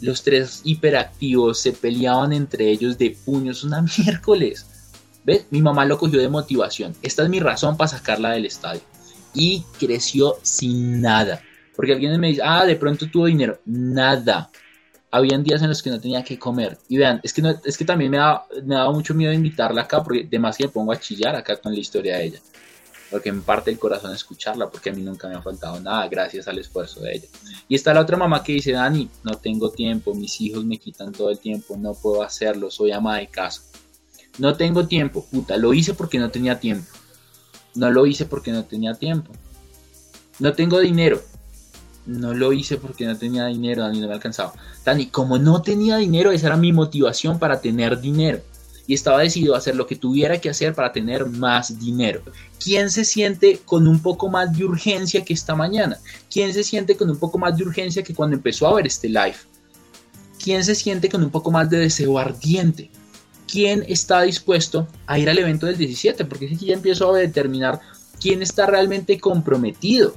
Los 0.00 0.22
tres 0.22 0.62
hiperactivos 0.64 1.60
se 1.60 1.72
peleaban 1.72 2.32
entre 2.32 2.70
ellos 2.70 2.98
de 2.98 3.16
puños 3.24 3.64
una 3.64 3.82
miércoles. 3.98 4.66
¿Ves? 5.24 5.46
Mi 5.50 5.62
mamá 5.62 5.84
lo 5.84 5.98
cogió 5.98 6.20
de 6.20 6.28
motivación. 6.28 6.96
Esta 7.02 7.22
es 7.22 7.28
mi 7.28 7.38
razón 7.38 7.76
para 7.76 7.88
sacarla 7.88 8.30
del 8.30 8.46
estadio. 8.46 8.80
Y 9.34 9.64
creció 9.78 10.36
sin 10.42 11.00
nada. 11.00 11.40
Porque 11.74 11.92
alguien 11.92 12.18
me 12.20 12.28
dice, 12.28 12.42
ah, 12.44 12.64
de 12.64 12.76
pronto 12.76 13.08
tuvo 13.08 13.26
dinero. 13.26 13.58
Nada. 13.64 14.50
Habían 15.10 15.42
días 15.42 15.62
en 15.62 15.68
los 15.68 15.82
que 15.82 15.90
no 15.90 16.00
tenía 16.00 16.22
que 16.22 16.38
comer. 16.38 16.78
Y 16.88 16.96
vean, 16.96 17.20
es 17.22 17.32
que, 17.32 17.42
es 17.64 17.76
que 17.76 17.84
también 17.84 18.10
me 18.10 18.16
daba, 18.16 18.46
me 18.64 18.74
daba 18.74 18.92
mucho 18.92 19.14
miedo 19.14 19.32
invitarla 19.32 19.82
acá, 19.82 20.02
porque 20.02 20.24
además 20.26 20.56
que 20.56 20.64
me 20.64 20.70
pongo 20.70 20.92
a 20.92 21.00
chillar 21.00 21.36
acá 21.36 21.56
con 21.56 21.72
la 21.72 21.80
historia 21.80 22.16
de 22.16 22.26
ella. 22.26 22.40
Porque 23.10 23.30
me 23.30 23.42
parte 23.42 23.70
el 23.70 23.78
corazón 23.78 24.14
escucharla, 24.14 24.70
porque 24.70 24.88
a 24.88 24.92
mí 24.94 25.02
nunca 25.02 25.28
me 25.28 25.34
ha 25.34 25.42
faltado 25.42 25.78
nada 25.80 26.08
gracias 26.08 26.48
al 26.48 26.58
esfuerzo 26.58 27.00
de 27.00 27.12
ella. 27.16 27.28
Y 27.68 27.74
está 27.74 27.92
la 27.92 28.00
otra 28.00 28.16
mamá 28.16 28.42
que 28.42 28.54
dice, 28.54 28.72
Dani, 28.72 29.08
no 29.22 29.32
tengo 29.32 29.70
tiempo, 29.70 30.14
mis 30.14 30.40
hijos 30.40 30.64
me 30.64 30.78
quitan 30.78 31.12
todo 31.12 31.28
el 31.28 31.38
tiempo, 31.38 31.76
no 31.76 31.92
puedo 31.92 32.22
hacerlo, 32.22 32.70
soy 32.70 32.92
ama 32.92 33.18
de 33.18 33.26
casa. 33.26 33.62
No 34.38 34.56
tengo 34.56 34.86
tiempo, 34.86 35.26
puta, 35.30 35.58
lo 35.58 35.74
hice 35.74 35.92
porque 35.92 36.18
no 36.18 36.30
tenía 36.30 36.58
tiempo. 36.58 36.90
No 37.74 37.90
lo 37.90 38.06
hice 38.06 38.24
porque 38.24 38.50
no 38.50 38.64
tenía 38.64 38.94
tiempo. 38.94 39.32
No 40.38 40.54
tengo 40.54 40.80
dinero. 40.80 41.22
No 42.06 42.34
lo 42.34 42.52
hice 42.52 42.76
porque 42.76 43.06
no 43.06 43.16
tenía 43.16 43.46
dinero, 43.46 43.82
Dani, 43.82 44.00
no 44.00 44.08
me 44.08 44.14
alcanzaba. 44.14 44.52
Dani, 44.84 45.06
como 45.06 45.38
no 45.38 45.62
tenía 45.62 45.96
dinero, 45.96 46.32
esa 46.32 46.48
era 46.48 46.56
mi 46.56 46.72
motivación 46.72 47.38
para 47.38 47.60
tener 47.60 48.00
dinero. 48.00 48.40
Y 48.86 48.94
estaba 48.94 49.20
decidido 49.20 49.54
a 49.54 49.58
hacer 49.58 49.76
lo 49.76 49.86
que 49.86 49.94
tuviera 49.94 50.38
que 50.38 50.50
hacer 50.50 50.74
para 50.74 50.92
tener 50.92 51.26
más 51.26 51.78
dinero. 51.78 52.22
¿Quién 52.58 52.90
se 52.90 53.04
siente 53.04 53.60
con 53.64 53.86
un 53.86 54.00
poco 54.00 54.28
más 54.28 54.56
de 54.56 54.64
urgencia 54.64 55.24
que 55.24 55.34
esta 55.34 55.54
mañana? 55.54 55.98
¿Quién 56.30 56.52
se 56.52 56.64
siente 56.64 56.96
con 56.96 57.08
un 57.08 57.18
poco 57.18 57.38
más 57.38 57.56
de 57.56 57.62
urgencia 57.62 58.02
que 58.02 58.14
cuando 58.14 58.34
empezó 58.34 58.66
a 58.66 58.74
ver 58.74 58.86
este 58.86 59.08
live? 59.08 59.36
¿Quién 60.42 60.64
se 60.64 60.74
siente 60.74 61.08
con 61.08 61.22
un 61.22 61.30
poco 61.30 61.52
más 61.52 61.70
de 61.70 61.78
deseo 61.78 62.18
ardiente? 62.18 62.90
quién 63.52 63.84
está 63.86 64.22
dispuesto 64.22 64.88
a 65.06 65.18
ir 65.18 65.28
al 65.28 65.38
evento 65.38 65.66
del 65.66 65.76
17, 65.76 66.24
porque 66.24 66.46
aquí 66.46 66.66
ya 66.66 66.74
empiezo 66.74 67.14
a 67.14 67.18
determinar 67.18 67.80
quién 68.18 68.40
está 68.40 68.64
realmente 68.64 69.20
comprometido, 69.20 70.16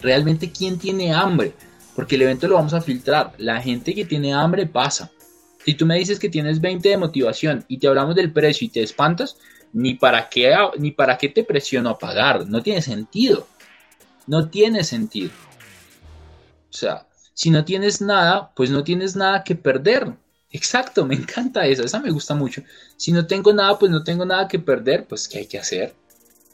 realmente 0.00 0.50
quién 0.50 0.78
tiene 0.78 1.12
hambre, 1.12 1.54
porque 1.94 2.16
el 2.16 2.22
evento 2.22 2.48
lo 2.48 2.56
vamos 2.56 2.74
a 2.74 2.80
filtrar. 2.80 3.32
La 3.38 3.60
gente 3.60 3.94
que 3.94 4.04
tiene 4.04 4.32
hambre 4.34 4.66
pasa. 4.66 5.10
Si 5.64 5.74
tú 5.74 5.84
me 5.86 5.98
dices 5.98 6.18
que 6.18 6.28
tienes 6.28 6.60
20 6.60 6.88
de 6.88 6.96
motivación 6.96 7.64
y 7.68 7.78
te 7.78 7.88
hablamos 7.88 8.14
del 8.14 8.32
precio 8.32 8.66
y 8.66 8.70
te 8.70 8.82
espantas, 8.82 9.36
ni 9.72 9.94
para 9.94 10.28
qué, 10.28 10.54
ni 10.78 10.92
para 10.92 11.18
qué 11.18 11.28
te 11.28 11.44
presiono 11.44 11.90
a 11.90 11.98
pagar, 11.98 12.46
no 12.46 12.62
tiene 12.62 12.82
sentido. 12.82 13.46
No 14.26 14.48
tiene 14.48 14.84
sentido. 14.84 15.30
O 16.70 16.72
sea, 16.72 17.06
si 17.34 17.50
no 17.50 17.64
tienes 17.64 18.00
nada, 18.00 18.52
pues 18.54 18.70
no 18.70 18.84
tienes 18.84 19.16
nada 19.16 19.44
que 19.44 19.54
perder. 19.54 20.14
Exacto, 20.50 21.04
me 21.04 21.14
encanta 21.14 21.66
esa, 21.66 21.82
esa 21.82 22.00
me 22.00 22.10
gusta 22.10 22.34
mucho. 22.34 22.62
Si 22.96 23.12
no 23.12 23.26
tengo 23.26 23.52
nada, 23.52 23.78
pues 23.78 23.90
no 23.90 24.02
tengo 24.02 24.24
nada 24.24 24.48
que 24.48 24.58
perder, 24.58 25.06
pues 25.06 25.28
¿qué 25.28 25.38
hay 25.38 25.46
que 25.46 25.58
hacer? 25.58 25.94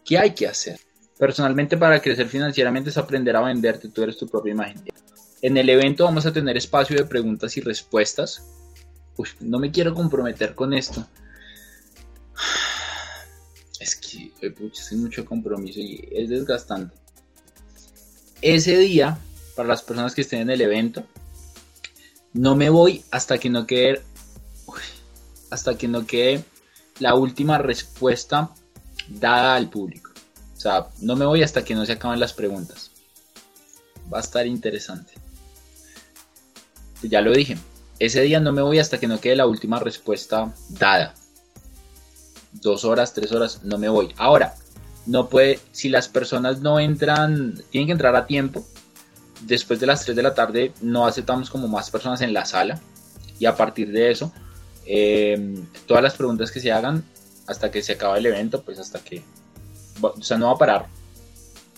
¿Qué 0.05 0.19
hay 0.19 0.35
que 0.35 0.47
hacer? 0.47 0.79
Personalmente 1.19 1.77
para 1.77 2.01
crecer 2.01 2.28
financieramente 2.28 2.91
es 2.91 2.99
aprender 2.99 3.36
a 3.36 3.43
venderte, 3.43 3.89
tú 3.89 4.03
eres 4.03 4.16
tu 4.16 4.27
propia 4.27 4.53
imagen. 4.53 4.82
En 5.43 5.57
el 5.57 5.69
evento 5.69 6.05
vamos 6.05 6.27
a 6.27 6.32
tener 6.32 6.57
espacio 6.57 6.97
de 6.97 7.05
preguntas 7.05 7.57
y 7.57 7.61
respuestas. 7.61 8.43
Uy, 9.16 9.28
no 9.41 9.59
me 9.59 9.70
quiero 9.70 9.95
comprometer 9.95 10.55
con 10.55 10.73
esto. 10.73 11.07
Es 13.78 13.97
que 13.97 14.32
es 14.41 14.93
mucho 14.95 15.24
compromiso 15.24 15.81
y 15.81 16.09
es 16.11 16.28
desgastante. 16.28 16.97
Ese 18.41 18.77
día, 18.78 19.19
para 19.55 19.69
las 19.69 19.82
personas 19.82 20.15
que 20.15 20.23
estén 20.23 20.41
en 20.41 20.51
el 20.51 20.61
evento, 20.61 21.07
no 22.32 22.57
me 22.57 22.70
voy 22.70 23.05
hasta 23.11 23.39
que 23.39 23.51
no 23.51 23.66
quede. 23.66 24.03
hasta 25.51 25.78
que 25.78 25.86
no 25.86 26.07
quede 26.07 26.45
la 26.99 27.15
última 27.15 27.59
respuesta 27.59 28.51
dada 29.09 29.55
al 29.55 29.70
público. 29.70 30.04
Sea, 30.65 30.86
no 31.03 31.15
me 31.15 31.27
voy 31.27 31.43
hasta 31.43 31.62
que 31.62 31.74
no 31.74 31.85
se 31.85 31.93
acaben 31.93 32.19
las 32.19 32.32
preguntas. 32.32 32.91
Va 34.11 34.16
a 34.16 34.23
estar 34.23 34.47
interesante. 34.47 35.12
Ya 37.03 37.20
lo 37.20 37.32
dije. 37.32 37.59
Ese 37.99 38.23
día 38.23 38.41
no 38.41 38.51
me 38.51 38.62
voy 38.62 38.78
hasta 38.78 38.99
que 38.99 39.07
no 39.07 39.20
quede 39.20 39.36
la 39.36 39.47
última 39.47 39.78
respuesta 39.78 40.55
dada. 40.70 41.12
Dos 42.53 42.86
horas, 42.86 43.12
tres 43.12 43.31
horas, 43.32 43.62
no 43.62 43.77
me 43.77 43.91
voy. 43.91 44.15
Ahora, 44.16 44.55
no 45.05 45.28
puede, 45.28 45.61
si 45.73 45.91
las 45.91 46.09
personas 46.09 46.61
no 46.61 46.81
entran, 46.81 47.62
tienen 47.69 47.89
que 47.89 47.93
entrar 47.93 48.16
a 48.16 48.27
tiempo 48.27 48.65
después 49.43 49.81
de 49.81 49.86
las 49.86 50.03
3 50.03 50.16
de 50.16 50.23
la 50.23 50.35
tarde 50.35 50.73
no 50.81 51.07
aceptamos 51.07 51.51
como 51.51 51.69
más 51.69 51.91
personas 51.91 52.23
en 52.23 52.32
la 52.32 52.47
sala 52.47 52.81
y 53.39 53.45
a 53.45 53.55
partir 53.55 53.93
de 53.93 54.11
eso 54.11 54.32
eh, 54.86 55.62
todas 55.86 56.03
las 56.03 56.15
preguntas 56.15 56.51
que 56.51 56.61
se 56.61 56.73
hagan 56.73 57.05
hasta 57.47 57.70
que 57.70 57.82
se 57.82 57.93
acaba 57.93 58.16
el 58.16 58.24
evento 58.24 58.62
pues 58.62 58.78
hasta 58.78 59.01
que 59.01 59.23
o 60.01 60.23
sea 60.23 60.39
no 60.39 60.47
va 60.47 60.53
a 60.53 60.59
parar 60.59 60.87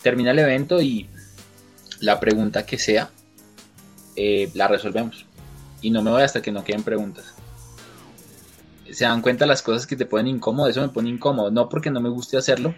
termina 0.03 0.31
el 0.31 0.39
evento 0.39 0.81
y 0.81 1.09
la 2.01 2.21
pregunta 2.21 2.67
que 2.67 2.79
sea 2.79 3.11
eh, 4.17 4.51
la 4.55 4.69
resolvemos 4.69 5.27
y 5.83 5.91
no 5.91 6.03
me 6.03 6.11
voy 6.11 6.23
hasta 6.23 6.43
que 6.43 6.53
no 6.53 6.65
queden 6.65 6.83
preguntas 6.83 7.35
se 8.91 9.05
dan 9.05 9.21
cuenta 9.21 9.47
las 9.47 9.63
cosas 9.63 9.87
que 9.87 9.97
te 9.97 10.07
ponen 10.07 10.29
incómodo 10.29 10.69
eso 10.69 10.81
me 10.81 10.89
pone 10.89 11.11
incómodo 11.11 11.51
no 11.51 11.69
porque 11.69 11.91
no 11.91 12.01
me 12.01 12.09
guste 12.09 12.37
hacerlo 12.37 12.75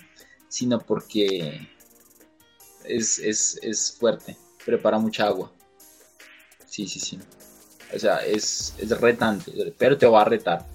sino 0.49 0.79
porque 0.79 1.69
es, 2.85 3.19
es, 3.19 3.59
es 3.63 3.97
fuerte 3.99 4.37
prepara 4.69 4.99
mucha 4.99 5.27
agua. 5.27 5.51
Sí, 6.67 6.87
sí, 6.87 7.01
sí. 7.01 7.19
O 7.95 7.99
sea, 7.99 8.19
es, 8.19 8.75
es 8.77 8.91
retante, 9.01 9.75
pero 9.79 9.97
te 9.97 10.07
va 10.07 10.21
a 10.21 10.27
retar. 10.27 10.67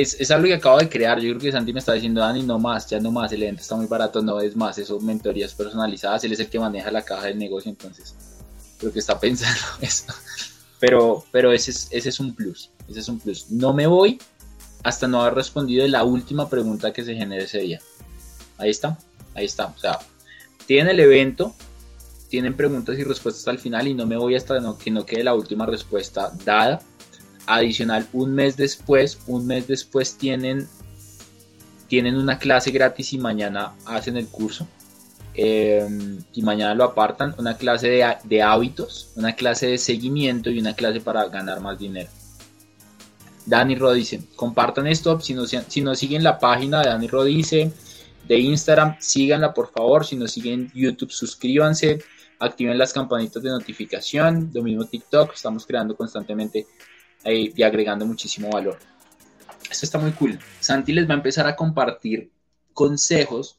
Es, 0.00 0.20
es, 0.20 0.30
algo 0.30 0.46
que 0.46 0.54
acabo 0.54 0.78
de 0.78 0.88
crear. 0.88 1.18
Yo 1.18 1.30
creo 1.30 1.40
que 1.40 1.50
Santi 1.50 1.72
me 1.72 1.80
está 1.80 1.92
diciendo, 1.92 2.20
Dani, 2.20 2.44
no 2.44 2.58
más, 2.60 2.88
ya 2.88 3.00
no 3.00 3.10
más, 3.10 3.32
el 3.32 3.42
evento 3.42 3.62
está 3.62 3.74
muy 3.74 3.86
barato, 3.86 4.22
no 4.22 4.40
es 4.40 4.54
más, 4.54 4.78
eso 4.78 5.00
mentorías 5.00 5.54
personalizadas. 5.54 6.22
Él 6.22 6.32
es 6.32 6.40
el 6.40 6.48
que 6.48 6.60
maneja 6.60 6.90
la 6.92 7.02
caja 7.02 7.26
del 7.26 7.38
negocio, 7.38 7.68
entonces 7.68 8.14
creo 8.78 8.92
que 8.92 9.00
está 9.00 9.18
pensando 9.18 9.60
eso. 9.80 10.04
Pero, 10.78 11.24
pero 11.32 11.52
ese, 11.52 11.72
es, 11.72 11.88
ese 11.90 12.10
es 12.10 12.20
un 12.20 12.32
plus, 12.32 12.70
ese 12.88 13.00
es 13.00 13.08
un 13.08 13.18
plus. 13.18 13.50
No 13.50 13.72
me 13.72 13.88
voy 13.88 14.20
hasta 14.84 15.08
no 15.08 15.20
haber 15.20 15.34
respondido 15.34 15.86
la 15.88 16.04
última 16.04 16.48
pregunta 16.48 16.92
que 16.92 17.04
se 17.04 17.16
genere 17.16 17.44
ese 17.44 17.58
día. 17.58 17.80
Ahí 18.56 18.70
está, 18.70 18.96
ahí 19.34 19.46
está. 19.46 19.66
O 19.66 19.78
sea, 19.78 19.98
tiene 20.66 20.92
el 20.92 21.00
evento, 21.00 21.54
tienen 22.28 22.56
preguntas 22.56 22.96
y 22.98 23.02
respuestas 23.02 23.48
al 23.48 23.58
final 23.58 23.88
y 23.88 23.94
no 23.94 24.06
me 24.06 24.16
voy 24.16 24.36
hasta 24.36 24.60
que 24.78 24.90
no 24.90 25.04
quede 25.04 25.24
la 25.24 25.34
última 25.34 25.66
respuesta 25.66 26.32
dada. 26.44 26.80
Adicional, 27.48 28.06
un 28.12 28.34
mes 28.34 28.56
después, 28.56 29.18
un 29.26 29.46
mes 29.46 29.66
después 29.66 30.16
tienen, 30.18 30.68
tienen 31.88 32.16
una 32.16 32.38
clase 32.38 32.70
gratis 32.70 33.14
y 33.14 33.18
mañana 33.18 33.72
hacen 33.86 34.16
el 34.18 34.28
curso. 34.28 34.68
Em, 35.34 36.18
y 36.34 36.42
mañana 36.42 36.74
lo 36.74 36.84
apartan, 36.84 37.34
una 37.38 37.56
clase 37.56 37.88
de, 37.88 38.16
de, 38.24 38.42
hábitos, 38.42 39.12
una 39.14 39.34
clase 39.34 39.68
de 39.68 39.78
seguimiento 39.78 40.50
y 40.50 40.58
una 40.58 40.74
clase 40.74 41.00
para 41.00 41.26
ganar 41.28 41.60
más 41.60 41.78
dinero. 41.78 42.10
Dani 43.46 43.76
Rodice, 43.76 44.20
compartan 44.36 44.86
esto, 44.86 45.20
si 45.20 45.32
no, 45.32 45.46
si 45.46 45.80
no 45.80 45.94
siguen 45.94 46.22
la 46.22 46.38
página 46.38 46.82
de 46.82 46.90
Dani 46.90 47.06
Rodice 47.06 47.72
de 48.26 48.38
Instagram, 48.38 48.96
síganla 49.00 49.54
por 49.54 49.70
favor, 49.70 50.04
si 50.04 50.16
no 50.16 50.28
siguen 50.28 50.70
YouTube, 50.74 51.10
suscríbanse, 51.10 52.00
activen 52.38 52.76
las 52.76 52.92
campanitas 52.92 53.42
de 53.42 53.50
notificación, 53.50 54.50
lo 54.52 54.62
mismo 54.62 54.84
TikTok, 54.84 55.32
estamos 55.34 55.64
creando 55.64 55.96
constantemente 55.96 56.66
y 57.24 57.62
agregando 57.62 58.06
muchísimo 58.06 58.50
valor. 58.50 58.78
Esto 59.70 59.84
está 59.84 59.98
muy 59.98 60.12
cool. 60.12 60.38
Santi 60.60 60.92
les 60.92 61.08
va 61.08 61.14
a 61.14 61.18
empezar 61.18 61.46
a 61.46 61.56
compartir 61.56 62.30
consejos. 62.72 63.58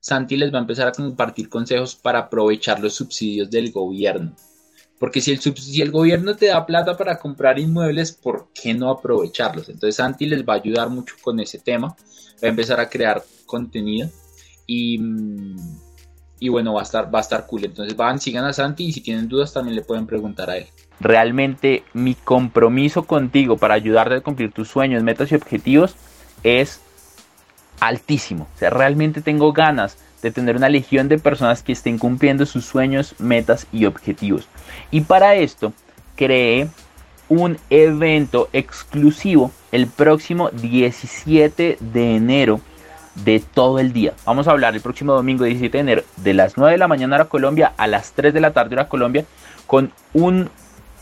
Santi 0.00 0.36
les 0.36 0.52
va 0.52 0.58
a 0.58 0.62
empezar 0.62 0.88
a 0.88 0.92
compartir 0.92 1.48
consejos 1.48 1.94
para 1.94 2.20
aprovechar 2.20 2.80
los 2.80 2.94
subsidios 2.94 3.50
del 3.50 3.70
gobierno. 3.70 4.34
Porque 4.98 5.20
si 5.20 5.32
el, 5.32 5.40
si 5.40 5.80
el 5.80 5.90
gobierno 5.90 6.36
te 6.36 6.46
da 6.46 6.64
plata 6.66 6.96
para 6.96 7.18
comprar 7.18 7.58
inmuebles, 7.58 8.12
¿por 8.12 8.50
qué 8.54 8.74
no 8.74 8.90
aprovecharlos? 8.90 9.68
Entonces 9.68 9.96
Santi 9.96 10.26
les 10.26 10.44
va 10.44 10.54
a 10.54 10.56
ayudar 10.56 10.88
mucho 10.90 11.14
con 11.22 11.40
ese 11.40 11.58
tema. 11.58 11.88
Va 12.42 12.46
a 12.46 12.48
empezar 12.48 12.80
a 12.80 12.88
crear 12.88 13.22
contenido. 13.46 14.08
Y, 14.66 14.98
mm, 14.98 15.56
y 16.40 16.48
bueno, 16.48 16.72
va 16.72 16.80
a 16.80 16.84
estar, 16.84 17.14
va 17.14 17.18
a 17.18 17.22
estar 17.22 17.46
cool. 17.46 17.66
Entonces 17.66 17.94
van, 17.94 18.18
sigan 18.18 18.44
a 18.46 18.52
Santi 18.52 18.86
y 18.86 18.92
si 18.92 19.02
tienen 19.02 19.28
dudas 19.28 19.52
también 19.52 19.76
le 19.76 19.82
pueden 19.82 20.06
preguntar 20.06 20.48
a 20.50 20.56
él. 20.56 20.66
Realmente 20.98 21.84
mi 21.92 22.14
compromiso 22.14 23.04
contigo 23.04 23.58
para 23.58 23.74
ayudarte 23.74 24.16
a 24.16 24.20
cumplir 24.22 24.50
tus 24.50 24.68
sueños, 24.68 25.02
metas 25.02 25.30
y 25.30 25.34
objetivos 25.34 25.94
es 26.42 26.80
altísimo. 27.78 28.48
O 28.54 28.58
sea, 28.58 28.70
realmente 28.70 29.20
tengo 29.20 29.52
ganas 29.52 29.98
de 30.22 30.30
tener 30.30 30.56
una 30.56 30.68
legión 30.68 31.08
de 31.08 31.18
personas 31.18 31.62
que 31.62 31.72
estén 31.72 31.98
cumpliendo 31.98 32.46
sus 32.46 32.64
sueños, 32.64 33.14
metas 33.18 33.66
y 33.72 33.84
objetivos. 33.84 34.48
Y 34.90 35.02
para 35.02 35.34
esto 35.34 35.72
creé 36.16 36.68
un 37.28 37.58
evento 37.70 38.48
exclusivo 38.52 39.52
el 39.72 39.86
próximo 39.86 40.50
17 40.50 41.78
de 41.80 42.16
enero 42.16 42.60
de 43.24 43.40
todo 43.40 43.78
el 43.78 43.92
día. 43.92 44.14
Vamos 44.24 44.48
a 44.48 44.52
hablar 44.52 44.74
el 44.74 44.80
próximo 44.80 45.12
domingo 45.12 45.44
17 45.44 45.76
de 45.76 45.80
enero 45.80 46.02
de 46.16 46.34
las 46.34 46.56
9 46.56 46.72
de 46.72 46.78
la 46.78 46.88
mañana 46.88 47.16
a 47.16 47.24
Colombia 47.26 47.72
a 47.76 47.86
las 47.86 48.12
3 48.12 48.32
de 48.32 48.40
la 48.40 48.52
tarde 48.52 48.80
a 48.80 48.88
Colombia 48.88 49.24
con 49.66 49.92
un 50.12 50.50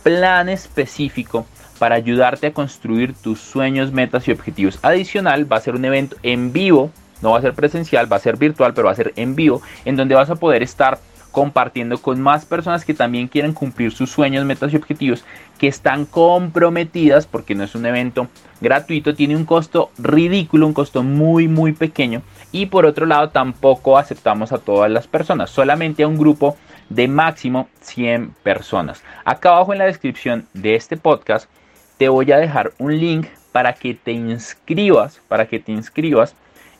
plan 0.03 0.49
específico 0.49 1.47
para 1.79 1.95
ayudarte 1.95 2.49
a 2.49 2.53
construir 2.53 3.15
tus 3.15 3.41
sueños, 3.41 3.93
metas 3.93 4.27
y 4.29 4.33
objetivos. 4.33 4.79
Adicional, 4.83 5.51
va 5.51 5.57
a 5.57 5.61
ser 5.61 5.75
un 5.75 5.85
evento 5.85 6.17
en 6.23 6.53
vivo, 6.53 6.91
no 7.23 7.33
va 7.33 7.39
a 7.39 7.43
ser 7.43 7.55
presencial, 7.55 8.11
va 8.11 8.17
a 8.17 8.21
ser 8.21 8.37
virtual, 8.37 8.75
pero 8.75 8.87
va 8.87 8.93
a 8.93 8.97
ser 8.97 9.13
en 9.17 9.35
vivo, 9.37 9.63
en 9.85 9.97
donde 9.97 10.15
vas 10.15 10.31
a 10.31 10.37
poder 10.37 10.63
estar 10.63 10.99
compartiendo 11.39 11.99
con 11.99 12.21
más 12.21 12.45
personas 12.45 12.85
que 12.85 12.95
también 12.95 13.29
quieren 13.29 13.53
cumplir 13.53 13.93
sus 13.93 14.11
sueños, 14.11 14.45
metas 14.45 14.73
y 14.73 14.77
objetivos, 14.77 15.25
que 15.57 15.69
están 15.69 16.05
comprometidas, 16.05 17.29
porque 17.29 17.55
no 17.55 17.63
es 17.63 17.77
un 17.77 17.87
evento 17.87 18.27
gratuito, 18.61 19.15
tiene 19.15 19.37
un 19.37 19.45
costo 19.45 19.93
ridículo, 19.99 20.67
un 20.67 20.73
costo 20.73 21.05
muy, 21.05 21.47
muy 21.47 21.75
pequeño. 21.75 22.23
Y 22.51 22.67
por 22.67 22.87
otro 22.87 23.07
lado, 23.07 23.29
tampoco 23.29 23.99
aceptamos 23.99 24.51
a 24.51 24.59
todas 24.59 24.91
las 24.91 25.07
personas, 25.07 25.49
solamente 25.49 26.03
a 26.03 26.09
un 26.09 26.19
grupo 26.19 26.57
de 26.89 27.07
máximo 27.07 27.69
100 27.83 28.35
personas. 28.43 29.05
Acá 29.25 29.51
abajo 29.51 29.73
en 29.73 29.79
la 29.79 29.85
descripción 29.85 30.49
de 30.55 30.75
este 30.75 30.97
podcast 30.97 31.49
te 31.99 32.09
voy 32.09 32.33
a 32.33 32.39
dejar 32.39 32.73
un 32.79 32.99
link 32.99 33.29
para 33.53 33.75
que 33.75 33.95
te 33.95 34.11
inscribas, 34.11 35.21
para 35.29 35.47
que 35.47 35.61
te 35.61 35.71
inscribas 35.71 36.35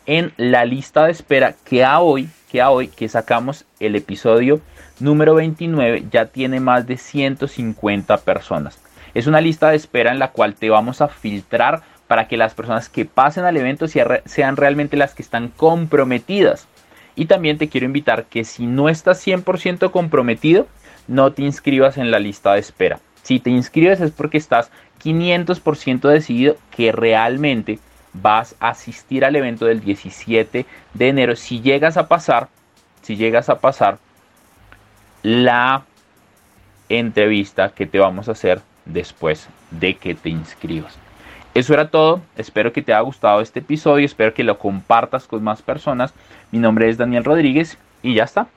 en 0.05 0.33
la 0.35 0.65
lista 0.65 1.05
de 1.05 1.11
espera 1.11 1.55
que 1.63 1.85
a 1.85 2.01
hoy, 2.01 2.27
que 2.49 2.61
a 2.61 2.71
hoy 2.71 2.87
que 2.87 3.07
sacamos 3.07 3.65
el 3.79 3.95
episodio 3.95 4.59
número 4.99 5.35
29 5.35 6.05
ya 6.11 6.25
tiene 6.25 6.59
más 6.59 6.87
de 6.87 6.97
150 6.97 8.17
personas. 8.17 8.79
Es 9.13 9.27
una 9.27 9.41
lista 9.41 9.69
de 9.69 9.75
espera 9.75 10.11
en 10.11 10.19
la 10.19 10.31
cual 10.31 10.55
te 10.55 10.69
vamos 10.69 11.01
a 11.01 11.07
filtrar 11.07 11.81
para 12.07 12.27
que 12.27 12.37
las 12.37 12.55
personas 12.55 12.89
que 12.89 13.05
pasen 13.05 13.45
al 13.45 13.55
evento 13.55 13.87
sean 13.87 14.57
realmente 14.57 14.97
las 14.97 15.13
que 15.13 15.21
están 15.21 15.49
comprometidas. 15.49 16.67
Y 17.15 17.25
también 17.25 17.57
te 17.57 17.69
quiero 17.69 17.85
invitar 17.85 18.25
que 18.25 18.43
si 18.43 18.65
no 18.65 18.89
estás 18.89 19.25
100% 19.25 19.91
comprometido, 19.91 20.67
no 21.07 21.31
te 21.33 21.43
inscribas 21.43 21.97
en 21.97 22.11
la 22.11 22.19
lista 22.19 22.53
de 22.53 22.59
espera. 22.59 22.99
Si 23.21 23.39
te 23.39 23.49
inscribes 23.49 24.01
es 24.01 24.11
porque 24.11 24.37
estás 24.37 24.71
500% 25.03 26.07
decidido 26.07 26.55
que 26.75 26.91
realmente 26.91 27.79
vas 28.13 28.55
a 28.59 28.69
asistir 28.69 29.25
al 29.25 29.35
evento 29.35 29.65
del 29.65 29.81
17 29.81 30.65
de 30.93 31.07
enero. 31.07 31.35
Si 31.35 31.61
llegas 31.61 31.97
a 31.97 32.07
pasar, 32.07 32.47
si 33.01 33.15
llegas 33.15 33.49
a 33.49 33.59
pasar 33.59 33.97
la 35.23 35.83
entrevista 36.89 37.69
que 37.69 37.85
te 37.85 37.99
vamos 37.99 38.29
a 38.29 38.33
hacer 38.33 38.61
después 38.85 39.47
de 39.71 39.95
que 39.95 40.15
te 40.15 40.29
inscribas. 40.29 40.97
Eso 41.53 41.73
era 41.73 41.89
todo. 41.89 42.21
Espero 42.37 42.73
que 42.73 42.81
te 42.81 42.93
haya 42.93 43.01
gustado 43.01 43.41
este 43.41 43.59
episodio. 43.59 44.05
Espero 44.05 44.33
que 44.33 44.43
lo 44.43 44.59
compartas 44.59 45.27
con 45.27 45.43
más 45.43 45.61
personas. 45.61 46.13
Mi 46.51 46.59
nombre 46.59 46.89
es 46.89 46.97
Daniel 46.97 47.25
Rodríguez 47.25 47.77
y 48.01 48.13
ya 48.15 48.23
está. 48.23 48.47